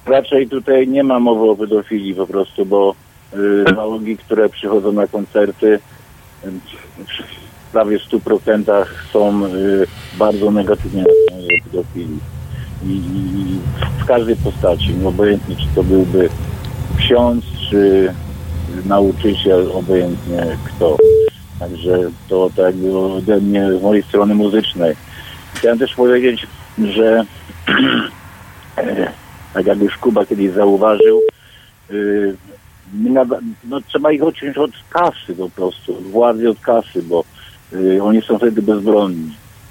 raczej 0.06 0.48
tutaj 0.48 0.88
nie 0.88 1.04
ma 1.04 1.20
mowy 1.20 1.50
o 1.50 1.56
pedofilii 1.56 2.14
po 2.14 2.26
prostu, 2.26 2.66
bo 2.66 2.94
y, 3.34 3.64
załogi, 3.76 4.16
które 4.16 4.48
przychodzą 4.48 4.92
na 4.92 5.06
koncerty 5.06 5.78
y, 7.76 7.98
w 7.98 7.98
prawie 7.98 7.98
100% 7.98 8.86
są 9.12 9.46
y, 9.46 9.86
bardzo 10.18 10.50
negatywnie 10.50 11.04
nastawione 11.04 11.48
do 11.48 11.64
pedofilii. 11.64 12.20
I, 12.86 13.00
w 13.98 14.04
każdej 14.04 14.36
postaci, 14.36 14.94
no 15.02 15.08
obojętnie 15.08 15.56
czy 15.56 15.66
to 15.74 15.82
byłby 15.82 16.28
ksiądz, 16.98 17.44
czy 17.70 18.12
nauczyciel, 18.84 19.70
obojętnie 19.74 20.46
kto. 20.64 20.96
Także 21.58 22.10
to 22.28 22.50
tak 22.56 22.64
jakby 22.64 22.98
ode 22.98 23.40
mnie, 23.40 23.78
z 23.78 23.82
mojej 23.82 24.02
strony 24.02 24.34
muzycznej. 24.34 24.96
Chciałem 25.54 25.78
też 25.78 25.94
powiedzieć, 25.94 26.46
że 26.78 27.24
tak 29.54 29.66
jak 29.66 29.78
już 29.78 29.96
Kuba 29.96 30.26
kiedyś 30.26 30.50
zauważył, 30.50 31.20
y, 31.90 32.36
no, 33.64 33.80
trzeba 33.86 34.12
ich 34.12 34.22
odciąć 34.22 34.58
od 34.58 34.70
kasy 34.90 35.34
po 35.38 35.50
prostu, 35.50 35.96
od 35.96 36.02
władzy 36.02 36.50
od 36.50 36.60
kasy, 36.60 37.02
bo 37.02 37.24
oni 38.02 38.22
są 38.22 38.38
wtedy 38.38 38.62
bezbronni. 38.62 39.30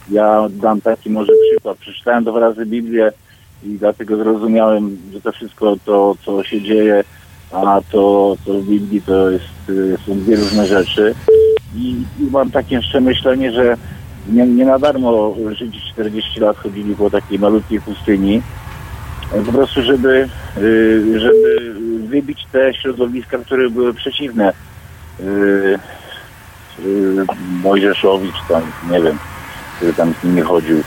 Ja 0.10 0.48
dam 0.50 0.82
taki 0.82 1.10
może 1.10 1.34
przykład. 1.52 1.78
Przeczytałem 1.78 2.24
dwa 2.24 2.40
razy 2.40 2.66
Biblię 2.66 3.12
i 3.64 3.70
dlatego 3.70 4.16
zrozumiałem, 4.16 4.98
że 5.14 5.22
to 5.22 5.32
wszystko 5.32 5.76
to, 5.86 6.16
co 6.26 6.44
się 6.44 6.62
dzieje, 6.62 7.04
a 7.52 7.82
to, 7.92 8.36
co 8.46 8.54
w 8.54 8.66
Biblii 8.66 9.02
to 9.02 9.30
jest, 9.30 9.70
y, 9.70 9.98
są 10.06 10.20
dwie 10.20 10.36
różne 10.36 10.66
rzeczy. 10.66 11.16
I, 11.76 11.90
i 12.20 12.32
mam 12.32 12.52
takie 12.52 12.76
jeszcze 12.76 13.02
myślenie, 13.02 13.52
że 13.52 13.78
nie, 14.30 14.48
nie 14.48 14.66
na 14.66 14.80
darmo 14.80 15.36
Żydzi 15.52 15.82
40 15.94 16.40
lat 16.40 16.58
chodzili 16.58 16.96
po 16.96 17.10
takiej 17.10 17.40
malutkiej 17.40 17.82
pustyni, 17.82 18.42
po 19.46 19.52
prostu 19.52 19.82
żeby, 19.82 20.30
y, 20.58 21.20
żeby 21.20 21.74
wybić 22.08 22.46
te 22.52 22.74
środowiska, 22.74 23.38
które 23.38 23.70
były 23.70 23.94
przeciwne 23.94 24.54
y, 26.80 26.84
y, 26.84 27.26
Mojżeszowi, 27.64 28.32
czy 28.32 28.54
tam, 28.54 28.64
nie 28.92 29.02
wiem, 29.02 29.18
który 29.78 29.94
tam 29.94 30.14
z 30.22 30.24
nimi 30.24 30.42
chodził. 30.42 30.84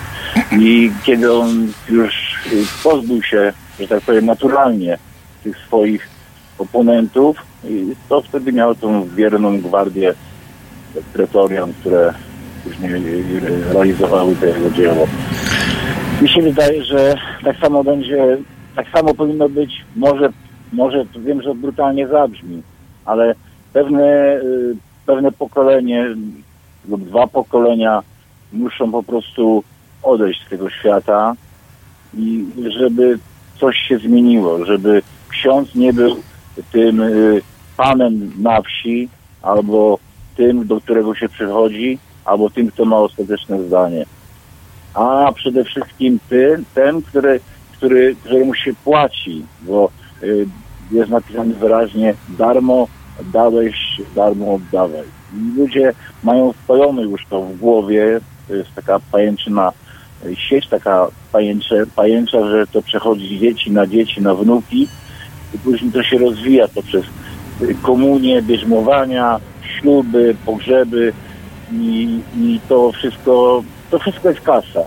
I 0.61 0.93
kiedy 1.05 1.33
on 1.33 1.73
już 1.89 2.15
y, 2.53 2.65
pozbył 2.83 3.23
się, 3.23 3.53
że 3.81 3.89
tak 3.89 4.01
powiem, 4.01 4.27
naturalnie 4.27 4.99
tych 5.45 5.59
swoich 5.59 6.09
oponentów, 6.59 7.37
i 7.65 7.95
to 8.09 8.23
wtedy 8.23 8.53
miał 8.53 8.75
tą 8.75 9.09
wierną 9.09 9.61
gwardię 9.61 10.15
pretorian, 11.13 11.73
które 11.81 12.15
później 12.65 12.93
y, 12.95 13.73
realizowały 13.73 14.37
to 14.37 14.47
jego 14.47 14.71
dzieło. 14.71 15.07
Mi 16.23 16.29
się 16.29 16.43
wydaje, 16.43 16.85
że 16.85 17.15
tak 17.45 17.57
samo 17.57 17.85
będzie, 17.85 18.39
tak 18.77 18.87
samo 18.89 19.15
powinno 19.15 19.49
być, 19.49 19.85
może, 19.97 20.33
może 20.73 21.05
wiem, 21.19 21.43
że 21.43 21.55
brutalnie 21.55 22.09
zabrzmi, 22.09 22.63
ale 23.05 23.35
pewne, 23.73 24.37
y, 24.37 24.77
pewne 25.09 25.33
pokolenie 25.33 26.07
lub 26.89 27.05
dwa 27.05 27.27
pokolenia 27.27 28.03
muszą 28.53 28.93
po 28.93 29.03
prostu 29.03 29.65
odejść 30.03 30.47
z 30.47 30.51
tego 30.51 30.71
świata 30.71 31.35
i 32.15 32.47
żeby 32.79 33.19
coś 33.61 33.77
się 33.77 33.99
zmieniło, 33.99 34.65
żeby 34.65 35.03
ksiądz 35.29 35.75
nie 35.75 35.93
był 35.93 36.17
tym 36.73 37.01
y, 37.01 37.41
panem 37.77 38.33
na 38.39 38.63
wsi 38.63 39.09
albo 39.43 39.99
tym, 40.37 40.67
do 40.67 40.81
którego 40.81 41.15
się 41.15 41.29
przychodzi, 41.29 41.99
albo 42.25 42.51
tym, 42.51 42.71
kto 42.71 42.85
ma 42.85 42.97
ostateczne 42.97 43.63
zdanie. 43.63 44.07
A 44.95 45.33
przede 45.35 45.65
wszystkim 45.65 46.19
ty, 46.29 46.65
ten, 46.75 47.03
który, 47.03 47.41
który, 47.73 48.15
któremu 48.15 48.55
się 48.55 48.73
płaci, 48.85 49.45
bo 49.63 49.91
y, 50.23 50.47
jest 50.91 51.11
napisane 51.11 51.55
wyraźnie 51.55 52.15
darmo 52.29 52.89
dałeś, 53.25 54.01
darmo 54.15 54.55
oddawaj. 54.55 55.05
I 55.35 55.59
ludzie 55.59 55.93
mają 56.25 56.53
wpojone 56.53 57.03
już 57.03 57.27
to 57.31 57.43
w 57.43 57.57
głowie, 57.57 58.21
to 58.49 58.55
jest 58.55 58.75
taka 58.75 59.01
pajęczyna 59.13 59.73
y, 60.27 60.37
sieć, 60.37 60.69
taka 60.69 61.09
pajęcze, 61.33 61.85
pajęcza, 61.97 62.49
że 62.49 62.67
to 62.67 62.83
przechodzi 62.83 63.39
dzieci 63.39 63.71
na 63.71 63.87
dzieci, 63.87 64.23
na 64.23 64.35
wnuki 64.35 64.89
i 65.55 65.59
później 65.59 65.93
to 65.93 66.03
się 66.03 66.19
rozwija 66.19 66.69
poprzez 66.69 67.05
y, 67.63 67.75
komunię, 67.83 68.43
bierzmowania, 68.43 69.41
śluby, 69.63 70.37
pogrzeby 70.47 71.13
i, 71.73 72.21
i 72.37 72.61
to 72.69 72.93
wszystko, 72.93 73.63
to 73.91 73.99
wszystko 73.99 74.29
jest 74.29 74.41
kasa. 74.41 74.83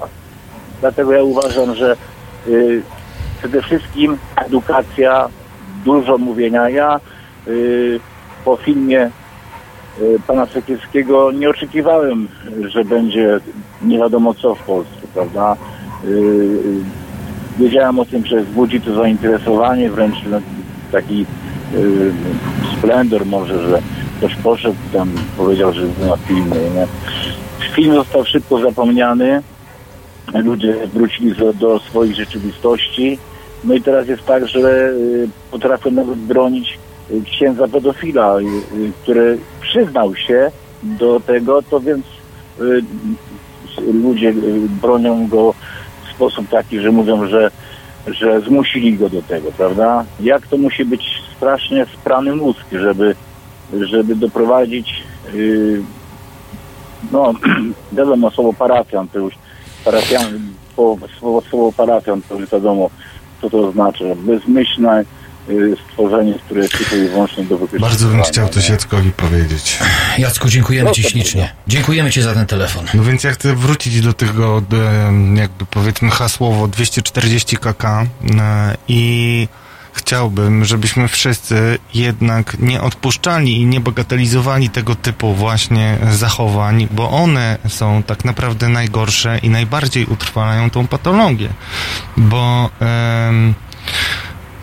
Dlatego 0.82 1.12
ja 1.12 1.24
uważam, 1.24 1.76
że 1.76 1.96
y, 2.48 2.82
przede 3.40 3.62
wszystkim 3.62 4.18
edukacja, 4.36 5.30
dużo 5.86 6.18
mówienia. 6.18 6.70
Ja 6.70 7.00
y, 7.48 8.00
po 8.46 8.56
filmie 8.58 9.10
y, 10.02 10.20
pana 10.28 10.46
Sekielskiego 10.46 11.32
nie 11.32 11.50
oczekiwałem, 11.50 12.28
że 12.68 12.86
będzie 12.86 13.40
nie 13.82 13.98
wiadomo 13.98 14.34
co 14.34 14.56
w 14.56 14.64
Polsce, 14.64 15.08
prawda? 15.14 15.56
Y, 16.06 16.08
y, 16.08 16.62
wiedziałem 17.60 18.00
o 18.00 18.06
tym, 18.06 18.26
że 18.26 18.44
wzbudzi 18.44 18.82
to 18.82 18.96
zainteresowanie, 18.96 19.90
wręcz 19.90 20.16
taki 20.92 21.26
splendor 22.78 23.26
może, 23.26 23.70
że 23.70 23.82
ktoś 24.18 24.36
poszedł 24.36 24.76
tam, 24.94 25.12
powiedział, 25.38 25.74
że 25.74 25.82
był 25.82 26.08
na 26.08 26.18
filmie. 26.18 26.70
Nie? 26.76 26.88
Film 27.76 27.96
został 27.96 28.26
szybko 28.26 28.60
zapomniany, 28.60 29.42
ludzie 30.34 30.76
wrócili 30.94 31.36
do, 31.60 31.80
swoich 31.80 32.16
rzeczywistości. 32.16 33.20
No 33.64 33.74
i 33.74 33.82
teraz 33.82 34.08
jest 34.08 34.26
tak, 34.26 34.48
że 34.48 34.94
potrafią 35.52 35.92
nawet 35.92 36.18
bronić 36.18 36.80
księdza 37.26 37.68
pedofila, 37.68 38.40
y, 38.40 38.44
y, 38.44 38.92
który 39.02 39.38
przyznał 39.62 40.16
się 40.16 40.52
do 40.84 41.20
tego, 41.20 41.62
to 41.62 41.80
więc 41.80 42.06
y, 42.62 42.84
ludzie 43.94 44.34
bronią 44.82 45.28
go 45.28 45.54
w 46.06 46.16
sposób 46.16 46.50
taki, 46.50 46.80
że 46.80 46.92
mówią, 46.92 47.28
że, 47.28 47.52
że 48.08 48.42
zmusili 48.42 48.94
go 48.94 49.10
do 49.10 49.22
tego, 49.22 49.52
prawda? 49.52 50.06
Jak 50.20 50.48
to 50.48 50.58
musi 50.58 50.86
być 50.86 51.22
strasznie 51.38 51.86
sprany 51.86 52.36
mózg, 52.36 52.66
żeby, 52.72 53.16
żeby 53.74 54.16
doprowadzić 54.16 55.04
no, 57.12 57.34
wiadomo, 57.98 58.32
słowo 58.32 58.54
parafian 58.54 59.08
to 59.08 59.20
już 59.20 59.34
parafian, 59.86 60.40
słowo, 60.76 61.42
słowo 61.50 61.72
parafian 61.72 62.22
to 62.30 62.36
już 62.36 62.50
wiadomo, 62.50 62.90
co 63.42 63.50
to 63.50 63.68
oznacza. 63.68 64.06
Bezmyślne 64.16 65.06
stworzenie, 65.92 66.34
które 66.46 66.62
jest 66.62 66.78
tylko 66.78 66.96
i 66.96 67.08
wyłącznie 67.08 67.44
do 67.44 67.58
wykorzystania. 67.58 67.90
Bardzo 67.90 68.08
bym 68.08 68.24
chciał 68.24 68.50
coś 68.50 68.70
Jackowi 68.70 69.12
powiedzieć. 69.12 69.80
Jacku, 70.18 70.50
dziękujemy 70.50 70.92
Ci 70.92 71.02
Proszę 71.02 71.14
ślicznie. 71.14 71.54
Dziękujemy 71.68 72.12
Ci 72.12 72.22
za 72.22 72.34
ten 72.34 72.46
telefon. 72.46 72.86
No 72.94 73.04
więc 73.04 73.24
ja 73.24 73.32
chcę 73.32 73.56
wrócić 73.56 74.02
do 74.02 74.14
tego, 74.14 74.62
jakby 75.36 75.66
powiedzmy 75.66 76.10
hasłowo 76.10 76.68
240 76.68 77.58
kk 77.58 77.84
e, 77.86 78.76
i 78.88 79.48
chciałbym, 79.94 80.66
żebyśmy 80.66 81.08
wszyscy 81.08 81.78
jednak 81.94 82.60
nie 82.60 82.82
odpuszczali 82.82 83.62
i 83.62 83.66
nie 83.66 83.80
bagatelizowali 83.80 84.70
tego 84.70 84.96
typu 84.96 85.34
właśnie 85.34 85.98
zachowań, 86.12 86.88
bo 86.92 87.10
one 87.10 87.58
są 87.68 88.04
tak 88.04 88.26
naprawdę 88.26 88.70
najgorsze 88.70 89.38
i 89.38 89.50
najbardziej 89.50 90.06
utrwalają 90.06 90.70
tą 90.70 90.88
patologię. 90.88 91.50
Bo 92.18 92.70
em, 92.80 93.54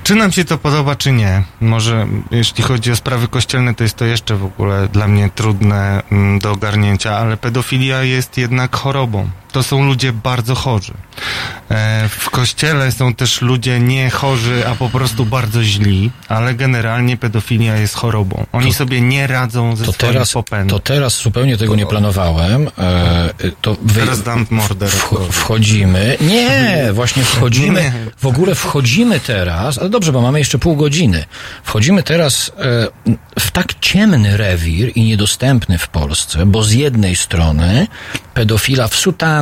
czy 0.09 0.15
nam 0.15 0.33
się 0.33 0.45
to 0.45 0.59
podoba, 0.59 0.97
czy 0.97 1.13
nie? 1.13 1.43
Może 1.61 2.07
jeśli 2.31 2.65
chodzi 2.65 2.93
o 2.93 2.97
sprawy 2.97 3.29
kościelne, 3.29 3.75
to 3.75 3.85
jest 3.85 3.97
to 3.97 4.05
jeszcze 4.05 4.37
w 4.37 4.45
ogóle 4.45 4.89
dla 4.89 5.09
mnie 5.09 5.31
trudne 5.35 6.03
mm, 6.13 6.39
do 6.39 6.53
ogarnięcia, 6.53 7.17
ale 7.17 7.37
pedofilia 7.37 8.03
jest 8.03 8.39
jednak 8.39 8.77
chorobą. 8.77 9.29
To 9.53 9.63
są 9.63 9.85
ludzie 9.85 10.13
bardzo 10.13 10.55
chorzy. 10.55 10.93
E, 11.71 12.09
w 12.09 12.31
kościele 12.31 12.93
są 12.93 13.15
też 13.15 13.43
ludzie 13.43 13.81
nie 13.81 14.11
chorzy, 14.11 14.69
a 14.69 14.75
po 14.75 14.89
prostu 14.89 15.27
bardzo 15.27 15.65
źli, 15.65 16.11
ale 16.29 16.55
generalnie 16.55 17.17
pedofilia 17.17 17.77
jest 17.77 17.95
chorobą. 17.95 18.47
Oni 18.53 18.75
sobie 18.75 19.01
nie 19.01 19.27
radzą 19.27 19.77
ze 19.77 19.85
To 19.85 19.93
swoim 19.93 20.13
teraz, 20.13 20.33
popędem. 20.33 20.69
to 20.69 20.79
teraz 20.79 21.23
zupełnie 21.23 21.57
tego 21.57 21.77
nie 21.77 21.87
planowałem. 21.87 22.69
E, 22.79 23.31
to 23.61 23.77
wy, 23.83 24.01
Teraz 24.01 24.23
dam 24.23 24.47
rektorowi. 24.81 25.33
wchodzimy. 25.33 26.17
Nie, 26.21 26.89
właśnie 26.93 27.23
wchodzimy. 27.25 27.93
W 28.19 28.27
ogóle 28.27 28.55
wchodzimy 28.55 29.21
teraz, 29.21 29.79
ale 29.79 29.91
dobrze, 29.91 30.13
bo 30.13 30.21
mamy 30.21 30.39
jeszcze 30.39 30.59
pół 30.59 30.77
godziny. 30.77 31.25
Wchodzimy 31.65 32.03
teraz 32.03 32.53
e, 32.59 33.11
w 33.41 33.51
tak 33.51 33.75
ciemny 33.81 34.37
rewir 34.37 34.93
i 34.95 35.03
niedostępny 35.05 35.79
w 35.79 35.89
Polsce, 35.89 36.47
bo 36.47 36.63
z 36.63 36.73
jednej 36.73 37.17
strony 37.17 37.87
pedofila 38.35 38.89
w 38.89 38.97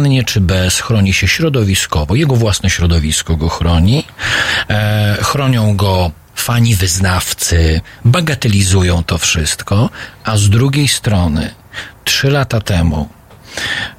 sutannie 0.07 0.25
czy 0.25 0.41
bez 0.41 0.81
chroni 0.81 1.13
się 1.13 1.29
środowiskowo, 1.29 2.15
jego 2.15 2.37
własne 2.37 2.71
środowisko 2.71 3.37
go 3.37 3.49
chroni, 3.49 4.05
e, 4.71 5.17
chronią 5.23 5.77
go 5.77 6.11
fani 6.35 6.75
wyznawcy, 6.75 7.81
bagatelizują 8.05 9.05
to 9.05 9.19
wszystko, 9.19 9.91
a 10.25 10.37
z 10.37 10.51
drugiej 10.51 10.89
strony 10.89 11.51
trzy 12.05 12.31
lata 12.31 12.61
temu 12.61 13.09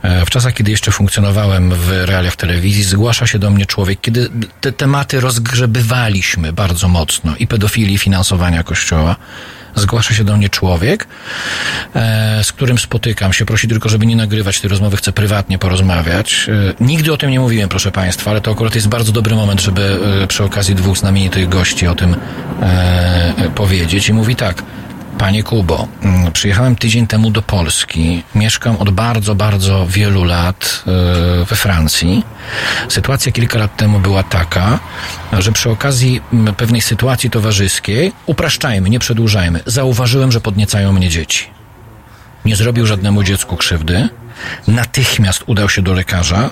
E, 0.02 0.26
W 0.26 0.30
czasach, 0.30 0.54
kiedy 0.54 0.72
jeszcze 0.72 0.92
funkcjonowałem 0.92 1.72
w 1.72 1.90
realiach 2.06 2.36
telewizji, 2.36 2.84
zgłasza 2.84 3.28
się 3.28 3.40
do 3.40 3.50
mnie 3.50 3.66
człowiek, 3.66 4.02
kiedy 4.02 4.30
te 4.62 4.72
tematy 4.72 5.20
rozgrzebywaliśmy 5.20 6.54
bardzo 6.54 6.88
mocno 6.88 7.36
i 7.40 7.48
pedofilii, 7.48 7.98
finansowania 7.98 8.64
kościoła. 8.64 9.16
Zgłasza 9.78 10.14
się 10.14 10.24
do 10.24 10.38
mnie 10.38 10.50
człowiek, 10.50 11.08
e, 11.96 12.44
z 12.44 12.52
którym 12.52 12.78
spotykam 12.78 13.34
się. 13.34 13.46
Prosi 13.46 13.68
tylko, 13.68 13.90
żeby 13.90 14.06
nie 14.06 14.16
nagrywać 14.16 14.62
tej 14.62 14.70
rozmowy, 14.70 14.98
chcę 14.98 15.12
prywatnie 15.12 15.58
porozmawiać. 15.58 16.50
E, 16.50 16.84
Nigdy 16.84 17.14
o 17.14 17.18
tym 17.18 17.30
nie 17.30 17.40
mówiłem, 17.40 17.70
proszę 17.70 17.92
Państwa, 17.92 18.32
ale 18.32 18.42
to 18.42 18.52
akurat 18.52 18.76
jest 18.76 18.88
bardzo 18.88 19.12
dobry 19.12 19.36
moment, 19.36 19.62
żeby 19.62 20.00
e, 20.24 20.28
przy 20.28 20.44
okazji 20.44 20.76
dwóch 20.76 20.98
znamienitych 20.98 21.50
gości 21.50 21.88
o 21.88 21.96
tym 21.96 22.16
powiedzieć. 23.56 24.10
I 24.10 24.14
mówi 24.14 24.36
tak. 24.36 24.64
Panie 25.18 25.44
Kubo, 25.44 25.88
mm, 26.02 26.32
przyjechałem 26.32 26.76
tydzień 26.76 27.08
temu 27.08 27.32
do 27.32 27.42
Polski. 27.42 28.24
Mieszkam 28.36 28.76
od 28.78 28.90
bardzo, 28.90 29.36
bardzo 29.36 29.88
wielu 29.88 30.24
lat 30.24 30.84
e, 31.42 31.46
we 31.46 31.56
Francji. 31.56 32.24
Sytuacja 32.90 33.32
kilka 33.32 33.60
lat 33.60 33.76
temu 33.78 34.00
była 34.00 34.24
taka, 34.24 34.80
że 35.40 35.52
przy 35.52 35.70
okazji 35.70 36.22
mm, 36.34 36.56
pewnej 36.56 36.82
sytuacji 36.82 37.30
towarzyskiej, 37.30 38.14
upraszczajmy, 38.26 38.90
nie 38.90 39.00
przedłużajmy, 39.00 39.60
zauważyłem, 39.66 40.32
że 40.32 40.42
podniecają 40.42 40.94
mnie 40.94 41.10
dzieci. 41.10 41.46
Nie 42.46 42.56
zrobił 42.56 42.86
żadnemu 42.86 43.24
dziecku 43.24 43.58
krzywdy. 43.58 44.10
Natychmiast 44.68 45.44
udał 45.48 45.70
się 45.70 45.82
do 45.82 45.94
lekarza, 45.94 46.50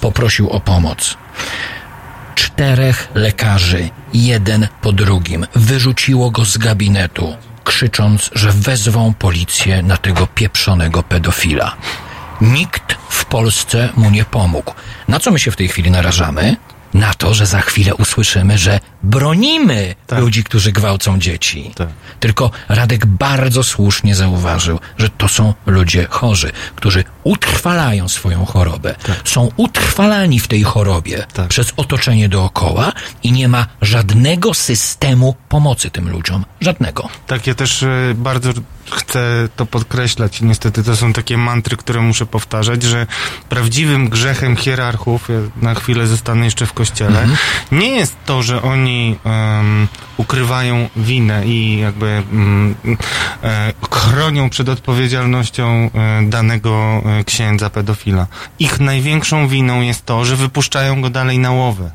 poprosił 0.00 0.50
o 0.50 0.60
pomoc 0.60 1.16
czterech 2.34 3.08
lekarzy, 3.14 3.90
jeden 4.14 4.68
po 4.80 4.92
drugim, 4.92 5.46
wyrzuciło 5.54 6.30
go 6.30 6.44
z 6.44 6.58
gabinetu, 6.58 7.36
krzycząc, 7.64 8.30
że 8.34 8.52
wezwą 8.52 9.14
policję 9.14 9.82
na 9.82 9.96
tego 9.96 10.26
pieprzonego 10.26 11.02
pedofila. 11.02 11.76
Nikt 12.40 12.92
w 13.08 13.24
Polsce 13.24 13.88
mu 13.96 14.10
nie 14.10 14.24
pomógł. 14.24 14.74
Na 15.08 15.20
co 15.20 15.30
my 15.30 15.38
się 15.38 15.50
w 15.50 15.56
tej 15.56 15.68
chwili 15.68 15.90
narażamy? 15.90 16.56
Na 16.94 17.14
to, 17.14 17.34
że 17.34 17.46
za 17.46 17.60
chwilę 17.60 17.94
usłyszymy, 17.94 18.58
że 18.58 18.80
bronimy 19.02 19.94
ludzi, 20.10 20.44
którzy 20.44 20.72
gwałcą 20.72 21.18
dzieci. 21.18 21.70
Tylko 22.20 22.50
Radek 22.68 23.06
bardzo 23.06 23.62
słusznie 23.62 24.14
zauważył, 24.14 24.80
że 24.98 25.08
to 25.08 25.28
są 25.28 25.54
ludzie 25.66 26.06
chorzy, 26.10 26.52
którzy 26.76 27.04
utrwalają 27.24 28.08
swoją 28.08 28.44
chorobę. 28.44 28.94
Są 29.24 29.50
utrwalani 29.56 30.40
w 30.40 30.48
tej 30.48 30.62
chorobie 30.62 31.26
przez 31.48 31.72
otoczenie 31.76 32.28
dookoła 32.28 32.92
i 33.22 33.32
nie 33.32 33.48
ma 33.48 33.66
żadnego 33.82 34.54
systemu 34.54 35.34
pomocy 35.48 35.90
tym 35.90 36.10
ludziom. 36.10 36.44
Żadnego. 36.60 37.08
Tak, 37.26 37.46
ja 37.46 37.54
też 37.54 37.82
e, 37.82 37.88
bardzo 38.16 38.52
chcę 38.90 39.48
to 39.56 39.66
podkreślać 39.66 40.40
niestety 40.40 40.84
to 40.84 40.96
są 40.96 41.12
takie 41.12 41.38
mantry, 41.38 41.76
które 41.76 42.00
muszę 42.00 42.26
powtarzać, 42.26 42.82
że 42.82 43.06
prawdziwym 43.48 44.08
grzechem 44.08 44.56
hierarchów, 44.56 45.28
ja 45.28 45.62
na 45.62 45.74
chwilę 45.74 46.06
zostanę 46.06 46.44
jeszcze 46.44 46.66
w 46.66 46.72
kościele, 46.72 47.28
nie 47.72 47.88
jest 47.88 48.16
to, 48.26 48.42
że 48.42 48.62
oni 48.62 48.91
em, 49.24 49.88
ukrywają 50.16 50.88
winę 50.96 51.46
i 51.46 51.78
jakby 51.78 52.06
mm, 52.06 52.74
e, 53.42 53.72
chronią 53.90 54.50
przed 54.50 54.68
odpowiedzialnością 54.68 55.90
e, 55.94 56.22
danego 56.22 57.02
e, 57.04 57.24
księdza 57.24 57.70
pedofila. 57.70 58.26
Ich 58.58 58.80
największą 58.80 59.48
winą 59.48 59.80
jest 59.80 60.06
to, 60.06 60.24
że 60.24 60.36
wypuszczają 60.36 61.02
go 61.02 61.10
dalej 61.10 61.38
na 61.38 61.50
łowę. 61.50 61.90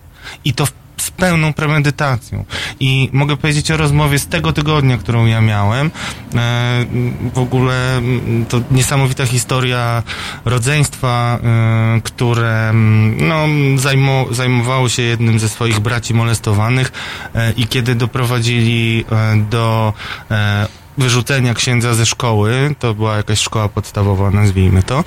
I 0.45 0.53
to 0.53 0.65
w 0.65 0.71
z 0.97 1.11
pełną 1.11 1.53
premedytacją. 1.53 2.45
I 2.79 3.09
mogę 3.13 3.37
powiedzieć 3.37 3.71
o 3.71 3.77
rozmowie 3.77 4.19
z 4.19 4.27
tego 4.27 4.53
tygodnia, 4.53 4.97
którą 4.97 5.25
ja 5.25 5.41
miałem. 5.41 5.91
E, 6.35 6.85
w 7.33 7.39
ogóle 7.39 7.97
mm, 7.97 8.45
to 8.45 8.61
niesamowita 8.71 9.25
historia 9.25 10.03
rodzeństwa, 10.45 11.39
e, 11.43 12.01
które 12.01 12.69
mm, 12.69 13.27
no, 13.27 13.45
zajmo, 13.79 14.25
zajmowało 14.31 14.89
się 14.89 15.03
jednym 15.03 15.39
ze 15.39 15.49
swoich 15.49 15.79
braci 15.79 16.13
molestowanych 16.13 16.91
e, 17.35 17.51
i 17.51 17.67
kiedy 17.67 17.95
doprowadzili 17.95 19.05
e, 19.11 19.37
do 19.49 19.93
e, 20.31 20.67
wyrzucenia 20.97 21.53
księdza 21.53 21.93
ze 21.93 22.05
szkoły, 22.05 22.75
to 22.79 22.93
była 22.93 23.17
jakaś 23.17 23.39
szkoła 23.39 23.69
podstawowa, 23.69 24.31
nazwijmy 24.31 24.83
to. 24.83 25.03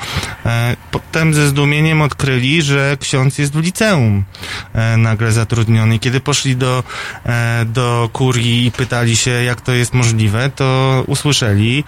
E, 0.46 0.76
potem 0.90 1.34
ze 1.34 1.48
zdumieniem 1.48 2.02
odkryli, 2.02 2.62
że 2.62 2.96
ksiądz 3.00 3.38
jest 3.38 3.52
w 3.52 3.60
liceum 3.60 4.24
e, 4.72 4.96
nagle 4.96 5.32
zatrudniony. 5.32 5.98
Kiedy 5.98 6.20
poszli 6.20 6.56
do, 6.56 6.84
e, 7.26 7.64
do 7.64 8.10
kurii 8.12 8.66
i 8.66 8.72
pytali 8.72 9.16
się, 9.16 9.30
jak 9.30 9.60
to 9.60 9.72
jest 9.72 9.94
możliwe, 9.94 10.50
to 10.50 11.04
usłyszeli, 11.06 11.84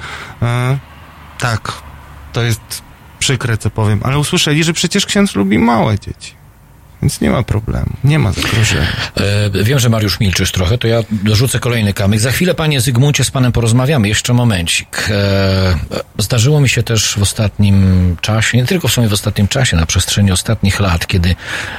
tak, 1.38 1.72
to 2.32 2.42
jest 2.42 2.82
przykre, 3.18 3.58
co 3.58 3.70
powiem, 3.70 4.00
ale 4.02 4.18
usłyszeli, 4.18 4.64
że 4.64 4.72
przecież 4.72 5.06
ksiądz 5.06 5.34
lubi 5.34 5.58
małe 5.58 5.98
dzieci. 5.98 6.41
Więc 7.02 7.20
nie 7.20 7.30
ma 7.30 7.42
problemu, 7.42 7.86
nie 8.04 8.18
ma 8.18 8.32
zagrożenia. 8.32 8.86
E, 9.54 9.64
wiem, 9.64 9.78
że 9.78 9.88
Mariusz 9.88 10.20
milczysz 10.20 10.52
trochę, 10.52 10.78
to 10.78 10.88
ja 10.88 10.98
dorzucę 11.10 11.58
kolejny 11.58 11.94
kamyk. 11.94 12.20
Za 12.20 12.30
chwilę, 12.30 12.54
panie 12.54 12.80
Zygmuncie, 12.80 13.24
z 13.24 13.30
panem 13.30 13.52
porozmawiamy. 13.52 14.08
Jeszcze 14.08 14.32
momencik. 14.32 15.08
E, 15.10 16.02
zdarzyło 16.18 16.60
mi 16.60 16.68
się 16.68 16.82
też 16.82 17.14
w 17.18 17.22
ostatnim 17.22 18.16
czasie, 18.20 18.58
nie 18.58 18.66
tylko 18.66 18.88
w 18.88 18.92
sumie 18.92 19.08
w 19.08 19.12
ostatnim 19.12 19.48
czasie, 19.48 19.76
na 19.76 19.86
przestrzeni 19.86 20.32
ostatnich 20.32 20.80
lat, 20.80 21.06
kiedy 21.06 21.34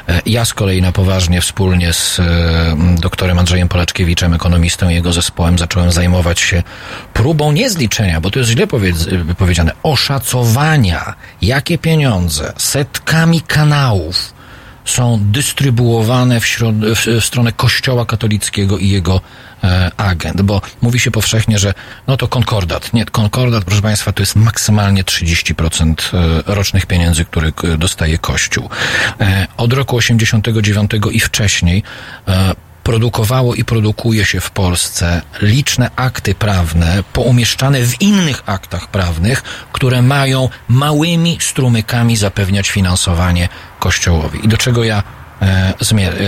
e, 0.10 0.22
ja 0.26 0.46
z 0.46 0.54
kolei 0.54 0.82
na 0.82 0.92
poważnie 0.92 1.42
wspólnie 1.42 1.94
z 1.94 2.20
e, 2.20 2.24
doktorem 3.00 3.40
Andrzejem 3.40 3.68
Polaczkiewiczem, 3.68 4.34
ekonomistą 4.34 4.90
i 4.90 4.94
jego 4.94 5.14
zespołem 5.14 5.58
zacząłem 5.58 5.92
zajmować 5.92 6.40
się 6.40 6.64
próbą 7.14 7.52
nie 7.52 7.70
zliczenia, 7.70 8.22
bo 8.22 8.32
to 8.32 8.40
jest 8.40 8.52
źle 8.52 8.68
powiedz, 8.68 9.08
powiedziane, 9.38 9.72
oszacowania, 9.84 11.14
jakie 11.42 11.78
pieniądze 11.78 12.54
setkami 12.58 13.42
kanałów 13.42 14.34
są 14.86 15.20
dystrybuowane 15.22 16.40
w, 16.40 16.46
środ- 16.46 16.96
w, 16.96 17.22
w 17.22 17.26
stronę 17.26 17.52
Kościoła 17.52 18.06
katolickiego 18.06 18.78
i 18.78 18.90
jego 18.90 19.22
e, 19.64 19.92
agent, 19.98 20.42
bo 20.42 20.62
mówi 20.82 21.00
się 21.00 21.12
powszechnie, 21.12 21.60
że 21.60 21.74
no 22.08 22.18
to 22.18 22.28
konkordat. 22.28 22.94
Nie, 22.94 23.06
konkordat, 23.06 23.64
proszę 23.64 23.82
Państwa, 23.82 24.12
to 24.12 24.22
jest 24.22 24.36
maksymalnie 24.36 25.04
30% 25.04 25.94
e, 26.14 26.54
rocznych 26.56 26.86
pieniędzy, 26.86 27.26
które 27.26 27.52
dostaje 27.78 28.18
Kościół. 28.18 28.70
E, 29.20 29.48
od 29.58 29.74
roku 29.74 29.96
89 29.96 30.92
i 31.12 31.20
wcześniej 31.20 31.84
e, 32.28 32.56
produkowało 32.84 33.56
i 33.56 33.64
produkuje 33.64 34.26
się 34.26 34.40
w 34.40 34.52
Polsce 34.52 35.22
liczne 35.42 35.92
akty 35.96 36.36
prawne 36.36 37.04
poumieszczane 37.14 37.82
w 37.82 38.02
innych 38.02 38.44
aktach 38.46 38.88
prawnych, 38.88 39.44
które 39.72 40.02
mają 40.02 40.50
małymi 40.68 41.38
strumykami 41.42 42.18
zapewniać 42.18 42.70
finansowanie 42.70 43.50
Kościołowi. 43.80 44.46
I 44.46 44.48
do 44.48 44.58
czego 44.58 44.84
ja 44.84 45.04
e, 45.42 45.74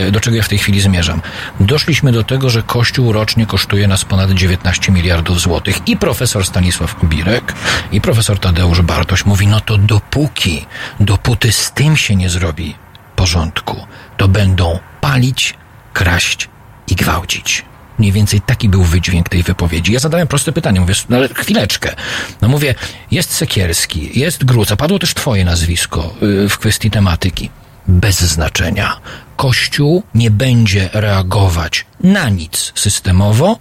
e, 0.08 0.12
do 0.12 0.20
czego 0.20 0.38
ja 0.38 0.44
w 0.44 0.50
tej 0.50 0.58
chwili 0.58 0.82
zmierzam. 0.82 1.22
Doszliśmy 1.60 2.12
do 2.12 2.24
tego, 2.24 2.50
że 2.50 2.64
Kościół 2.64 3.12
rocznie 3.12 3.46
kosztuje 3.46 3.88
nas 3.88 4.06
ponad 4.06 4.32
19 4.32 4.92
miliardów 4.92 5.42
złotych. 5.42 5.88
I 5.88 5.98
profesor 5.98 6.46
Stanisław 6.46 6.96
Kubirek, 6.96 7.54
i 7.92 8.02
profesor 8.02 8.40
Tadeusz 8.40 8.82
Bartoś 8.82 9.26
mówi, 9.26 9.48
no 9.48 9.62
to 9.62 9.78
dopóki, 9.78 10.66
dopóty 11.00 11.52
z 11.52 11.72
tym 11.72 11.98
się 11.98 12.16
nie 12.16 12.30
zrobi 12.30 12.76
porządku, 13.16 13.88
to 14.18 14.28
będą 14.28 14.80
palić, 15.02 15.58
kraść 15.96 16.50
i 16.88 16.96
gwałcić. 16.96 17.66
Mniej 18.00 18.12
więcej 18.12 18.42
taki 18.42 18.70
był 18.70 18.84
wydźwięk 18.84 19.30
tej 19.30 19.44
wypowiedzi. 19.44 19.94
Ja 19.94 20.00
zadałem 20.00 20.28
proste 20.28 20.52
pytanie, 20.52 20.82
mówię, 20.82 20.94
no 21.10 21.18
ale 21.18 21.30
chwileczkę. 21.30 21.96
No 22.42 22.48
mówię, 22.48 22.76
jest 23.12 23.34
Sekierski, 23.34 24.20
jest 24.20 24.46
Gruca, 24.46 24.76
padło 24.76 25.00
też 25.00 25.14
twoje 25.14 25.46
nazwisko 25.46 26.14
y, 26.46 26.50
w 26.50 26.58
kwestii 26.58 26.92
tematyki. 26.92 27.50
Bez 27.88 28.20
znaczenia. 28.20 28.98
Kościół 29.36 30.04
nie 30.16 30.32
będzie 30.32 30.90
reagować 30.94 31.86
na 32.04 32.30
nic 32.30 32.74
systemowo 32.76 33.60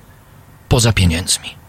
poza 0.68 0.92
pieniędzmi. 0.92 1.63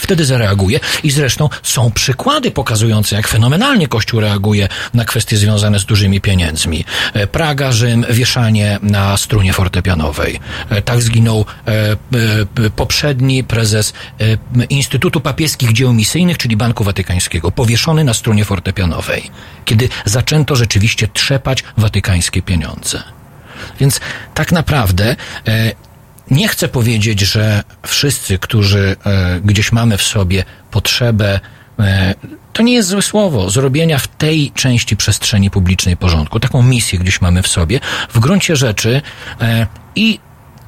Wtedy 0.00 0.24
zareaguje 0.24 0.80
i 1.02 1.10
zresztą 1.10 1.48
są 1.62 1.90
przykłady 1.90 2.50
pokazujące, 2.50 3.16
jak 3.16 3.28
fenomenalnie 3.28 3.88
Kościół 3.88 4.20
reaguje 4.20 4.68
na 4.94 5.04
kwestie 5.04 5.36
związane 5.36 5.78
z 5.78 5.84
dużymi 5.84 6.20
pieniędzmi. 6.20 6.84
E, 7.14 7.26
Praga, 7.26 7.72
Rzym, 7.72 8.06
wieszanie 8.10 8.78
na 8.82 9.16
strunie 9.16 9.52
fortepianowej. 9.52 10.40
E, 10.70 10.82
Tak 10.82 11.02
zginął 11.02 11.44
e, 11.66 12.70
poprzedni 12.76 13.44
prezes 13.44 13.92
Instytutu 14.68 15.20
Papieskich 15.20 15.72
Dzieł 15.72 15.92
Misyjnych, 15.92 16.38
czyli 16.38 16.56
Banku 16.56 16.84
Watykańskiego, 16.84 17.52
powieszony 17.52 18.04
na 18.04 18.14
strunie 18.14 18.44
fortepianowej, 18.44 19.30
kiedy 19.64 19.88
zaczęto 20.04 20.56
rzeczywiście 20.56 21.08
trzepać 21.08 21.64
watykańskie 21.76 22.42
pieniądze. 22.42 23.02
Więc 23.80 24.00
tak 24.34 24.52
naprawdę 24.52 25.16
nie 26.30 26.48
chcę 26.48 26.68
powiedzieć, 26.68 27.20
że 27.20 27.62
wszyscy, 27.86 28.38
którzy 28.38 28.96
e, 29.06 29.40
gdzieś 29.44 29.72
mamy 29.72 29.96
w 29.96 30.02
sobie 30.02 30.44
potrzebę, 30.70 31.40
e, 31.78 32.14
to 32.52 32.62
nie 32.62 32.74
jest 32.74 32.88
złe 32.88 33.02
słowo, 33.02 33.50
zrobienia 33.50 33.98
w 33.98 34.06
tej 34.06 34.52
części 34.54 34.96
przestrzeni 34.96 35.50
publicznej 35.50 35.96
porządku. 35.96 36.40
Taką 36.40 36.62
misję 36.62 36.98
gdzieś 36.98 37.20
mamy 37.20 37.42
w 37.42 37.48
sobie. 37.48 37.80
W 38.12 38.18
gruncie 38.18 38.56
rzeczy 38.56 39.02
e, 39.40 39.66
i 39.96 40.18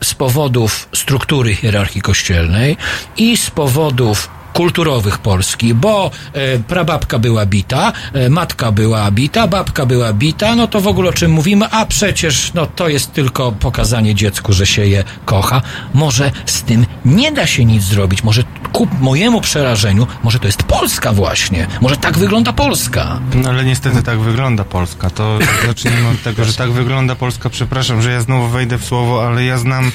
z 0.03 0.15
powodów 0.15 0.89
struktury 0.95 1.55
hierarchii 1.55 2.03
kościelnej 2.03 2.77
i 3.17 3.37
z 3.37 3.51
powodów 3.51 4.31
kulturowych 4.53 5.19
Polski, 5.19 5.75
bo 5.75 6.11
e, 6.33 6.59
prababka 6.59 7.19
była 7.19 7.47
bita, 7.47 7.93
e, 8.13 8.31
matka 8.31 8.73
była 8.73 9.11
bita, 9.11 9.49
babka 9.49 9.87
była 9.87 10.13
bita, 10.13 10.57
no 10.57 10.67
to 10.67 10.81
w 10.81 10.87
ogóle 10.87 11.11
o 11.11 11.13
czym 11.13 11.31
mówimy, 11.31 11.67
a 11.71 11.87
przecież 11.87 12.55
no 12.55 12.67
to 12.67 12.89
jest 12.89 13.13
tylko 13.13 13.53
pokazanie 13.53 14.15
dziecku, 14.15 14.53
że 14.53 14.67
się 14.67 14.87
je 14.87 15.05
kocha. 15.25 15.63
Może 15.95 16.31
z 16.47 16.63
tym 16.63 16.87
nie 17.05 17.33
da 17.33 17.47
się 17.47 17.65
nic 17.65 17.83
zrobić, 17.83 18.23
może 18.25 18.45
ku 18.73 18.89
mojemu 19.01 19.41
przerażeniu, 19.41 20.07
może 20.23 20.39
to 20.39 20.47
jest 20.47 20.63
Polska 20.63 21.13
właśnie, 21.13 21.67
może 21.81 21.97
tak 21.97 22.19
wygląda 22.19 22.53
Polska. 22.53 23.21
No 23.35 23.49
ale 23.49 23.65
niestety 23.65 24.03
tak 24.03 24.19
wygląda 24.19 24.65
Polska. 24.65 25.11
To 25.11 25.39
zacznijmy 25.67 26.09
od 26.09 26.23
tego, 26.23 26.45
że 26.45 26.55
tak 26.55 26.73
wygląda 26.73 27.15
Polska. 27.15 27.51
Przepraszam, 27.51 28.03
że 28.03 28.13
ja 28.13 28.21
znowu 28.21 28.49
wejdę 28.49 28.79
w 28.79 28.85
słowo, 28.85 29.27
ale 29.27 29.45
ja 29.45 29.59
znam 29.59 29.93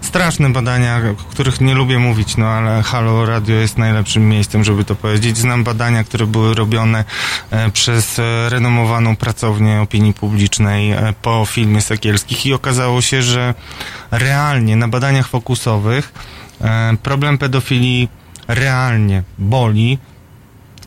straszne 0.00 0.50
badania, 0.50 1.00
o 1.12 1.30
których 1.30 1.60
nie 1.60 1.74
lubię 1.74 1.98
mówić, 1.98 2.36
no 2.36 2.46
ale 2.46 2.82
Halo 2.82 3.26
Radio 3.26 3.54
jest 3.56 3.78
najlepszym 3.98 4.28
miejscem, 4.28 4.64
żeby 4.64 4.84
to 4.84 4.94
powiedzieć. 4.94 5.38
Znam 5.38 5.64
badania, 5.64 6.04
które 6.04 6.26
były 6.26 6.54
robione 6.54 7.04
e, 7.50 7.70
przez 7.70 8.18
e, 8.18 8.48
renomowaną 8.48 9.16
pracownię 9.16 9.80
opinii 9.80 10.14
publicznej 10.14 10.92
e, 10.92 11.14
po 11.22 11.46
filmie 11.46 11.80
Sekielskich 11.80 12.46
i 12.46 12.52
okazało 12.52 13.00
się, 13.00 13.22
że 13.22 13.54
realnie 14.10 14.76
na 14.76 14.88
badaniach 14.88 15.28
fokusowych 15.28 16.12
problem 17.02 17.38
pedofilii 17.38 18.08
realnie 18.48 19.22
boli 19.38 19.98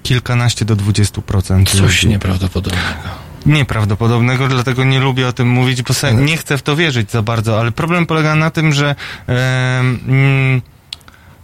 kilkanaście 0.03 0.65
do 0.65 0.75
20%. 0.75 1.65
Coś 1.65 1.79
ludzi. 1.79 2.07
nieprawdopodobnego. 2.07 3.09
Nieprawdopodobnego, 3.45 4.47
dlatego 4.47 4.83
nie 4.83 4.99
lubię 4.99 5.27
o 5.27 5.33
tym 5.33 5.47
mówić, 5.47 5.81
bo 5.81 6.11
nie 6.11 6.37
chcę 6.37 6.57
w 6.57 6.61
to 6.61 6.75
wierzyć 6.75 7.11
za 7.11 7.21
bardzo, 7.21 7.59
ale 7.59 7.71
problem 7.71 8.05
polega 8.05 8.35
na 8.35 8.49
tym, 8.51 8.73
że 8.73 8.95
e, 9.29 9.79
mm, 9.79 10.61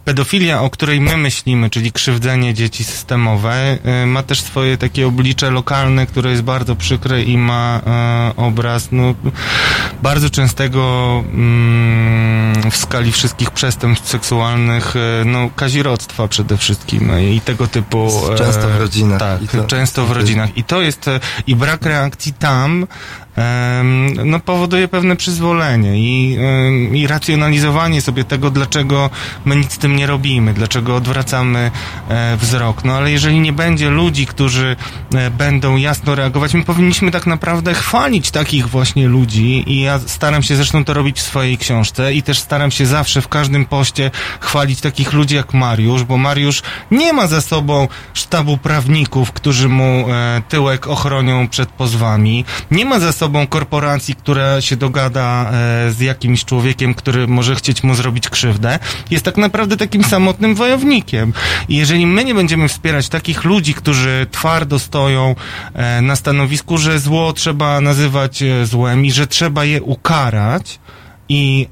pedofilia, 0.08 0.62
o 0.62 0.70
której 0.70 1.02
my 1.02 1.18
myślimy, 1.18 1.70
czyli 1.70 1.92
krzywdzenie 1.92 2.54
dzieci 2.54 2.84
systemowe, 2.84 3.78
e, 3.84 4.06
ma 4.06 4.24
też 4.24 4.42
swoje 4.42 4.78
takie 4.78 5.08
oblicze 5.08 5.52
lokalne, 5.52 6.06
które 6.06 6.32
jest 6.32 6.44
bardzo 6.44 6.76
przykre 6.76 7.24
i 7.24 7.38
ma 7.38 7.82
e, 7.88 8.32
obraz 8.38 8.88
no, 8.92 9.14
bardzo 10.04 10.30
częstego 10.30 11.24
mm, 11.34 12.72
w 12.72 12.78
skali 12.78 13.12
wszystkich 13.12 13.52
przestępstw 13.52 14.10
seksualnych, 14.10 14.96
e, 14.96 15.26
no, 15.26 15.50
kazirodztwa 15.56 16.28
przede 16.28 16.58
wszystkim 16.58 17.12
i 17.20 17.42
tego 17.42 17.68
typu... 17.68 18.12
Często 18.38 18.70
w 18.70 18.80
rodzinach. 18.80 19.20
Tak, 19.20 19.40
to- 19.52 19.64
często 19.64 20.06
w 20.06 20.12
rodzinach. 20.12 20.58
I 20.58 20.64
to 20.64 20.82
jest, 20.82 21.06
i 21.48 21.56
brak 21.56 21.86
reakcji 21.86 22.34
tam, 22.34 22.88
no 24.26 24.40
powoduje 24.40 24.88
pewne 24.88 25.16
przyzwolenie 25.16 25.98
i, 25.98 26.38
i 26.94 27.08
racjonalizowanie 27.08 28.02
sobie 28.02 28.24
tego, 28.24 28.52
dlaczego 28.52 29.10
my 29.46 29.56
nic 29.56 29.74
z 29.74 29.78
tym 29.78 29.96
nie 29.96 30.08
robimy, 30.08 30.54
dlaczego 30.54 30.96
odwracamy 30.96 31.72
e, 32.10 32.38
wzrok. 32.38 32.84
No 32.84 32.94
ale 32.94 33.12
jeżeli 33.12 33.40
nie 33.40 33.54
będzie 33.54 33.90
ludzi, 33.90 34.26
którzy 34.26 34.76
e, 35.16 35.32
będą 35.32 35.76
jasno 35.76 36.16
reagować, 36.16 36.54
my 36.54 36.64
powinniśmy 36.64 37.12
tak 37.12 37.26
naprawdę 37.28 37.74
chwalić 37.74 38.32
takich 38.32 38.70
właśnie 38.70 39.08
ludzi 39.08 39.64
i 39.68 39.80
ja 39.82 40.00
staram 40.00 40.44
się 40.44 40.56
zresztą 40.56 40.86
to 40.86 40.94
robić 40.94 41.20
w 41.20 41.22
swojej 41.22 41.58
książce 41.58 42.14
i 42.14 42.24
też 42.24 42.40
staram 42.40 42.72
się 42.72 42.86
zawsze 42.86 43.22
w 43.22 43.28
każdym 43.28 43.66
poście 43.66 44.12
chwalić 44.40 44.82
takich 44.82 45.14
ludzi 45.14 45.36
jak 45.36 45.54
Mariusz, 45.54 46.04
bo 46.04 46.18
Mariusz 46.18 46.62
nie 46.92 47.14
ma 47.14 47.28
za 47.28 47.42
sobą 47.42 47.88
sztabu 48.14 48.58
prawników, 48.58 49.32
którzy 49.32 49.70
mu 49.70 50.06
e, 50.10 50.42
tyłek 50.50 50.88
ochronią 50.88 51.48
przed 51.48 51.70
pozwami. 51.70 52.46
Nie 52.72 52.86
ma 52.86 53.00
za 53.00 53.12
sobą 53.12 53.27
korporacji, 53.50 54.16
która 54.16 54.62
się 54.62 54.76
dogada 54.76 55.52
e, 55.52 55.92
z 55.92 56.00
jakimś 56.00 56.46
człowiekiem, 56.46 56.94
który 56.94 57.28
może 57.28 57.56
chcieć 57.56 57.84
mu 57.84 57.96
zrobić 57.96 58.30
krzywdę. 58.30 58.80
Jest 59.12 59.26
tak 59.26 59.38
naprawdę 59.38 59.78
takim 59.78 60.04
samotnym 60.04 60.56
wojownikiem. 60.56 61.34
I 61.70 61.76
jeżeli 61.76 62.06
my 62.08 62.26
nie 62.26 62.36
będziemy 62.36 62.68
wspierać 62.68 63.10
takich 63.10 63.44
ludzi, 63.44 63.74
którzy 63.74 64.28
twardo 64.32 64.80
stoją 64.80 65.36
e, 65.74 66.02
na 66.02 66.16
stanowisku, 66.16 66.78
że 66.78 67.00
zło 67.00 67.34
trzeba 67.34 67.82
nazywać 67.82 68.44
e, 68.44 68.66
złem 68.66 69.06
i 69.06 69.12
że 69.12 69.28
trzeba 69.28 69.66
je 69.66 69.82
ukarać 69.82 70.80
i 71.30 71.68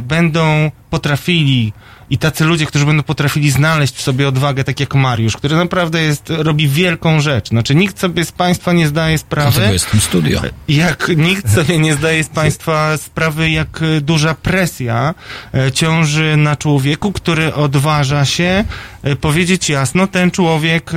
będą 0.00 0.70
potrafili 0.90 1.72
i 2.10 2.18
tacy 2.18 2.44
ludzie, 2.44 2.66
którzy 2.66 2.86
będą 2.86 3.02
potrafili 3.02 3.50
znaleźć 3.50 3.94
w 3.94 4.02
sobie 4.02 4.28
odwagę, 4.28 4.64
tak 4.64 4.80
jak 4.80 4.94
Mariusz, 4.94 5.36
który 5.36 5.56
naprawdę 5.56 6.02
jest, 6.02 6.30
robi 6.30 6.68
wielką 6.68 7.20
rzecz. 7.20 7.48
Znaczy, 7.48 7.74
nikt 7.74 8.00
sobie 8.00 8.24
z 8.24 8.32
Państwa 8.32 8.72
nie 8.72 8.88
zdaje 8.88 9.18
sprawy. 9.18 9.50
Dlatego 9.50 9.72
jest 9.72 9.86
w 9.86 9.90
tym 9.90 10.00
studio. 10.00 10.40
Jak 10.68 11.10
nikt 11.16 11.54
sobie 11.54 11.78
nie 11.78 11.94
zdaje 11.94 12.24
z 12.24 12.28
Państwa 12.28 12.96
sprawy, 12.96 13.50
jak 13.50 13.80
duża 14.00 14.34
presja 14.34 15.14
e, 15.54 15.72
ciąży 15.72 16.36
na 16.36 16.56
człowieku, 16.56 17.12
który 17.12 17.54
odważa 17.54 18.24
się 18.24 18.64
e, 19.02 19.16
powiedzieć 19.16 19.68
jasno, 19.68 20.06
ten 20.06 20.30
człowiek 20.30 20.92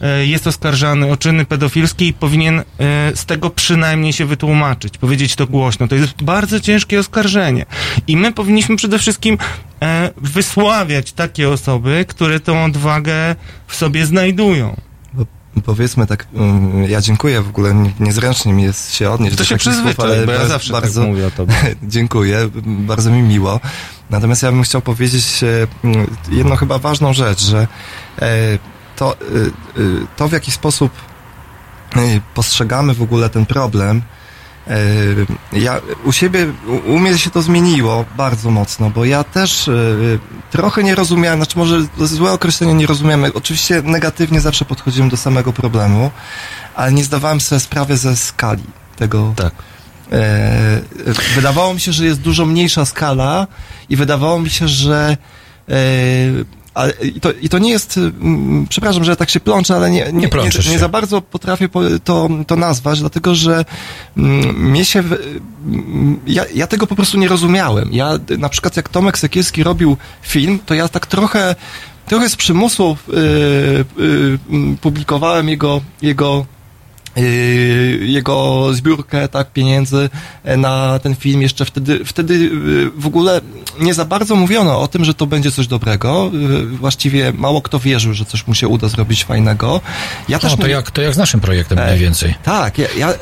e, 0.00 0.26
jest 0.26 0.46
oskarżany 0.46 1.10
o 1.10 1.16
czyny 1.16 1.44
pedofilskie 1.44 2.06
i 2.06 2.12
powinien 2.12 2.62
z 3.14 3.24
tego 3.24 3.50
przynajmniej 3.50 4.12
się 4.12 4.26
wytłumaczyć, 4.26 4.98
powiedzieć 4.98 5.36
to 5.36 5.46
głośno. 5.46 5.88
To 5.88 5.94
jest 5.94 6.22
bardzo 6.22 6.60
ciężkie 6.60 7.00
oskarżenie. 7.00 7.66
I 8.06 8.16
my 8.16 8.32
powinniśmy 8.32 8.76
przede 8.76 8.98
wszystkim 8.98 9.38
wysławiać 10.16 11.12
takie 11.12 11.48
osoby, 11.48 12.04
które 12.08 12.40
tą 12.40 12.64
odwagę 12.64 13.36
w 13.66 13.76
sobie 13.76 14.06
znajdują. 14.06 14.76
Powiedzmy 15.64 16.06
tak, 16.06 16.26
mm, 16.34 16.84
ja 16.84 17.00
dziękuję 17.00 17.42
w 17.42 17.48
ogóle, 17.48 17.74
nie- 17.74 17.92
niezręcznie 18.00 18.52
mi 18.52 18.62
jest 18.62 18.94
się 18.94 19.10
odnieść 19.10 19.36
To 19.36 19.42
do 19.42 19.44
się 19.48 19.58
takich 19.58 19.74
słów, 19.74 20.00
ale 20.00 20.26
bo 20.26 20.32
ja 20.32 20.46
zawsze 20.46 20.72
tak 20.72 20.82
bardzo 20.82 21.02
mówię 21.02 21.26
o 21.26 21.30
tobie. 21.30 21.54
dziękuję, 21.82 22.50
bardzo 22.64 23.10
mi 23.10 23.22
miło. 23.22 23.60
Natomiast 24.10 24.42
ja 24.42 24.52
bym 24.52 24.62
chciał 24.62 24.80
powiedzieć 24.82 25.40
e, 25.44 25.66
mm, 25.84 26.06
jedną 26.30 26.56
chyba 26.56 26.78
ważną 26.78 27.12
rzecz, 27.12 27.42
że 27.44 27.68
e, 28.22 28.28
to, 28.96 29.16
e, 29.20 29.24
e, 29.80 29.82
to 30.16 30.28
w 30.28 30.32
jaki 30.32 30.50
sposób 30.50 30.92
e, 31.96 31.98
postrzegamy 32.34 32.94
w 32.94 33.02
ogóle 33.02 33.30
ten 33.30 33.46
problem, 33.46 33.96
e, 33.98 34.21
ja 35.52 35.80
u 36.04 36.12
siebie, 36.12 36.52
u, 36.66 36.92
u 36.92 36.98
mnie 36.98 37.18
się 37.18 37.30
to 37.30 37.42
zmieniło 37.42 38.04
bardzo 38.16 38.50
mocno, 38.50 38.90
bo 38.90 39.04
ja 39.04 39.24
też 39.24 39.68
e, 39.68 39.72
trochę 40.50 40.82
nie 40.82 40.94
rozumiałem, 40.94 41.38
znaczy 41.38 41.58
może 41.58 41.86
złe 41.98 42.32
określenie 42.32 42.74
nie 42.74 42.86
rozumiałem, 42.86 43.32
oczywiście 43.34 43.82
negatywnie 43.82 44.40
zawsze 44.40 44.64
podchodziłem 44.64 45.08
do 45.08 45.16
samego 45.16 45.52
problemu, 45.52 46.10
ale 46.74 46.92
nie 46.92 47.04
zdawałem 47.04 47.40
sobie 47.40 47.60
sprawy 47.60 47.96
ze 47.96 48.16
skali 48.16 48.64
tego. 48.96 49.34
Tak. 49.36 49.52
E, 50.12 50.80
wydawało 51.34 51.74
mi 51.74 51.80
się, 51.80 51.92
że 51.92 52.04
jest 52.04 52.20
dużo 52.20 52.46
mniejsza 52.46 52.84
skala 52.84 53.46
i 53.88 53.96
wydawało 53.96 54.40
mi 54.40 54.50
się, 54.50 54.68
że 54.68 55.16
e, 55.68 55.74
ale 56.74 56.92
i 56.92 57.20
to, 57.20 57.32
I 57.32 57.48
to 57.48 57.58
nie 57.58 57.70
jest, 57.70 57.96
mm, 57.96 58.66
przepraszam, 58.68 59.04
że 59.04 59.16
tak 59.16 59.30
się 59.30 59.40
plączę, 59.40 59.74
ale 59.76 59.90
nie, 59.90 60.12
nie, 60.12 60.28
nie, 60.62 60.62
nie 60.70 60.74
się. 60.74 60.78
za 60.78 60.88
bardzo 60.88 61.22
potrafię 61.22 61.68
po- 61.68 61.80
to, 62.04 62.28
to 62.46 62.56
nazwać, 62.56 63.00
dlatego 63.00 63.34
że 63.34 63.64
mm, 64.16 64.70
mnie 64.70 64.84
się, 64.84 65.02
w- 65.02 65.12
mm, 65.66 66.20
ja, 66.26 66.44
ja 66.54 66.66
tego 66.66 66.86
po 66.86 66.96
prostu 66.96 67.18
nie 67.18 67.28
rozumiałem. 67.28 67.88
Ja 67.92 68.18
y, 68.30 68.38
na 68.38 68.48
przykład 68.48 68.76
jak 68.76 68.88
Tomek 68.88 69.18
Sekielski 69.18 69.62
robił 69.62 69.96
film, 70.22 70.58
to 70.66 70.74
ja 70.74 70.88
tak 70.88 71.06
trochę, 71.06 71.54
trochę 72.06 72.28
z 72.28 72.36
przymusu 72.36 72.96
y, 73.08 73.12
y, 74.02 74.38
publikowałem 74.80 75.48
jego, 75.48 75.80
jego 76.02 76.46
jego 78.00 78.68
zbiórkę 78.74 79.28
tak 79.28 79.52
pieniędzy 79.52 80.10
e, 80.44 80.56
na 80.56 80.98
ten 80.98 81.14
film 81.14 81.42
jeszcze 81.42 81.64
wtedy 81.64 82.04
wtedy 82.04 82.34
yy, 82.38 82.90
w 82.96 83.06
ogóle 83.06 83.40
nie 83.80 83.94
za 83.94 84.04
bardzo 84.04 84.36
mówiono 84.36 84.80
o 84.80 84.88
tym, 84.88 85.04
że 85.04 85.14
to 85.14 85.26
będzie 85.26 85.50
coś 85.50 85.66
dobrego. 85.66 86.30
Yy, 86.32 86.66
Właściwie 86.66 87.32
mało 87.32 87.62
kto 87.62 87.78
wierzył, 87.78 88.14
że 88.14 88.24
coś 88.24 88.46
mu 88.46 88.54
się 88.54 88.68
uda 88.68 88.88
zrobić 88.88 89.24
fajnego. 89.24 89.80
Ja 90.28 90.38
też 90.38 90.50
No, 90.50 90.56
to, 90.56 90.62
mówię- 90.62 90.72
jak, 90.72 90.90
to 90.90 91.02
jak 91.02 91.14
z 91.14 91.16
naszym 91.16 91.40
projektem 91.40 91.78
E, 91.78 91.86
mniej 91.86 91.98
więcej. 91.98 92.34
tak, 92.42 92.78
ja, 92.78 92.86
ja, 92.96 93.14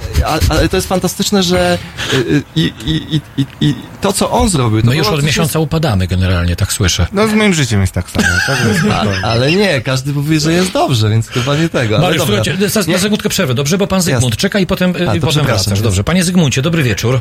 ale, 0.48 0.68
to 0.68 0.76
jest 0.76 0.88
fantastyczne, 0.88 1.42
że 1.42 1.78
y, 2.12 2.16
y, 2.16 2.42
i, 2.56 2.72
i, 2.86 3.16
i, 3.16 3.20
i, 3.42 3.46
i 3.60 3.74
to, 4.00 4.12
co 4.12 4.30
on 4.30 4.48
zrobił... 4.48 4.82
To 4.82 4.86
My 4.88 4.96
już 4.96 5.06
od 5.06 5.22
miesiąca 5.22 5.58
upadamy 5.58 6.06
generalnie, 6.06 6.56
tak 6.56 6.72
słyszę. 6.72 7.06
No 7.12 7.28
z 7.28 7.32
moim 7.32 7.54
życiem 7.54 7.80
jest 7.80 7.92
tak 7.92 8.10
samo. 8.10 8.26
Tak 8.46 8.58
jest 8.68 8.80
A, 8.92 9.26
ale 9.28 9.52
nie, 9.52 9.80
każdy 9.80 10.12
mówi, 10.12 10.40
że 10.40 10.52
jest 10.52 10.72
dobrze, 10.72 11.10
więc 11.10 11.28
chyba 11.28 11.56
nie 11.56 11.68
tego. 11.68 11.96
Ale 11.96 12.04
Mariusz, 12.06 12.22
słuchajcie, 12.26 12.68
za, 12.68 12.92
na 12.92 12.98
sekundkę 12.98 13.28
przerwę, 13.28 13.54
dobrze? 13.54 13.78
Bo 13.81 13.86
pan 13.86 14.01
Zygmunt 14.01 14.24
Jasne. 14.24 14.36
czeka 14.36 14.59
i 14.59 14.66
potem, 14.66 14.90
A, 14.90 15.15
to 15.15 15.27
potem 15.27 15.44
wracasz. 15.44 15.66
jest. 15.66 15.82
Dobrze. 15.82 16.05
Panie 16.05 16.23
Zygmuncie, 16.24 16.62
dobry 16.62 16.82
wieczór. 16.82 17.20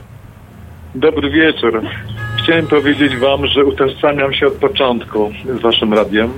Dobry 0.96 1.30
wieczór. 1.30 1.82
Chciałem 2.44 2.68
powiedzieć 2.68 3.16
Wam, 3.18 3.48
że 3.48 3.66
utożsamiam 3.66 4.34
się 4.34 4.48
od 4.48 4.54
początku 4.54 5.32
z 5.60 5.62
Waszym 5.62 5.94
radiem. 5.94 6.34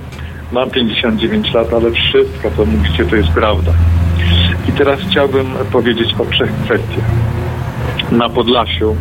Mam 0.52 0.70
59 0.70 1.54
lat, 1.54 1.72
ale 1.72 1.90
wszystko, 1.90 2.50
co 2.56 2.64
mówicie, 2.64 3.04
to 3.04 3.16
jest 3.16 3.28
prawda. 3.28 3.72
I 4.68 4.72
teraz 4.72 5.00
chciałbym 5.10 5.46
powiedzieć 5.72 6.14
o 6.18 6.24
trzech 6.24 6.50
kwestiach. 6.64 7.04
Na 8.10 8.28
Podlasiu, 8.28 8.96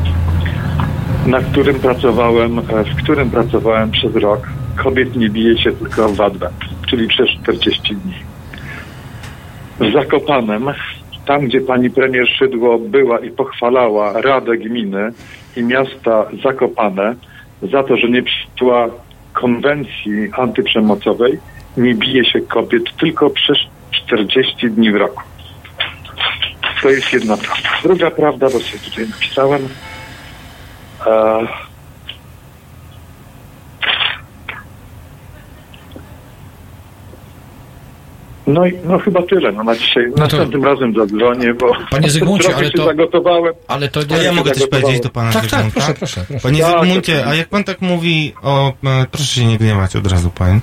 na 1.26 1.40
którym 1.42 1.80
pracowałem, 1.80 2.60
e, 2.60 2.64
w 2.84 2.96
którym 3.04 3.30
pracowałem 3.30 3.92
przez 3.92 4.16
rok, 4.16 4.48
kobiet 4.84 5.16
nie 5.16 5.30
bije 5.30 5.58
się 5.58 5.72
tylko 5.72 6.10
w 6.10 6.22
adwent, 6.22 6.58
czyli 6.90 7.08
przez 7.08 7.30
40 7.44 7.96
dni. 7.96 8.14
W 9.80 9.94
Zakopanem, 9.94 10.68
tam 11.26 11.46
gdzie 11.46 11.62
pani 11.62 11.90
premier 11.90 12.28
Szydło 12.28 12.80
była 12.80 13.20
i 13.20 13.30
pochwalała 13.32 14.22
Radę 14.22 14.58
Gminy 14.58 15.12
i 15.58 15.64
miasta 15.64 16.26
Zakopane 16.44 17.16
za 17.72 17.84
to, 17.84 17.98
że 17.98 18.10
nie 18.10 18.24
przyjęła 18.24 18.90
konwencji 19.34 20.30
antyprzemocowej, 20.38 21.40
nie 21.78 21.96
bije 21.96 22.26
się 22.26 22.42
kobiet 22.42 22.84
tylko 23.00 23.30
przez 23.30 23.58
40 23.92 24.72
dni 24.72 24.92
w 24.92 24.96
roku. 24.96 25.22
To 26.82 26.90
jest 26.90 27.14
jedna 27.14 27.38
prawda. 27.38 27.70
Druga 27.84 28.12
prawda, 28.12 28.46
bo 28.46 28.60
sobie 28.60 28.80
tutaj 28.80 29.08
napisałem. 29.08 29.70
E, 31.08 31.48
No 38.48 38.66
i 38.66 38.74
no 38.86 39.00
chyba 39.00 39.22
tyle. 39.22 39.52
No 39.52 39.64
na 39.64 39.76
dzisiaj. 39.76 40.06
No 40.10 40.16
to- 40.16 40.22
Następnym 40.22 40.64
razem 40.66 40.94
zadzwonię, 40.96 41.54
bo 41.54 41.72
Panie 41.92 42.10
Zygmuncie, 42.20 42.56
ale 42.56 42.66
się 42.66 42.72
to- 42.72 42.86
zagotowałem. 42.86 43.54
Ale 43.68 43.88
to 43.88 44.00
A 44.14 44.18
ja 44.18 44.34
mogę 44.34 44.52
coś 44.52 44.70
powiedzieć 44.70 45.02
do 45.02 45.10
pana 45.10 45.32
Tak, 45.32 45.42
tak, 45.42 45.50
Zygmunta? 45.50 45.74
proszę, 45.80 45.94
proszę, 45.94 46.22
proszę. 46.28 46.44
Panie 46.44 46.62
Tak, 46.62 46.80
Zygmuncie, 46.80 47.26
a 47.26 47.36
jak 47.36 47.48
pan 47.48 47.64
tak 47.64 47.82
mówi 47.82 48.34
o... 48.44 48.74
e, 48.84 49.06
Proszę 49.12 49.26
się 49.26 49.46
nie 49.46 49.58
gniewać 49.58 49.96
od 49.96 50.08
razu, 50.12 50.30
pan. 50.30 50.60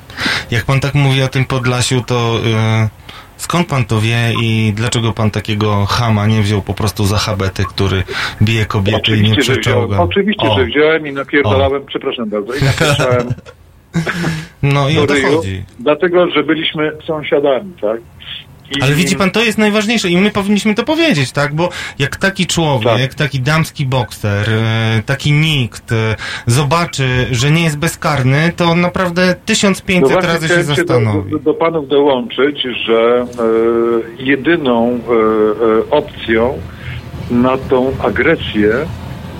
Jak 0.51 0.65
pan 0.65 0.81
tak 0.81 0.95
mówi 0.95 1.23
o 1.23 1.29
tym 1.29 1.45
Podlasiu, 1.45 2.03
to 2.07 2.41
e, 2.55 2.89
skąd 3.37 3.69
pan 3.69 3.85
to 3.85 4.01
wie 4.01 4.33
i 4.43 4.73
dlaczego 4.77 5.13
pan 5.13 5.31
takiego 5.31 5.85
chama 5.87 6.27
nie 6.27 6.43
wziął 6.43 6.63
po 6.63 6.75
prostu 6.75 7.05
za 7.07 7.19
habety, 7.19 7.65
który 7.69 8.03
bije 8.43 8.67
kobiety 8.67 9.17
i 9.17 9.23
nie 9.23 9.33
Oczywiście, 9.33 9.43
że 9.55 9.61
wziąłem. 9.61 9.61
przeczołga? 9.61 9.99
Oczywiście, 9.99 10.49
O, 10.49 10.59
że 10.59 10.65
wziąłem 10.67 11.07
i 11.07 11.13
napierdalałem, 11.13 11.87
przepraszam 11.87 12.29
bardzo, 12.29 12.55
i 12.55 12.63
napierdalałem 12.65 13.29
No 14.63 14.89
i 14.89 14.99
o 14.99 15.07
to 15.07 15.15
chodzi. 15.37 15.63
dlatego, 15.81 16.31
że 16.31 16.43
byliśmy 16.43 16.93
sąsiadami, 17.07 17.73
tak? 17.81 18.01
I- 18.79 18.83
Ale 18.83 18.95
widzi 18.95 19.17
pan, 19.17 19.31
to 19.31 19.41
jest 19.45 19.59
najważniejsze 19.59 20.09
i 20.09 20.17
my 20.17 20.31
powinniśmy 20.31 20.75
to 20.75 20.85
powiedzieć, 20.85 21.33
tak? 21.33 21.55
Bo 21.55 21.69
jak 21.99 22.17
taki 22.17 22.47
człowiek, 22.47 23.15
taki 23.15 23.41
damski 23.41 23.87
bokser, 23.87 24.51
e, 24.51 25.03
taki 25.07 25.33
nikt 25.33 25.93
e, 25.93 26.17
zobaczy, 26.47 27.27
że 27.31 27.51
nie 27.51 27.65
jest 27.65 27.79
bezkarny, 27.79 28.53
to 28.57 28.75
naprawdę 28.75 29.35
1500 29.47 30.11
No 30.23 30.29
razy 30.29 30.49
się 30.49 30.63
zastanowi. 30.63 31.31
Do, 31.31 31.39
do, 31.39 31.45
do 31.45 31.55
panów 31.55 31.89
dołączyć, 31.89 32.63
że 32.87 33.27
e, 34.19 34.23
jedyną 34.23 34.89
e, 34.91 34.97
e, 34.97 35.91
opcją 35.91 36.59
na 37.31 37.59
tą 37.59 37.93
agresję 38.05 38.71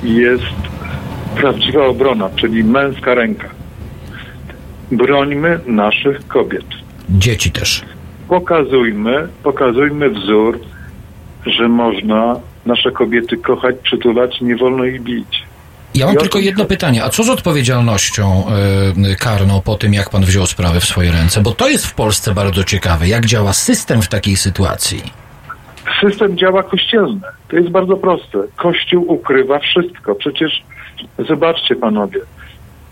jest 0.03 0.45
prawdziwa 1.37 1.87
obrona, 1.87 2.31
czyli 2.37 2.65
męska 2.65 3.15
ręka. 3.15 3.58
Brońmy 4.93 5.61
naszych 5.67 6.27
kobiet. 6.29 6.67
Dzieci 7.11 7.51
też. 7.51 7.85
Pokazujmy, 8.29 9.29
pokazujmy 9.43 10.11
wzór, 10.11 10.61
że 11.47 11.69
można 11.69 12.41
nasze 12.67 12.91
kobiety 12.91 13.37
kochać, 13.37 13.77
przytulać, 13.83 14.41
nie 14.41 14.57
wolno 14.57 14.85
ich 14.85 15.03
bić. 15.03 15.49
Ja 15.95 16.07
mam 16.07 16.15
I 16.15 16.19
tylko 16.19 16.39
jedno 16.39 16.65
pytanie. 16.65 17.05
A 17.05 17.09
co 17.09 17.25
z 17.25 17.29
odpowiedzialnością 17.29 18.45
y, 19.13 19.17
karną 19.17 19.61
po 19.61 19.75
tym, 19.75 19.95
jak 19.95 20.11
pan 20.11 20.23
wziął 20.23 20.47
sprawę 20.47 20.81
w 20.81 20.85
swoje 20.85 21.13
ręce? 21.13 21.41
Bo 21.41 21.53
to 21.53 21.69
jest 21.69 21.87
w 21.87 21.95
Polsce 21.95 22.35
bardzo 22.35 22.65
ciekawe. 22.65 23.09
Jak 23.09 23.27
działa 23.27 23.53
system 23.53 24.03
w 24.03 24.09
takiej 24.09 24.37
sytuacji? 24.37 25.03
System 26.01 26.39
działa 26.39 26.63
kościelny. 26.63 27.21
To 27.49 27.57
jest 27.57 27.69
bardzo 27.69 27.97
proste. 27.97 28.39
Kościół 28.57 29.05
ukrywa 29.13 29.59
wszystko. 29.59 30.15
Przecież 30.15 30.63
zobaczcie 31.29 31.77
panowie. 31.77 32.21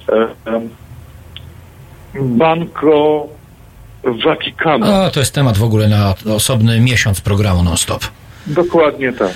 E, 0.09 0.29
Banko 2.23 3.29
Watykanu. 4.25 4.87
A, 4.87 5.11
to 5.11 5.21
jest 5.21 5.35
temat 5.35 5.59
w 5.59 5.65
ogóle 5.65 5.89
na 5.89 6.15
osobny 6.35 6.81
miesiąc 6.81 7.21
programu 7.21 7.63
non-stop. 7.63 8.05
Dokładnie 8.47 9.13
tak. 9.13 9.33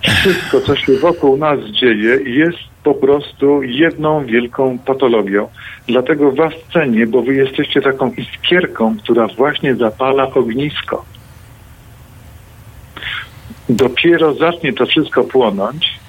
Wszystko, 0.00 0.60
co 0.60 0.76
się 0.76 0.98
wokół 0.98 1.36
nas 1.36 1.58
dzieje, 1.80 2.16
jest 2.24 2.58
po 2.84 2.94
prostu 2.94 3.62
jedną 3.62 4.24
wielką 4.24 4.78
patologią. 4.78 5.48
Dlatego 5.88 6.32
was 6.32 6.52
cenię, 6.72 7.06
bo 7.06 7.22
wy 7.22 7.34
jesteście 7.34 7.82
taką 7.82 8.12
iskierką, 8.12 8.96
która 8.98 9.26
właśnie 9.26 9.74
zapala 9.74 10.34
ognisko. 10.34 11.04
Dopiero 13.68 14.34
zacznie 14.34 14.72
to 14.72 14.86
wszystko 14.86 15.24
płonąć 15.24 16.00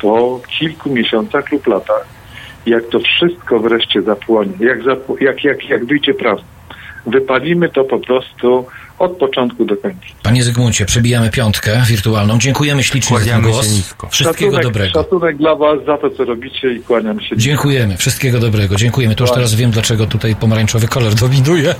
po 0.00 0.40
kilku 0.58 0.90
miesiącach 0.90 1.52
lub 1.52 1.66
latach, 1.66 2.06
jak 2.66 2.84
to 2.86 2.98
wszystko 2.98 3.58
wreszcie 3.58 4.02
zapłonie, 4.02 4.52
jak, 4.60 4.82
zapł- 4.82 5.22
jak, 5.22 5.44
jak, 5.44 5.68
jak 5.68 5.84
wyjdzie 5.84 6.14
prawda. 6.14 6.44
Wypalimy 7.06 7.68
to 7.68 7.84
po 7.84 7.98
prostu 7.98 8.66
od 8.98 9.16
początku 9.16 9.64
do 9.64 9.76
końca. 9.76 9.98
Panie 10.22 10.44
Zygmuncie, 10.44 10.86
przebijamy 10.86 11.30
piątkę 11.30 11.82
wirtualną. 11.86 12.38
Dziękujemy 12.38 12.82
ślicznie 12.82 13.18
za 13.18 13.24
ten 13.24 13.42
głos. 13.42 13.66
Wszystkiego 14.10 14.32
szacunek, 14.50 14.62
dobrego. 14.62 15.02
Szacunek 15.02 15.36
dla 15.36 15.54
Was 15.56 15.78
za 15.86 15.98
to, 15.98 16.10
co 16.10 16.24
robicie 16.24 16.72
i 16.74 16.80
kłaniam 16.80 17.20
się. 17.20 17.36
Dziękujemy. 17.36 17.96
Wszystkiego 17.96 18.40
dobrego. 18.40 18.76
Dziękujemy. 18.76 19.14
To 19.14 19.24
już 19.24 19.32
teraz 19.32 19.54
wiem, 19.54 19.70
dlaczego 19.70 20.06
tutaj 20.06 20.36
pomarańczowy 20.36 20.88
kolor 20.88 21.14
dominuje. 21.14 21.74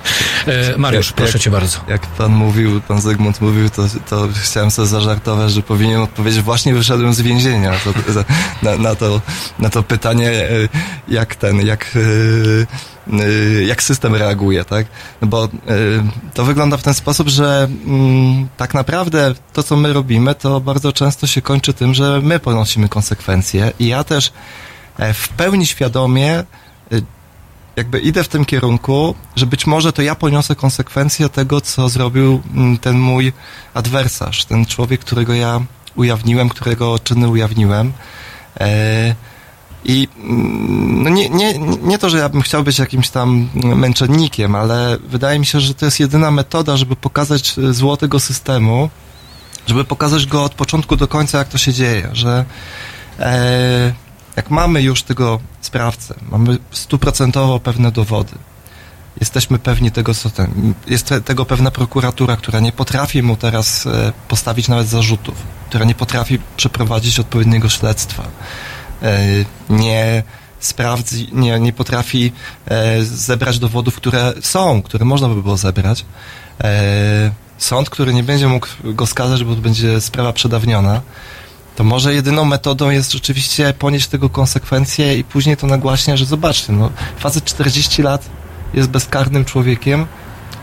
E, 0.46 0.78
Mariusz, 0.78 1.06
Jak- 1.06 1.16
proszę 1.16 1.32
jak- 1.32 1.42
cię 1.42 1.50
bardzo. 1.50 1.78
Jak 1.88 2.06
pan 2.06 2.32
mówił, 2.32 2.80
pan 2.88 3.00
Zygmunt 3.00 3.40
mówił, 3.40 3.70
to, 3.70 3.82
to 4.10 4.28
chciałem 4.42 4.70
sobie 4.70 4.88
zażartować, 4.88 5.52
że 5.52 5.62
powinien 5.62 6.00
odpowiedzieć, 6.00 6.40
właśnie 6.40 6.74
wyszedłem 6.74 7.14
z 7.14 7.20
więzienia 7.20 7.72
to, 7.84 7.92
na, 8.62 8.76
na, 8.78 8.94
to, 8.94 9.20
na 9.58 9.70
to 9.70 9.82
pytanie, 9.82 10.30
e, 10.30 10.48
jak 11.08 11.34
ten, 11.34 11.66
jak, 11.66 11.96
e, 11.96 12.00
jak 13.66 13.82
system 13.82 14.14
reaguje, 14.14 14.64
tak? 14.64 14.86
No 15.20 15.28
bo 15.28 15.44
e, 15.44 15.48
to 16.34 16.44
wygląda 16.44 16.76
w 16.76 16.82
ten 16.82 16.94
sposób, 16.94 17.28
że 17.28 17.68
mm, 17.86 18.48
tak 18.56 18.74
naprawdę 18.74 19.34
to, 19.52 19.62
co 19.62 19.76
my 19.76 19.92
robimy, 19.92 20.34
to 20.34 20.60
bardzo 20.60 20.92
często 20.92 21.26
się 21.26 21.42
kończy 21.42 21.74
tym, 21.74 21.94
że 21.94 22.20
my 22.22 22.38
ponosimy 22.38 22.88
konsekwencje 22.88 23.72
i 23.78 23.86
ja 23.86 24.04
też 24.04 24.32
e, 24.98 25.14
w 25.14 25.28
pełni 25.28 25.66
świadomie 25.66 26.32
e, 26.32 26.44
jakby 27.76 28.00
idę 28.00 28.24
w 28.24 28.28
tym 28.28 28.44
kierunku, 28.44 29.14
że 29.36 29.46
być 29.46 29.66
może 29.66 29.92
to 29.92 30.02
ja 30.02 30.14
poniosę 30.14 30.54
konsekwencje 30.54 31.28
tego, 31.28 31.60
co 31.60 31.88
zrobił 31.88 32.42
mm, 32.54 32.78
ten 32.78 32.98
mój 32.98 33.32
adwersarz, 33.74 34.44
ten 34.44 34.66
człowiek, 34.66 35.00
którego 35.00 35.34
ja 35.34 35.60
ujawniłem, 35.96 36.48
którego 36.48 36.98
czyny 36.98 37.28
ujawniłem. 37.28 37.92
E, 38.60 39.14
I 39.84 40.08
mm, 40.16 41.02
no 41.02 41.10
nie, 41.10 41.28
nie, 41.28 41.58
nie 41.58 41.98
to, 41.98 42.10
że 42.10 42.18
ja 42.18 42.28
bym 42.28 42.42
chciał 42.42 42.64
być 42.64 42.78
jakimś 42.78 43.10
tam 43.10 43.48
męczennikiem, 43.54 44.54
ale 44.54 44.98
wydaje 45.08 45.38
mi 45.38 45.46
się, 45.46 45.60
że 45.60 45.74
to 45.74 45.84
jest 45.84 46.00
jedyna 46.00 46.30
metoda, 46.30 46.76
żeby 46.76 46.96
pokazać 46.96 47.58
e, 47.58 47.72
zło 47.72 47.96
tego 47.96 48.20
systemu, 48.20 48.90
żeby 49.66 49.84
pokazać 49.84 50.26
go 50.26 50.44
od 50.44 50.54
początku 50.54 50.96
do 50.96 51.08
końca, 51.08 51.38
jak 51.38 51.48
to 51.48 51.58
się 51.58 51.72
dzieje, 51.72 52.08
że 52.12 52.44
e, 53.20 53.94
jak 54.36 54.50
mamy 54.50 54.82
już 54.82 55.02
tego 55.02 55.40
sprawcę, 55.60 56.14
mamy 56.30 56.58
stuprocentowo 56.70 57.60
pewne 57.60 57.92
dowody, 57.92 58.34
jesteśmy 59.20 59.58
pewni 59.58 59.90
tego, 59.90 60.14
co 60.14 60.30
ten, 60.30 60.74
jest 60.86 61.06
te, 61.06 61.20
tego 61.20 61.44
pewna 61.44 61.70
prokuratura, 61.70 62.36
która 62.36 62.60
nie 62.60 62.72
potrafi 62.72 63.22
mu 63.22 63.36
teraz 63.36 63.86
e, 63.86 64.12
postawić 64.28 64.68
nawet 64.68 64.88
zarzutów, 64.88 65.34
która 65.68 65.84
nie 65.84 65.94
potrafi 65.94 66.38
przeprowadzić 66.56 67.20
odpowiedniego 67.20 67.68
śledztwa, 67.68 68.24
nie 69.70 70.22
sprawdzi, 70.60 71.28
nie, 71.32 71.60
nie 71.60 71.72
potrafi 71.72 72.32
e, 72.68 73.04
zebrać 73.04 73.58
dowodów, 73.58 73.96
które 73.96 74.32
są, 74.40 74.82
które 74.82 75.04
można 75.04 75.28
by 75.28 75.42
było 75.42 75.56
zebrać, 75.56 76.04
e, 76.64 77.30
sąd, 77.58 77.90
który 77.90 78.14
nie 78.14 78.22
będzie 78.22 78.48
mógł 78.48 78.66
go 78.84 79.06
skazać, 79.06 79.44
bo 79.44 79.56
będzie 79.56 80.00
sprawa 80.00 80.32
przedawniona, 80.32 81.00
to 81.76 81.84
może 81.84 82.14
jedyną 82.14 82.44
metodą 82.44 82.90
jest 82.90 83.12
rzeczywiście 83.12 83.74
ponieść 83.78 84.06
tego 84.06 84.30
konsekwencje 84.30 85.18
i 85.18 85.24
później 85.24 85.56
to 85.56 85.66
nagłaśnia, 85.66 86.16
że 86.16 86.24
zobaczcie, 86.24 86.72
no, 86.72 86.90
facet 87.18 87.44
40 87.44 88.02
lat 88.02 88.26
jest 88.74 88.88
bezkarnym 88.88 89.44
człowiekiem, 89.44 90.06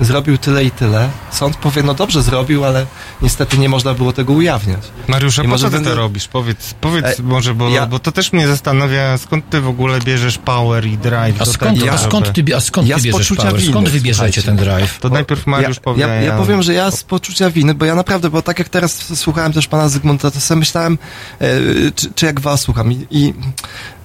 zrobił 0.02 0.38
tyle 0.38 0.64
i 0.64 0.72
tyle. 0.72 1.10
Sąd 1.32 1.58
powie, 1.58 1.84
no 1.84 1.94
dobrze 1.94 2.24
zrobił, 2.24 2.66
ale 2.66 2.86
niestety 3.22 3.58
nie 3.58 3.70
można 3.70 3.94
było 3.94 4.14
tego 4.14 4.34
ujawniać. 4.34 4.80
Mariusza, 5.08 5.44
I 5.44 5.48
po 5.48 5.58
co 5.58 5.66
ty 5.66 5.72
będę- 5.72 5.90
to 5.90 5.96
robisz? 5.96 6.28
Powiedz, 6.28 6.74
powiedz 6.82 7.20
E, 7.20 7.24
może, 7.24 7.54
bo, 7.54 7.70
ja- 7.70 7.86
bo 7.86 8.00
to 8.00 8.12
też 8.12 8.34
mnie 8.34 8.48
zastanawia, 8.48 9.18
skąd 9.18 9.50
ty 9.50 9.62
w 9.62 9.68
ogóle 9.68 10.00
bierzesz 10.00 10.38
power 10.38 10.86
i 10.86 10.98
drive 10.98 11.42
A 11.42 11.46
skąd, 11.46 11.80
tego, 11.80 11.92
a 11.94 11.98
skąd 11.98 12.34
ty, 12.34 12.56
a 12.56 12.60
skąd 12.60 12.88
Ja 12.88 12.96
ty 12.96 13.02
bierzesz 13.02 13.18
poczucia 13.30 13.44
power? 13.44 13.60
winy, 13.62 13.72
Skąd 13.74 13.90
wybierzecie 13.90 14.42
ten 14.44 14.56
drive? 14.56 15.00
To 15.00 15.10
najpierw 15.10 15.48
Mariusz 15.48 15.78
ja, 15.78 15.82
powie, 15.84 16.02
ja, 16.02 16.08
ja 16.22 16.38
powiem, 16.38 16.64
że 16.64 16.74
ja 16.74 16.92
z 16.92 17.04
poczucia 17.04 17.50
winy, 17.50 17.74
bo 17.74 17.86
ja 17.86 17.96
naprawdę, 17.96 18.30
bo 18.30 18.42
tak 18.42 18.60
jak 18.60 18.70
teraz 18.70 19.18
słuchałem 19.20 19.54
też 19.54 19.68
pana 19.68 19.90
Zygmunta, 19.90 20.32
to 20.32 20.40
sobie 20.40 20.60
myślałem, 20.60 20.98
e, 21.42 21.48
czy, 21.96 22.12
czy 22.16 22.26
jak 22.26 22.40
was 22.40 22.62
słucham 22.62 22.92
i, 22.92 23.08
i 23.12 23.34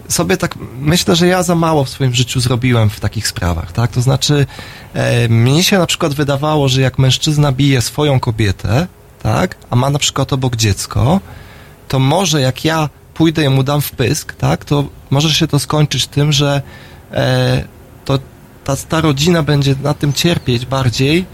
sobie 0.09 0.37
tak 0.37 0.55
myślę, 0.81 1.17
że 1.17 1.27
ja 1.27 1.43
za 1.43 1.55
mało 1.55 1.85
w 1.85 1.89
swoim 1.89 2.15
życiu 2.15 2.41
zrobiłem 2.41 2.91
w 2.91 3.01
takich 3.01 3.29
sprawach, 3.29 3.73
tak? 3.73 3.91
To 3.91 4.01
znaczy, 4.01 4.47
e, 4.95 5.29
mnie 5.29 5.63
się 5.63 5.79
na 5.79 5.87
przykład 5.87 6.15
wydawało, 6.15 6.69
że 6.69 6.81
jak 6.81 6.99
mężczyzna 6.99 7.53
bije 7.53 7.83
swoją 7.83 8.21
kobietę, 8.21 8.87
tak? 9.23 9.57
A 9.71 9.77
ma 9.77 9.91
na 9.91 9.99
przykład 9.99 10.33
obok 10.33 10.57
dziecko, 10.57 11.21
to 11.89 11.99
może 11.99 12.41
jak 12.41 12.65
ja 12.65 12.89
pójdę 13.15 13.45
i 13.45 13.49
mu 13.49 13.63
dam 13.63 13.81
w 13.81 13.91
pysk, 13.91 14.35
tak? 14.35 14.65
To 14.65 14.85
może 15.11 15.35
się 15.35 15.47
to 15.47 15.59
skończyć 15.59 16.07
tym, 16.07 16.33
że 16.33 16.63
e, 17.13 17.65
to 18.05 18.19
ta, 18.65 18.77
ta 18.77 19.01
rodzina 19.01 19.43
będzie 19.43 19.75
na 19.83 19.95
tym 19.95 20.13
cierpieć 20.13 20.67
bardziej 20.67 21.27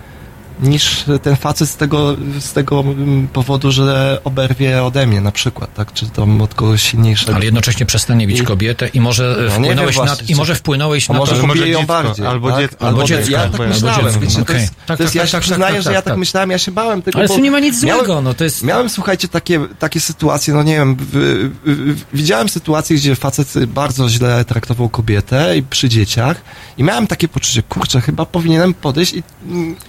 niż 0.61 1.05
ten 1.23 1.37
facet 1.37 1.69
z 1.69 1.77
tego, 1.77 2.17
z 2.41 2.53
tego 2.53 2.85
powodu, 3.33 3.73
że 3.73 4.21
oberwie 4.25 4.83
ode 4.85 5.07
mnie 5.07 5.21
na 5.21 5.33
przykład, 5.33 5.75
tak? 5.75 5.93
Czy 5.93 6.11
tam 6.11 6.43
od 6.43 6.55
kogoś 6.55 6.83
silniejszego. 6.83 7.35
Ale 7.35 7.45
jednocześnie 7.45 7.87
przestanie 7.87 8.27
bić 8.27 8.41
I- 8.41 8.45
kobietę 8.45 8.89
i 8.89 9.01
może 9.01 9.37
No 9.49 9.51
wpłynąłeś 9.55 9.97
wiem 9.97 10.05
na, 10.07 10.17
i 10.29 10.35
może 10.35 10.55
wpłynąłeś 10.55 11.09
na 11.09 11.15
może 11.19 11.33
to, 11.37 11.67
ją 11.67 11.87
bardziej. 11.87 12.27
albo 12.27 12.51
tak? 12.51 12.61
dziecko, 12.61 12.87
albo 12.87 13.01
Ja 13.01 13.07
dziecko, 13.07 13.33
tak 13.33 13.43
albo 13.43 13.65
myślałem, 13.67 14.21
dziecko, 14.21 14.45
to 14.45 14.53
jest, 14.53 14.75
Tak, 14.87 14.97
to 14.99 15.03
jest, 15.03 15.15
tak, 15.15 15.23
ja 15.23 15.27
się 15.27 15.33
tak, 15.33 15.41
przyznaję, 15.43 15.75
tak, 15.75 15.83
że 15.83 15.91
ja 15.91 15.97
tak, 15.97 16.05
tak 16.05 16.13
tak. 16.13 16.19
myślałem, 16.19 16.51
ja 16.51 16.59
się 16.59 16.73
bałem 16.73 17.03
tego, 17.03 17.19
Ale 17.19 17.29
bo 17.29 17.35
tu 17.35 17.41
nie 17.41 17.51
ma 17.51 17.61
nic 17.61 17.83
miałem- 17.83 18.05
złego, 18.05 18.23
no 18.23 18.35
to 18.35 18.45
jest... 18.45 18.63
Miałem, 18.63 18.89
słuchajcie, 18.91 19.29
takie, 19.29 19.61
takie 19.79 20.01
sytuacje, 20.01 20.55
no 20.55 20.63
nie 20.63 20.75
wiem, 20.75 20.97
w, 20.97 21.05
w, 21.05 21.51
w, 21.65 22.05
widziałem 22.17 22.49
sytuacje, 22.49 22.97
gdzie 22.97 23.17
facet 23.17 23.67
bardzo 23.67 24.09
źle 24.09 24.45
traktował 24.45 24.89
kobietę 24.89 25.57
i 25.59 25.63
przy 25.63 25.89
dzieciach 25.89 26.41
i 26.79 26.83
miałem 26.85 27.07
takie 27.07 27.29
poczucie, 27.29 27.63
kurczę, 27.63 28.01
chyba 28.01 28.27
powinienem 28.27 28.75
podejść 28.75 29.13
i, 29.15 29.23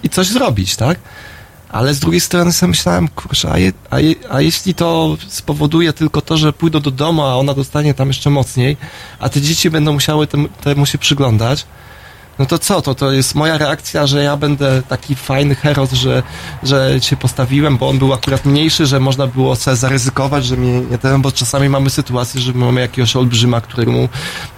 i 0.02 0.08
coś 0.08 0.26
zrobić, 0.26 0.53
tak? 0.76 0.98
Ale 1.68 1.94
z 1.94 2.00
drugiej 2.00 2.20
strony 2.20 2.52
sobie 2.52 2.70
myślałem, 2.70 3.08
kurczę, 3.08 3.52
a, 3.52 3.58
je, 3.58 3.72
a, 3.90 4.00
je, 4.00 4.14
a 4.30 4.40
jeśli 4.40 4.74
to 4.74 5.16
spowoduje 5.28 5.92
tylko 5.92 6.20
to, 6.20 6.36
że 6.36 6.52
pójdą 6.52 6.80
do 6.80 6.90
domu, 6.90 7.22
a 7.22 7.36
ona 7.36 7.54
dostanie 7.54 7.94
tam 7.94 8.08
jeszcze 8.08 8.30
mocniej, 8.30 8.76
a 9.18 9.28
te 9.28 9.40
dzieci 9.40 9.70
będą 9.70 9.92
musiały 9.92 10.26
temu, 10.26 10.48
temu 10.48 10.86
się 10.86 10.98
przyglądać, 10.98 11.66
no 12.38 12.46
to 12.46 12.58
co, 12.58 12.82
to, 12.82 12.94
to 12.94 13.12
jest 13.12 13.34
moja 13.34 13.58
reakcja, 13.58 14.06
że 14.06 14.22
ja 14.22 14.36
będę 14.36 14.82
taki 14.82 15.14
fajny 15.14 15.54
heros, 15.54 15.92
że, 15.92 16.22
że 16.62 17.00
się 17.00 17.16
postawiłem, 17.16 17.76
bo 17.76 17.88
on 17.88 17.98
był 17.98 18.12
akurat 18.12 18.44
mniejszy, 18.44 18.86
że 18.86 19.00
można 19.00 19.26
było 19.26 19.56
sobie 19.56 19.76
zaryzykować, 19.76 20.44
że 20.44 20.56
mnie 20.56 20.80
nie 20.80 20.98
ten, 20.98 21.22
bo 21.22 21.32
czasami 21.32 21.68
mamy 21.68 21.90
sytuację, 21.90 22.40
że 22.40 22.52
mamy 22.52 22.80
jakiegoś 22.80 23.16
olbrzyma, 23.16 23.60
któremu 23.60 24.08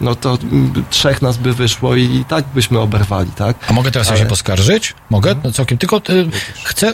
no 0.01 0.15
to 0.15 0.39
trzech 0.91 1.23
nas 1.23 1.37
by 1.37 1.53
wyszło 1.55 1.97
i, 1.97 2.03
i 2.03 2.25
tak 2.25 2.45
byśmy 2.55 2.79
oberwali, 2.79 3.31
tak? 3.31 3.57
A 3.69 3.73
mogę 3.73 3.91
teraz 3.91 4.09
Ale- 4.09 4.19
się 4.19 4.27
poskarżyć? 4.27 4.95
Mogę? 5.11 5.35
No 5.45 5.53
całkiem. 5.53 5.79
Tylko 5.79 5.97
y, 5.97 6.31
chcę, 6.65 6.93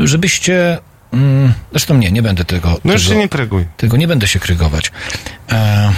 żebyście... 0.00 0.78
Mm, 1.12 1.52
zresztą 1.70 1.96
nie, 1.96 2.12
nie 2.12 2.22
będę 2.22 2.44
tego... 2.44 2.68
No 2.84 2.92
już 2.92 3.02
tego, 3.02 3.14
się 3.14 3.20
nie 3.20 3.28
pryguj. 3.28 3.66
Tego 3.76 3.96
nie 3.96 4.08
będę 4.08 4.28
się 4.28 4.38
krygować. 4.38 4.92
E, 5.50 5.92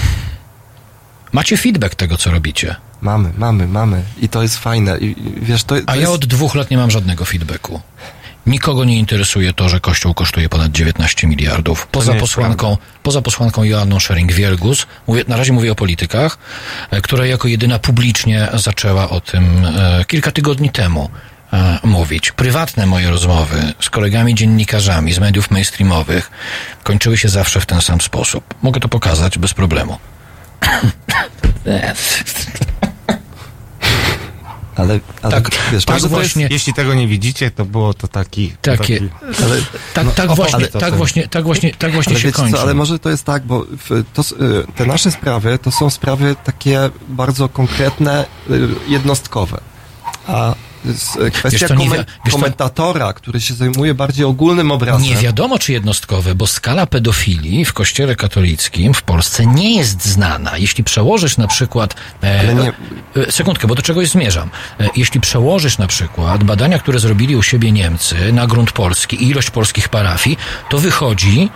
macie 1.32 1.56
feedback 1.56 1.94
tego, 1.94 2.16
co 2.16 2.30
robicie. 2.30 2.76
Mamy, 3.00 3.30
mamy, 3.38 3.68
mamy 3.68 4.02
i 4.22 4.28
to 4.28 4.42
jest 4.42 4.58
fajne 4.58 4.98
i, 4.98 5.16
wiesz, 5.42 5.64
to, 5.64 5.74
to 5.76 5.82
A 5.86 5.94
ja 5.94 6.00
jest... 6.00 6.12
od 6.12 6.26
dwóch 6.26 6.54
lat 6.54 6.70
nie 6.70 6.76
mam 6.76 6.90
żadnego 6.90 7.24
feedbacku. 7.24 7.80
Nikogo 8.46 8.84
nie 8.84 8.98
interesuje 8.98 9.52
to, 9.52 9.68
że 9.68 9.80
Kościół 9.80 10.14
kosztuje 10.14 10.48
ponad 10.48 10.72
19 10.72 11.26
miliardów. 11.26 11.86
Poza 11.86 12.14
posłanką, 12.14 12.76
poza 13.02 13.22
posłanką 13.22 13.64
Joanną 13.64 13.96
Schering-Wielgus, 13.96 14.86
na 15.28 15.36
razie 15.36 15.52
mówię 15.52 15.72
o 15.72 15.74
politykach, 15.74 16.38
e, 16.90 17.00
która 17.00 17.26
jako 17.26 17.48
jedyna 17.48 17.78
publicznie 17.78 18.48
zaczęła 18.54 19.08
o 19.08 19.20
tym 19.20 19.64
e, 19.64 20.04
kilka 20.04 20.32
tygodni 20.32 20.70
temu 20.70 21.10
e, 21.52 21.78
mówić. 21.84 22.32
Prywatne 22.32 22.86
moje 22.86 23.10
rozmowy 23.10 23.72
z 23.80 23.90
kolegami 23.90 24.34
dziennikarzami 24.34 25.12
z 25.12 25.18
mediów 25.18 25.50
mainstreamowych 25.50 26.30
kończyły 26.82 27.18
się 27.18 27.28
zawsze 27.28 27.60
w 27.60 27.66
ten 27.66 27.80
sam 27.80 28.00
sposób. 28.00 28.54
Mogę 28.62 28.80
to 28.80 28.88
pokazać 28.88 29.38
bez 29.38 29.54
problemu. 29.54 29.98
Ale, 34.76 35.00
ale 35.22 35.32
Tak, 35.32 35.50
wiesz, 35.72 35.84
tak 35.84 35.96
to 35.96 36.02
jest- 36.02 36.08
właśnie. 36.08 36.48
Jeśli 36.50 36.74
tego 36.74 36.94
nie 36.94 37.08
widzicie, 37.08 37.50
to 37.50 37.64
było 37.64 37.94
to 37.94 38.08
taki... 38.08 38.52
Takie, 38.62 38.78
taki 38.78 39.10
ale, 39.44 39.56
tak, 39.94 40.06
no, 40.06 40.12
tak, 40.12 40.34
właśnie, 40.34 40.54
ale 40.54 40.68
tak 40.68 40.80
ten- 40.80 40.94
właśnie, 40.94 41.28
tak 41.28 41.44
właśnie, 41.44 41.74
tak 41.74 41.92
właśnie 41.92 42.16
się 42.16 42.32
kończy. 42.32 42.52
co, 42.52 42.62
ale 42.62 42.74
może 42.74 42.98
to 42.98 43.10
jest 43.10 43.24
tak, 43.24 43.42
bo 43.46 43.64
w, 43.64 44.04
to, 44.14 44.22
y, 44.22 44.26
te 44.76 44.86
nasze 44.86 45.10
sprawy 45.10 45.58
to 45.58 45.70
są 45.70 45.90
sprawy 45.90 46.36
takie 46.44 46.90
bardzo 47.08 47.48
konkretne, 47.48 48.24
y, 48.50 48.68
jednostkowe. 48.88 49.60
A 50.26 50.54
kwestia 51.32 51.50
Wiesz 51.50 51.60
co, 51.68 51.74
komen- 51.74 52.04
wiesz 52.24 52.34
komentatora, 52.34 53.12
który 53.12 53.40
się 53.40 53.54
zajmuje 53.54 53.94
bardziej 53.94 54.24
ogólnym 54.24 54.70
obrazem. 54.72 55.02
Nie 55.02 55.16
wiadomo, 55.16 55.58
czy 55.58 55.72
jednostkowe, 55.72 56.34
bo 56.34 56.46
skala 56.46 56.86
pedofilii 56.86 57.64
w 57.64 57.72
kościele 57.72 58.16
katolickim 58.16 58.94
w 58.94 59.02
Polsce 59.02 59.46
nie 59.46 59.76
jest 59.76 60.06
znana. 60.06 60.56
Jeśli 60.58 60.84
przełożysz 60.84 61.36
na 61.36 61.46
przykład... 61.46 61.94
E, 62.22 62.40
Ale 62.40 62.54
nie- 62.54 62.72
e, 63.26 63.32
sekundkę, 63.32 63.66
bo 63.66 63.74
do 63.74 63.82
czegoś 63.82 64.08
zmierzam. 64.08 64.50
E, 64.80 64.88
jeśli 64.96 65.20
przełożysz 65.20 65.78
na 65.78 65.86
przykład 65.86 66.44
badania, 66.44 66.78
które 66.78 66.98
zrobili 66.98 67.36
u 67.36 67.42
siebie 67.42 67.72
Niemcy 67.72 68.32
na 68.32 68.46
grunt 68.46 68.72
polski 68.72 69.16
i 69.24 69.28
ilość 69.28 69.50
polskich 69.50 69.88
parafii, 69.88 70.36
to 70.70 70.78
wychodzi, 70.78 71.50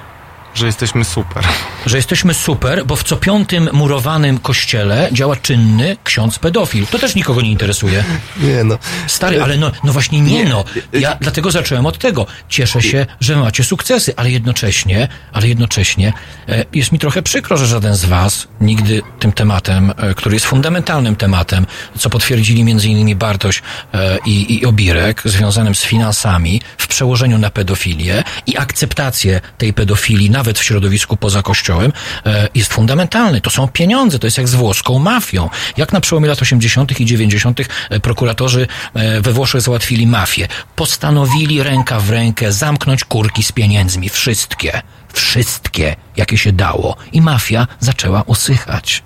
że 0.55 0.66
jesteśmy 0.66 1.05
super. 1.05 1.44
że 1.86 1.97
jesteśmy 1.97 2.35
super, 2.35 2.86
bo 2.86 2.97
w 2.97 3.05
co 3.05 3.16
piątym 3.16 3.68
murowanym 3.72 4.39
kościele 4.39 5.09
działa 5.12 5.36
czynny 5.36 5.97
ksiądz 6.05 6.39
pedofil. 6.39 6.86
To 6.86 6.98
też 6.98 7.14
nikogo 7.14 7.40
nie 7.40 7.51
interesuje. 7.51 8.05
Nie 8.40 8.64
no. 8.64 8.78
Stary, 9.06 9.43
ale 9.43 9.56
no, 9.56 9.72
no 9.85 9.93
właśnie 9.93 10.20
nie, 10.20 10.44
no. 10.44 10.64
Ja 10.93 11.16
dlatego 11.20 11.51
zacząłem 11.51 11.86
od 11.86 11.98
tego. 11.98 12.26
Cieszę 12.48 12.82
się, 12.82 13.06
że 13.20 13.36
macie 13.36 13.64
sukcesy, 13.64 14.12
ale 14.16 14.31
jednocześnie, 14.31 15.09
ale 15.32 15.48
jednocześnie 15.48 16.12
e, 16.48 16.64
jest 16.72 16.93
mi 16.93 16.98
trochę 16.98 17.22
przykro, 17.22 17.56
że 17.56 17.66
żaden 17.66 17.94
z 17.94 18.05
was 18.05 18.48
nigdy 18.60 19.02
tym 19.18 19.32
tematem, 19.32 19.93
e, 19.97 20.14
który 20.14 20.36
jest 20.36 20.47
fundamentalnym 20.47 21.16
tematem, 21.16 21.66
co 21.98 22.10
potwierdzili 22.10 22.64
między 22.64 22.89
innymi 22.89 23.16
Bartoś 23.16 23.62
e, 23.94 24.18
i, 24.26 24.55
i 24.55 24.66
Obirek, 24.66 25.22
związanym 25.24 25.74
z 25.74 25.82
finansami, 25.82 26.60
w 26.78 26.86
przełożeniu 26.86 27.39
na 27.39 27.51
pedofilię 27.51 28.24
i 28.47 28.59
akceptację 28.59 29.40
tej 29.59 29.72
pedofilii 29.72 30.31
nawet 30.45 30.59
w 30.59 30.65
środowisku 30.65 31.16
poza 31.16 31.43
kościołem, 31.43 31.93
e, 32.27 32.49
jest 32.55 32.73
fundamentalny. 32.73 33.41
To 33.41 33.51
są 33.51 33.69
pieniądze, 33.69 34.19
to 34.19 34.27
jest 34.27 34.39
jak 34.39 34.49
z 34.49 34.55
włoską 34.55 34.99
mafią. 34.99 35.51
Jak 35.77 35.93
na 35.93 36.01
przełomie 36.01 36.29
lat 36.29 36.43
80. 36.43 37.01
i 37.01 37.07
90. 37.07 37.61
e, 37.91 38.01
prokuratorzy 38.01 38.66
e, 38.95 39.21
we 39.21 39.33
Włoszech 39.33 39.61
załatwili 39.61 40.07
mafię. 40.07 40.49
Postanowili 40.77 41.62
ręka 41.62 42.01
w 42.01 42.11
rękę 42.11 42.53
zamknąć 42.53 43.05
kurki 43.05 43.43
z 43.43 43.53
pieniędzmi. 43.53 44.09
Wszystkie. 44.09 44.83
Wszystkie, 45.12 45.97
jakie 46.16 46.39
się 46.39 46.53
dało. 46.53 46.97
I 47.12 47.21
mafia 47.21 47.66
zaczęła 47.81 48.23
usychać. 48.23 49.03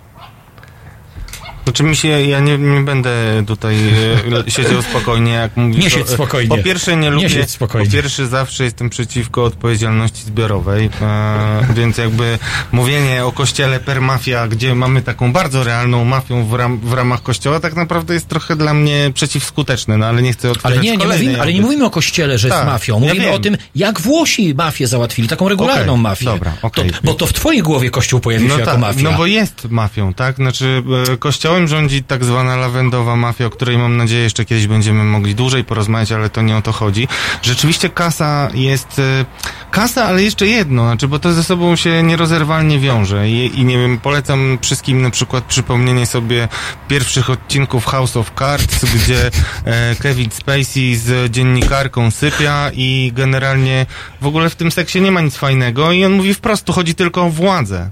Znaczy 1.69 1.83
mi 1.83 1.97
się, 1.97 2.09
ja 2.09 2.41
nie, 2.41 2.59
nie 2.59 2.81
będę 2.81 3.11
tutaj 3.47 3.77
e, 4.47 4.51
siedział 4.51 4.83
spokojnie, 4.83 5.33
jak 5.33 5.57
mówisz. 5.57 5.85
Nie 5.85 5.91
siedź 5.91 6.09
spokojnie. 6.09 6.57
Po 6.57 6.63
pierwsze 6.63 6.97
nie 6.97 7.01
Nie 7.03 7.11
lubię, 7.11 7.31
siedź 7.31 7.51
spokojnie. 7.51 7.87
po 7.87 7.93
pierwsze 7.93 8.27
zawsze 8.27 8.65
jestem 8.65 8.91
przeciwko 8.91 9.45
odpowiedzialności 9.45 10.23
zbiorowej, 10.25 10.91
e, 11.01 11.67
więc 11.77 11.99
jakby 11.99 12.39
mówienie 12.73 13.25
o 13.25 13.33
kościele 13.33 13.81
per 13.81 14.01
mafia, 14.01 14.49
gdzie 14.49 14.75
mamy 14.75 15.03
taką 15.03 15.33
bardzo 15.33 15.65
realną 15.65 16.05
mafią 16.05 16.47
w, 16.47 16.55
ram, 16.55 16.79
w 16.79 16.93
ramach 16.93 17.23
kościoła, 17.23 17.61
tak 17.61 17.77
naprawdę 17.77 18.15
jest 18.15 18.29
trochę 18.29 18.57
dla 18.57 18.75
mnie 18.75 19.11
przeciwskuteczne, 19.15 19.97
no 19.97 20.07
ale 20.07 20.23
nie 20.23 20.33
chcę 20.33 20.51
otwierać 20.51 20.73
Ale 20.79 20.85
nie, 20.85 20.97
nie 20.97 21.07
mówimy, 21.07 21.41
ale 21.43 21.53
nie 21.53 21.61
mówimy 21.63 21.85
o 21.85 21.91
kościele, 21.91 22.39
że 22.39 22.49
Tak, 22.49 22.59
jest 22.59 22.73
mafią. 22.73 22.95
ja 22.95 23.01
Mówimy 23.09 23.25
wiem. 23.25 23.35
o 23.35 23.39
tym, 23.39 23.57
jak 23.75 24.01
Włosi 24.01 24.55
mafię 24.55 24.87
załatwili, 24.87 25.29
taką 25.29 25.49
regularną 25.49 25.93
Okej, 25.93 26.03
mafię. 26.03 26.25
dobra, 26.25 26.53
okej. 26.63 26.91
to, 26.91 26.97
bo 27.05 27.15
to 27.15 27.27
w 27.27 27.33
twojej 27.33 27.63
głowie 27.63 27.91
kościół 27.91 28.21
pojawił 28.21 28.49
No 28.49 28.55
się 28.55 28.61
jako 28.61 28.73
tak, 28.73 28.81
mafia. 28.81 29.03
no 29.03 29.13
bo 29.13 29.27
jest 29.27 29.65
mafią, 29.71 30.15
tak? 30.15 30.37
Znaczy 30.37 30.83
e, 31.13 31.17
kościołem 31.17 31.58
Kościołem 31.59 31.83
rządzi 31.83 32.03
tak 32.03 32.25
zwana 32.25 32.57
lawendowa 32.57 33.17
mafia, 33.17 33.47
o 33.47 33.51
której 33.51 33.79
mam 33.79 33.97
nadzieję 33.97 34.23
jeszcze 34.23 34.45
kiedyś 34.45 34.67
będziemy 34.67 35.05
mogli 35.05 35.35
dłużej 35.35 35.65
porozmawiać, 35.65 36.13
ale 36.13 36.31
to 36.31 36.43
nie 36.43 36.57
o 36.57 36.63
to 36.63 36.73
chodzi. 36.73 37.09
Rzeczywiście 37.43 37.89
kasa 37.89 38.51
jest... 38.55 38.99
e, 38.99 39.25
Kasa, 39.71 40.05
ale 40.05 40.23
jeszcze 40.23 40.47
jedno, 40.47 40.83
znaczy, 40.85 41.09
bo 41.09 41.19
to 41.19 41.33
ze 41.33 41.45
sobą 41.45 41.77
się 41.77 42.03
nierozerwalnie 42.03 42.79
wiąże 42.79 43.29
i, 43.29 43.61
i 43.61 43.65
nie 43.65 43.79
wiem, 43.79 43.99
polecam 43.99 44.59
wszystkim 44.63 45.03
na 45.03 45.11
przykład 45.11 45.45
przypomnienie 45.45 46.07
sobie 46.07 46.49
pierwszych 46.89 47.31
odcinków 47.31 47.85
House 47.85 48.17
of 48.17 48.33
Cards, 48.39 48.85
gdzie 48.95 49.31
e, 49.65 49.97
Kevin 49.97 50.31
Spacey 50.31 50.97
z 50.97 51.33
dziennikarką 51.33 52.11
sypia 52.11 52.71
i 52.75 53.13
generalnie 53.15 53.87
w 54.21 54.27
ogóle 54.27 54.51
w 54.51 54.57
tym 54.57 54.71
seksie 54.73 55.01
nie 55.01 55.13
ma 55.13 55.21
nic 55.21 55.37
fajnego 55.37 55.93
i 55.93 56.05
on 56.05 56.13
mówi 56.13 56.35
wprost, 56.35 56.65
tu 56.65 56.73
chodzi 56.73 56.95
tylko 56.95 57.23
o 57.23 57.31
władzę. 57.31 57.91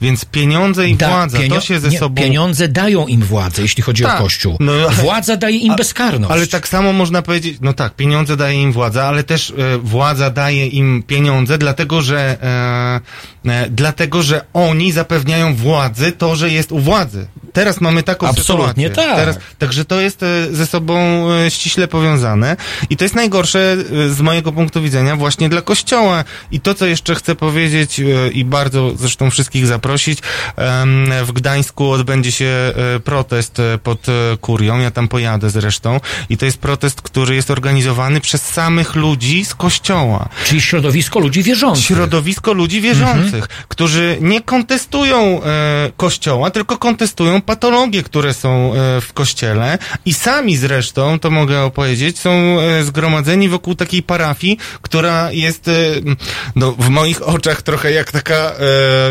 Więc 0.00 0.24
pieniądze 0.24 0.88
i 0.88 0.96
Da, 0.96 1.08
władza, 1.08 1.38
pienio- 1.38 1.54
to 1.54 1.60
się 1.60 1.80
ze 1.80 1.88
nie, 1.88 1.98
sobą... 1.98 2.22
Pieniądze 2.22 2.68
dają 2.68 3.06
im 3.06 3.20
władzę, 3.22 3.62
jeśli 3.62 3.82
chodzi 3.82 4.02
Tak. 4.02 4.20
o 4.20 4.22
Kościół. 4.22 4.56
No, 4.60 4.72
Władza 4.90 5.36
daje 5.36 5.58
im 5.58 5.72
A- 5.72 5.76
bezkarność. 5.76 6.32
Ale 6.32 6.46
tak 6.46 6.68
samo 6.68 6.92
można 6.92 7.22
powiedzieć, 7.22 7.58
no 7.60 7.72
tak, 7.72 7.94
pieniądze 7.94 8.36
daje 8.36 8.62
im 8.62 8.72
władza, 8.72 9.04
ale 9.04 9.24
też 9.24 9.50
e, 9.50 9.78
władza 9.78 10.30
daje 10.30 10.66
im 10.66 11.02
pieniądze, 11.06 11.58
dlatego 11.58 12.02
że 12.02 12.18
e, 12.42 12.46
e, 12.46 13.00
dlatego, 13.70 14.22
że 14.22 14.44
oni 14.52 14.92
zapewniają 14.92 15.54
władzy 15.54 16.12
to, 16.12 16.36
że 16.36 16.50
jest 16.50 16.72
u 16.72 16.78
władzy. 16.78 17.26
Teraz 17.52 17.80
mamy 17.80 18.02
taką 18.02 18.26
Absolutnie 18.28 18.88
sytuację. 18.88 18.90
tak. 18.90 19.16
Teraz, 19.16 19.38
także 19.58 19.84
to 19.84 20.00
jest 20.00 20.22
e, 20.22 20.26
ze 20.52 20.66
sobą 20.66 21.26
e, 21.30 21.50
ściśle 21.50 21.88
powiązane 21.88 22.56
i 22.90 22.96
to 22.96 23.04
jest 23.04 23.14
najgorsze 23.14 23.76
e, 24.06 24.08
z 24.08 24.20
mojego 24.20 24.52
punktu 24.52 24.82
widzenia 24.82 25.16
właśnie 25.16 25.48
dla 25.48 25.62
Kościoła. 25.62 26.24
I 26.50 26.60
to, 26.60 26.74
co 26.74 26.86
jeszcze 26.86 27.14
chcę 27.14 27.34
powiedzieć 27.34 28.00
e, 28.00 28.04
i 28.30 28.44
bardzo 28.44 28.92
zresztą 28.96 29.30
wszystkich 29.30 29.66
zaprosić, 29.66 30.18
w 31.24 31.32
Gdańsku 31.32 31.90
odbędzie 31.90 32.32
się 32.32 32.44
e, 32.44 33.00
protest 33.00 33.58
e, 33.60 33.78
pod 33.78 34.08
e, 34.08 34.12
kurią, 34.40 34.80
ja 34.80 34.90
tam 34.90 35.08
pojadę 35.08 35.50
zresztą 35.50 36.00
i 36.30 36.36
to 36.36 36.44
jest 36.44 36.58
protest, 36.58 37.02
który 37.02 37.34
jest 37.34 37.50
organizowany 37.50 38.20
przez 38.20 38.42
samych 38.42 38.94
ludzi 38.94 39.44
z 39.44 39.54
Kościoła. 39.54 40.28
Czyli 40.44 40.60
środowisko 40.60 41.18
ludzi 41.20 41.42
wierzących. 41.42 41.84
Środowisko 41.84 42.52
ludzi 42.52 42.80
wierzących, 42.80 43.35
którzy 43.68 44.18
nie 44.20 44.40
kontestują 44.40 45.42
e, 45.42 45.92
Kościoła, 45.96 46.50
tylko 46.50 46.78
kontestują 46.78 47.40
patologie, 47.40 48.02
które 48.02 48.34
są 48.34 48.74
e, 48.74 49.00
w 49.00 49.12
Kościele 49.12 49.78
i 50.04 50.14
sami 50.14 50.56
zresztą, 50.56 51.18
to 51.18 51.30
mogę 51.30 51.62
opowiedzieć, 51.62 52.18
są 52.18 52.30
e, 52.30 52.84
zgromadzeni 52.84 53.48
wokół 53.48 53.74
takiej 53.74 54.02
parafii, 54.02 54.58
która 54.82 55.32
jest 55.32 55.70
no, 56.56 56.72
w 56.72 56.88
moich 56.88 57.28
oczach 57.28 57.62
trochę 57.62 57.92
jak 57.92 58.12
taka 58.12 58.52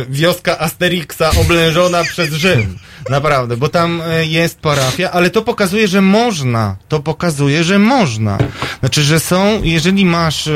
wioska 0.09 0.59
Asterixa 0.59 1.31
oblężona 1.41 2.03
przez 2.11 2.33
Rzym. 2.33 2.77
Naprawdę, 3.09 3.57
bo 3.57 3.69
tam 3.69 4.01
jest 4.21 4.59
parafia, 4.59 5.11
ale 5.11 5.29
to 5.29 5.41
pokazuje, 5.41 5.87
że 5.87 6.01
można. 6.01 6.75
To 6.89 6.99
pokazuje, 6.99 7.63
że 7.63 7.79
można. 7.79 8.37
Znaczy, 8.79 9.03
że 9.03 9.19
są, 9.19 9.63
jeżeli 9.63 10.05
masz 10.05 10.49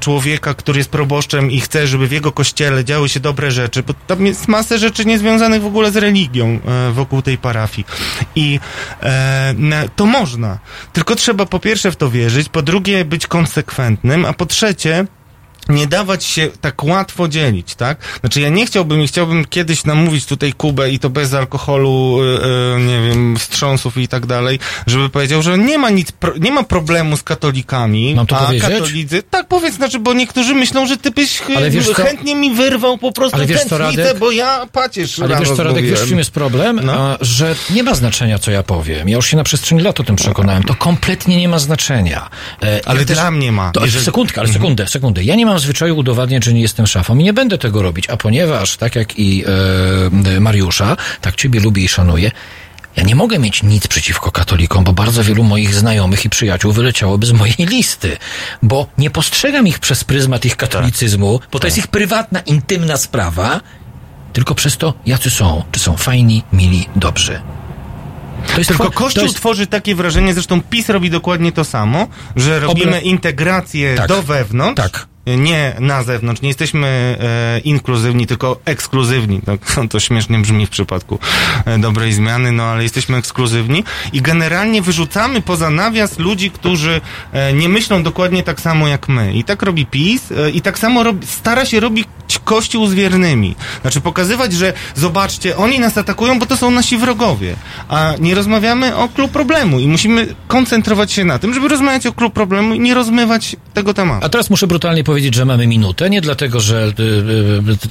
człowieka, 0.00 0.54
który 0.54 0.78
jest 0.78 0.90
proboszczem 0.90 1.50
i 1.50 1.60
chce, 1.60 1.86
żeby 1.86 2.06
w 2.06 2.12
jego 2.12 2.32
kościele 2.32 2.84
działy 2.84 3.05
się 3.08 3.20
dobre 3.20 3.50
rzeczy, 3.50 3.82
bo 3.82 3.94
tam 4.06 4.26
jest 4.26 4.48
masę 4.48 4.78
rzeczy 4.78 5.04
niezwiązanych 5.04 5.62
w 5.62 5.66
ogóle 5.66 5.90
z 5.90 5.96
religią 5.96 6.58
e, 6.88 6.92
wokół 6.92 7.22
tej 7.22 7.38
parafii. 7.38 7.86
I 8.34 8.60
e, 9.02 9.54
to 9.96 10.06
można. 10.06 10.58
Tylko 10.92 11.14
trzeba 11.16 11.46
po 11.46 11.58
pierwsze 11.58 11.90
w 11.90 11.96
to 11.96 12.10
wierzyć, 12.10 12.48
po 12.48 12.62
drugie 12.62 13.04
być 13.04 13.26
konsekwentnym, 13.26 14.24
a 14.24 14.32
po 14.32 14.46
trzecie 14.46 15.06
nie 15.68 15.86
dawać 15.86 16.24
się 16.24 16.48
tak 16.60 16.84
łatwo 16.84 17.28
dzielić, 17.28 17.74
tak? 17.74 17.98
Znaczy 18.20 18.40
ja 18.40 18.48
nie 18.48 18.66
chciałbym 18.66 19.00
i 19.02 19.08
chciałbym 19.08 19.44
kiedyś 19.44 19.84
namówić 19.84 20.26
tutaj 20.26 20.52
Kubę 20.52 20.90
i 20.90 20.98
to 20.98 21.10
bez 21.10 21.34
alkoholu, 21.34 22.18
e, 22.76 22.80
nie 22.80 23.08
wiem, 23.08 23.36
wstrząsów 23.36 23.96
i 23.96 24.08
tak 24.08 24.26
dalej, 24.26 24.58
żeby 24.86 25.08
powiedział, 25.08 25.42
że 25.42 25.58
nie 25.58 25.78
ma 25.78 25.90
nic, 25.90 26.08
nie 26.40 26.50
ma 26.52 26.62
problemu 26.62 27.16
z 27.16 27.22
katolikami, 27.22 28.14
Mam 28.14 28.26
to 28.26 28.38
a 28.38 28.44
powiedzieć? 28.46 28.68
katolicy, 28.68 29.22
tak 29.22 29.48
powiedz, 29.48 29.74
znaczy, 29.74 29.98
bo 29.98 30.12
niektórzy 30.12 30.54
myślą, 30.54 30.86
że 30.86 30.96
ty 30.96 31.10
byś 31.10 31.38
ch- 31.40 31.70
wiesz 31.70 31.86
co? 31.86 31.94
chętnie 31.94 32.34
mi 32.34 32.54
wyrwał 32.54 32.98
po 32.98 33.12
prostu 33.12 33.36
Ale 33.36 33.46
wiesz 33.46 33.64
co, 33.64 33.78
tętnicę, 33.78 34.02
Radek? 34.02 34.18
bo 34.18 34.30
ja 34.30 34.66
pacierz 34.72 35.18
Ale 35.20 35.38
wiesz 35.38 35.48
co, 35.50 35.62
Radek, 35.62 35.82
wiesz 35.84 35.86
zdobyłem. 35.90 36.06
w 36.06 36.08
czym 36.08 36.18
jest 36.18 36.30
problem? 36.30 36.80
No. 36.84 36.92
A, 36.92 37.16
że 37.20 37.54
nie 37.70 37.82
ma 37.82 37.94
znaczenia, 37.94 38.38
co 38.38 38.50
ja 38.50 38.62
powiem. 38.62 39.08
Ja 39.08 39.16
już 39.16 39.26
się 39.26 39.36
na 39.36 39.44
przestrzeni 39.44 39.82
lat 39.82 40.00
o 40.00 40.04
tym 40.04 40.16
przekonałem. 40.16 40.62
To 40.62 40.74
kompletnie 40.74 41.36
nie 41.36 41.48
ma 41.48 41.58
znaczenia. 41.58 42.30
E, 42.62 42.80
Ale 42.84 42.98
ja 43.00 43.04
dla 43.06 43.30
mnie 43.30 43.52
ma. 43.52 43.70
To, 43.70 43.84
Jeżeli- 43.84 44.04
Sekundkę, 44.04 44.40
ale 44.40 44.48
Mhm. 44.48 44.62
sekundę, 44.62 44.86
sekundę. 44.86 45.24
Ja 45.24 45.34
nie 45.34 45.46
mam 45.46 45.55
zwyczaju 45.58 45.96
udowadniać, 45.96 46.44
że 46.44 46.52
nie 46.52 46.60
jestem 46.60 46.86
szafą 46.86 47.18
i 47.18 47.24
nie 47.24 47.32
będę 47.32 47.58
tego 47.58 47.82
robić. 47.82 48.10
A 48.10 48.16
ponieważ, 48.16 48.76
tak 48.76 48.96
jak 48.96 49.18
i 49.18 49.44
e, 50.36 50.40
Mariusza, 50.40 50.96
tak 51.20 51.36
ciebie 51.36 51.60
lubię 51.60 51.82
i 51.84 51.88
szanuję, 51.88 52.30
ja 52.96 53.02
nie 53.02 53.14
mogę 53.14 53.38
mieć 53.38 53.62
nic 53.62 53.86
przeciwko 53.86 54.30
katolikom, 54.32 54.84
bo 54.84 54.92
bardzo 54.92 55.24
wielu 55.24 55.44
moich 55.44 55.74
znajomych 55.74 56.24
i 56.24 56.30
przyjaciół 56.30 56.72
wyleciałoby 56.72 57.26
z 57.26 57.32
mojej 57.32 57.54
listy, 57.58 58.16
bo 58.62 58.86
nie 58.98 59.10
postrzegam 59.10 59.66
ich 59.66 59.78
przez 59.78 60.04
pryzmat 60.04 60.44
ich 60.44 60.56
katolicyzmu, 60.56 61.40
bo 61.52 61.58
to 61.58 61.66
jest 61.66 61.78
ich 61.78 61.86
prywatna, 61.86 62.40
intymna 62.40 62.96
sprawa, 62.96 63.60
tylko 64.32 64.54
przez 64.54 64.76
to, 64.76 64.94
jacy 65.06 65.30
są, 65.30 65.62
czy 65.72 65.80
są 65.80 65.96
fajni, 65.96 66.42
mili, 66.52 66.88
dobrzy. 66.96 67.40
To 68.52 68.58
jest 68.58 68.68
Tylko 68.68 68.90
Kościół 68.90 69.22
jest- 69.22 69.36
tworzy 69.36 69.66
takie 69.66 69.94
wrażenie, 69.94 70.34
zresztą 70.34 70.60
PiS 70.62 70.88
robi 70.88 71.10
dokładnie 71.10 71.52
to 71.52 71.64
samo, 71.64 72.06
że 72.36 72.60
robimy 72.60 73.00
integrację 73.00 73.94
Tak. 73.96 74.08
do 74.08 74.22
wewnątrz, 74.22 74.82
Tak. 74.82 75.06
Nie 75.26 75.76
na 75.80 76.02
zewnątrz. 76.02 76.42
Nie 76.42 76.48
jesteśmy 76.48 76.86
e, 76.86 77.58
inkluzywni, 77.58 78.26
tylko 78.26 78.60
ekskluzywni. 78.64 79.40
To, 79.42 79.58
to 79.90 80.00
śmiesznie 80.00 80.38
brzmi 80.38 80.66
w 80.66 80.70
przypadku 80.70 81.18
e, 81.64 81.78
dobrej 81.78 82.12
zmiany, 82.12 82.52
no 82.52 82.62
ale 82.62 82.82
jesteśmy 82.82 83.16
ekskluzywni 83.16 83.84
i 84.12 84.22
generalnie 84.22 84.82
wyrzucamy 84.82 85.42
poza 85.42 85.70
nawias 85.70 86.18
ludzi, 86.18 86.50
którzy 86.50 87.00
e, 87.32 87.52
nie 87.52 87.68
myślą 87.68 88.02
dokładnie 88.02 88.42
tak 88.42 88.60
samo 88.60 88.88
jak 88.88 89.08
my. 89.08 89.34
I 89.34 89.44
tak 89.44 89.62
robi 89.62 89.86
PiS 89.86 90.32
e, 90.32 90.50
i 90.50 90.60
tak 90.60 90.78
samo 90.78 91.02
robi, 91.02 91.26
stara 91.26 91.64
się 91.64 91.80
robić 91.80 92.06
Kościół 92.46 92.86
z 92.86 92.94
wiernymi. 92.94 93.54
Znaczy 93.82 94.00
pokazywać, 94.00 94.52
że 94.52 94.72
zobaczcie, 94.94 95.56
oni 95.56 95.80
nas 95.80 95.98
atakują, 95.98 96.38
bo 96.38 96.46
to 96.46 96.56
są 96.56 96.70
nasi 96.70 96.96
wrogowie. 96.96 97.56
A 97.88 98.12
nie 98.20 98.34
rozmawiamy 98.34 98.96
o 98.96 99.08
klub 99.08 99.32
problemu 99.32 99.80
i 99.80 99.88
musimy 99.88 100.34
koncentrować 100.48 101.12
się 101.12 101.24
na 101.24 101.38
tym, 101.38 101.54
żeby 101.54 101.68
rozmawiać 101.68 102.06
o 102.06 102.12
klub 102.12 102.34
problemu 102.34 102.74
i 102.74 102.80
nie 102.80 102.94
rozmywać 102.94 103.56
tego 103.74 103.94
tematu. 103.94 104.26
A 104.26 104.28
teraz 104.28 104.50
muszę 104.50 104.66
brutalnie 104.66 105.04
powiedzieć, 105.04 105.15
że 105.34 105.44
mamy 105.44 105.66
minutę. 105.66 106.10
Nie 106.10 106.20
dlatego, 106.20 106.60
że 106.60 106.92
y, 106.98 107.02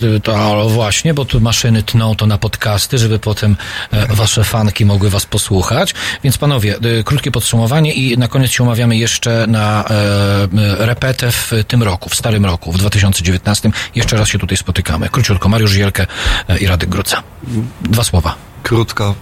y, 0.04 0.16
y, 0.16 0.20
to 0.20 0.70
właśnie, 0.70 1.14
bo 1.14 1.26
tu 1.26 1.42
maszyny 1.42 1.84
tną 1.84 2.16
to 2.16 2.28
na 2.28 2.38
podcasty, 2.38 2.98
żeby 2.98 3.20
potem 3.20 3.56
e, 3.92 4.16
wasze 4.16 4.44
fanki 4.44 4.86
mogły 4.86 5.10
was 5.10 5.26
posłuchać. 5.26 5.94
Więc 6.24 6.38
panowie, 6.38 6.76
krótkie 7.06 7.32
podsumowanie 7.32 7.94
i 7.94 8.18
na 8.18 8.28
koniec 8.28 8.52
się 8.52 8.64
umawiamy 8.64 8.98
jeszcze 8.98 9.48
na 9.48 9.86
e, 9.86 10.48
repetę 10.86 11.32
w 11.32 11.52
tym 11.68 11.84
roku, 11.84 12.10
w 12.10 12.16
starym 12.16 12.46
roku, 12.46 12.72
w 12.72 12.78
2019. 12.78 13.72
Jeszcze 13.96 14.18
raz 14.18 14.30
się 14.30 14.40
tutaj 14.40 14.58
spotykamy. 14.58 15.10
Króciutko, 15.10 15.50
Mariusz 15.50 15.72
Zielkę 15.72 16.08
e, 16.48 16.58
i 16.58 16.68
Radek 16.68 16.90
Gruca. 16.90 17.24
Dwa 17.82 18.04
słowa. 18.04 18.36
Krótko, 18.64 19.16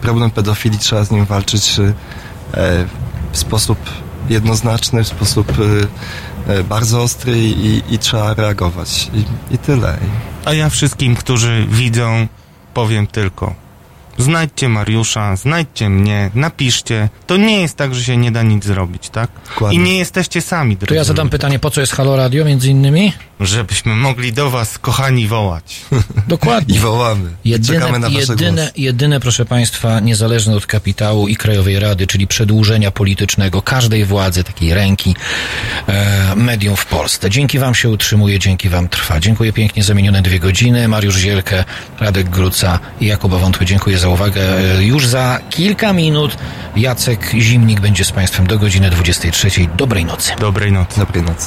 problem 0.00 0.30
pedofilii 0.30 0.78
trzeba 0.78 1.04
z 1.04 1.10
nim 1.10 1.24
walczyć 1.24 1.72
w 3.32 3.38
sposób 3.38 3.78
jednoznaczny, 4.28 5.04
w 5.04 5.08
sposób 5.08 5.52
bardzo 6.68 7.02
ostry 7.02 7.38
i, 7.38 7.82
i 7.90 7.98
trzeba 7.98 8.34
reagować. 8.34 9.10
I, 9.14 9.54
i 9.54 9.58
tyle. 9.58 9.98
A 10.44 10.52
ja 10.52 10.68
wszystkim, 10.68 11.16
którzy 11.16 11.66
widzą, 11.70 12.26
powiem 12.74 13.06
tylko. 13.06 13.54
Znajdźcie 14.18 14.68
Mariusza, 14.68 15.36
znajdźcie 15.36 15.88
mnie, 15.90 16.30
napiszcie. 16.34 17.08
To 17.26 17.36
nie 17.36 17.60
jest 17.60 17.76
tak, 17.76 17.94
że 17.94 18.04
się 18.04 18.16
nie 18.16 18.32
da 18.32 18.42
nic 18.42 18.64
zrobić, 18.64 19.10
tak? 19.10 19.30
Dokładnie. 19.48 19.78
I 19.78 19.82
nie 19.82 19.98
jesteście 19.98 20.40
sami, 20.40 20.76
drodzy 20.76 20.88
To 20.88 20.94
ja 20.94 21.04
zadam 21.04 21.30
pytanie, 21.30 21.58
po 21.58 21.70
co 21.70 21.80
jest 21.80 21.92
Halo 21.92 22.16
Radio 22.16 22.44
między 22.44 22.70
innymi? 22.70 23.12
Żebyśmy 23.40 23.94
mogli 23.94 24.32
do 24.32 24.50
was, 24.50 24.78
kochani, 24.78 25.26
wołać. 25.26 25.80
Dokładnie. 26.28 26.76
I 26.76 26.78
wołamy. 26.78 27.30
Jedyne, 27.44 27.80
Czekamy 27.80 27.98
na 27.98 28.08
jedyne, 28.08 28.52
głosy. 28.62 28.72
jedyne, 28.76 29.20
proszę 29.20 29.44
Państwa, 29.44 30.00
niezależne 30.00 30.56
od 30.56 30.66
kapitału 30.66 31.28
i 31.28 31.36
Krajowej 31.36 31.78
Rady, 31.80 32.06
czyli 32.06 32.26
przedłużenia 32.26 32.90
politycznego 32.90 33.62
każdej 33.62 34.04
władzy, 34.04 34.44
takiej 34.44 34.74
ręki 34.74 35.14
e, 35.88 36.34
medium 36.36 36.76
w 36.76 36.86
Polsce. 36.86 37.30
Dzięki 37.30 37.58
Wam 37.58 37.74
się 37.74 37.88
utrzymuje, 37.90 38.38
dzięki 38.38 38.68
Wam 38.68 38.88
trwa. 38.88 39.20
Dziękuję 39.20 39.52
pięknie 39.52 39.82
za 39.82 39.94
minione 39.94 40.22
dwie 40.22 40.40
godziny. 40.40 40.88
Mariusz 40.88 41.16
Zielkę, 41.16 41.64
Radek 42.00 42.28
Gruca 42.30 42.78
i 43.00 43.06
Jakuba 43.06 43.38
Wątły. 43.38 43.66
Dziękuję 43.66 43.98
za 43.98 44.07
uwagę. 44.10 44.40
E, 44.78 44.84
Już 44.84 45.06
za 45.06 45.38
kilka 45.50 45.92
minut 45.92 46.36
Jacek 46.76 47.30
Zimnik 47.38 47.80
będzie 47.80 48.04
z 48.04 48.12
Państwem 48.12 48.46
do 48.46 48.58
godziny 48.58 48.90
23. 48.90 49.48
Dobrej 49.76 50.04
nocy. 50.04 50.32
Dobrej 50.40 50.72
nocy. 50.72 51.00
Dobrej 51.00 51.22
nocy. 51.22 51.46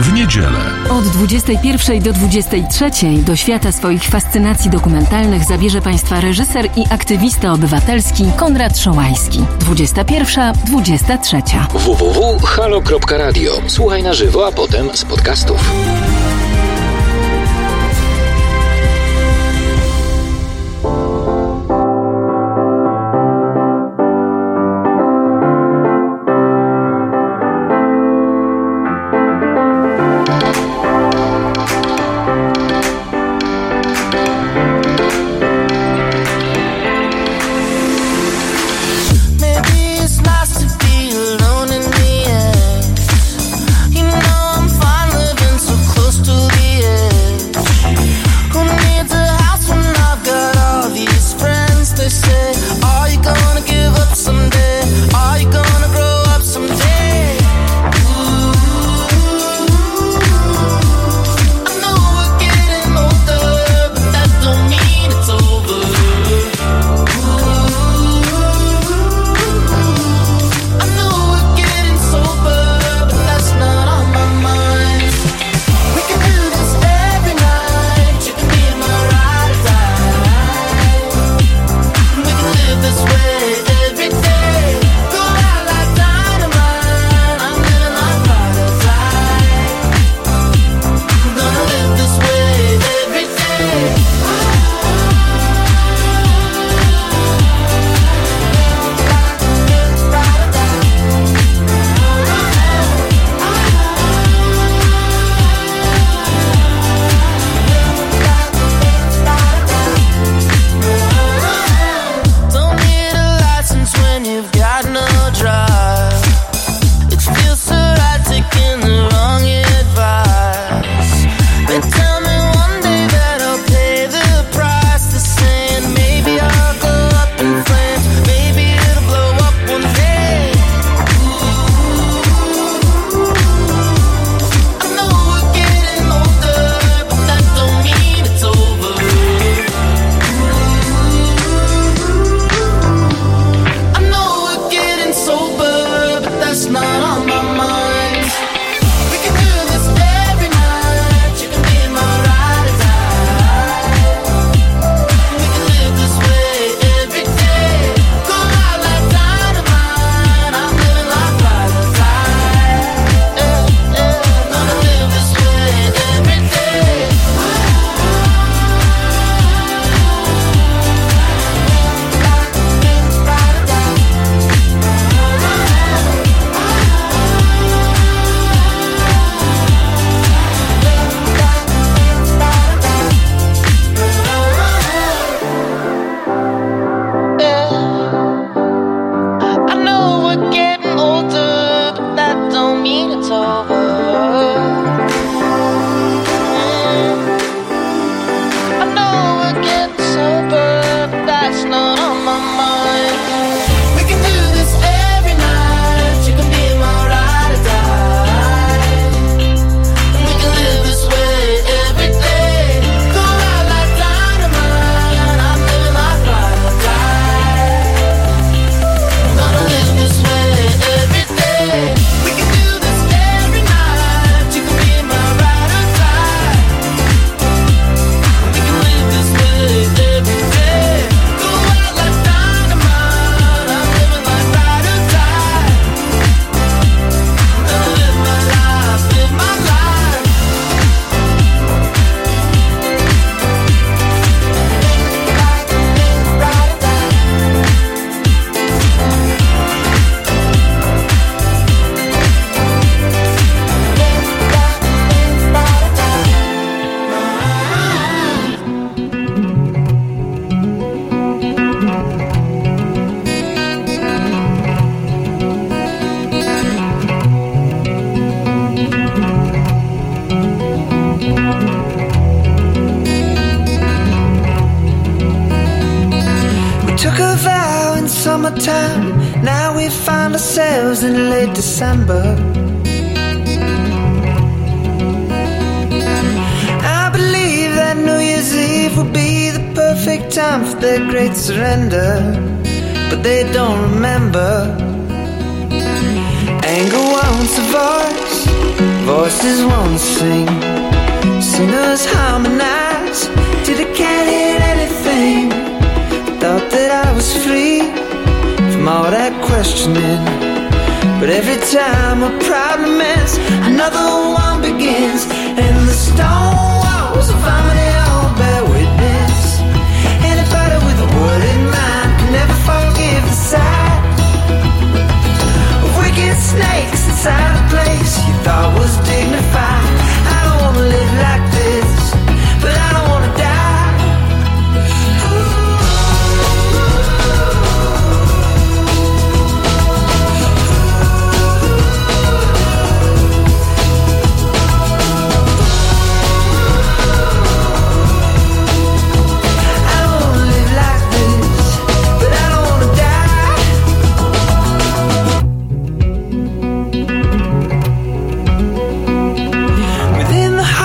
W 0.00 0.12
niedzielę. 0.12 0.58
Od 0.90 1.04
21 1.08 2.02
do 2.02 2.12
23 2.12 2.90
do 3.26 3.36
świata 3.36 3.72
swoich 3.72 4.04
fascynacji 4.04 4.70
dokumentalnych 4.70 5.44
zabierze 5.44 5.82
Państwa 5.82 6.20
reżyser 6.20 6.68
i 6.76 6.84
aktywista 6.90 7.52
obywatelski 7.52 8.24
Konrad 8.36 8.78
Szołajski. 8.78 9.44
21, 9.60 10.54
23. 10.66 11.36
www.halo.radio. 11.74 13.52
Słuchaj 13.66 14.02
na 14.02 14.14
żywo, 14.14 14.46
a 14.46 14.52
potem 14.52 14.88
z 14.96 15.04
podcastów. 15.04 15.70